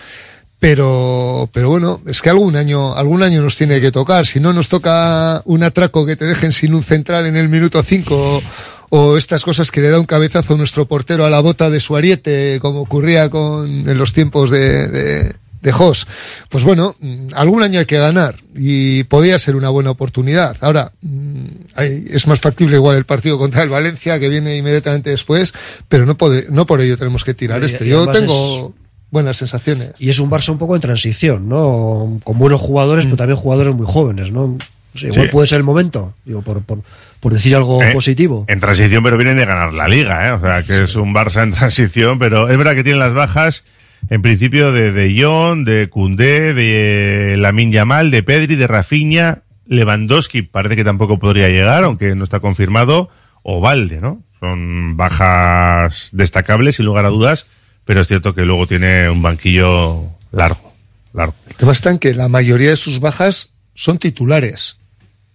pero, 0.60 1.49
pero 1.53 1.69
bueno, 1.69 2.02
es 2.07 2.22
que 2.22 2.30
algún 2.30 2.56
año, 2.56 2.95
algún 2.95 3.23
año 3.23 3.41
nos 3.41 3.56
tiene 3.57 3.80
que 3.82 3.91
tocar. 3.91 4.26
Si 4.26 4.40
no 4.40 4.53
nos 4.53 4.69
toca 4.69 5.41
un 5.45 5.64
atraco 5.64 6.06
que 6.06 6.15
te 6.15 6.26
dejen 6.26 6.52
sin 6.52 6.73
un 6.73 6.84
central 6.84 7.26
en 7.26 7.36
el 7.36 7.49
minuto 7.49 7.84
5 7.84 8.41
o 8.90 9.18
estas 9.18 9.44
cosas 9.44 9.72
que 9.72 9.82
le 9.82 9.90
da 9.90 9.99
un 9.99 10.06
cabezazo 10.06 10.53
a 10.53 10.57
nuestro 10.57 10.88
portero 10.88 11.26
a 11.26 11.30
la 11.30 11.40
bota 11.41 11.69
de 11.69 11.80
su 11.80 11.95
ariete, 11.95 12.60
como 12.61 12.82
ocurría 12.82 13.30
con, 13.30 13.68
en 13.90 13.98
los 13.98 14.14
tiempos 14.14 14.49
de, 14.49 14.88
de, 14.88 15.36
de 15.61 15.72
Jos. 15.72 16.07
Pues 16.49 16.64
bueno, 16.64 16.95
mm, 16.99 17.27
algún 17.34 17.61
año 17.61 17.80
hay 17.80 17.86
que 17.86 17.98
ganar 17.99 18.38
y 18.56 19.03
podría 19.03 19.38
ser 19.40 19.56
una 19.56 19.69
buena 19.69 19.91
oportunidad. 19.91 20.56
Ahora, 20.61 20.94
mm, 21.02 21.45
es 22.10 22.26
más 22.27 22.40
factible 22.40 22.77
igual 22.77 22.95
el 22.95 23.06
partido 23.06 23.38
contra 23.38 23.64
el 23.64 23.69
Valencia 23.69 24.19
que 24.19 24.30
viene 24.30 24.56
inmediatamente 24.56 25.10
después, 25.10 25.53
pero 25.90 26.06
no, 26.06 26.18
pode- 26.18 26.48
no 26.49 26.65
por 26.65 26.80
ello 26.82 26.98
tenemos 26.98 27.23
que 27.26 27.34
tirar 27.34 27.61
Y- 27.61 27.65
este. 27.65 27.86
y 27.86 27.90
Yo 27.90 28.07
tengo 28.07 28.73
buenas 29.15 29.37
sensaciones. 29.37 29.93
Y 29.97 30.09
es 30.09 30.19
un 30.19 30.29
Barça 30.29 30.49
un 30.49 30.57
poco 30.57 30.75
en 30.75 30.81
transición, 30.81 31.47
¿no? 31.49 32.19
Con 32.23 32.37
buenos 32.37 32.59
jugadores, 32.61 33.05
pero 33.05 33.17
también 33.17 33.37
jugadores 33.37 33.73
muy 33.73 33.85
jóvenes, 33.87 34.31
¿no? 34.31 34.43
O 34.93 34.97
sea, 34.97 35.09
igual 35.09 35.25
Sí. 35.27 35.31
puede 35.31 35.47
ser 35.47 35.57
el 35.57 35.63
momento, 35.63 36.13
digo, 36.25 36.41
por, 36.41 36.61
por, 36.63 36.79
por 37.19 37.33
decir 37.33 37.55
algo 37.55 37.81
Eh, 37.81 37.91
positivo. 37.93 38.45
En 38.47 38.59
transición, 38.59 39.03
pero 39.03 39.17
vienen 39.17 39.37
de 39.37 39.45
ganar 39.45 39.73
la 39.73 39.87
liga, 39.87 40.27
¿eh? 40.27 40.31
O 40.33 40.39
sea, 40.41 40.63
que 40.63 40.83
es 40.83 40.95
un 40.95 41.13
Barça 41.13 41.43
en 41.43 41.51
transición, 41.59 42.19
pero 42.19 42.49
es 42.49 42.57
verdad 42.57 42.75
que 42.75 42.83
tienen 42.83 42.99
las 42.99 43.13
bajas, 43.13 43.63
en 44.09 44.21
principio, 44.21 44.71
de 44.73 44.91
De 44.91 45.21
Jong, 45.23 45.65
de 45.65 45.89
Koundé, 45.89 46.53
de 46.53 47.35
Lamin 47.37 47.71
Yamal, 47.71 48.11
de 48.11 48.21
Pedri, 48.23 48.55
de 48.55 48.67
Rafinha, 48.67 49.43
Lewandowski 49.67 50.43
parece 50.43 50.75
que 50.75 50.83
tampoco 50.83 51.17
podría 51.19 51.47
llegar, 51.49 51.83
aunque 51.85 52.13
no 52.15 52.23
está 52.23 52.39
confirmado, 52.39 53.09
o 53.43 53.59
Valde, 53.61 53.99
¿no? 54.01 54.21
Son 54.39 54.95
bajas 54.97 56.09
destacables, 56.13 56.75
sin 56.75 56.85
lugar 56.85 57.05
a 57.05 57.09
dudas, 57.09 57.47
pero 57.85 58.01
es 58.01 58.07
cierto 58.07 58.33
que 58.33 58.41
luego 58.41 58.67
tiene 58.67 59.09
un 59.09 59.21
banquillo 59.21 60.03
largo, 60.31 60.73
largo. 61.13 61.35
El 61.47 61.55
tema 61.55 61.71
está 61.71 61.91
en 61.91 61.99
que 61.99 62.13
la 62.13 62.27
mayoría 62.27 62.71
de 62.71 62.75
sus 62.75 62.99
bajas 62.99 63.49
son 63.75 63.99
titulares. 63.99 64.77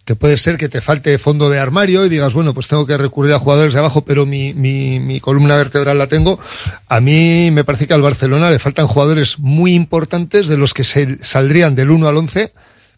Que 0.05 0.16
puede 0.16 0.39
ser 0.39 0.56
que 0.56 0.68
te 0.68 0.81
falte 0.81 1.16
fondo 1.18 1.51
de 1.51 1.60
armario 1.60 2.05
y 2.05 2.09
digas, 2.09 2.35
bueno, 2.35 2.52
pues 2.52 2.66
tengo 2.66 2.85
que 2.86 2.97
recurrir 2.97 3.32
a 3.32 3.39
jugadores 3.39 3.74
de 3.74 3.78
abajo, 3.78 4.05
pero 4.05 4.27
mi, 4.27 4.52
mi, 4.55 4.98
mi 4.98 5.20
columna 5.20 5.56
vertebral 5.56 5.98
la 5.98 6.09
tengo. 6.09 6.40
A 6.89 7.01
mí 7.01 7.51
me 7.52 7.62
parece 7.62 7.86
que 7.86 7.94
al 7.94 8.02
Barcelona 8.02 8.51
le 8.51 8.59
faltan 8.59 8.89
jugadores 8.89 9.39
muy 9.39 9.74
importantes 9.74 10.48
de 10.48 10.56
los 10.56 10.74
que 10.74 10.82
se 10.82 11.18
saldrían 11.22 11.77
del 11.77 11.90
1 11.90 12.09
al 12.09 12.16
11. 12.16 12.52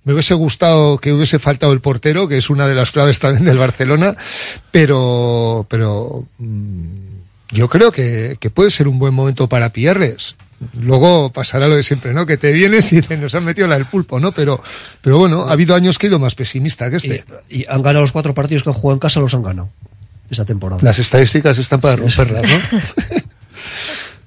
Me 0.05 0.15
hubiese 0.15 0.35
gustado 0.35 0.97
que 0.97 1.13
hubiese 1.13 1.39
faltado 1.39 1.73
el 1.73 1.81
portero, 1.81 2.29
que 2.29 2.39
es 2.39 2.49
una 2.49 2.67
de 2.67 2.75
las 2.75 2.93
claves 2.93 3.19
también 3.19 3.45
del 3.45 3.59
Barcelona, 3.59 4.17
pero, 4.71 5.67
pero 5.69 6.25
mm, 6.39 7.13
yo 7.53 7.69
creo 7.69 7.93
que, 7.93 8.37
que 8.41 8.51
puede 8.51 8.71
ser 8.71 8.89
un 8.89 8.99
buen 8.99 9.15
momento 9.15 9.49
para 9.49 9.73
pillarles. 9.73 10.37
Luego 10.81 11.33
pasará 11.33 11.67
lo 11.67 11.77
de 11.77 11.83
siempre, 11.83 12.13
¿no? 12.13 12.25
Que 12.25 12.37
te 12.37 12.53
vienes 12.53 12.93
y 12.93 13.03
te 13.03 13.17
nos 13.17 13.35
han 13.35 13.45
metido 13.45 13.67
la 13.67 13.75
del 13.77 13.87
pulpo, 13.87 14.21
¿no? 14.21 14.33
Pero, 14.33 14.63
pero 15.01 15.19
bueno, 15.19 15.47
ha 15.47 15.53
habido 15.53 15.75
años 15.75 15.99
que 15.99 16.07
he 16.07 16.09
ido 16.09 16.19
más 16.19 16.35
pesimista 16.35 16.89
que 16.89 16.97
este. 16.97 17.25
Y, 17.49 17.63
y 17.63 17.67
han 17.69 17.83
ganado 17.83 18.03
los 18.03 18.13
cuatro 18.13 18.33
partidos 18.33 18.63
que 18.63 18.71
han 18.71 18.75
jugado 18.75 18.95
en 18.95 19.01
casa, 19.01 19.21
los 19.21 19.35
han 19.35 19.43
ganado 19.43 19.71
esta 20.31 20.45
temporada. 20.45 20.81
Las 20.83 20.99
estadísticas 20.99 21.59
están 21.59 21.81
para 21.81 21.97
romperlas, 21.97 22.43
¿no? 22.43 22.79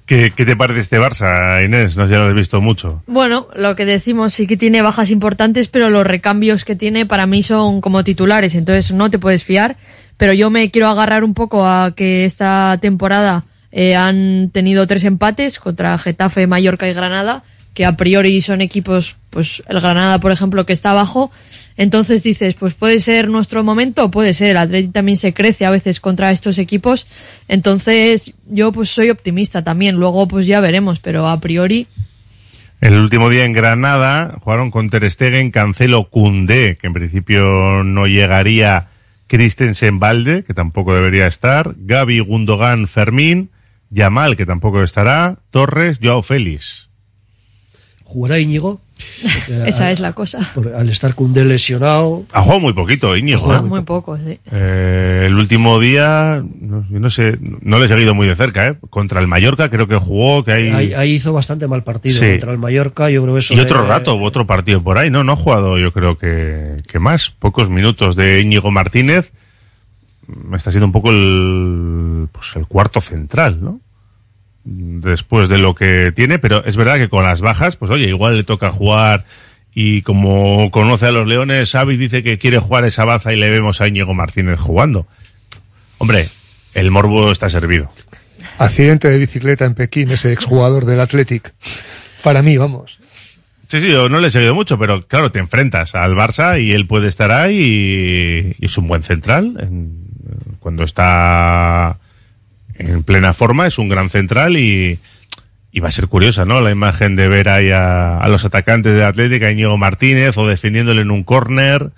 ¿Qué, 0.06 0.32
¿Qué, 0.36 0.46
te 0.46 0.56
parece 0.56 0.80
este 0.80 1.00
Barça, 1.00 1.64
Inés? 1.64 1.96
No 1.96 2.06
sé, 2.06 2.12
ya 2.12 2.18
lo 2.18 2.28
has 2.28 2.34
visto 2.34 2.60
mucho. 2.60 3.02
Bueno, 3.08 3.48
lo 3.56 3.74
que 3.74 3.84
decimos 3.84 4.32
sí 4.32 4.46
que 4.46 4.56
tiene 4.56 4.80
bajas 4.80 5.10
importantes, 5.10 5.66
pero 5.66 5.90
los 5.90 6.06
recambios 6.06 6.64
que 6.64 6.76
tiene 6.76 7.06
para 7.06 7.26
mí 7.26 7.42
son 7.42 7.80
como 7.80 8.04
titulares, 8.04 8.54
entonces 8.54 8.92
no 8.92 9.10
te 9.10 9.18
puedes 9.18 9.42
fiar. 9.42 9.76
Pero 10.16 10.32
yo 10.32 10.50
me 10.50 10.70
quiero 10.70 10.88
agarrar 10.88 11.24
un 11.24 11.34
poco 11.34 11.66
a 11.66 11.92
que 11.94 12.24
esta 12.24 12.78
temporada 12.80 13.44
eh, 13.72 13.94
han 13.94 14.50
tenido 14.52 14.86
tres 14.86 15.04
empates 15.04 15.58
contra 15.58 15.98
Getafe, 15.98 16.46
Mallorca 16.46 16.88
y 16.88 16.94
Granada, 16.94 17.44
que 17.74 17.84
a 17.84 17.96
priori 17.96 18.40
son 18.40 18.62
equipos, 18.62 19.16
pues 19.28 19.62
el 19.68 19.80
Granada, 19.80 20.18
por 20.18 20.32
ejemplo, 20.32 20.64
que 20.64 20.72
está 20.72 20.92
abajo. 20.92 21.30
Entonces 21.76 22.22
dices, 22.22 22.54
pues 22.54 22.72
puede 22.72 23.00
ser 23.00 23.28
nuestro 23.28 23.62
momento, 23.62 24.10
puede 24.10 24.32
ser. 24.32 24.52
El 24.52 24.56
Atlético 24.56 24.94
también 24.94 25.18
se 25.18 25.34
crece 25.34 25.66
a 25.66 25.70
veces 25.70 26.00
contra 26.00 26.30
estos 26.30 26.56
equipos. 26.56 27.06
Entonces 27.48 28.32
yo 28.48 28.72
pues 28.72 28.88
soy 28.88 29.10
optimista 29.10 29.62
también. 29.62 29.96
Luego 29.96 30.26
pues 30.26 30.46
ya 30.46 30.60
veremos, 30.60 31.00
pero 31.00 31.28
a 31.28 31.38
priori. 31.38 31.86
El 32.80 32.94
último 32.94 33.28
día 33.28 33.44
en 33.44 33.52
Granada 33.52 34.38
jugaron 34.42 34.70
con 34.70 34.88
Ter 34.88 35.10
Stegen, 35.10 35.50
Cancelo, 35.50 36.08
Cundé, 36.08 36.78
que 36.80 36.86
en 36.86 36.94
principio 36.94 37.84
no 37.84 38.06
llegaría. 38.06 38.88
Christensen 39.26 39.98
Valde, 39.98 40.44
que 40.44 40.54
tampoco 40.54 40.94
debería 40.94 41.26
estar. 41.26 41.74
Gaby, 41.76 42.20
Gundogan, 42.20 42.86
Fermín. 42.86 43.50
Yamal, 43.90 44.36
que 44.36 44.46
tampoco 44.46 44.82
estará. 44.82 45.38
Torres, 45.50 46.00
Joao 46.02 46.22
Félix. 46.22 46.90
¿Jugará 48.04 48.38
Íñigo? 48.38 48.80
Esa 49.66 49.90
es 49.90 50.00
la 50.00 50.12
cosa. 50.12 50.38
Al 50.76 50.88
estar 50.88 51.14
Cundé 51.14 51.44
lesionado. 51.44 52.24
Ha 52.32 52.42
jugado 52.42 52.60
muy 52.60 52.72
poquito, 52.72 53.16
Íñigo. 53.16 53.54
¿eh? 53.54 53.60
Muy 53.60 53.82
poco, 53.82 54.16
sí. 54.16 54.38
Eh, 54.50 55.24
el 55.26 55.34
último 55.34 55.78
día, 55.78 56.42
no, 56.60 56.86
no, 56.88 57.10
sé, 57.10 57.38
no 57.40 57.78
le 57.78 57.86
he 57.86 57.88
seguido 57.88 58.14
muy 58.14 58.26
de 58.26 58.34
cerca, 58.34 58.66
¿eh? 58.66 58.78
Contra 58.90 59.20
el 59.20 59.28
Mallorca 59.28 59.68
creo 59.68 59.86
que 59.86 59.96
jugó, 59.96 60.44
que 60.44 60.52
ahí... 60.52 60.68
Ahí, 60.70 60.94
ahí 60.94 61.10
hizo 61.12 61.32
bastante 61.32 61.68
mal 61.68 61.84
partido. 61.84 62.18
Sí. 62.18 62.32
Contra 62.32 62.52
el 62.52 62.58
Mallorca, 62.58 63.10
yo 63.10 63.22
creo 63.22 63.34
que 63.34 63.40
eso... 63.40 63.54
Y 63.54 63.60
otro 63.60 63.86
rato, 63.86 64.18
otro 64.18 64.46
partido 64.46 64.82
por 64.82 64.98
ahí, 64.98 65.10
¿no? 65.10 65.24
No 65.24 65.32
ha 65.32 65.36
jugado 65.36 65.78
yo 65.78 65.92
creo 65.92 66.18
que, 66.18 66.82
que 66.86 66.98
más. 66.98 67.30
Pocos 67.30 67.68
minutos 67.70 68.16
de 68.16 68.40
Íñigo 68.40 68.70
Martínez. 68.70 69.32
Me 70.26 70.56
está 70.56 70.70
siendo 70.70 70.86
un 70.86 70.92
poco 70.92 71.10
el, 71.10 72.28
pues 72.32 72.56
el 72.56 72.66
cuarto 72.66 73.00
central, 73.00 73.62
¿no? 73.62 73.80
Después 74.68 75.48
de 75.48 75.58
lo 75.58 75.76
que 75.76 76.10
tiene, 76.12 76.40
pero 76.40 76.64
es 76.64 76.76
verdad 76.76 76.96
que 76.96 77.08
con 77.08 77.22
las 77.22 77.40
bajas, 77.40 77.76
pues 77.76 77.88
oye, 77.92 78.08
igual 78.08 78.36
le 78.36 78.42
toca 78.42 78.72
jugar 78.72 79.24
y 79.72 80.02
como 80.02 80.72
conoce 80.72 81.06
a 81.06 81.12
los 81.12 81.26
Leones, 81.28 81.70
Xavi 81.70 81.96
dice 81.96 82.24
que 82.24 82.36
quiere 82.38 82.58
jugar 82.58 82.84
esa 82.84 83.04
baza 83.04 83.32
y 83.32 83.36
le 83.36 83.48
vemos 83.48 83.80
a 83.80 83.86
Íñigo 83.86 84.12
Martínez 84.12 84.58
jugando. 84.58 85.06
Hombre, 85.98 86.28
el 86.74 86.90
morbo 86.90 87.30
está 87.30 87.48
servido. 87.48 87.92
Accidente 88.58 89.08
de 89.08 89.18
bicicleta 89.18 89.66
en 89.66 89.74
Pekín, 89.74 90.10
ese 90.10 90.32
exjugador 90.32 90.84
del 90.84 91.00
Athletic. 91.00 91.54
Para 92.24 92.42
mí, 92.42 92.56
vamos. 92.56 92.98
Sí, 93.68 93.80
sí, 93.80 93.88
yo 93.88 94.08
no 94.08 94.18
le 94.18 94.28
he 94.28 94.30
seguido 94.32 94.54
mucho, 94.54 94.78
pero 94.80 95.06
claro, 95.06 95.30
te 95.30 95.38
enfrentas 95.38 95.94
al 95.94 96.14
Barça 96.14 96.60
y 96.60 96.72
él 96.72 96.86
puede 96.88 97.06
estar 97.08 97.30
ahí 97.30 97.58
y, 97.58 98.56
y 98.58 98.66
es 98.66 98.76
un 98.78 98.88
buen 98.88 99.04
central. 99.04 99.56
En- 99.60 100.06
cuando 100.58 100.82
está 100.82 101.98
en 102.78 103.02
plena 103.02 103.34
forma, 103.34 103.66
es 103.66 103.78
un 103.78 103.88
gran 103.88 104.10
central 104.10 104.56
y, 104.56 104.98
y 105.72 105.80
va 105.80 105.88
a 105.88 105.92
ser 105.92 106.08
curiosa, 106.08 106.44
¿no? 106.44 106.60
La 106.60 106.70
imagen 106.70 107.16
de 107.16 107.28
ver 107.28 107.48
ahí 107.48 107.70
a, 107.70 108.18
a 108.18 108.28
los 108.28 108.44
atacantes 108.44 108.94
de 108.94 109.04
Atlética, 109.04 109.50
Íñigo 109.50 109.76
Martínez, 109.76 110.36
o 110.38 110.46
defendiéndole 110.46 111.02
en 111.02 111.10
un 111.10 111.24
córner. 111.24 111.90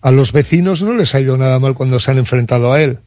A 0.00 0.10
los 0.10 0.32
vecinos 0.32 0.82
no 0.82 0.94
les 0.94 1.14
ha 1.14 1.20
ido 1.20 1.36
nada 1.36 1.58
mal 1.58 1.74
cuando 1.74 2.00
se 2.00 2.10
han 2.10 2.18
enfrentado 2.18 2.72
a 2.72 2.82
él. 2.82 2.98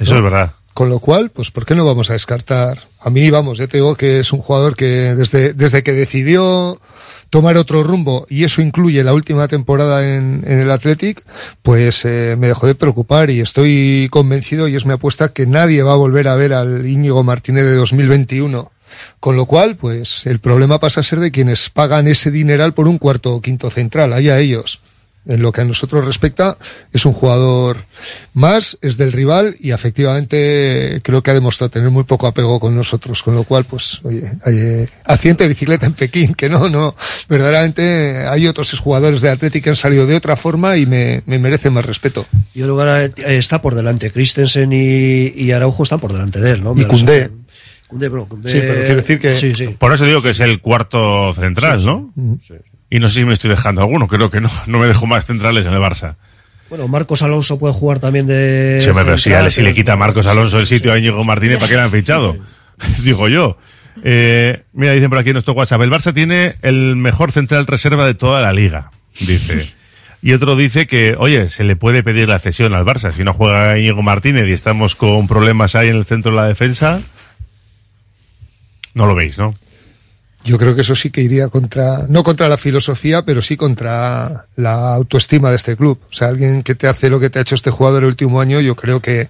Eso 0.00 0.16
es 0.16 0.22
verdad. 0.22 0.54
Con 0.74 0.88
lo 0.88 0.98
cual, 0.98 1.30
pues, 1.30 1.50
¿por 1.50 1.66
qué 1.66 1.74
no 1.74 1.84
vamos 1.84 2.10
a 2.10 2.14
descartar? 2.14 2.78
A 3.00 3.10
mí, 3.10 3.28
vamos, 3.30 3.58
ya 3.58 3.66
te 3.66 3.76
digo 3.76 3.96
que 3.96 4.20
es 4.20 4.32
un 4.32 4.40
jugador 4.40 4.76
que 4.76 5.14
desde, 5.14 5.52
desde 5.52 5.82
que 5.82 5.92
decidió 5.92 6.80
tomar 7.30 7.56
otro 7.56 7.82
rumbo, 7.82 8.26
y 8.28 8.44
eso 8.44 8.60
incluye 8.60 9.02
la 9.02 9.14
última 9.14 9.48
temporada 9.48 10.14
en, 10.14 10.42
en 10.46 10.58
el 10.60 10.70
Athletic, 10.70 11.24
pues 11.62 12.04
eh, 12.04 12.36
me 12.38 12.48
dejó 12.48 12.66
de 12.66 12.74
preocupar 12.74 13.30
y 13.30 13.40
estoy 13.40 14.08
convencido, 14.10 14.68
y 14.68 14.76
es 14.76 14.84
mi 14.84 14.92
apuesta, 14.92 15.32
que 15.32 15.46
nadie 15.46 15.82
va 15.82 15.92
a 15.92 15.96
volver 15.96 16.28
a 16.28 16.36
ver 16.36 16.52
al 16.52 16.86
Íñigo 16.86 17.22
Martínez 17.22 17.64
de 17.64 17.74
2021. 17.74 18.70
Con 19.20 19.36
lo 19.36 19.46
cual, 19.46 19.76
pues, 19.76 20.26
el 20.26 20.40
problema 20.40 20.80
pasa 20.80 21.00
a 21.00 21.04
ser 21.04 21.20
de 21.20 21.30
quienes 21.30 21.70
pagan 21.70 22.08
ese 22.08 22.32
dineral 22.32 22.74
por 22.74 22.88
un 22.88 22.98
cuarto 22.98 23.34
o 23.34 23.40
quinto 23.40 23.70
central, 23.70 24.12
allá 24.12 24.38
ellos. 24.38 24.82
En 25.26 25.42
lo 25.42 25.52
que 25.52 25.60
a 25.60 25.64
nosotros 25.64 26.04
respecta, 26.04 26.56
es 26.92 27.04
un 27.04 27.12
jugador 27.12 27.76
más, 28.32 28.78
es 28.80 28.96
del 28.96 29.12
rival 29.12 29.54
y 29.60 29.70
efectivamente 29.72 31.00
creo 31.04 31.22
que 31.22 31.30
ha 31.30 31.34
demostrado 31.34 31.70
tener 31.70 31.90
muy 31.90 32.04
poco 32.04 32.26
apego 32.26 32.58
con 32.58 32.74
nosotros, 32.74 33.22
con 33.22 33.34
lo 33.34 33.44
cual, 33.44 33.64
pues, 33.64 34.00
oye, 34.02 34.32
oye, 34.46 34.88
accidente 35.04 35.44
de 35.44 35.48
bicicleta 35.48 35.84
en 35.86 35.92
Pekín, 35.92 36.32
que 36.34 36.48
no, 36.48 36.68
no, 36.70 36.96
verdaderamente 37.28 38.26
hay 38.28 38.46
otros 38.46 38.76
jugadores 38.78 39.20
de 39.20 39.30
Atlético 39.30 39.64
que 39.64 39.70
han 39.70 39.76
salido 39.76 40.06
de 40.06 40.16
otra 40.16 40.36
forma 40.36 40.76
y 40.78 40.86
me, 40.86 41.22
me 41.26 41.38
merecen 41.38 41.74
más 41.74 41.84
respeto. 41.84 42.26
Creo 42.54 42.74
que 42.76 42.80
ahora 42.82 43.04
eh, 43.04 43.12
está 43.26 43.60
por 43.60 43.74
delante. 43.74 44.10
Christensen 44.10 44.72
y, 44.72 45.28
y 45.36 45.52
Araujo 45.52 45.82
están 45.82 46.00
por 46.00 46.12
delante 46.12 46.40
de 46.40 46.52
él, 46.52 46.64
¿no? 46.64 46.74
Y 46.76 46.84
Koundé. 46.84 47.30
Koundé, 47.88 48.08
bueno, 48.08 48.26
Koundé- 48.28 48.48
Sí, 48.50 48.58
pero 48.60 48.80
quiero 48.80 48.96
decir 48.96 49.18
que- 49.18 49.34
Sí, 49.34 49.52
sí. 49.54 49.66
Por 49.78 49.92
eso 49.92 50.04
digo 50.06 50.22
que 50.22 50.30
es 50.30 50.40
el 50.40 50.60
cuarto 50.60 51.34
central, 51.34 51.84
¿no? 51.84 52.12
Y 52.90 52.98
no 52.98 53.08
sé 53.08 53.20
si 53.20 53.24
me 53.24 53.32
estoy 53.34 53.50
dejando 53.50 53.80
alguno, 53.82 54.08
creo 54.08 54.30
que 54.30 54.40
no, 54.40 54.50
no 54.66 54.78
me 54.80 54.86
dejo 54.88 55.06
más 55.06 55.24
centrales 55.24 55.64
en 55.64 55.72
el 55.72 55.78
Barça. 55.80 56.16
Bueno, 56.68 56.86
Marcos 56.88 57.22
Alonso 57.22 57.58
puede 57.58 57.72
jugar 57.74 57.98
también 58.00 58.26
de. 58.26 58.80
Sí, 58.82 58.90
pero 58.94 59.16
si, 59.16 59.32
a- 59.32 59.48
si 59.50 59.62
le 59.62 59.72
quita 59.72 59.92
a 59.94 59.96
Marcos 59.96 60.26
Alonso 60.26 60.58
el 60.58 60.66
sitio 60.66 60.92
a 60.92 60.98
Íñigo 60.98 61.22
Martínez, 61.24 61.56
¿para 61.58 61.68
qué 61.68 61.74
le 61.76 61.82
han 61.82 61.90
fichado? 61.90 62.36
Digo 63.02 63.28
yo. 63.28 63.58
Eh, 64.04 64.62
mira, 64.72 64.92
dicen 64.92 65.10
por 65.10 65.18
aquí 65.18 65.30
en 65.30 65.34
nuestro 65.34 65.52
WhatsApp, 65.54 65.82
el 65.82 65.90
Barça 65.90 66.14
tiene 66.14 66.56
el 66.62 66.96
mejor 66.96 67.32
central 67.32 67.66
reserva 67.66 68.06
de 68.06 68.14
toda 68.14 68.40
la 68.42 68.52
liga, 68.52 68.90
dice. 69.20 69.74
Y 70.22 70.34
otro 70.34 70.54
dice 70.54 70.86
que, 70.86 71.14
oye, 71.18 71.48
se 71.48 71.64
le 71.64 71.76
puede 71.76 72.02
pedir 72.02 72.28
la 72.28 72.38
cesión 72.38 72.74
al 72.74 72.84
Barça. 72.84 73.10
Si 73.10 73.24
no 73.24 73.32
juega 73.32 73.78
Íñigo 73.78 74.02
Martínez 74.02 74.46
y 74.48 74.52
estamos 74.52 74.94
con 74.94 75.26
problemas 75.26 75.74
ahí 75.74 75.88
en 75.88 75.96
el 75.96 76.04
centro 76.04 76.32
de 76.32 76.36
la 76.36 76.46
defensa, 76.46 77.00
no 78.94 79.06
lo 79.06 79.14
veis, 79.14 79.38
¿no? 79.38 79.54
Yo 80.44 80.58
creo 80.58 80.74
que 80.74 80.80
eso 80.80 80.96
sí 80.96 81.10
que 81.10 81.20
iría 81.20 81.48
contra, 81.48 82.06
no 82.08 82.22
contra 82.22 82.48
la 82.48 82.56
filosofía, 82.56 83.24
pero 83.24 83.42
sí 83.42 83.56
contra 83.56 84.46
la 84.56 84.94
autoestima 84.94 85.50
de 85.50 85.56
este 85.56 85.76
club. 85.76 86.00
O 86.10 86.12
sea, 86.14 86.28
alguien 86.28 86.62
que 86.62 86.74
te 86.74 86.88
hace 86.88 87.10
lo 87.10 87.20
que 87.20 87.28
te 87.28 87.38
ha 87.38 87.42
hecho 87.42 87.54
este 87.54 87.70
jugador 87.70 88.04
el 88.04 88.08
último 88.08 88.40
año, 88.40 88.60
yo 88.60 88.74
creo 88.74 89.00
que 89.00 89.28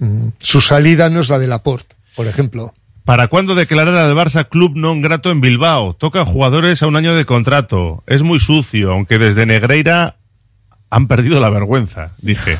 mm, 0.00 0.28
su 0.38 0.60
salida 0.60 1.08
no 1.10 1.20
es 1.20 1.28
la 1.28 1.38
de 1.38 1.46
Laporte, 1.46 1.94
por 2.16 2.26
ejemplo. 2.26 2.74
¿Para 3.04 3.28
cuándo 3.28 3.54
declarar 3.54 3.94
al 3.94 4.14
Barça 4.14 4.48
club 4.48 4.76
non 4.76 5.00
grato 5.00 5.30
en 5.30 5.40
Bilbao? 5.40 5.96
Toca 5.96 6.26
jugadores 6.26 6.82
a 6.82 6.86
un 6.86 6.96
año 6.96 7.16
de 7.16 7.24
contrato. 7.24 8.04
Es 8.06 8.20
muy 8.20 8.38
sucio, 8.38 8.92
aunque 8.92 9.16
desde 9.16 9.46
Negreira 9.46 10.18
han 10.90 11.08
perdido 11.08 11.40
la 11.40 11.48
vergüenza, 11.48 12.12
dije. 12.20 12.58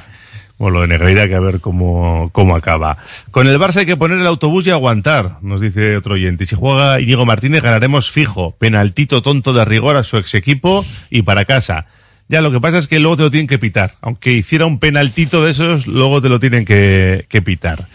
Bueno, 0.58 0.78
lo 0.78 0.80
de 0.82 0.88
Negreira 0.88 1.22
hay 1.22 1.28
que 1.28 1.38
ver 1.38 1.60
cómo, 1.60 2.30
cómo 2.32 2.56
acaba. 2.56 2.98
Con 3.30 3.46
el 3.46 3.58
Barça 3.58 3.76
hay 3.76 3.86
que 3.86 3.96
poner 3.96 4.18
el 4.18 4.26
autobús 4.26 4.66
y 4.66 4.70
aguantar, 4.70 5.36
nos 5.40 5.60
dice 5.60 5.96
otro 5.96 6.14
oyente. 6.14 6.46
Si 6.46 6.56
juega 6.56 7.00
Íñigo 7.00 7.24
Martínez 7.24 7.62
ganaremos 7.62 8.10
fijo. 8.10 8.56
Penaltito 8.58 9.22
tonto 9.22 9.52
de 9.52 9.64
rigor 9.64 9.96
a 9.96 10.02
su 10.02 10.16
ex 10.16 10.34
equipo 10.34 10.84
y 11.10 11.22
para 11.22 11.44
casa. 11.44 11.86
Ya, 12.28 12.42
lo 12.42 12.50
que 12.50 12.60
pasa 12.60 12.78
es 12.78 12.88
que 12.88 12.98
luego 12.98 13.16
te 13.16 13.22
lo 13.22 13.30
tienen 13.30 13.46
que 13.46 13.58
pitar. 13.58 13.94
Aunque 14.00 14.32
hiciera 14.32 14.66
un 14.66 14.80
penaltito 14.80 15.44
de 15.44 15.52
esos, 15.52 15.86
luego 15.86 16.20
te 16.20 16.28
lo 16.28 16.40
tienen 16.40 16.64
que, 16.64 17.24
que 17.28 17.40
pitar. 17.40 17.86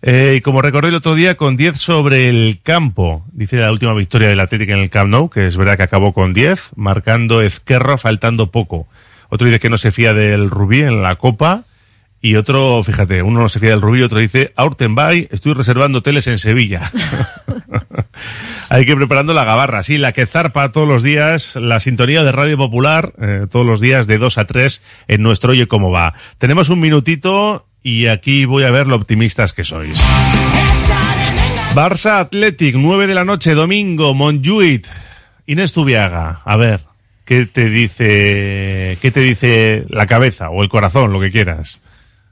Eh, 0.00 0.34
y 0.36 0.40
como 0.40 0.62
recordé 0.62 0.90
el 0.90 0.94
otro 0.94 1.16
día, 1.16 1.36
con 1.36 1.56
10 1.56 1.76
sobre 1.76 2.28
el 2.28 2.60
campo, 2.62 3.24
dice 3.32 3.58
la 3.58 3.72
última 3.72 3.92
victoria 3.94 4.28
del 4.28 4.40
Atlético 4.40 4.72
en 4.72 4.78
el 4.78 4.90
Camp 4.90 5.10
Nou, 5.10 5.28
que 5.28 5.46
es 5.46 5.56
verdad 5.56 5.76
que 5.76 5.82
acabó 5.82 6.14
con 6.14 6.32
10, 6.32 6.70
marcando 6.76 7.42
Ezquerra 7.42 7.98
faltando 7.98 8.52
poco. 8.52 8.86
Otro 9.28 9.46
dice 9.46 9.58
que 9.58 9.70
no 9.70 9.76
se 9.76 9.90
fía 9.90 10.14
del 10.14 10.48
Rubí 10.48 10.82
en 10.82 11.02
la 11.02 11.16
Copa 11.16 11.64
Y 12.20 12.36
otro, 12.36 12.82
fíjate, 12.82 13.22
uno 13.22 13.40
no 13.40 13.48
se 13.48 13.60
fía 13.60 13.70
del 13.70 13.82
rubí, 13.82 14.02
otro 14.02 14.18
dice, 14.18 14.52
Aurtenbay, 14.56 15.28
estoy 15.30 15.52
reservando 15.52 15.98
hoteles 15.98 16.26
en 16.26 16.38
Sevilla. 16.38 16.90
Hay 18.68 18.84
que 18.84 18.92
ir 18.92 18.96
preparando 18.96 19.32
la 19.32 19.44
gabarra, 19.44 19.82
sí, 19.82 19.96
la 19.98 20.12
que 20.12 20.26
zarpa 20.26 20.72
todos 20.72 20.88
los 20.88 21.02
días, 21.02 21.54
la 21.56 21.78
sintonía 21.78 22.24
de 22.24 22.32
Radio 22.32 22.56
Popular, 22.56 23.12
eh, 23.20 23.46
todos 23.48 23.64
los 23.64 23.80
días 23.80 24.06
de 24.06 24.18
2 24.18 24.38
a 24.38 24.44
3 24.44 24.82
en 25.08 25.22
nuestro 25.22 25.52
Oye 25.52 25.68
Cómo 25.68 25.90
Va. 25.90 26.14
Tenemos 26.38 26.68
un 26.68 26.80
minutito 26.80 27.66
y 27.82 28.08
aquí 28.08 28.44
voy 28.44 28.64
a 28.64 28.72
ver 28.72 28.88
lo 28.88 28.96
optimistas 28.96 29.52
que 29.52 29.62
sois. 29.62 30.02
Barça 31.74 32.20
Athletic, 32.20 32.74
9 32.74 33.06
de 33.06 33.14
la 33.14 33.24
noche, 33.24 33.54
domingo, 33.54 34.14
Montjuic. 34.14 34.88
Inés 35.46 35.72
Tubiaga, 35.72 36.40
a 36.44 36.56
ver, 36.56 36.80
¿qué 37.24 37.46
te 37.46 37.68
dice, 37.70 38.98
qué 39.00 39.10
te 39.12 39.20
dice 39.20 39.84
la 39.90 40.06
cabeza 40.06 40.50
o 40.50 40.64
el 40.64 40.68
corazón, 40.68 41.12
lo 41.12 41.20
que 41.20 41.30
quieras? 41.30 41.80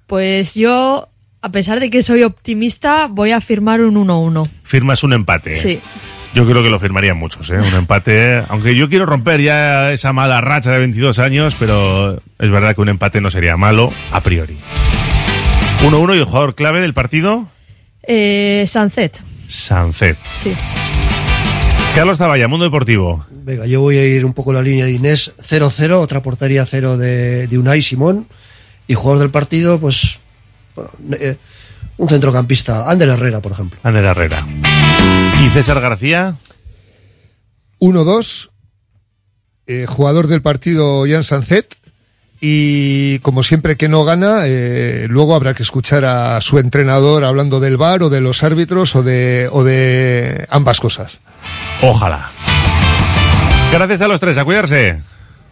Pues 0.07 0.55
yo, 0.55 1.09
a 1.43 1.49
pesar 1.51 1.81
de 1.81 1.91
que 1.91 2.03
soy 2.03 2.23
optimista, 2.23 3.07
voy 3.11 3.33
a 3.33 3.41
firmar 3.41 3.81
un 3.81 3.95
1-1. 3.97 4.49
Firmas 4.65 5.03
un 5.05 5.13
empate. 5.13 5.57
Sí. 5.57 5.81
Yo 6.35 6.45
creo 6.49 6.63
que 6.65 6.69
lo 6.71 6.81
firmarían 6.81 7.17
muchos, 7.17 7.49
¿eh? 7.51 7.57
Un 7.59 7.75
empate. 7.79 8.43
Aunque 8.49 8.75
yo 8.75 8.89
quiero 8.89 9.07
romper 9.07 9.41
ya 9.41 9.93
esa 9.93 10.13
mala 10.13 10.41
racha 10.41 10.73
de 10.73 10.81
22 10.81 11.19
años, 11.21 11.55
pero 11.59 12.21
es 12.39 12.51
verdad 12.51 12.75
que 12.75 12.81
un 12.81 12.89
empate 12.89 13.21
no 13.21 13.31
sería 13.31 13.57
malo 13.57 13.93
a 14.11 14.21
priori. 14.21 14.57
1-1 15.87 16.15
y 16.15 16.19
el 16.19 16.25
jugador 16.25 16.55
clave 16.55 16.81
del 16.81 16.93
partido, 16.95 17.49
Eh, 18.07 18.65
Sunset. 18.69 19.21
Sancet. 19.49 20.17
Sí. 20.43 20.53
Carlos 21.95 22.19
Zavalla, 22.19 22.49
Mundo 22.49 22.65
Deportivo. 22.65 23.25
Venga, 23.31 23.67
yo 23.67 23.81
voy 23.81 23.99
a 23.99 24.05
ir 24.05 24.25
un 24.25 24.33
poco 24.35 24.53
la 24.53 24.63
línea 24.63 24.87
de 24.87 24.93
Inés. 24.93 25.33
0-0, 25.41 25.93
otra 26.01 26.21
portería 26.23 26.67
0 26.67 26.97
de, 26.99 27.47
de 27.47 27.59
Unai 27.59 27.81
Simón. 27.83 28.27
Y 28.87 28.95
jugador 28.95 29.21
del 29.21 29.31
partido, 29.31 29.79
pues. 29.79 30.19
bueno, 30.75 30.91
eh, 31.13 31.37
un 31.97 32.09
centrocampista, 32.09 32.91
Ander 32.91 33.09
Herrera, 33.09 33.41
por 33.41 33.53
ejemplo. 33.53 33.79
Ander 33.83 34.05
Herrera. 34.05 34.47
¿Y 35.43 35.49
César 35.51 35.81
García? 35.81 36.37
1-2, 37.81 38.51
eh, 39.67 39.87
jugador 39.89 40.27
del 40.27 40.43
partido 40.43 41.05
Jan 41.09 41.25
Sanzet. 41.25 41.77
Y 42.41 43.21
como 43.21 43.43
siempre 43.43 43.77
que 43.77 43.89
no 43.89 44.05
gana, 44.05 44.43
eh, 44.45 45.07
luego 45.09 45.35
habrá 45.35 45.55
que 45.55 45.63
escuchar 45.63 46.05
a 46.05 46.41
su 46.43 46.59
entrenador 46.59 47.25
hablando 47.25 47.59
del 47.59 47.79
bar 47.79 48.03
o 48.03 48.11
de 48.11 48.21
los 48.21 48.43
árbitros 48.43 48.95
o 48.97 49.03
de, 49.03 49.49
o 49.51 49.65
de 49.65 50.47
ambas 50.51 50.79
cosas. 50.79 51.21
Ojalá. 51.81 52.31
Gracias 53.73 54.03
a 54.03 54.09
los 54.09 54.21
tres, 54.21 54.37
a 54.37 54.45
cuidarse. 54.45 55.01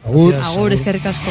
Agur, 0.04 0.72
es 0.72 0.80
que 0.80 0.92
ricasco. 0.92 1.30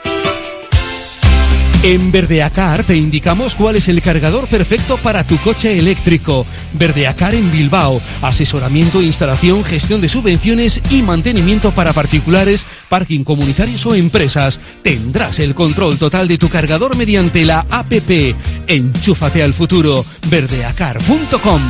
En 1.83 2.11
Verdeacar 2.11 2.83
te 2.83 2.95
indicamos 2.95 3.55
cuál 3.55 3.75
es 3.75 3.87
el 3.87 4.03
cargador 4.03 4.47
perfecto 4.47 4.97
para 4.97 5.23
tu 5.23 5.37
coche 5.37 5.79
eléctrico. 5.79 6.45
Verdeacar 6.73 7.33
en 7.33 7.51
Bilbao. 7.51 7.99
Asesoramiento, 8.21 9.01
instalación, 9.01 9.63
gestión 9.63 9.99
de 9.99 10.07
subvenciones 10.07 10.79
y 10.91 11.01
mantenimiento 11.01 11.71
para 11.71 11.91
particulares, 11.91 12.67
parking 12.87 13.23
comunitarios 13.23 13.83
o 13.87 13.95
empresas. 13.95 14.59
Tendrás 14.83 15.39
el 15.39 15.55
control 15.55 15.97
total 15.97 16.27
de 16.27 16.37
tu 16.37 16.49
cargador 16.49 16.95
mediante 16.95 17.45
la 17.45 17.65
APP. 17.67 18.35
Enchúfate 18.67 19.41
al 19.41 19.53
futuro. 19.53 20.05
Verdeacar.com. 20.29 21.61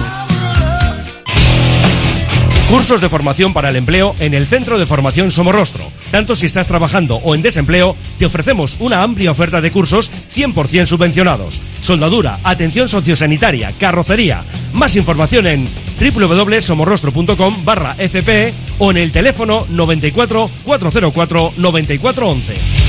Cursos 2.69 2.99
de 2.99 3.09
formación 3.09 3.53
para 3.53 3.69
el 3.69 3.77
empleo 3.77 4.13
en 4.19 4.33
el 4.33 4.45
Centro 4.45 4.77
de 4.77 4.85
Formación 4.85 5.31
Somorrostro. 5.31 5.89
Tanto 6.11 6.35
si 6.35 6.45
estás 6.45 6.67
trabajando 6.67 7.15
o 7.15 7.33
en 7.35 7.41
desempleo, 7.41 7.95
te 8.19 8.25
ofrecemos 8.25 8.77
una 8.79 9.01
amplia 9.01 9.31
oferta 9.31 9.61
de 9.61 9.71
cursos 9.71 10.11
100% 10.35 10.85
subvencionados. 10.85 11.61
Soldadura, 11.79 12.39
atención 12.43 12.89
sociosanitaria, 12.89 13.73
carrocería. 13.79 14.43
Más 14.73 14.95
información 14.95 15.47
en 15.47 15.67
www.somorrostro.com 15.99 17.63
barra 17.63 17.95
FP 17.97 18.53
o 18.79 18.91
en 18.91 18.97
el 18.97 19.11
teléfono 19.11 19.65
94 19.69 20.49
404 20.63 21.53
9411. 21.57 22.80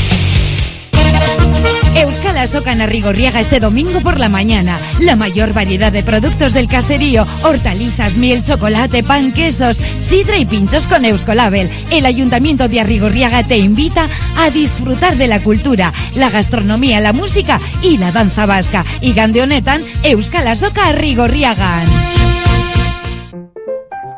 Euskal 1.95 2.39
Azoka 2.39 2.73
en 2.73 2.81
Arrigorriaga 2.81 3.41
este 3.41 3.61
domingo 3.61 4.01
por 4.01 4.19
la 4.19 4.29
mañana. 4.29 4.79
La 5.01 5.15
mayor 5.15 5.53
variedad 5.53 5.93
de 5.93 6.03
productos 6.03 6.55
del 6.55 6.69
caserío, 6.69 7.27
hortalizas, 7.43 8.17
miel, 8.17 8.43
chocolate, 8.43 9.03
pan, 9.03 9.33
quesos, 9.33 9.83
sidra 10.01 10.39
y 10.39 10.47
pinchos 10.47 10.89
con 10.89 11.05
Euskolabel. 11.05 11.71
El 11.91 12.07
Ayuntamiento 12.07 12.69
de 12.69 12.81
Arrigorriaga 12.81 13.43
te 13.45 13.59
invita 13.59 14.09
a 14.37 14.51
disfrutar 14.51 15.17
de 15.17 15.29
la 15.29 15.41
cultura, 15.41 15.93
la 16.15 16.31
gastronomía, 16.31 17.01
la 17.01 17.13
música 17.13 17.61
y 17.83 17.99
la 17.99 18.11
danza 18.11 18.47
vasca. 18.47 18.85
Y 19.01 19.13
Gandeonetan, 19.13 19.83
Euskal 20.03 20.49
Azoka 20.49 20.89
Arrigorriagan. 20.89 21.87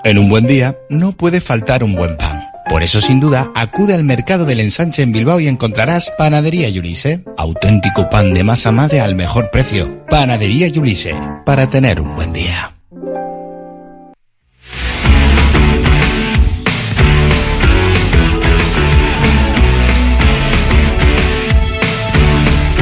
En 0.05 0.19
un 0.19 0.29
buen 0.29 0.47
día 0.47 0.77
no 0.91 1.13
puede 1.13 1.41
faltar 1.41 1.83
un 1.83 1.95
buen 1.95 2.17
pan. 2.17 2.34
Por 2.69 2.83
eso, 2.83 3.01
sin 3.01 3.21
duda, 3.21 3.51
acude 3.55 3.95
al 3.95 4.05
mercado 4.05 4.45
del 4.45 4.61
ensanche 4.61 5.03
en 5.03 5.13
Bilbao 5.13 5.39
y 5.39 5.49
encontrarás 5.49 6.13
Panadería 6.17 6.69
Yulise. 6.69 7.25
Auténtico 7.37 8.09
pan 8.09 8.33
de 8.35 8.43
masa 8.43 8.73
madre 8.73 9.01
al 9.01 9.15
mejor 9.15 9.51
precio. 9.51 10.05
Panadería 10.09 10.69
Yulise. 10.69 11.15
Para 11.45 11.69
tener 11.69 12.01
un 12.01 12.15
buen 12.17 12.33
día. 12.33 12.71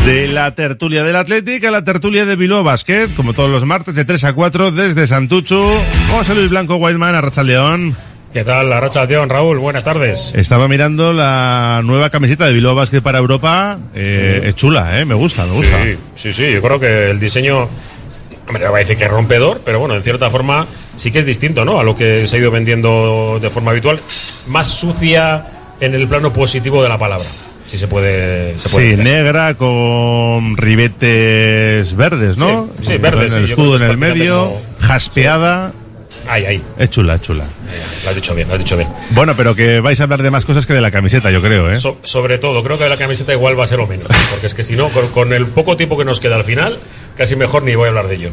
De 0.07 0.27
la 0.29 0.53
tertulia 0.55 1.05
del 1.05 1.15
Atlético 1.15 1.69
a 1.69 1.71
la 1.71 1.85
tertulia 1.85 2.25
de 2.25 2.35
Bilbao 2.35 2.65
Basket, 2.65 3.09
como 3.15 3.35
todos 3.35 3.51
los 3.51 3.65
martes 3.65 3.95
de 3.95 4.05
3 4.05 4.25
a 4.25 4.33
4 4.33 4.73
desde 4.73 5.07
Santucho. 5.07 5.65
José 6.11 6.35
Luis 6.35 6.51
Blanco 6.51 6.77
Whiteman, 6.77 7.15
Arracha 7.15 7.43
León. 7.45 7.97
¿Qué 8.33 8.45
tal, 8.45 8.71
la 8.71 8.81
Racha 8.81 9.05
León, 9.05 9.29
Raúl? 9.29 9.59
Buenas 9.59 9.85
tardes. 9.85 10.33
Estaba 10.35 10.67
mirando 10.67 11.13
la 11.13 11.83
nueva 11.85 12.09
camiseta 12.09 12.47
de 12.47 12.55
Bilbao 12.55 12.75
Basket 12.75 13.03
para 13.03 13.19
Europa. 13.19 13.79
Eh, 13.95 14.45
es 14.47 14.55
chula, 14.55 14.99
¿eh? 14.99 15.05
Me 15.05 15.15
gusta, 15.15 15.45
me 15.45 15.53
gusta. 15.53 15.85
Sí, 15.85 15.99
sí, 16.15 16.33
sí, 16.33 16.53
yo 16.53 16.63
creo 16.63 16.81
que 16.81 17.11
el 17.11 17.21
diseño 17.21 17.69
Hombre, 18.49 18.65
va 18.69 18.77
a 18.77 18.81
decir 18.81 18.97
que 18.97 19.05
es 19.05 19.11
rompedor, 19.11 19.61
pero 19.65 19.81
bueno, 19.81 19.95
en 19.95 20.03
cierta 20.03 20.31
forma 20.31 20.67
sí 20.97 21.11
que 21.11 21.19
es 21.19 21.27
distinto, 21.27 21.65
¿no? 21.65 21.79
A 21.79 21.85
lo 21.85 21.95
que 21.95 22.27
se 22.27 22.37
ha 22.37 22.39
ido 22.39 22.51
vendiendo 22.51 23.39
de 23.41 23.51
forma 23.51 23.71
habitual. 23.71 24.01
Más 24.47 24.67
sucia 24.67 25.45
en 25.81 25.95
el 25.95 26.09
plano 26.09 26.33
positivo 26.33 26.83
de 26.83 26.89
la 26.89 26.99
palabra. 26.99 27.27
Si 27.67 27.77
se 27.77 27.87
puede. 27.87 28.59
Se 28.59 28.69
puede 28.71 28.97
Sí, 28.97 28.97
negra 28.97 29.55
con 29.55 30.57
ribetes 30.57 31.95
verdes, 31.97 32.37
¿no? 32.39 32.69
Sí, 32.81 32.93
sí, 32.93 32.99
verdes, 32.99 33.37
El 33.37 33.43
sí, 33.43 33.49
yo 33.49 33.55
escudo 33.55 33.77
en 33.77 33.83
el 33.83 33.97
medio, 33.99 34.53
jaspeada. 34.81 35.73
Ahí, 36.29 36.45
ahí. 36.47 36.63
Es 36.79 36.91
chula, 36.91 37.17
es 37.17 37.21
chula. 37.23 37.45
Lo 38.05 38.11
has 38.11 38.15
dicho 38.17 38.35
bien, 38.35 38.49
lo 38.49 38.55
has 38.55 38.61
dicho 38.61 38.77
bien. 38.77 38.89
Bueno, 39.11 39.35
pero 39.37 39.55
que 39.55 39.81
vais 39.81 39.99
a 40.01 40.05
hablar 40.05 40.23
de 40.23 40.31
más 40.31 40.45
cosas 40.45 40.67
que 40.67 40.73
de 40.73 40.81
la 40.81 40.91
camiseta, 40.91 41.31
yo 41.31 41.43
creo, 41.43 41.71
¿eh? 41.71 41.77
So- 41.77 41.99
sobre 42.03 42.39
todo, 42.39 42.63
creo 42.63 42.79
que 42.79 42.89
la 42.89 42.97
camiseta 42.97 43.33
igual 43.33 43.59
va 43.59 43.65
a 43.65 43.67
ser 43.67 43.79
lo 43.79 43.87
menos. 43.87 44.09
Porque 44.31 44.47
es 44.47 44.55
que 44.55 44.63
si 44.63 44.75
no, 44.77 44.89
con, 44.91 45.09
con 45.09 45.33
el 45.33 45.47
poco 45.47 45.77
tiempo 45.77 45.99
que 45.99 46.05
nos 46.05 46.21
queda 46.21 46.37
al 46.37 46.45
final, 46.45 46.79
casi 47.17 47.37
mejor 47.37 47.63
ni 47.65 47.75
voy 47.75 47.87
a 47.87 47.89
hablar 47.89 48.09
de 48.09 48.15
ello. 48.17 48.31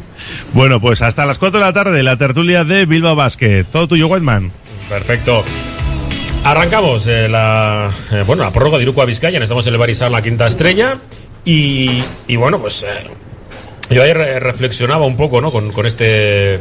Bueno, 0.53 0.79
pues 0.79 1.01
hasta 1.01 1.25
las 1.25 1.37
4 1.37 1.59
de 1.59 1.65
la 1.65 1.73
tarde, 1.73 2.03
la 2.03 2.17
tertulia 2.17 2.63
de 2.63 2.85
Bilbao 2.85 3.15
Basket. 3.15 3.65
Todo 3.71 3.87
tuyo, 3.87 4.07
Whiteman. 4.07 4.51
Perfecto. 4.89 5.43
Arrancamos 6.43 7.05
eh, 7.07 7.27
la, 7.27 7.91
eh, 8.11 8.23
bueno, 8.25 8.43
la 8.43 8.51
prórroga 8.51 8.77
de 8.77 8.83
Iruko 8.83 9.01
a 9.01 9.05
Vizcaya. 9.05 9.39
Estamos 9.39 9.67
en 9.67 9.73
el 9.73 9.79
Barisar, 9.79 10.09
la 10.09 10.21
quinta 10.21 10.47
estrella. 10.47 10.97
Y, 11.45 12.03
y 12.27 12.35
bueno, 12.37 12.59
pues 12.59 12.83
eh, 12.83 12.87
yo 13.89 14.03
ayer 14.03 14.17
reflexionaba 14.41 15.05
un 15.05 15.17
poco 15.17 15.41
¿no? 15.41 15.51
con, 15.51 15.71
con 15.71 15.85
este 15.85 16.59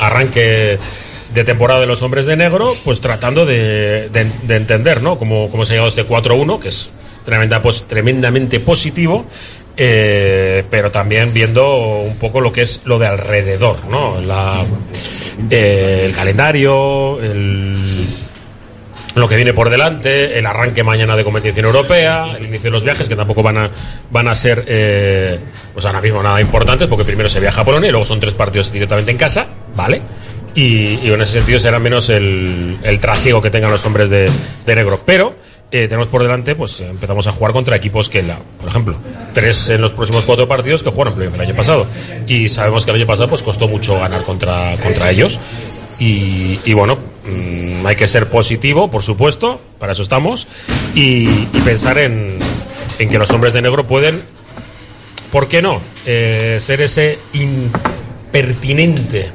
arranque 0.00 0.78
de 1.34 1.44
temporada 1.44 1.80
de 1.80 1.86
los 1.86 2.02
hombres 2.02 2.26
de 2.26 2.36
negro, 2.36 2.72
pues 2.84 3.00
tratando 3.00 3.46
de, 3.46 4.08
de- 4.08 4.30
de 4.42 4.56
entender 4.56 5.02
¿no? 5.02 5.18
cómo, 5.18 5.48
cómo 5.50 5.64
se 5.64 5.72
ha 5.72 5.74
llegado 5.76 5.88
este 5.88 6.06
4-1, 6.06 6.58
que 6.60 6.68
es 6.68 6.90
tremenda, 7.24 7.62
pues, 7.62 7.84
tremendamente 7.84 8.58
positivo. 8.60 9.24
eh, 9.76 10.64
pero 10.70 10.90
también 10.90 11.32
viendo 11.32 11.76
un 12.00 12.16
poco 12.16 12.40
lo 12.40 12.52
que 12.52 12.62
es 12.62 12.80
lo 12.84 12.98
de 12.98 13.06
alrededor, 13.06 13.76
¿no? 13.88 14.16
Eh, 15.50 16.02
el 16.06 16.12
calendario, 16.14 17.18
el, 17.22 17.76
lo 19.14 19.28
que 19.28 19.36
viene 19.36 19.52
por 19.52 19.70
delante, 19.70 20.38
el 20.38 20.46
arranque 20.46 20.84
mañana 20.84 21.16
de 21.16 21.24
competición 21.24 21.66
europea, 21.66 22.36
el 22.36 22.46
inicio 22.46 22.64
de 22.64 22.70
los 22.70 22.84
viajes, 22.84 23.08
que 23.08 23.16
tampoco 23.16 23.42
van 23.42 23.58
a, 23.58 23.70
van 24.10 24.28
a 24.28 24.34
ser, 24.34 24.64
eh, 24.68 25.38
pues 25.72 25.84
ahora 25.84 26.00
mismo 26.00 26.22
nada 26.22 26.40
importantes, 26.40 26.86
porque 26.86 27.04
primero 27.04 27.28
se 27.28 27.40
viaja 27.40 27.62
a 27.62 27.64
Polonia 27.64 27.88
y 27.88 27.90
luego 27.90 28.04
son 28.04 28.20
tres 28.20 28.34
partidos 28.34 28.72
directamente 28.72 29.10
en 29.10 29.16
casa, 29.18 29.46
¿vale? 29.74 30.00
Y, 30.54 30.98
y 31.02 31.10
en 31.12 31.22
ese 31.22 31.34
sentido 31.34 31.58
será 31.60 31.78
menos 31.78 32.08
el, 32.08 32.78
el 32.82 33.00
trasiego 33.00 33.40
que 33.40 33.50
tengan 33.50 33.70
los 33.70 33.84
hombres 33.84 34.10
de, 34.10 34.30
de 34.66 34.74
negro. 34.74 35.00
Pero 35.06 35.34
eh, 35.70 35.86
tenemos 35.86 36.08
por 36.08 36.22
delante, 36.22 36.56
pues 36.56 36.80
empezamos 36.80 37.28
a 37.28 37.32
jugar 37.32 37.52
contra 37.52 37.76
equipos 37.76 38.08
que, 38.08 38.24
la, 38.24 38.38
por 38.58 38.68
ejemplo, 38.68 38.96
tres 39.32 39.68
en 39.68 39.80
los 39.80 39.92
próximos 39.92 40.24
cuatro 40.24 40.48
partidos 40.48 40.82
que 40.82 40.90
jugaron 40.90 41.20
el 41.22 41.40
año 41.40 41.54
pasado. 41.54 41.86
Y 42.26 42.48
sabemos 42.48 42.84
que 42.84 42.90
el 42.90 42.96
año 42.96 43.06
pasado 43.06 43.28
pues 43.28 43.44
costó 43.44 43.68
mucho 43.68 43.98
ganar 44.00 44.22
contra, 44.22 44.76
contra 44.82 45.10
ellos. 45.10 45.38
Y, 46.02 46.72
bueno, 46.72 46.96
mm, 46.96 47.86
hay 47.86 47.94
que 47.94 48.08
ser 48.08 48.30
positivo, 48.30 48.90
por 48.90 49.02
supuesto, 49.02 49.60
para 49.78 49.92
eso 49.92 50.02
estamos, 50.02 50.48
y, 50.94 51.28
y 51.28 51.60
pensar 51.62 51.98
en, 51.98 52.38
en 52.98 53.08
que 53.10 53.18
los 53.18 53.30
hombres 53.32 53.52
de 53.52 53.60
negro 53.60 53.86
pueden, 53.86 54.22
¿por 55.30 55.46
qué 55.46 55.60
no?, 55.62 55.80
Eh, 56.06 56.56
ser 56.60 56.80
ese 56.80 57.18
impertinente 57.34 59.30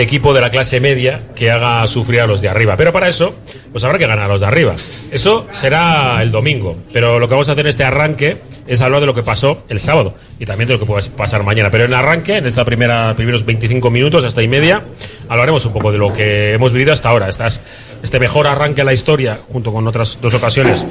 equipo 0.00 0.34
de 0.34 0.40
la 0.40 0.50
clase 0.50 0.80
media 0.80 1.20
que 1.34 1.50
haga 1.50 1.86
sufrir 1.86 2.20
a 2.20 2.26
los 2.26 2.40
de 2.40 2.48
arriba. 2.48 2.76
Pero 2.76 2.92
para 2.92 3.08
eso, 3.08 3.34
pues 3.72 3.84
habrá 3.84 3.98
que 3.98 4.06
ganar 4.06 4.26
a 4.26 4.28
los 4.28 4.40
de 4.40 4.46
arriba. 4.46 4.74
Eso 5.10 5.46
será 5.52 6.22
el 6.22 6.30
domingo. 6.30 6.76
Pero 6.92 7.18
lo 7.18 7.28
que 7.28 7.34
vamos 7.34 7.48
a 7.48 7.52
hacer 7.52 7.66
en 7.66 7.70
este 7.70 7.84
arranque 7.84 8.38
es 8.66 8.80
hablar 8.80 9.00
de 9.00 9.06
lo 9.06 9.14
que 9.14 9.22
pasó 9.22 9.64
el 9.68 9.80
sábado 9.80 10.14
y 10.38 10.46
también 10.46 10.68
de 10.68 10.74
lo 10.74 10.80
que 10.80 10.86
puede 10.86 11.08
pasar 11.10 11.42
mañana. 11.42 11.70
Pero 11.70 11.84
en 11.84 11.90
el 11.90 11.94
arranque, 11.94 12.36
en 12.36 12.64
primera, 12.64 13.14
primeros 13.16 13.44
25 13.44 13.90
minutos, 13.90 14.24
hasta 14.24 14.42
y 14.42 14.48
media, 14.48 14.84
hablaremos 15.28 15.64
un 15.66 15.72
poco 15.72 15.92
de 15.92 15.98
lo 15.98 16.12
que 16.12 16.52
hemos 16.52 16.72
vivido 16.72 16.92
hasta 16.92 17.08
ahora. 17.08 17.28
Este 17.28 18.20
mejor 18.20 18.46
arranque 18.46 18.82
en 18.82 18.86
la 18.86 18.92
historia, 18.92 19.40
junto 19.52 19.72
con 19.72 19.86
otras 19.86 20.18
dos 20.20 20.34
ocasiones 20.34 20.86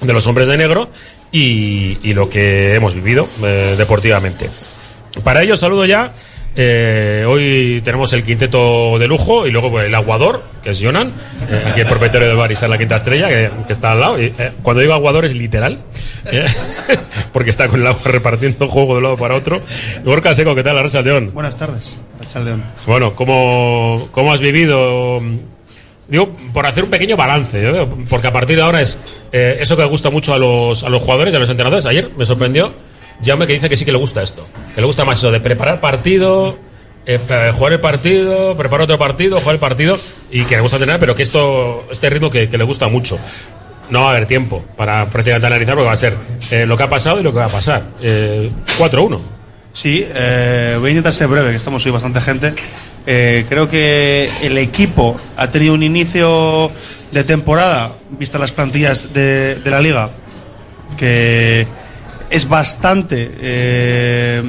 de 0.00 0.12
los 0.12 0.26
hombres 0.26 0.48
de 0.48 0.56
negro 0.56 0.90
y, 1.30 1.98
y 2.02 2.14
lo 2.14 2.28
que 2.28 2.74
hemos 2.74 2.94
vivido 2.94 3.26
eh, 3.44 3.76
deportivamente. 3.78 4.50
Para 5.22 5.42
ello 5.42 5.56
saludo 5.56 5.84
ya. 5.84 6.12
Eh, 6.54 7.24
hoy 7.26 7.80
tenemos 7.82 8.12
el 8.12 8.22
quinteto 8.22 8.98
de 8.98 9.08
lujo 9.08 9.46
y 9.46 9.50
luego 9.50 9.70
pues, 9.70 9.86
el 9.86 9.94
aguador, 9.94 10.42
que 10.62 10.70
es 10.70 10.80
Jonan, 10.82 11.12
eh, 11.50 11.64
aquí 11.66 11.80
el 11.80 11.86
propietario 11.86 12.28
del 12.28 12.36
bar 12.36 12.52
y 12.52 12.54
la 12.54 12.78
quinta 12.78 12.96
estrella, 12.96 13.28
que, 13.28 13.50
que 13.66 13.72
está 13.72 13.92
al 13.92 14.00
lado. 14.00 14.20
Y, 14.20 14.26
eh, 14.38 14.52
cuando 14.62 14.80
digo 14.80 14.92
aguador 14.92 15.24
es 15.24 15.34
literal, 15.34 15.78
eh, 16.30 16.46
porque 17.32 17.50
está 17.50 17.68
con 17.68 17.80
el 17.80 17.86
agua 17.86 18.00
repartiendo 18.04 18.68
juego 18.68 18.92
de 18.92 18.98
un 18.98 19.02
lado 19.04 19.16
para 19.16 19.34
otro. 19.34 19.62
Gorka 20.04 20.34
Seco, 20.34 20.54
¿qué 20.54 20.62
tal, 20.62 20.76
la 20.76 20.82
Racha 20.82 21.00
León? 21.00 21.30
Buenas 21.32 21.56
tardes, 21.56 22.00
León. 22.44 22.64
Bueno, 22.86 23.14
¿cómo, 23.14 24.08
cómo 24.12 24.32
has 24.32 24.40
vivido? 24.40 25.20
Digo, 26.08 26.36
por 26.52 26.66
hacer 26.66 26.84
un 26.84 26.90
pequeño 26.90 27.16
balance, 27.16 27.66
¿eh? 27.66 27.86
porque 28.10 28.26
a 28.26 28.32
partir 28.32 28.56
de 28.56 28.62
ahora 28.62 28.82
es 28.82 28.98
eso 29.32 29.76
que 29.76 29.84
gusta 29.84 30.10
mucho 30.10 30.34
a 30.34 30.38
los, 30.38 30.82
a 30.82 30.90
los 30.90 31.02
jugadores 31.02 31.32
y 31.32 31.36
a 31.36 31.40
los 31.40 31.48
entrenadores. 31.48 31.86
Ayer 31.86 32.10
me 32.18 32.26
sorprendió 32.26 32.72
Jaume 33.24 33.46
que 33.46 33.54
dice 33.54 33.68
que 33.68 33.76
sí 33.76 33.84
que 33.84 33.92
le 33.92 33.98
gusta 33.98 34.22
esto, 34.22 34.46
que 34.74 34.80
le 34.80 34.86
gusta 34.86 35.04
más 35.04 35.18
eso 35.18 35.30
de 35.30 35.40
preparar 35.40 35.80
partido, 35.80 36.56
eh, 37.06 37.18
jugar 37.54 37.72
el 37.72 37.80
partido, 37.80 38.56
preparar 38.56 38.84
otro 38.84 38.98
partido, 38.98 39.38
jugar 39.38 39.54
el 39.54 39.60
partido 39.60 39.98
y 40.30 40.44
que 40.44 40.56
le 40.56 40.62
gusta 40.62 40.76
entrenar, 40.76 41.00
pero 41.00 41.14
que 41.14 41.22
esto, 41.22 41.86
este 41.90 42.10
ritmo 42.10 42.30
que, 42.30 42.46
le 42.46 42.64
gusta 42.64 42.88
mucho. 42.88 43.18
No 43.90 44.02
va 44.02 44.06
a 44.06 44.10
haber 44.10 44.26
tiempo 44.26 44.64
para 44.76 45.10
prácticamente 45.10 45.46
analizar 45.46 45.74
porque 45.74 45.86
va 45.86 45.92
a 45.92 45.96
ser 45.96 46.16
eh, 46.50 46.64
lo 46.66 46.76
que 46.76 46.82
ha 46.84 46.88
pasado 46.88 47.20
y 47.20 47.22
lo 47.22 47.32
que 47.32 47.38
va 47.38 47.46
a 47.46 47.48
pasar. 47.48 47.84
Eh, 48.00 48.50
4-1. 48.78 49.18
Sí, 49.72 50.04
eh, 50.06 50.76
voy 50.78 50.88
a 50.88 50.90
intentar 50.90 51.12
ser 51.12 51.28
breve, 51.28 51.50
que 51.50 51.56
estamos 51.56 51.84
hoy 51.86 51.92
bastante 51.92 52.20
gente. 52.20 52.54
Eh, 53.06 53.46
creo 53.48 53.68
que 53.70 54.30
el 54.42 54.58
equipo 54.58 55.16
ha 55.36 55.48
tenido 55.48 55.74
un 55.74 55.82
inicio 55.82 56.70
de 57.10 57.24
temporada, 57.24 57.92
vista 58.10 58.38
las 58.38 58.52
plantillas 58.52 59.12
de, 59.12 59.56
de 59.56 59.70
la 59.70 59.80
liga, 59.80 60.10
que 60.98 61.66
es 62.32 62.48
bastante, 62.48 63.30
eh, 63.40 64.42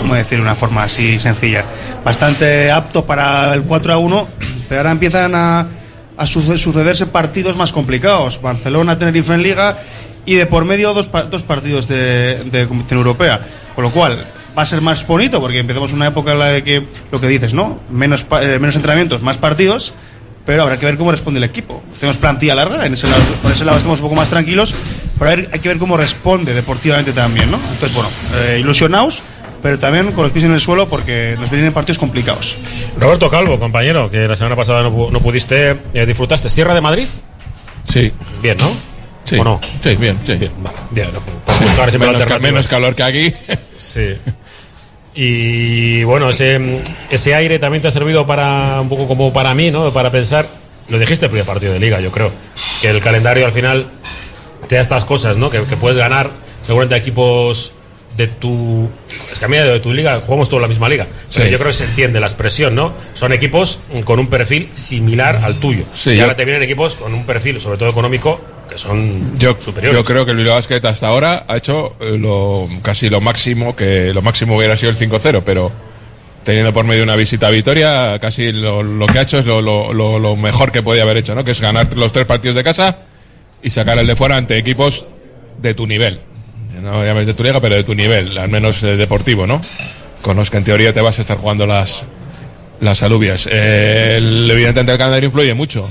¿cómo 0.00 0.14
decir 0.14 0.38
de 0.38 0.42
una 0.42 0.54
forma 0.54 0.84
así 0.84 1.18
sencilla? 1.20 1.64
Bastante 2.04 2.70
apto 2.70 3.04
para 3.04 3.54
el 3.54 3.62
4 3.62 3.92
a 3.92 3.98
1, 3.98 4.28
pero 4.68 4.80
ahora 4.80 4.90
empiezan 4.90 5.34
a, 5.34 5.66
a 6.16 6.26
suce- 6.26 6.58
sucederse 6.58 7.06
partidos 7.06 7.56
más 7.56 7.72
complicados. 7.72 8.40
Barcelona, 8.40 8.98
Tenerife 8.98 9.32
en 9.34 9.42
Liga 9.42 9.78
y 10.26 10.34
de 10.34 10.46
por 10.46 10.64
medio 10.64 10.92
dos, 10.94 11.08
pa- 11.08 11.22
dos 11.24 11.42
partidos 11.42 11.86
de, 11.88 12.42
de 12.50 12.66
competición 12.66 12.98
europea. 12.98 13.40
Con 13.74 13.84
lo 13.84 13.90
cual 13.90 14.26
va 14.56 14.62
a 14.62 14.66
ser 14.66 14.80
más 14.80 15.06
bonito 15.06 15.40
porque 15.40 15.58
empezamos 15.60 15.92
una 15.92 16.08
época 16.08 16.32
en 16.32 16.38
la 16.38 16.60
que 16.62 16.82
lo 17.10 17.20
que 17.20 17.28
dices, 17.28 17.54
¿no? 17.54 17.78
Menos, 17.90 18.26
eh, 18.40 18.58
entrenamientos, 18.60 19.22
más 19.22 19.38
partidos. 19.38 19.94
Pero 20.44 20.62
habrá 20.64 20.76
que 20.76 20.86
ver 20.86 20.96
cómo 20.98 21.12
responde 21.12 21.38
el 21.38 21.44
equipo. 21.44 21.80
Tenemos 22.00 22.16
plantilla 22.18 22.56
larga, 22.56 22.84
en 22.84 22.94
ese 22.94 23.06
lado, 23.06 23.22
por 23.42 23.52
ese 23.52 23.64
lado 23.64 23.78
estamos 23.78 24.00
un 24.00 24.06
poco 24.06 24.16
más 24.16 24.28
tranquilos, 24.28 24.74
pero 25.18 25.30
ver- 25.30 25.50
hay 25.52 25.60
que 25.60 25.68
ver 25.68 25.78
cómo 25.78 25.96
responde 25.96 26.52
deportivamente 26.54 27.12
también, 27.12 27.50
¿no? 27.50 27.58
Entonces, 27.72 27.92
bueno, 27.94 28.08
eh, 28.36 28.58
ilusionaos, 28.60 29.22
pero 29.62 29.78
también 29.78 30.12
con 30.12 30.24
los 30.24 30.32
pies 30.32 30.44
en 30.44 30.52
el 30.52 30.60
suelo 30.60 30.88
porque 30.88 31.36
nos 31.38 31.50
vienen 31.50 31.72
partidos 31.72 31.98
complicados. 31.98 32.56
Roberto 32.98 33.30
Calvo, 33.30 33.58
compañero, 33.58 34.10
que 34.10 34.26
la 34.26 34.36
semana 34.36 34.56
pasada 34.56 34.82
no, 34.82 35.10
no 35.10 35.20
pudiste, 35.20 35.76
eh, 35.94 36.06
disfrutaste. 36.06 36.50
¿Sierra 36.50 36.74
de 36.74 36.80
Madrid? 36.80 37.06
Sí. 37.88 38.12
Bien, 38.42 38.56
¿no? 38.58 38.70
Sí. 39.24 39.36
¿O 39.38 39.44
no? 39.44 39.60
Sí, 39.82 39.94
bien, 39.94 40.18
sí. 40.26 40.34
Bien, 40.34 40.50
vale. 40.62 40.76
Bien, 40.90 41.08
no, 41.12 41.20
siempre 41.54 41.98
menos, 41.98 42.16
ca- 42.16 42.22
alternativas. 42.24 42.42
menos 42.42 42.68
calor 42.68 42.94
que 42.96 43.02
aquí. 43.04 43.32
Sí. 43.76 44.14
Y 45.14 46.04
bueno, 46.04 46.30
ese, 46.30 46.80
ese 47.10 47.34
aire 47.34 47.58
también 47.58 47.82
te 47.82 47.88
ha 47.88 47.90
servido 47.90 48.26
para 48.26 48.80
un 48.80 48.88
poco 48.88 49.06
como 49.06 49.32
para 49.32 49.54
mí, 49.54 49.70
¿no? 49.70 49.92
Para 49.92 50.10
pensar, 50.10 50.46
lo 50.88 50.98
dijiste 50.98 51.26
el 51.26 51.30
primer 51.30 51.46
partido 51.46 51.72
de 51.72 51.78
liga, 51.80 52.00
yo 52.00 52.10
creo, 52.10 52.32
que 52.80 52.88
el 52.88 53.00
calendario 53.00 53.44
al 53.44 53.52
final 53.52 53.86
te 54.68 54.76
da 54.76 54.80
estas 54.80 55.04
cosas, 55.04 55.36
¿no? 55.36 55.50
Que, 55.50 55.62
que 55.64 55.76
puedes 55.76 55.98
ganar 55.98 56.30
seguramente 56.62 56.94
a 56.94 56.98
equipos 56.98 57.72
de 58.16 58.26
tu... 58.26 58.88
Es 59.32 59.38
que 59.38 59.44
a 59.44 59.48
mí 59.48 59.56
de 59.56 59.80
tu 59.80 59.92
liga 59.92 60.20
jugamos 60.20 60.48
todos 60.48 60.60
la 60.60 60.68
misma 60.68 60.88
liga. 60.88 61.06
Pero 61.32 61.46
Sí. 61.46 61.50
yo 61.50 61.58
creo 61.58 61.70
que 61.70 61.76
se 61.76 61.84
entiende 61.84 62.20
la 62.20 62.26
expresión, 62.26 62.74
¿no? 62.74 62.92
Son 63.14 63.32
equipos 63.32 63.80
con 64.04 64.18
un 64.20 64.26
perfil 64.28 64.68
similar 64.74 65.40
al 65.42 65.56
tuyo. 65.56 65.84
Sí, 65.94 66.10
y 66.10 66.16
yo- 66.16 66.22
ahora 66.24 66.36
te 66.36 66.44
vienen 66.44 66.62
equipos 66.62 66.94
con 66.96 67.14
un 67.14 67.24
perfil, 67.24 67.58
sobre 67.60 67.78
todo 67.78 67.88
económico, 67.88 68.38
que 68.68 68.76
son 68.78 69.38
Yo, 69.38 69.56
superiores. 69.58 69.98
yo 69.98 70.04
creo 70.04 70.24
que 70.26 70.32
el 70.32 70.36
Bilbao 70.36 70.56
Basket 70.56 70.84
hasta 70.84 71.08
ahora 71.08 71.44
ha 71.48 71.56
hecho 71.56 71.96
eh, 72.00 72.16
lo, 72.18 72.68
casi 72.82 73.08
lo 73.08 73.20
máximo, 73.22 73.74
que 73.74 74.12
lo 74.12 74.20
máximo 74.22 74.56
hubiera 74.58 74.76
sido 74.76 74.90
el 74.90 74.96
5-0, 74.96 75.42
pero 75.44 75.72
teniendo 76.44 76.72
por 76.74 76.84
medio 76.84 77.02
una 77.02 77.16
visita 77.16 77.46
a 77.46 77.50
Vitoria, 77.50 78.18
casi 78.20 78.52
lo, 78.52 78.82
lo 78.82 79.06
que 79.06 79.18
ha 79.20 79.22
hecho 79.22 79.38
es 79.38 79.46
lo- 79.46 79.62
lo 79.62 80.36
mejor 80.36 80.70
que 80.70 80.82
podía 80.82 81.02
haber 81.02 81.16
hecho, 81.16 81.34
¿no? 81.34 81.44
Que 81.44 81.52
es 81.52 81.60
ganar 81.62 81.94
los 81.96 82.12
tres 82.12 82.26
partidos 82.26 82.56
de 82.56 82.62
casa 82.64 82.98
y 83.62 83.70
sacar 83.70 83.98
el 83.98 84.06
de 84.06 84.16
fuera 84.16 84.36
ante 84.36 84.56
equipos 84.58 85.06
de 85.60 85.74
tu 85.74 85.86
nivel. 85.86 86.20
No 86.82 87.04
llames 87.04 87.26
de 87.26 87.34
tu 87.34 87.42
liga, 87.44 87.60
pero 87.60 87.74
de 87.76 87.84
tu 87.84 87.94
nivel, 87.94 88.36
al 88.38 88.48
menos 88.48 88.82
eh, 88.82 88.96
deportivo, 88.96 89.46
¿no? 89.46 89.60
Con 90.22 90.36
los 90.36 90.50
que 90.50 90.56
en 90.58 90.64
teoría 90.64 90.92
te 90.92 91.00
vas 91.00 91.18
a 91.18 91.22
estar 91.22 91.36
jugando 91.36 91.66
las, 91.66 92.04
las 92.80 93.02
alubias. 93.02 93.48
Eh, 93.50 94.16
el- 94.18 94.50
evidentemente 94.50 94.92
el 94.92 94.98
calendario 94.98 95.28
influye 95.28 95.54
mucho. 95.54 95.88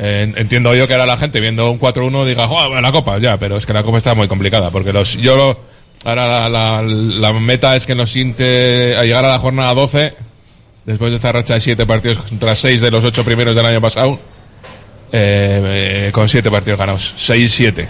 Entiendo 0.00 0.74
yo 0.76 0.86
que 0.86 0.92
ahora 0.94 1.06
la 1.06 1.16
gente 1.16 1.40
viendo 1.40 1.68
un 1.70 1.78
4-1 1.80 2.24
diga, 2.24 2.46
"Joder, 2.46 2.80
la 2.80 2.92
copa, 2.92 3.18
ya, 3.18 3.36
pero 3.36 3.56
es 3.56 3.66
que 3.66 3.72
la 3.72 3.82
copa 3.82 3.98
está 3.98 4.14
muy 4.14 4.28
complicada, 4.28 4.70
porque 4.70 4.92
los, 4.92 5.14
yo 5.16 5.36
lo- 5.36 5.68
Ahora 6.04 6.28
la, 6.28 6.48
la- 6.48 6.82
la 6.82 7.32
meta 7.32 7.74
es 7.74 7.84
que 7.84 7.96
nos 7.96 8.12
siente 8.12 8.94
a 8.96 9.02
llegar 9.02 9.24
a 9.24 9.28
la 9.30 9.38
jornada 9.40 9.74
12, 9.74 10.14
después 10.86 11.10
de 11.10 11.16
esta 11.16 11.32
racha 11.32 11.54
de 11.54 11.60
7 11.60 11.86
partidos 11.86 12.18
contra 12.18 12.54
6 12.54 12.80
de 12.80 12.92
los 12.92 13.02
8 13.02 13.24
primeros 13.24 13.56
del 13.56 13.66
año 13.66 13.80
pasado, 13.80 14.20
eh, 15.12 16.06
eh, 16.08 16.10
con 16.12 16.28
7 16.28 16.50
partidos 16.50 16.78
ganados. 16.78 17.14
6-7. 17.18 17.86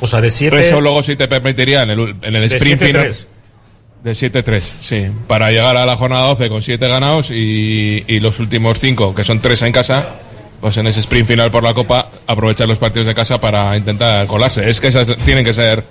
O 0.00 0.06
sea, 0.06 0.20
de 0.20 0.30
siete- 0.30 0.60
Eso 0.60 0.80
luego 0.80 1.02
sí 1.02 1.14
te 1.16 1.28
permitiría 1.28 1.82
en 1.82 1.90
el, 1.90 2.00
en 2.22 2.36
el 2.36 2.48
De 2.48 2.56
sprint 2.56 2.80
siete, 2.80 2.86
final. 2.86 3.02
tres. 3.02 3.28
De 4.02 4.12
7-3, 4.12 4.60
sí. 4.80 5.06
Para 5.28 5.52
llegar 5.52 5.76
a 5.76 5.86
la 5.86 5.96
jornada 5.96 6.26
12 6.26 6.48
con 6.48 6.60
7 6.60 6.88
ganados 6.88 7.30
y, 7.30 8.02
y 8.08 8.18
los 8.18 8.40
últimos 8.40 8.80
5, 8.80 9.14
que 9.14 9.22
son 9.22 9.40
3 9.40 9.62
en 9.62 9.72
casa, 9.72 10.16
pues 10.60 10.76
en 10.76 10.88
ese 10.88 10.98
sprint 10.98 11.28
final 11.28 11.52
por 11.52 11.62
la 11.62 11.72
Copa, 11.72 12.08
aprovechar 12.26 12.66
los 12.66 12.78
partidos 12.78 13.06
de 13.06 13.14
casa 13.14 13.40
para 13.40 13.76
intentar 13.76 14.26
colarse. 14.26 14.68
Es 14.68 14.80
que 14.80 14.88
esas 14.88 15.06
tienen 15.24 15.44
que 15.44 15.52
ser. 15.52 15.84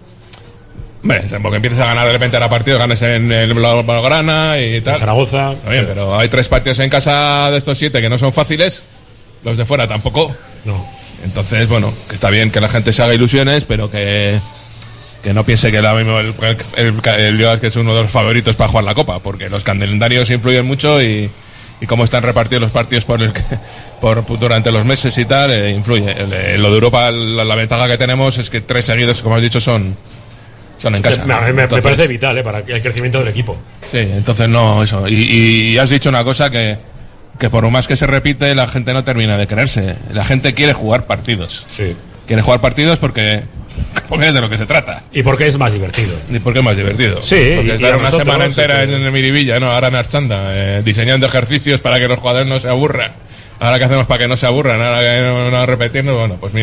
Hombre, 1.03 1.23
porque 1.41 1.55
empiezas 1.55 1.79
a 1.79 1.85
ganar 1.85 2.05
de 2.05 2.11
repente 2.11 2.35
a 2.35 2.49
partidos, 2.49 2.79
ganes 2.79 3.01
en 3.01 3.31
el 3.31 3.53
Blaugrana 3.53 4.59
y 4.59 4.81
tal. 4.81 4.99
Zaragoza. 4.99 5.53
Está 5.53 5.69
bien, 5.69 5.85
pero 5.87 6.17
hay 6.19 6.27
tres 6.27 6.49
partidos 6.49 6.79
en 6.79 6.89
casa 6.89 7.49
de 7.49 7.57
estos 7.59 7.77
siete 7.77 8.01
que 8.01 8.09
no 8.09 8.17
son 8.17 8.33
fáciles, 8.33 8.83
los 9.45 9.55
de 9.57 9.65
fuera 9.65 9.87
tampoco. 9.87 10.35
No. 10.65 10.85
Entonces, 11.23 11.67
bueno, 11.67 11.93
que 12.09 12.15
está 12.15 12.29
bien 12.29 12.51
que 12.51 12.59
la 12.61 12.69
gente 12.69 12.93
se 12.93 13.03
haga 13.03 13.13
ilusiones, 13.13 13.65
pero 13.65 13.89
que, 13.91 14.39
que 15.23 15.33
no 15.33 15.43
piense 15.45 15.71
que 15.71 15.77
el, 15.77 15.85
el, 15.85 16.33
el, 16.77 17.05
el 17.05 17.59
que 17.59 17.67
es 17.67 17.75
uno 17.75 17.93
de 17.95 18.01
los 18.03 18.11
favoritos 18.11 18.55
para 18.55 18.69
jugar 18.69 18.85
la 18.85 18.95
Copa, 18.95 19.19
porque 19.19 19.49
los 19.49 19.63
calendarios 19.63 20.29
influyen 20.31 20.65
mucho 20.65 21.01
y, 21.01 21.29
y 21.79 21.85
cómo 21.85 22.03
están 22.05 22.23
repartidos 22.23 22.61
los 22.61 22.71
partidos 22.71 23.05
por 23.05 23.21
el 23.21 23.31
que- 23.33 23.43
por, 24.01 24.25
durante 24.39 24.71
los 24.71 24.83
meses 24.83 25.15
y 25.19 25.25
tal, 25.25 25.51
eh, 25.51 25.69
influye. 25.71 26.11
El- 26.11 26.33
el- 26.33 26.61
lo 26.61 26.69
de 26.69 26.75
Europa, 26.75 27.11
la, 27.11 27.43
la 27.45 27.55
ventaja 27.55 27.87
que 27.87 27.97
tenemos 27.99 28.37
es 28.39 28.49
que 28.49 28.61
tres 28.61 28.85
seguidos, 28.85 29.21
como 29.21 29.35
has 29.35 29.41
dicho, 29.43 29.59
son, 29.59 29.95
son 30.79 30.95
en 30.95 31.03
casa. 31.03 31.23
Me, 31.25 31.53
me- 31.53 31.67
me 31.67 31.81
parece 31.81 32.07
vital 32.07 32.35
eh, 32.39 32.43
para 32.43 32.59
el 32.59 32.81
crecimiento 32.81 33.19
del 33.19 33.27
equipo. 33.27 33.55
Sí, 33.91 33.99
entonces 33.99 34.49
no, 34.49 34.81
eso. 34.83 35.07
Y, 35.07 35.73
y 35.73 35.77
has 35.77 35.91
dicho 35.91 36.09
una 36.09 36.23
cosa 36.23 36.49
que, 36.49 36.77
que 37.41 37.49
por 37.49 37.67
más 37.71 37.87
que 37.87 37.97
se 37.97 38.05
repite, 38.05 38.53
la 38.53 38.67
gente 38.67 38.93
no 38.93 39.03
termina 39.03 39.35
de 39.35 39.47
creerse. 39.47 39.95
La 40.13 40.23
gente 40.23 40.53
quiere 40.53 40.73
jugar 40.73 41.07
partidos. 41.07 41.63
Sí. 41.65 41.95
Quiere 42.27 42.43
jugar 42.43 42.61
partidos 42.61 42.99
porque, 42.99 43.41
porque 44.09 44.27
es 44.27 44.33
de 44.35 44.41
lo 44.41 44.47
que 44.47 44.57
se 44.57 44.67
trata. 44.67 45.01
Y 45.11 45.23
porque 45.23 45.47
es 45.47 45.57
más 45.57 45.73
divertido. 45.73 46.15
Y 46.29 46.37
porque 46.37 46.59
es 46.59 46.65
más 46.65 46.77
divertido. 46.77 47.19
Sí, 47.19 47.53
Porque 47.55 47.73
estar 47.73 47.95
una 47.95 48.03
nosotros, 48.03 48.27
semana 48.27 48.45
entera 48.45 48.83
en 48.83 48.91
el 48.91 49.11
Miribilla, 49.11 49.59
¿no? 49.59 49.71
Ahora 49.71 49.87
en 49.87 49.95
Archanda, 49.95 50.51
eh, 50.51 50.81
diseñando 50.85 51.25
ejercicios 51.25 51.81
para 51.81 51.99
que 51.99 52.07
los 52.07 52.19
jugadores 52.19 52.47
no 52.47 52.59
se 52.59 52.67
aburran. 52.69 53.11
Ahora 53.59 53.79
que 53.79 53.85
hacemos 53.85 54.05
para 54.05 54.19
que 54.19 54.27
no 54.27 54.37
se 54.37 54.45
aburran, 54.45 54.79
ahora 54.79 55.01
que 55.01 55.21
no, 55.21 55.49
no 55.49 55.65
repetirnos, 55.65 56.15
bueno, 56.15 56.37
pues 56.39 56.53
mira. 56.53 56.59